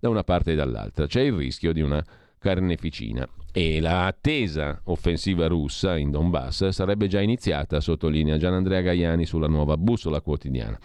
da 0.00 0.08
una 0.08 0.24
parte 0.24 0.52
e 0.52 0.54
dall'altra. 0.56 1.06
C'è 1.06 1.20
il 1.20 1.34
rischio 1.34 1.72
di 1.72 1.82
una 1.82 2.04
carneficina 2.38 3.26
e 3.56 3.80
la 3.80 4.06
attesa 4.06 4.80
offensiva 4.86 5.46
russa 5.46 5.96
in 5.96 6.10
Donbass 6.10 6.70
sarebbe 6.70 7.06
già 7.06 7.20
iniziata, 7.20 7.78
sottolinea 7.78 8.36
Gian 8.36 8.54
Andrea 8.54 8.80
Gaiani 8.80 9.24
sulla 9.24 9.46
nuova 9.46 9.76
bussola 9.76 10.20
quotidiana. 10.20 10.76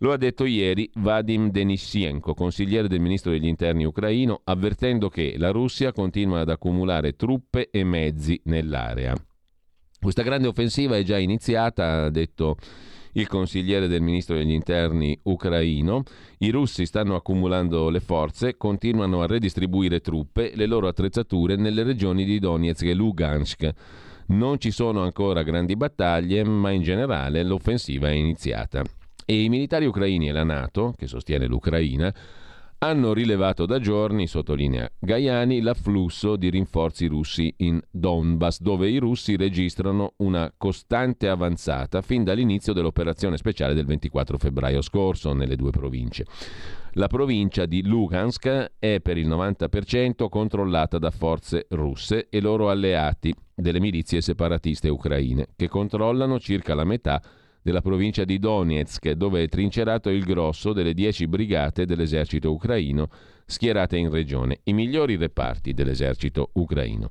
Lo 0.00 0.12
ha 0.12 0.18
detto 0.18 0.44
ieri 0.44 0.90
Vadim 0.96 1.50
Denissienko, 1.50 2.34
consigliere 2.34 2.86
del 2.86 3.00
ministro 3.00 3.30
degli 3.30 3.46
interni 3.46 3.86
ucraino, 3.86 4.42
avvertendo 4.44 5.08
che 5.08 5.36
la 5.38 5.48
Russia 5.48 5.92
continua 5.92 6.40
ad 6.40 6.50
accumulare 6.50 7.16
truppe 7.16 7.70
e 7.70 7.82
mezzi 7.82 8.38
nell'area. 8.44 9.14
Questa 9.98 10.20
grande 10.20 10.48
offensiva 10.48 10.98
è 10.98 11.02
già 11.02 11.16
iniziata, 11.16 12.04
ha 12.04 12.10
detto 12.10 12.58
il 13.16 13.28
consigliere 13.28 13.88
del 13.88 14.02
ministro 14.02 14.36
degli 14.36 14.52
interni 14.52 15.18
ucraino. 15.24 16.02
I 16.38 16.50
russi 16.50 16.86
stanno 16.86 17.14
accumulando 17.14 17.88
le 17.88 18.00
forze, 18.00 18.56
continuano 18.56 19.22
a 19.22 19.26
redistribuire 19.26 20.00
truppe, 20.00 20.52
le 20.54 20.66
loro 20.66 20.88
attrezzature 20.88 21.56
nelle 21.56 21.82
regioni 21.82 22.24
di 22.24 22.38
Donetsk 22.38 22.84
e 22.84 22.94
Lugansk. 22.94 23.70
Non 24.28 24.58
ci 24.58 24.70
sono 24.70 25.02
ancora 25.02 25.42
grandi 25.42 25.76
battaglie, 25.76 26.44
ma 26.44 26.70
in 26.70 26.82
generale 26.82 27.42
l'offensiva 27.42 28.08
è 28.08 28.12
iniziata. 28.12 28.82
E 29.24 29.42
i 29.42 29.48
militari 29.48 29.86
ucraini 29.86 30.28
e 30.28 30.32
la 30.32 30.44
Nato, 30.44 30.94
che 30.96 31.06
sostiene 31.06 31.46
l'Ucraina, 31.46 32.12
hanno 32.78 33.12
rilevato 33.12 33.64
da 33.64 33.78
giorni, 33.78 34.26
sottolinea 34.26 34.90
Gaiani, 34.98 35.60
l'afflusso 35.60 36.36
di 36.36 36.50
rinforzi 36.50 37.06
russi 37.06 37.52
in 37.58 37.80
Donbass, 37.90 38.60
dove 38.60 38.88
i 38.88 38.98
russi 38.98 39.36
registrano 39.36 40.14
una 40.18 40.52
costante 40.56 41.28
avanzata 41.28 42.02
fin 42.02 42.24
dall'inizio 42.24 42.72
dell'operazione 42.72 43.36
speciale 43.36 43.74
del 43.74 43.86
24 43.86 44.38
febbraio 44.38 44.82
scorso 44.82 45.32
nelle 45.32 45.56
due 45.56 45.70
province. 45.70 46.26
La 46.92 47.08
provincia 47.08 47.66
di 47.66 47.82
Lugansk 47.82 48.72
è 48.78 49.00
per 49.00 49.18
il 49.18 49.28
90% 49.28 50.28
controllata 50.28 50.98
da 50.98 51.10
forze 51.10 51.66
russe 51.70 52.28
e 52.30 52.40
loro 52.40 52.70
alleati 52.70 53.34
delle 53.54 53.80
milizie 53.80 54.20
separatiste 54.20 54.88
ucraine, 54.88 55.48
che 55.56 55.68
controllano 55.68 56.38
circa 56.38 56.74
la 56.74 56.84
metà 56.84 57.22
della 57.66 57.82
provincia 57.82 58.22
di 58.22 58.38
Donetsk, 58.38 59.10
dove 59.10 59.42
è 59.42 59.48
trincerato 59.48 60.08
il 60.08 60.22
grosso 60.22 60.72
delle 60.72 60.94
dieci 60.94 61.26
brigate 61.26 61.84
dell'esercito 61.84 62.52
ucraino 62.52 63.08
schierate 63.44 63.96
in 63.96 64.08
regione, 64.08 64.60
i 64.64 64.72
migliori 64.72 65.16
reparti 65.16 65.74
dell'esercito 65.74 66.50
ucraino. 66.52 67.10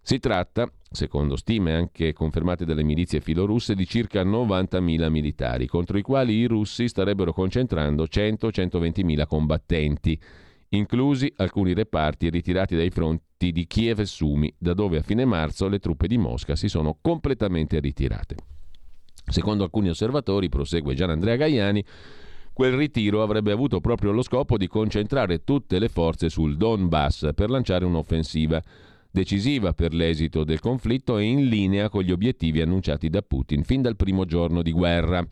Si 0.00 0.18
tratta, 0.18 0.66
secondo 0.90 1.36
stime 1.36 1.74
anche 1.74 2.14
confermate 2.14 2.64
dalle 2.64 2.82
milizie 2.82 3.20
filorusse, 3.20 3.74
di 3.74 3.86
circa 3.86 4.24
90.000 4.24 5.10
militari, 5.10 5.66
contro 5.66 5.98
i 5.98 6.02
quali 6.02 6.36
i 6.36 6.46
russi 6.46 6.88
starebbero 6.88 7.34
concentrando 7.34 8.04
100-120.000 8.04 9.26
combattenti, 9.26 10.18
inclusi 10.70 11.30
alcuni 11.36 11.74
reparti 11.74 12.30
ritirati 12.30 12.76
dai 12.76 12.88
fronti 12.88 13.52
di 13.52 13.66
Kiev 13.66 14.00
e 14.00 14.06
Sumi, 14.06 14.50
da 14.56 14.72
dove 14.72 14.96
a 14.96 15.02
fine 15.02 15.26
marzo 15.26 15.68
le 15.68 15.80
truppe 15.80 16.06
di 16.06 16.16
Mosca 16.16 16.56
si 16.56 16.68
sono 16.68 16.96
completamente 16.98 17.78
ritirate. 17.78 18.36
Secondo 19.24 19.64
alcuni 19.64 19.88
osservatori, 19.88 20.48
prosegue 20.48 20.94
Gian 20.94 21.10
Andrea 21.10 21.36
Gaiani, 21.36 21.84
quel 22.52 22.72
ritiro 22.72 23.22
avrebbe 23.22 23.50
avuto 23.50 23.80
proprio 23.80 24.12
lo 24.12 24.22
scopo 24.22 24.58
di 24.58 24.66
concentrare 24.66 25.42
tutte 25.42 25.78
le 25.78 25.88
forze 25.88 26.28
sul 26.28 26.56
Donbass 26.56 27.30
per 27.34 27.48
lanciare 27.48 27.84
un'offensiva 27.84 28.62
decisiva 29.10 29.72
per 29.72 29.92
l'esito 29.92 30.42
del 30.42 30.60
conflitto 30.60 31.18
e 31.18 31.24
in 31.24 31.46
linea 31.48 31.88
con 31.88 32.02
gli 32.02 32.10
obiettivi 32.10 32.60
annunciati 32.60 33.10
da 33.10 33.22
Putin 33.22 33.62
fin 33.62 33.82
dal 33.82 33.96
primo 33.96 34.24
giorno 34.24 34.62
di 34.62 34.72
guerra. 34.72 35.24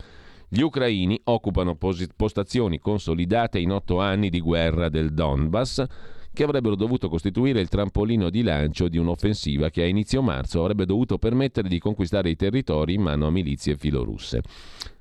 Gli 0.49 0.61
ucraini 0.61 1.21
occupano 1.25 1.77
postazioni 1.77 2.79
consolidate 2.79 3.59
in 3.59 3.71
otto 3.71 4.01
anni 4.01 4.31
di 4.31 4.41
guerra 4.41 4.89
del 4.89 5.13
Donbass 5.13 5.85
che 6.33 6.45
avrebbero 6.45 6.77
dovuto 6.77 7.09
costituire 7.09 7.61
il 7.61 7.69
trampolino 7.69 8.31
di 8.31 8.43
lancio 8.43 8.89
di 8.89 8.99
un'offensiva 8.99 9.71
che 9.71 9.83
a 9.83 9.87
inizio 9.87 10.23
marzo 10.23 10.61
avrebbe 10.61 10.87
dovuto 10.87 11.19
permettere 11.19 11.69
di 11.69 11.79
conquistare 11.79 12.31
i 12.31 12.37
territori 12.37 12.95
in 12.95 13.03
mano 13.03 13.27
a 13.27 13.31
milizie 13.31 13.77
filorusse. 13.77 14.43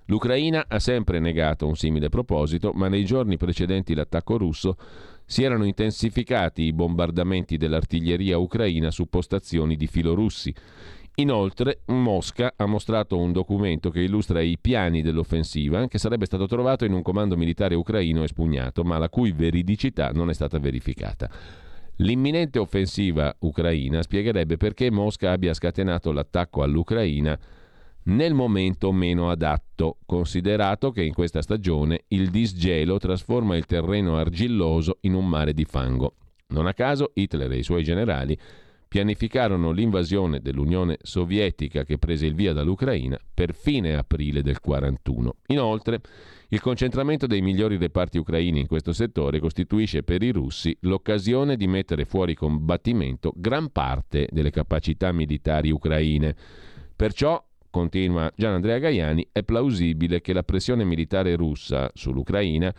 L'Ucraina 0.05 0.65
ha 0.67 0.79
sempre 0.79 1.19
negato 1.19 1.67
un 1.67 1.75
simile 1.75 2.09
proposito, 2.09 2.71
ma 2.73 2.87
nei 2.87 3.05
giorni 3.05 3.37
precedenti 3.37 3.93
l'attacco 3.93 4.37
russo 4.37 4.75
si 5.23 5.43
erano 5.43 5.65
intensificati 5.65 6.63
i 6.63 6.73
bombardamenti 6.73 7.57
dell'artiglieria 7.57 8.39
ucraina 8.39 8.89
su 8.89 9.07
postazioni 9.07 9.75
di 9.75 9.85
filorussi. 9.85 10.51
Inoltre, 11.15 11.81
Mosca 11.87 12.53
ha 12.55 12.65
mostrato 12.65 13.17
un 13.17 13.33
documento 13.33 13.89
che 13.89 14.01
illustra 14.01 14.41
i 14.41 14.57
piani 14.59 15.01
dell'offensiva 15.01 15.87
che 15.87 15.97
sarebbe 15.97 16.25
stato 16.25 16.45
trovato 16.45 16.85
in 16.85 16.93
un 16.93 17.01
comando 17.01 17.35
militare 17.35 17.75
ucraino 17.75 18.23
espugnato, 18.23 18.83
ma 18.83 18.97
la 18.97 19.09
cui 19.09 19.31
veridicità 19.31 20.11
non 20.11 20.29
è 20.29 20.33
stata 20.33 20.59
verificata. 20.59 21.29
L'imminente 21.97 22.59
offensiva 22.59 23.35
ucraina 23.39 24.01
spiegherebbe 24.01 24.55
perché 24.55 24.89
Mosca 24.89 25.31
abbia 25.31 25.53
scatenato 25.53 26.13
l'attacco 26.13 26.63
all'Ucraina 26.63 27.37
nel 28.03 28.33
momento 28.33 28.93
meno 28.93 29.29
adatto, 29.29 29.97
considerato 30.05 30.91
che 30.91 31.03
in 31.03 31.13
questa 31.13 31.41
stagione 31.41 32.05
il 32.09 32.29
disgelo 32.29 32.97
trasforma 32.97 33.57
il 33.57 33.65
terreno 33.65 34.17
argilloso 34.17 34.99
in 35.01 35.13
un 35.13 35.27
mare 35.27 35.53
di 35.53 35.65
fango. 35.65 36.15
Non 36.47 36.65
a 36.65 36.73
caso 36.73 37.11
Hitler 37.13 37.51
e 37.51 37.57
i 37.57 37.63
suoi 37.63 37.83
generali 37.83 38.37
pianificarono 38.89 39.69
l'invasione 39.71 40.41
dell'Unione 40.41 40.97
Sovietica 41.03 41.83
che 41.83 41.99
prese 41.99 42.25
il 42.25 42.33
via 42.33 42.53
dall'Ucraina 42.53 43.17
per 43.31 43.53
fine 43.53 43.95
aprile 43.95 44.41
del 44.41 44.57
1941. 44.59 45.35
Inoltre, 45.47 46.01
il 46.49 46.59
concentramento 46.59 47.27
dei 47.27 47.41
migliori 47.41 47.77
reparti 47.77 48.17
ucraini 48.17 48.59
in 48.59 48.65
questo 48.65 48.91
settore 48.91 49.39
costituisce 49.39 50.01
per 50.01 50.23
i 50.23 50.31
russi 50.31 50.75
l'occasione 50.81 51.55
di 51.55 51.67
mettere 51.67 52.05
fuori 52.05 52.33
combattimento 52.33 53.31
gran 53.35 53.71
parte 53.71 54.27
delle 54.31 54.49
capacità 54.49 55.11
militari 55.11 55.69
ucraine. 55.69 56.35
Perciò, 56.95 57.41
continua 57.69 58.31
Gian 58.35 58.55
Andrea 58.55 58.79
Gaiani, 58.79 59.29
è 59.31 59.43
plausibile 59.43 60.19
che 60.19 60.33
la 60.33 60.41
pressione 60.41 60.83
militare 60.83 61.35
russa 61.35 61.91
sull'Ucraina 61.93 62.73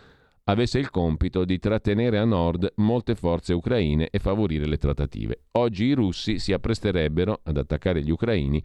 avesse 0.45 0.79
il 0.79 0.91
compito 0.91 1.45
di 1.45 1.59
trattenere 1.59 2.19
a 2.19 2.25
nord 2.25 2.73
molte 2.77 3.15
forze 3.15 3.53
ucraine 3.53 4.09
e 4.11 4.19
favorire 4.19 4.67
le 4.67 4.79
trattative. 4.79 5.43
Oggi 5.53 5.85
i 5.85 5.93
russi 5.93 6.39
si 6.39 6.53
appresterebbero 6.53 7.41
ad 7.45 7.57
attaccare 7.57 8.03
gli 8.03 8.11
ucraini 8.11 8.63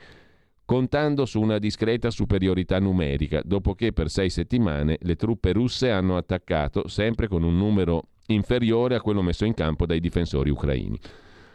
contando 0.65 1.25
su 1.25 1.39
una 1.39 1.59
discreta 1.59 2.09
superiorità 2.09 2.79
numerica, 2.79 3.41
dopo 3.45 3.75
che 3.75 3.93
per 3.93 4.09
sei 4.09 4.31
settimane 4.31 4.97
le 5.01 5.15
truppe 5.15 5.53
russe 5.53 5.91
hanno 5.91 6.17
attaccato 6.17 6.87
sempre 6.87 7.27
con 7.27 7.43
un 7.43 7.55
numero 7.55 8.07
inferiore 8.27 8.95
a 8.95 9.01
quello 9.01 9.21
messo 9.21 9.45
in 9.45 9.53
campo 9.53 9.85
dai 9.85 9.99
difensori 9.99 10.49
ucraini. 10.49 10.99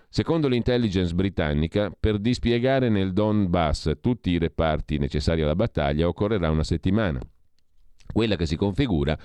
Secondo 0.09 0.49
l'intelligence 0.49 1.15
britannica, 1.15 1.93
per 1.99 2.19
dispiegare 2.19 2.89
nel 2.89 3.13
Donbass 3.13 3.93
tutti 4.01 4.31
i 4.31 4.39
reparti 4.39 4.99
necessari 4.99 5.43
alla 5.43 5.55
battaglia 5.55 6.09
occorrerà 6.09 6.51
una 6.51 6.65
settimana. 6.65 7.21
Quella 8.13 8.37
che 8.37 8.47
si 8.47 8.57
configura 8.57 9.17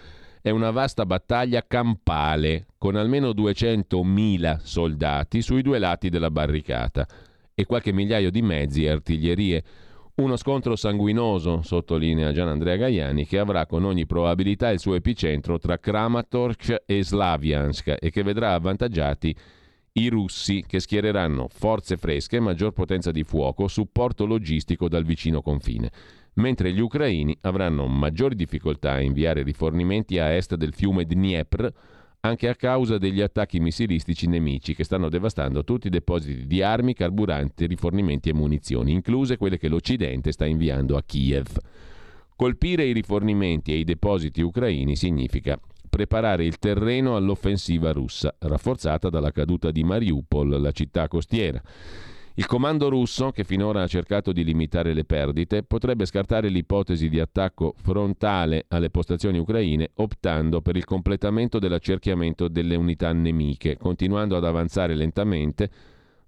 è 0.45 0.51
una 0.51 0.69
vasta 0.69 1.07
battaglia 1.07 1.65
campale 1.65 2.67
con 2.77 2.95
almeno 2.95 3.31
200.000 3.31 4.59
soldati 4.61 5.41
sui 5.41 5.63
due 5.63 5.79
lati 5.79 6.09
della 6.09 6.29
barricata 6.29 7.07
e 7.55 7.65
qualche 7.65 7.91
migliaio 7.91 8.29
di 8.29 8.43
mezzi 8.43 8.85
e 8.85 8.91
artiglierie. 8.91 9.63
Uno 10.17 10.35
scontro 10.35 10.75
sanguinoso, 10.75 11.63
sottolinea 11.63 12.31
Gian 12.31 12.49
Andrea 12.49 12.75
Gaiani, 12.75 13.25
che 13.25 13.39
avrà 13.39 13.65
con 13.65 13.85
ogni 13.85 14.05
probabilità 14.05 14.69
il 14.69 14.77
suo 14.77 14.93
epicentro 14.93 15.57
tra 15.57 15.79
Kramatorsk 15.79 16.83
e 16.85 17.03
Slaviansk 17.03 17.95
e 17.99 18.11
che 18.11 18.21
vedrà 18.21 18.53
avvantaggiati 18.53 19.35
i 19.93 20.09
russi 20.09 20.63
che 20.67 20.79
schiereranno 20.79 21.47
forze 21.49 21.97
fresche, 21.97 22.39
maggior 22.39 22.71
potenza 22.71 23.09
di 23.09 23.23
fuoco, 23.23 23.67
supporto 23.67 24.27
logistico 24.27 24.87
dal 24.89 25.05
vicino 25.05 25.41
confine 25.41 25.89
mentre 26.35 26.71
gli 26.73 26.79
ucraini 26.79 27.37
avranno 27.41 27.87
maggiori 27.87 28.35
difficoltà 28.35 28.93
a 28.93 29.01
inviare 29.01 29.43
rifornimenti 29.43 30.17
a 30.19 30.33
est 30.33 30.55
del 30.55 30.73
fiume 30.73 31.05
Dniepr 31.05 31.71
anche 32.21 32.49
a 32.49 32.55
causa 32.55 32.97
degli 32.97 33.21
attacchi 33.21 33.59
missilistici 33.59 34.27
nemici 34.27 34.73
che 34.73 34.83
stanno 34.83 35.09
devastando 35.09 35.63
tutti 35.63 35.87
i 35.87 35.91
depositi 35.91 36.47
di 36.47 36.61
armi, 36.63 36.95
carburanti, 36.95 37.67
rifornimenti 37.67 38.29
e 38.29 38.33
munizioni, 38.33 38.91
incluse 38.91 39.37
quelle 39.37 39.59
che 39.59 39.67
l'Occidente 39.67 40.31
sta 40.31 40.45
inviando 40.45 40.97
a 40.97 41.03
Kiev. 41.05 41.55
Colpire 42.35 42.83
i 42.83 42.93
rifornimenti 42.93 43.73
e 43.73 43.77
i 43.77 43.83
depositi 43.83 44.41
ucraini 44.41 44.95
significa 44.95 45.59
preparare 45.87 46.45
il 46.45 46.57
terreno 46.57 47.15
all'offensiva 47.15 47.91
russa, 47.91 48.35
rafforzata 48.39 49.09
dalla 49.09 49.31
caduta 49.31 49.69
di 49.69 49.83
Mariupol, 49.83 50.59
la 50.59 50.71
città 50.71 51.07
costiera. 51.07 51.61
Il 52.37 52.47
comando 52.47 52.89
russo, 52.89 53.31
che 53.31 53.45
finora 53.45 53.83
ha 53.83 53.87
cercato 53.87 54.33
di 54.33 54.43
limitare 54.43 54.93
le 54.93 55.05
perdite, 55.05 55.63
potrebbe 55.63 56.05
scartare 56.05 56.49
l'ipotesi 56.49 57.07
di 57.07 57.21
attacco 57.21 57.73
frontale 57.77 58.65
alle 58.67 58.89
postazioni 58.89 59.37
ucraine, 59.37 59.91
optando 59.95 60.59
per 60.61 60.75
il 60.75 60.83
completamento 60.83 61.59
dell'accerchiamento 61.59 62.49
delle 62.49 62.75
unità 62.75 63.13
nemiche, 63.13 63.77
continuando 63.77 64.35
ad 64.35 64.43
avanzare 64.43 64.95
lentamente, 64.95 65.69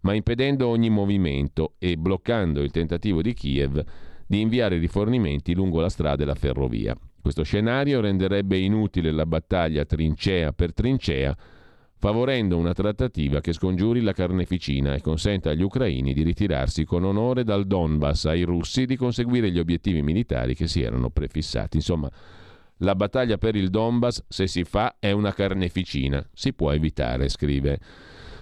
ma 0.02 0.14
impedendo 0.14 0.68
ogni 0.68 0.90
movimento 0.90 1.74
e 1.78 1.98
bloccando 1.98 2.62
il 2.62 2.72
tentativo 2.72 3.22
di 3.22 3.34
Kiev 3.34 3.84
di 4.26 4.40
inviare 4.40 4.78
rifornimenti 4.78 5.54
lungo 5.54 5.82
la 5.82 5.90
strada 5.90 6.24
e 6.24 6.26
la 6.26 6.36
ferrovia. 6.36 6.98
Questo 7.22 7.44
scenario 7.44 8.00
renderebbe 8.00 8.58
inutile 8.58 9.12
la 9.12 9.26
battaglia 9.26 9.84
trincea 9.84 10.54
per 10.54 10.74
trincea, 10.74 11.36
favorendo 12.00 12.58
una 12.58 12.74
trattativa 12.74 13.42
che 13.42 13.54
scongiuri 13.54 14.02
la 14.02 14.14
carneficina 14.14 14.94
e 14.94 15.02
consenta 15.02 15.50
agli 15.50 15.64
ucraini 15.64 16.14
di 16.14 16.22
ritirarsi 16.22 16.86
con 16.86 17.04
onore 17.04 17.44
dal 17.44 17.66
Donbass 17.66 18.26
ai 18.26 18.44
russi 18.44 18.86
di 18.86 18.96
conseguire 18.96 19.50
gli 19.52 19.58
obiettivi 19.58 20.04
militari 20.04 20.54
che 20.54 20.68
si 20.68 20.82
erano 20.82 21.10
prefissati. 21.10 21.78
Insomma, 21.78 22.10
la 22.82 22.94
battaglia 22.94 23.38
per 23.38 23.56
il 23.56 23.70
Donbass, 23.70 24.24
se 24.28 24.46
si 24.46 24.64
fa, 24.64 24.98
è 25.00 25.12
una 25.12 25.34
carneficina. 25.34 26.24
Si 26.34 26.54
può 26.54 26.72
evitare, 26.72 27.30
scrive. 27.30 27.80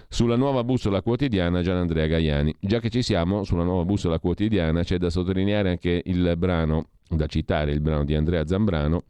Sulla 0.08 0.36
nuova 0.36 0.62
bussola 0.62 1.00
quotidiana 1.00 1.62
Gian 1.62 1.78
Andrea 1.78 2.06
Gaiani. 2.06 2.54
Già 2.60 2.78
che 2.78 2.90
ci 2.90 3.02
siamo, 3.02 3.42
sulla 3.42 3.64
nuova 3.64 3.84
bussola 3.86 4.18
quotidiana 4.18 4.82
c'è 4.82 4.98
da 4.98 5.08
sottolineare 5.08 5.70
anche 5.70 6.02
il 6.04 6.34
brano, 6.36 6.90
da 7.08 7.26
citare 7.26 7.72
il 7.72 7.80
brano 7.80 8.04
di 8.04 8.14
Andrea 8.14 8.46
Zambrano, 8.46 9.04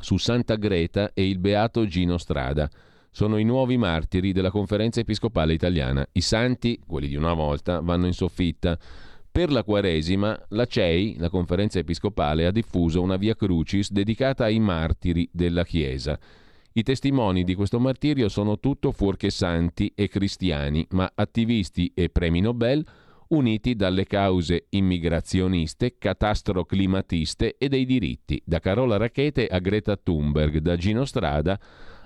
su 0.00 0.18
Santa 0.18 0.56
Greta 0.56 1.12
e 1.14 1.26
il 1.26 1.38
beato 1.38 1.86
Gino 1.86 2.18
Strada 2.18 2.68
sono 3.14 3.38
i 3.38 3.44
nuovi 3.44 3.76
martiri 3.76 4.32
della 4.32 4.50
conferenza 4.50 4.98
episcopale 4.98 5.52
italiana. 5.52 6.04
I 6.10 6.20
santi, 6.20 6.80
quelli 6.84 7.06
di 7.06 7.14
una 7.14 7.32
volta, 7.32 7.78
vanno 7.78 8.06
in 8.06 8.12
soffitta. 8.12 8.76
Per 9.30 9.52
la 9.52 9.62
Quaresima, 9.62 10.46
la 10.48 10.66
CEI, 10.66 11.18
la 11.18 11.28
conferenza 11.28 11.78
episcopale, 11.78 12.44
ha 12.44 12.50
diffuso 12.50 13.00
una 13.00 13.16
via 13.16 13.36
crucis 13.36 13.92
dedicata 13.92 14.46
ai 14.46 14.58
martiri 14.58 15.28
della 15.30 15.64
Chiesa. 15.64 16.18
I 16.72 16.82
testimoni 16.82 17.44
di 17.44 17.54
questo 17.54 17.78
martirio 17.78 18.28
sono 18.28 18.58
tutto 18.58 18.90
fuorché 18.90 19.30
santi 19.30 19.92
e 19.94 20.08
cristiani, 20.08 20.84
ma 20.90 21.08
attivisti 21.14 21.92
e 21.94 22.08
premi 22.08 22.40
Nobel 22.40 22.84
uniti 23.28 23.76
dalle 23.76 24.06
cause 24.06 24.66
immigrazioniste, 24.70 25.98
catastroclimatiste 25.98 27.58
e 27.58 27.68
dei 27.68 27.84
diritti, 27.84 28.42
da 28.44 28.58
Carola 28.58 28.96
Rachete 28.96 29.46
a 29.46 29.60
Greta 29.60 29.96
Thunberg, 29.96 30.58
da 30.58 30.74
Gino 30.74 31.04
Strada 31.04 31.60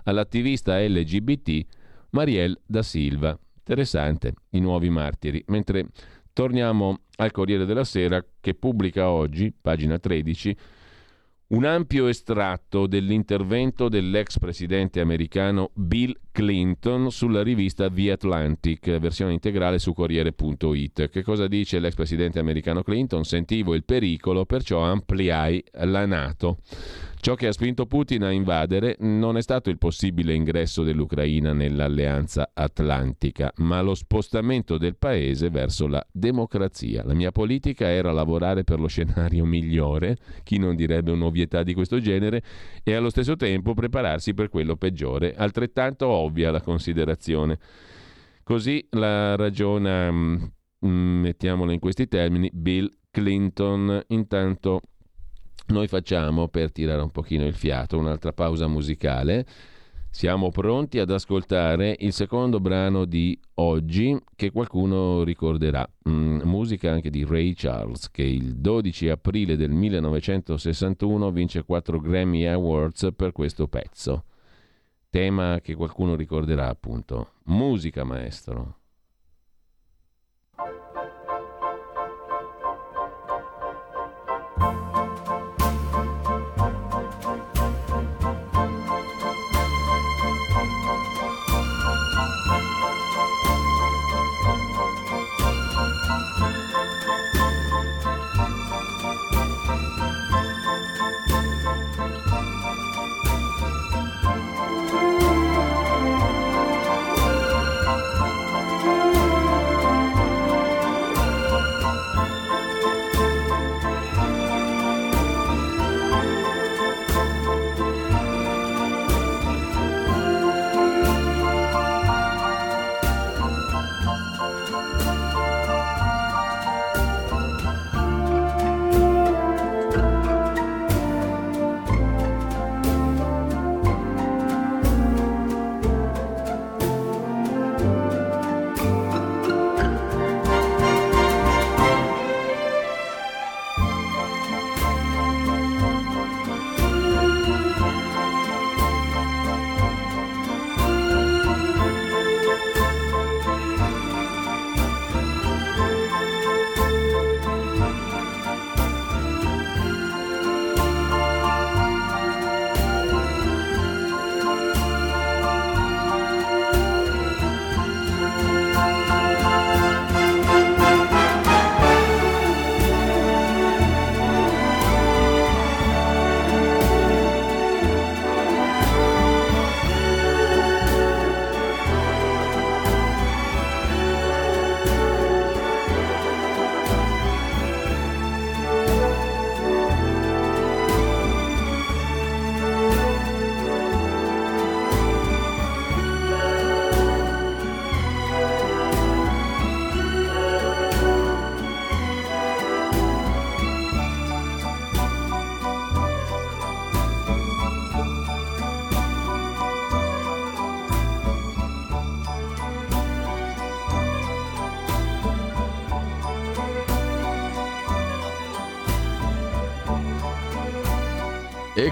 all'attivista 0.09 0.81
LGBT 0.81 1.65
Marielle 2.11 2.61
da 2.67 2.83
Silva. 2.83 3.39
Interessante, 3.59 4.35
i 4.51 4.61
nuovi 4.61 4.89
martiri. 4.89 5.43
Mentre 5.49 5.89
torniamo 6.33 7.01
al 7.17 7.31
Corriere 7.31 7.67
della 7.67 7.85
Sera 7.85 8.25
che 8.41 8.55
pubblica 8.55 9.11
oggi, 9.11 9.53
pagina 9.53 9.99
13, 9.99 10.57
un 11.49 11.65
ampio 11.65 12.07
estratto 12.07 12.87
dell'intervento 12.87 13.89
dell'ex 13.89 14.39
presidente 14.39 15.01
americano 15.01 15.71
Bill 15.75 16.15
Clinton 16.39 17.11
sulla 17.11 17.43
rivista 17.43 17.91
The 17.91 18.13
Atlantic, 18.13 19.01
versione 19.01 19.33
integrale 19.33 19.81
su 19.81 19.93
Corriere.it. 19.93 21.09
Che 21.09 21.23
cosa 21.25 21.49
dice 21.49 21.81
l'ex 21.81 21.97
presidente 21.97 22.39
americano 22.39 22.85
Clinton? 22.85 23.25
Sentivo 23.25 23.75
il 23.75 23.83
pericolo, 23.83 24.45
perciò 24.45 24.79
ampliai 24.83 25.65
la 25.73 26.07
Nato. 26.07 26.59
Ciò 27.21 27.35
che 27.35 27.49
ha 27.49 27.53
spinto 27.53 27.87
Putin 27.87 28.23
a 28.23 28.31
invadere 28.31 28.95
non 29.01 29.37
è 29.37 29.43
stato 29.43 29.71
il 29.71 29.79
possibile 29.79 30.35
ingresso 30.35 30.85
dell'Ucraina 30.85 31.53
nell'alleanza 31.53 32.53
atlantica, 32.55 33.53
ma 33.57 33.81
lo 33.81 33.97
spostamento 33.97 34.79
del 34.79 34.97
paese 34.97 35.51
verso 35.51 35.89
la 35.89 36.07
democrazia. 36.13 37.03
La 37.05 37.15
mia 37.15 37.33
politica 37.33 37.91
era 37.91 38.13
lavorare 38.13 38.63
per 38.63 38.79
lo 38.79 38.87
scenario 38.87 39.45
migliore, 39.45 40.17
chi 40.45 40.59
non 40.59 40.77
direbbe 40.77 41.11
un'ovvietà 41.11 41.65
di 41.65 41.75
questo 41.75 41.99
genere, 41.99 42.41
e 42.85 42.95
allo 42.95 43.11
stesso 43.11 43.35
tempo 43.35 43.75
prepararsi 43.75 44.33
per 44.33 44.49
quello 44.49 44.77
peggiore. 44.77 45.35
Altrettanto 45.35 46.07
ovvia 46.29 46.51
la 46.51 46.61
considerazione. 46.61 47.59
Così 48.43 48.87
la 48.91 49.37
ragiona, 49.37 50.11
mm, 50.11 50.41
mettiamola 50.81 51.73
in 51.73 51.81
questi 51.81 52.09
termini, 52.09 52.51
Bill 52.53 52.91
Clinton. 53.11 54.03
Intanto 54.09 54.81
noi 55.69 55.87
facciamo, 55.87 56.49
per 56.49 56.73
tirare 56.73 57.03
un 57.03 57.11
pochino 57.11 57.45
il 57.45 57.55
fiato, 57.55 57.99
un'altra 57.99 58.33
pausa 58.33 58.67
musicale. 58.67 59.45
Siamo 60.11 60.51
pronti 60.51 60.99
ad 60.99 61.11
ascoltare 61.11 61.95
il 61.99 62.13
secondo 62.15 62.59
brano 62.59 63.05
di 63.05 63.39
oggi 63.57 64.19
che 64.35 64.51
qualcuno 64.51 65.23
ricorderà, 65.23 65.87
mm, 66.09 66.41
musica 66.45 66.91
anche 66.91 67.11
di 67.11 67.25
Ray 67.25 67.53
Charles 67.53 68.11
che 68.11 68.23
il 68.23 68.57
12 68.57 69.11
aprile 69.11 69.57
del 69.57 69.71
1961 69.71 71.31
vince 71.31 71.63
4 71.63 72.01
Grammy 72.01 72.47
Awards 72.47 73.11
per 73.15 73.33
questo 73.33 73.69
pezzo. 73.69 74.25
Tema 75.11 75.61
che 75.63 75.75
qualcuno 75.75 76.15
ricorderà 76.15 76.69
appunto. 76.69 77.33
Musica 77.45 78.05
maestro. 78.05 78.77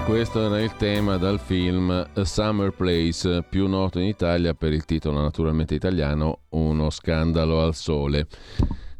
Questo 0.07 0.45
era 0.45 0.61
il 0.61 0.73
tema 0.77 1.17
dal 1.17 1.37
film 1.37 1.89
A 1.89 2.23
Summer 2.23 2.71
Place, 2.71 3.43
più 3.43 3.67
noto 3.67 3.99
in 3.99 4.07
Italia 4.07 4.53
per 4.53 4.71
il 4.71 4.85
titolo 4.85 5.19
naturalmente 5.19 5.75
italiano 5.75 6.43
Uno 6.51 6.89
scandalo 6.89 7.61
al 7.61 7.75
sole. 7.75 8.27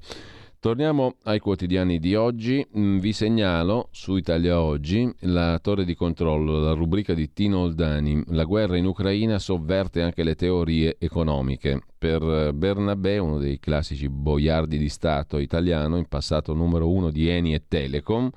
Torniamo 0.58 1.16
ai 1.24 1.38
quotidiani 1.38 1.98
di 1.98 2.14
oggi. 2.14 2.66
Mm, 2.76 2.98
vi 2.98 3.12
segnalo 3.12 3.88
su 3.92 4.16
Italia 4.16 4.60
Oggi 4.60 5.08
la 5.20 5.58
torre 5.60 5.84
di 5.84 5.94
controllo, 5.94 6.58
la 6.58 6.72
rubrica 6.72 7.14
di 7.14 7.32
Tino 7.32 7.60
Oldani. 7.60 8.24
La 8.28 8.44
guerra 8.44 8.76
in 8.76 8.86
Ucraina 8.86 9.38
sovverte 9.38 10.02
anche 10.02 10.24
le 10.24 10.34
teorie 10.34 10.96
economiche. 10.98 11.82
Per 11.98 12.52
Bernabé, 12.54 13.18
uno 13.18 13.38
dei 13.38 13.58
classici 13.58 14.08
boiardi 14.08 14.78
di 14.78 14.88
Stato 14.88 15.38
italiano, 15.38 15.98
in 15.98 16.06
passato 16.08 16.54
numero 16.54 16.90
uno 16.90 17.10
di 17.10 17.28
Eni 17.28 17.54
e 17.54 17.64
Telecom, 17.68 18.30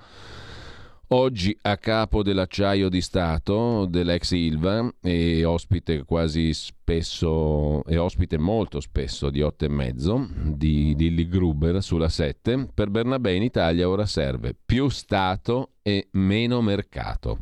Oggi 1.12 1.58
a 1.64 1.76
capo 1.78 2.22
dell'acciaio 2.22 2.88
di 2.88 3.02
Stato 3.02 3.88
dell'ex 3.88 4.30
Ilva 4.30 4.94
e 5.02 5.44
ospite 5.44 6.04
quasi 6.04 6.54
spesso 6.54 7.84
e 7.86 7.98
ospite 7.98 8.38
molto 8.38 8.80
spesso 8.80 9.32
di 9.32 9.42
8 9.42 9.66
e 9.66 9.70
mezzo 9.70 10.28
di 10.32 10.94
Lilly 10.96 11.28
Gruber 11.28 11.82
sulla 11.82 12.10
7, 12.10 12.70
per 12.76 12.92
Bernabé 12.92 13.34
in 13.34 13.42
Italia 13.42 13.90
ora 13.90 14.06
serve 14.06 14.56
più 14.64 14.88
Stato 14.90 15.78
e 15.82 16.10
meno 16.12 16.62
mercato. 16.62 17.40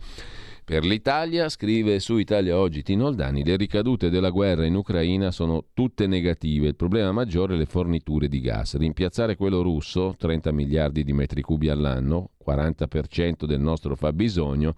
Per 0.68 0.84
l'Italia, 0.84 1.48
scrive 1.48 1.98
su 2.02 2.18
Italia 2.18 2.58
Oggi 2.58 2.84
Tino 2.84 3.06
Oldani, 3.06 3.42
le 3.42 3.56
ricadute 3.56 4.10
della 4.10 4.32
guerra 4.32 4.66
in 4.66 4.76
Ucraina 4.76 5.32
sono 5.32 5.68
tutte 5.74 6.08
negative. 6.08 6.68
Il 6.68 6.76
problema 6.76 7.14
maggiore 7.14 7.54
è 7.54 7.58
le 7.58 7.66
forniture 7.66 8.28
di 8.28 8.42
gas. 8.42 8.76
Rimpiazzare 8.76 9.38
quello 9.38 9.62
russo, 9.62 10.16
30 10.18 10.52
miliardi 10.52 11.06
di 11.06 11.14
metri 11.14 11.42
cubi 11.42 11.70
all'anno, 11.70 12.32
40% 12.46 13.46
del 13.46 13.62
nostro 13.62 13.96
fabbisogno, 13.96 14.76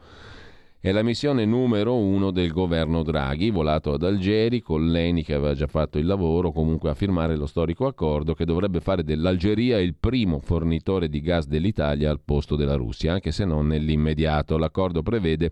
è 0.81 0.93
la 0.93 1.03
missione 1.03 1.43
numero 1.43 1.97
uno 1.97 2.31
del 2.31 2.53
governo 2.53 3.03
Draghi, 3.03 3.49
volato 3.49 3.91
ad 3.91 4.01
Algeri, 4.01 4.61
con 4.61 4.89
Leni 4.89 5.25
che 5.25 5.33
aveva 5.33 5.53
già 5.53 5.67
fatto 5.67 5.97
il 5.97 6.05
lavoro, 6.05 6.53
comunque 6.53 6.89
a 6.89 6.93
firmare 6.93 7.35
lo 7.35 7.47
storico 7.47 7.85
accordo 7.85 8.33
che 8.33 8.45
dovrebbe 8.45 8.79
fare 8.79 9.03
dell'Algeria 9.03 9.77
il 9.77 9.95
primo 9.99 10.39
fornitore 10.39 11.09
di 11.09 11.19
gas 11.19 11.47
dell'Italia 11.47 12.09
al 12.09 12.21
posto 12.23 12.55
della 12.55 12.75
Russia, 12.75 13.11
anche 13.11 13.33
se 13.33 13.43
non 13.43 13.67
nell'immediato. 13.67 14.57
L'accordo 14.57 15.03
prevede 15.03 15.51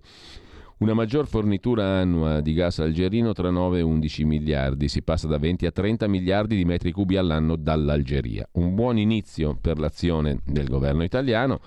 una 0.77 0.93
maggior 0.93 1.27
fornitura 1.27 1.99
annua 1.99 2.39
di 2.39 2.53
gas 2.53 2.79
algerino 2.79 3.33
tra 3.33 3.49
9 3.49 3.79
e 3.79 3.81
11 3.81 4.23
miliardi, 4.23 4.87
si 4.87 5.01
passa 5.01 5.27
da 5.27 5.37
20 5.37 5.65
a 5.65 5.71
30 5.71 6.07
miliardi 6.07 6.55
di 6.55 6.63
metri 6.63 6.93
cubi 6.93 7.17
all'anno 7.17 7.57
dall'Algeria. 7.57 8.47
Un 8.53 8.75
buon 8.75 8.97
inizio 8.97 9.57
per 9.59 9.77
l'azione 9.77 10.39
del 10.45 10.69
governo 10.69 11.03
italiano 11.03 11.59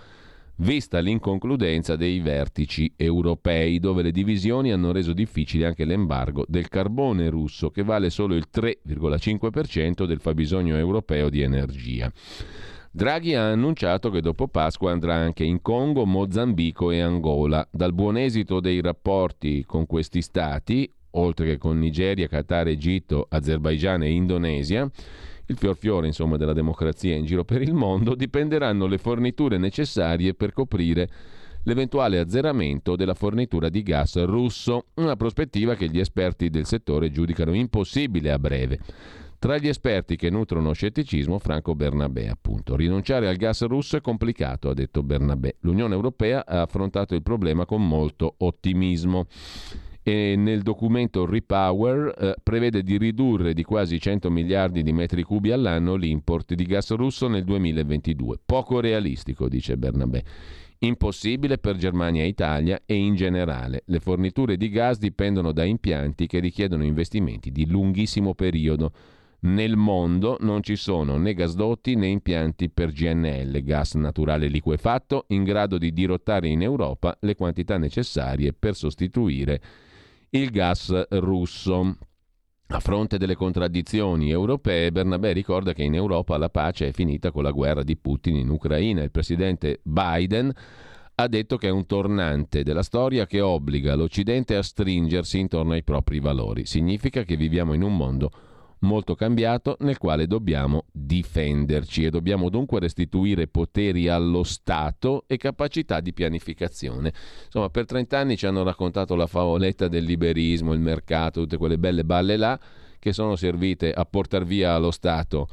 vista 0.60 0.98
l'inconcludenza 0.98 1.96
dei 1.96 2.20
vertici 2.20 2.92
europei, 2.96 3.78
dove 3.78 4.02
le 4.02 4.10
divisioni 4.10 4.72
hanno 4.72 4.92
reso 4.92 5.12
difficile 5.12 5.66
anche 5.66 5.84
l'embargo 5.84 6.44
del 6.46 6.68
carbone 6.68 7.30
russo, 7.30 7.70
che 7.70 7.82
vale 7.82 8.10
solo 8.10 8.34
il 8.34 8.46
3,5% 8.52 10.04
del 10.04 10.20
fabbisogno 10.20 10.76
europeo 10.76 11.30
di 11.30 11.40
energia. 11.42 12.12
Draghi 12.92 13.34
ha 13.34 13.50
annunciato 13.50 14.10
che 14.10 14.20
dopo 14.20 14.48
Pasqua 14.48 14.90
andrà 14.90 15.14
anche 15.14 15.44
in 15.44 15.62
Congo, 15.62 16.04
Mozambico 16.04 16.90
e 16.90 17.00
Angola. 17.00 17.66
Dal 17.70 17.94
buon 17.94 18.16
esito 18.16 18.58
dei 18.58 18.80
rapporti 18.80 19.64
con 19.64 19.86
questi 19.86 20.20
stati, 20.22 20.92
oltre 21.12 21.46
che 21.46 21.58
con 21.58 21.78
Nigeria, 21.78 22.26
Qatar, 22.26 22.66
Egitto, 22.66 23.26
Azerbaigian 23.30 24.02
e 24.02 24.10
Indonesia, 24.10 24.90
il 25.50 25.56
fior 25.56 25.76
fiore 25.76 26.06
insomma, 26.06 26.36
della 26.36 26.52
democrazia 26.52 27.16
in 27.16 27.24
giro 27.24 27.44
per 27.44 27.60
il 27.60 27.74
mondo, 27.74 28.14
dipenderanno 28.14 28.86
le 28.86 28.98
forniture 28.98 29.58
necessarie 29.58 30.32
per 30.34 30.52
coprire 30.52 31.08
l'eventuale 31.64 32.18
azzeramento 32.18 32.96
della 32.96 33.14
fornitura 33.14 33.68
di 33.68 33.82
gas 33.82 34.22
russo, 34.24 34.86
una 34.94 35.16
prospettiva 35.16 35.74
che 35.74 35.88
gli 35.88 35.98
esperti 35.98 36.48
del 36.48 36.64
settore 36.64 37.10
giudicano 37.10 37.52
impossibile 37.52 38.30
a 38.30 38.38
breve. 38.38 38.78
Tra 39.40 39.56
gli 39.56 39.68
esperti 39.68 40.16
che 40.16 40.30
nutrono 40.30 40.72
scetticismo, 40.72 41.38
Franco 41.38 41.74
Bernabé, 41.74 42.28
appunto. 42.28 42.76
Rinunciare 42.76 43.26
al 43.26 43.36
gas 43.36 43.66
russo 43.66 43.96
è 43.96 44.02
complicato, 44.02 44.68
ha 44.68 44.74
detto 44.74 45.02
Bernabé. 45.02 45.56
L'Unione 45.60 45.94
Europea 45.94 46.44
ha 46.46 46.60
affrontato 46.60 47.14
il 47.14 47.22
problema 47.22 47.64
con 47.64 47.86
molto 47.86 48.34
ottimismo 48.36 49.26
e 50.02 50.34
nel 50.36 50.62
documento 50.62 51.26
Repower 51.26 52.14
eh, 52.18 52.34
prevede 52.42 52.82
di 52.82 52.96
ridurre 52.96 53.52
di 53.52 53.62
quasi 53.62 54.00
100 54.00 54.30
miliardi 54.30 54.82
di 54.82 54.92
metri 54.92 55.22
cubi 55.22 55.52
all'anno 55.52 55.94
l'import 55.94 56.54
di 56.54 56.64
gas 56.64 56.90
russo 56.94 57.28
nel 57.28 57.44
2022. 57.44 58.38
Poco 58.44 58.80
realistico, 58.80 59.48
dice 59.48 59.76
Bernabé. 59.76 60.24
Impossibile 60.78 61.58
per 61.58 61.76
Germania 61.76 62.22
e 62.22 62.28
Italia 62.28 62.80
e 62.86 62.94
in 62.94 63.14
generale. 63.14 63.82
Le 63.84 64.00
forniture 64.00 64.56
di 64.56 64.70
gas 64.70 64.98
dipendono 64.98 65.52
da 65.52 65.64
impianti 65.64 66.26
che 66.26 66.38
richiedono 66.38 66.84
investimenti 66.84 67.52
di 67.52 67.68
lunghissimo 67.68 68.34
periodo. 68.34 68.92
Nel 69.42 69.76
mondo 69.76 70.38
non 70.40 70.62
ci 70.62 70.76
sono 70.76 71.16
né 71.16 71.34
gasdotti 71.34 71.94
né 71.96 72.06
impianti 72.06 72.70
per 72.70 72.92
GNL, 72.92 73.62
gas 73.62 73.94
naturale 73.94 74.48
liquefatto, 74.48 75.26
in 75.28 75.44
grado 75.44 75.76
di 75.76 75.92
dirottare 75.92 76.48
in 76.48 76.62
Europa 76.62 77.16
le 77.20 77.34
quantità 77.34 77.76
necessarie 77.76 78.54
per 78.54 78.74
sostituire 78.74 79.60
il 80.30 80.50
gas 80.50 81.08
russo. 81.10 81.96
A 82.72 82.78
fronte 82.78 83.18
delle 83.18 83.34
contraddizioni 83.34 84.30
europee, 84.30 84.92
Bernabé 84.92 85.32
ricorda 85.32 85.72
che 85.72 85.82
in 85.82 85.94
Europa 85.94 86.38
la 86.38 86.50
pace 86.50 86.88
è 86.88 86.92
finita 86.92 87.32
con 87.32 87.42
la 87.42 87.50
guerra 87.50 87.82
di 87.82 87.96
Putin 87.96 88.36
in 88.36 88.48
Ucraina. 88.48 89.02
Il 89.02 89.10
presidente 89.10 89.80
Biden 89.82 90.52
ha 91.16 91.26
detto 91.26 91.56
che 91.56 91.66
è 91.66 91.70
un 91.70 91.84
tornante 91.84 92.62
della 92.62 92.84
storia 92.84 93.26
che 93.26 93.40
obbliga 93.40 93.96
l'Occidente 93.96 94.54
a 94.54 94.62
stringersi 94.62 95.40
intorno 95.40 95.72
ai 95.72 95.82
propri 95.82 96.20
valori. 96.20 96.64
Significa 96.64 97.24
che 97.24 97.36
viviamo 97.36 97.72
in 97.72 97.82
un 97.82 97.96
mondo 97.96 98.30
molto 98.80 99.14
cambiato 99.14 99.76
nel 99.80 99.98
quale 99.98 100.26
dobbiamo 100.26 100.84
difenderci 100.92 102.04
e 102.04 102.10
dobbiamo 102.10 102.48
dunque 102.48 102.80
restituire 102.80 103.46
poteri 103.46 104.08
allo 104.08 104.42
Stato 104.42 105.24
e 105.26 105.36
capacità 105.36 106.00
di 106.00 106.12
pianificazione. 106.12 107.12
Insomma, 107.44 107.68
per 107.68 107.86
30 107.86 108.18
anni 108.18 108.36
ci 108.36 108.46
hanno 108.46 108.62
raccontato 108.62 109.14
la 109.14 109.26
favoletta 109.26 109.88
del 109.88 110.04
liberismo, 110.04 110.72
il 110.72 110.80
mercato, 110.80 111.40
tutte 111.40 111.56
quelle 111.56 111.78
belle 111.78 112.04
balle 112.04 112.36
là 112.36 112.58
che 112.98 113.12
sono 113.12 113.34
servite 113.36 113.92
a 113.92 114.04
portare 114.04 114.44
via 114.44 114.74
allo 114.74 114.90
Stato 114.90 115.48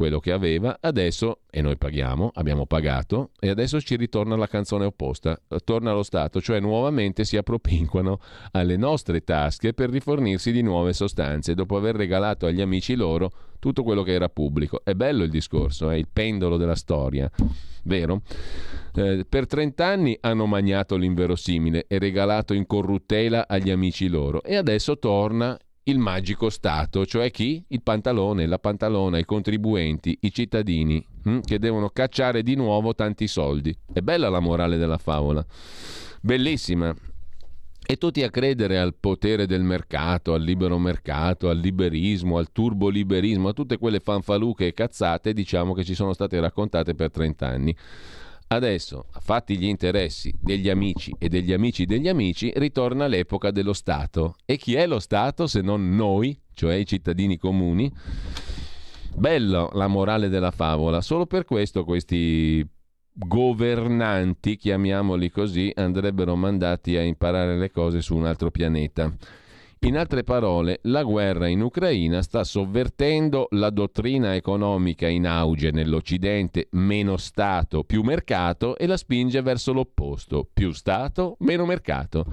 quello 0.00 0.18
che 0.18 0.32
aveva, 0.32 0.78
adesso, 0.80 1.40
e 1.50 1.60
noi 1.60 1.76
paghiamo, 1.76 2.30
abbiamo 2.32 2.64
pagato, 2.64 3.32
e 3.38 3.50
adesso 3.50 3.78
ci 3.82 3.96
ritorna 3.96 4.34
la 4.34 4.46
canzone 4.46 4.86
opposta, 4.86 5.38
torna 5.62 5.90
allo 5.90 6.02
Stato, 6.02 6.40
cioè 6.40 6.58
nuovamente 6.58 7.26
si 7.26 7.36
appropinquano 7.36 8.18
alle 8.52 8.78
nostre 8.78 9.22
tasche 9.24 9.74
per 9.74 9.90
rifornirsi 9.90 10.52
di 10.52 10.62
nuove 10.62 10.94
sostanze, 10.94 11.52
dopo 11.52 11.76
aver 11.76 11.96
regalato 11.96 12.46
agli 12.46 12.62
amici 12.62 12.94
loro 12.94 13.30
tutto 13.58 13.82
quello 13.82 14.02
che 14.02 14.12
era 14.12 14.30
pubblico. 14.30 14.80
È 14.82 14.94
bello 14.94 15.22
il 15.22 15.28
discorso, 15.28 15.90
è 15.90 15.96
il 15.96 16.08
pendolo 16.10 16.56
della 16.56 16.76
storia, 16.76 17.30
vero? 17.82 18.22
Eh, 18.94 19.26
per 19.28 19.46
30 19.46 19.86
anni 19.86 20.16
hanno 20.22 20.46
magnato 20.46 20.96
l'inverosimile 20.96 21.84
e 21.86 21.98
regalato 21.98 22.54
in 22.54 22.64
corruttela 22.64 23.46
agli 23.46 23.68
amici 23.70 24.08
loro, 24.08 24.42
e 24.44 24.56
adesso 24.56 24.98
torna 24.98 25.58
il 25.84 25.98
magico 25.98 26.50
Stato, 26.50 27.06
cioè 27.06 27.30
chi? 27.30 27.62
Il 27.68 27.82
pantalone, 27.82 28.46
la 28.46 28.58
pantalona, 28.58 29.18
i 29.18 29.24
contribuenti, 29.24 30.16
i 30.22 30.32
cittadini 30.32 31.04
hm, 31.24 31.40
che 31.40 31.58
devono 31.58 31.88
cacciare 31.88 32.42
di 32.42 32.54
nuovo 32.54 32.94
tanti 32.94 33.26
soldi. 33.26 33.74
È 33.92 34.00
bella 34.00 34.28
la 34.28 34.40
morale 34.40 34.76
della 34.76 34.98
favola, 34.98 35.44
bellissima. 36.20 36.94
E 37.86 37.96
tutti 37.96 38.22
a 38.22 38.30
credere 38.30 38.78
al 38.78 38.94
potere 38.94 39.46
del 39.46 39.62
mercato, 39.62 40.34
al 40.34 40.42
libero 40.42 40.78
mercato, 40.78 41.48
al 41.48 41.58
liberismo, 41.58 42.38
al 42.38 42.52
turboliberismo, 42.52 43.48
a 43.48 43.52
tutte 43.52 43.78
quelle 43.78 43.98
fanfaluche 43.98 44.68
e 44.68 44.74
cazzate, 44.74 45.32
diciamo, 45.32 45.72
che 45.72 45.82
ci 45.82 45.94
sono 45.94 46.12
state 46.12 46.38
raccontate 46.38 46.94
per 46.94 47.10
30 47.10 47.48
anni. 47.48 47.76
Adesso, 48.52 49.04
fatti 49.20 49.56
gli 49.56 49.66
interessi 49.66 50.34
degli 50.40 50.68
amici 50.68 51.14
e 51.20 51.28
degli 51.28 51.52
amici 51.52 51.84
degli 51.84 52.08
amici, 52.08 52.50
ritorna 52.56 53.06
l'epoca 53.06 53.52
dello 53.52 53.72
Stato. 53.72 54.34
E 54.44 54.56
chi 54.56 54.74
è 54.74 54.88
lo 54.88 54.98
Stato 54.98 55.46
se 55.46 55.60
non 55.60 55.94
noi, 55.94 56.36
cioè 56.52 56.74
i 56.74 56.84
cittadini 56.84 57.38
comuni? 57.38 57.88
Bello 59.14 59.70
la 59.74 59.86
morale 59.86 60.28
della 60.28 60.50
favola, 60.50 61.00
solo 61.00 61.26
per 61.26 61.44
questo 61.44 61.84
questi 61.84 62.68
governanti, 63.12 64.56
chiamiamoli 64.56 65.30
così, 65.30 65.70
andrebbero 65.76 66.34
mandati 66.34 66.96
a 66.96 67.02
imparare 67.02 67.56
le 67.56 67.70
cose 67.70 68.02
su 68.02 68.16
un 68.16 68.26
altro 68.26 68.50
pianeta. 68.50 69.14
In 69.82 69.96
altre 69.96 70.24
parole, 70.24 70.80
la 70.82 71.02
guerra 71.02 71.48
in 71.48 71.62
Ucraina 71.62 72.20
sta 72.20 72.44
sovvertendo 72.44 73.46
la 73.52 73.70
dottrina 73.70 74.34
economica 74.34 75.08
in 75.08 75.26
auge 75.26 75.70
nell'Occidente, 75.70 76.68
meno 76.72 77.16
Stato, 77.16 77.82
più 77.84 78.02
mercato, 78.02 78.76
e 78.76 78.86
la 78.86 78.98
spinge 78.98 79.40
verso 79.40 79.72
l'opposto, 79.72 80.46
più 80.52 80.72
Stato, 80.72 81.36
meno 81.40 81.64
mercato. 81.64 82.26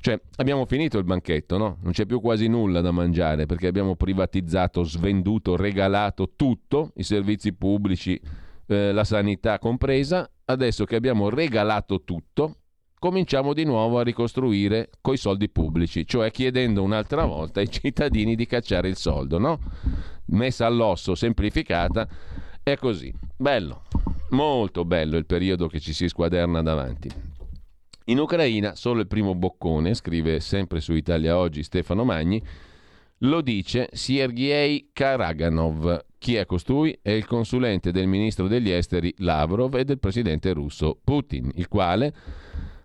Cioè, 0.00 0.20
abbiamo 0.38 0.66
finito 0.66 0.98
il 0.98 1.04
banchetto, 1.04 1.58
no? 1.58 1.78
Non 1.80 1.92
c'è 1.92 2.06
più 2.06 2.20
quasi 2.20 2.48
nulla 2.48 2.80
da 2.80 2.90
mangiare 2.90 3.46
perché 3.46 3.68
abbiamo 3.68 3.94
privatizzato, 3.94 4.82
svenduto, 4.82 5.54
regalato 5.54 6.32
tutto, 6.34 6.90
i 6.96 7.04
servizi 7.04 7.52
pubblici, 7.52 8.20
eh, 8.66 8.90
la 8.90 9.04
sanità 9.04 9.60
compresa. 9.60 10.28
Adesso 10.44 10.84
che 10.86 10.96
abbiamo 10.96 11.28
regalato 11.30 12.02
tutto, 12.02 12.56
cominciamo 13.04 13.52
di 13.52 13.64
nuovo 13.64 13.98
a 13.98 14.02
ricostruire 14.02 14.88
coi 15.02 15.18
soldi 15.18 15.50
pubblici, 15.50 16.06
cioè 16.06 16.30
chiedendo 16.30 16.82
un'altra 16.82 17.26
volta 17.26 17.60
ai 17.60 17.68
cittadini 17.68 18.34
di 18.34 18.46
cacciare 18.46 18.88
il 18.88 18.96
soldo, 18.96 19.38
no? 19.38 19.58
Messa 20.28 20.64
all'osso, 20.64 21.14
semplificata, 21.14 22.08
è 22.62 22.78
così. 22.78 23.12
Bello, 23.36 23.82
molto 24.30 24.86
bello 24.86 25.18
il 25.18 25.26
periodo 25.26 25.66
che 25.66 25.80
ci 25.80 25.92
si 25.92 26.08
squaderna 26.08 26.62
davanti. 26.62 27.10
In 28.06 28.20
Ucraina 28.20 28.74
solo 28.74 29.00
il 29.00 29.06
primo 29.06 29.34
boccone, 29.34 29.92
scrive 29.92 30.40
sempre 30.40 30.80
su 30.80 30.94
Italia 30.94 31.36
Oggi 31.36 31.62
Stefano 31.62 32.04
Magni, 32.04 32.42
lo 33.18 33.42
dice 33.42 33.90
Sergei 33.92 34.88
Karaganov. 34.94 36.06
Chi 36.16 36.36
è 36.36 36.46
costui? 36.46 36.98
È 37.02 37.10
il 37.10 37.26
consulente 37.26 37.90
del 37.90 38.06
ministro 38.06 38.48
degli 38.48 38.70
esteri 38.70 39.12
Lavrov 39.18 39.74
e 39.74 39.84
del 39.84 39.98
presidente 39.98 40.54
russo 40.54 40.98
Putin, 41.04 41.50
il 41.56 41.68
quale 41.68 42.14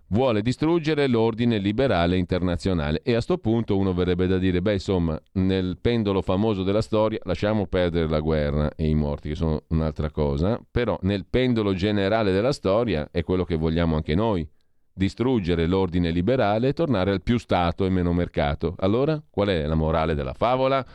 vuole 0.10 0.42
distruggere 0.42 1.08
l'ordine 1.08 1.58
liberale 1.58 2.18
internazionale. 2.18 3.02
E 3.04 3.12
a 3.12 3.14
questo 3.16 3.38
punto 3.38 3.78
uno 3.78 3.94
verrebbe 3.94 4.28
da 4.28 4.38
dire, 4.38 4.62
beh 4.62 4.74
insomma, 4.74 5.20
nel 5.34 5.78
pendolo 5.82 6.22
famoso 6.22 6.64
della 6.64 6.82
storia 6.82 7.20
lasciamo 7.24 7.68
perdere 7.68 8.08
la 8.08 8.20
guerra 8.20 8.72
e 8.76 8.88
i 8.88 8.96
morti, 8.96 9.30
che 9.30 9.36
sono 9.36 9.64
un'altra 9.70 10.12
cosa, 10.12 10.60
però 10.70 10.98
nel 11.02 11.26
pendolo 11.30 11.74
generale 11.74 12.32
della 12.32 12.52
storia 12.52 13.10
è 13.12 13.24
quello 13.24 13.44
che 13.44 13.56
vogliamo 13.56 13.96
anche 13.96 14.16
noi, 14.16 14.48
distruggere 14.94 15.66
l'ordine 15.66 16.12
liberale 16.12 16.70
e 16.70 16.74
tornare 16.74 17.12
al 17.12 17.22
più 17.24 17.38
Stato 17.38 17.86
e 17.86 17.90
meno 17.90 18.12
mercato. 18.14 18.76
Allora, 18.80 19.22
qual 19.30 19.48
è 19.48 19.66
la 19.66 19.76
morale 19.76 20.14
della 20.14 20.34
favola? 20.34 20.86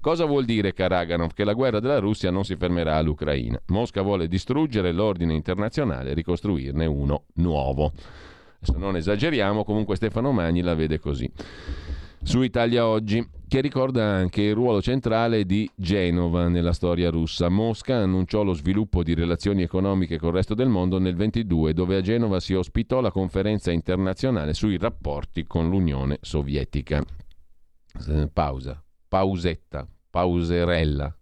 Cosa 0.00 0.24
vuol 0.24 0.46
dire 0.46 0.72
Karaganov? 0.72 1.34
Che 1.34 1.44
la 1.44 1.52
guerra 1.52 1.78
della 1.78 1.98
Russia 1.98 2.30
non 2.30 2.42
si 2.42 2.56
fermerà 2.56 2.96
all'Ucraina. 2.96 3.60
Mosca 3.66 4.00
vuole 4.00 4.28
distruggere 4.28 4.92
l'ordine 4.92 5.34
internazionale 5.34 6.10
e 6.10 6.14
ricostruirne 6.14 6.86
uno 6.86 7.24
nuovo. 7.34 7.92
Se 8.60 8.76
non 8.76 8.96
esageriamo, 8.96 9.64
comunque 9.64 9.96
Stefano 9.96 10.32
Magni 10.32 10.60
la 10.60 10.74
vede 10.74 10.98
così. 10.98 11.30
Su 12.22 12.42
Italia 12.42 12.86
Oggi, 12.86 13.26
che 13.48 13.62
ricorda 13.62 14.04
anche 14.04 14.42
il 14.42 14.54
ruolo 14.54 14.82
centrale 14.82 15.46
di 15.46 15.68
Genova 15.74 16.48
nella 16.48 16.74
storia 16.74 17.08
russa. 17.08 17.48
Mosca 17.48 17.96
annunciò 17.96 18.42
lo 18.42 18.52
sviluppo 18.52 19.02
di 19.02 19.14
relazioni 19.14 19.62
economiche 19.62 20.18
con 20.18 20.28
il 20.28 20.34
resto 20.34 20.54
del 20.54 20.68
mondo 20.68 20.98
nel 20.98 21.16
22, 21.16 21.72
dove 21.72 21.96
a 21.96 22.02
Genova 22.02 22.38
si 22.38 22.52
ospitò 22.52 23.00
la 23.00 23.10
conferenza 23.10 23.72
internazionale 23.72 24.52
sui 24.52 24.76
rapporti 24.76 25.46
con 25.46 25.70
l'Unione 25.70 26.18
Sovietica. 26.20 27.02
Pausa, 28.32 28.84
pausetta, 29.08 29.88
pauserella, 30.10 31.16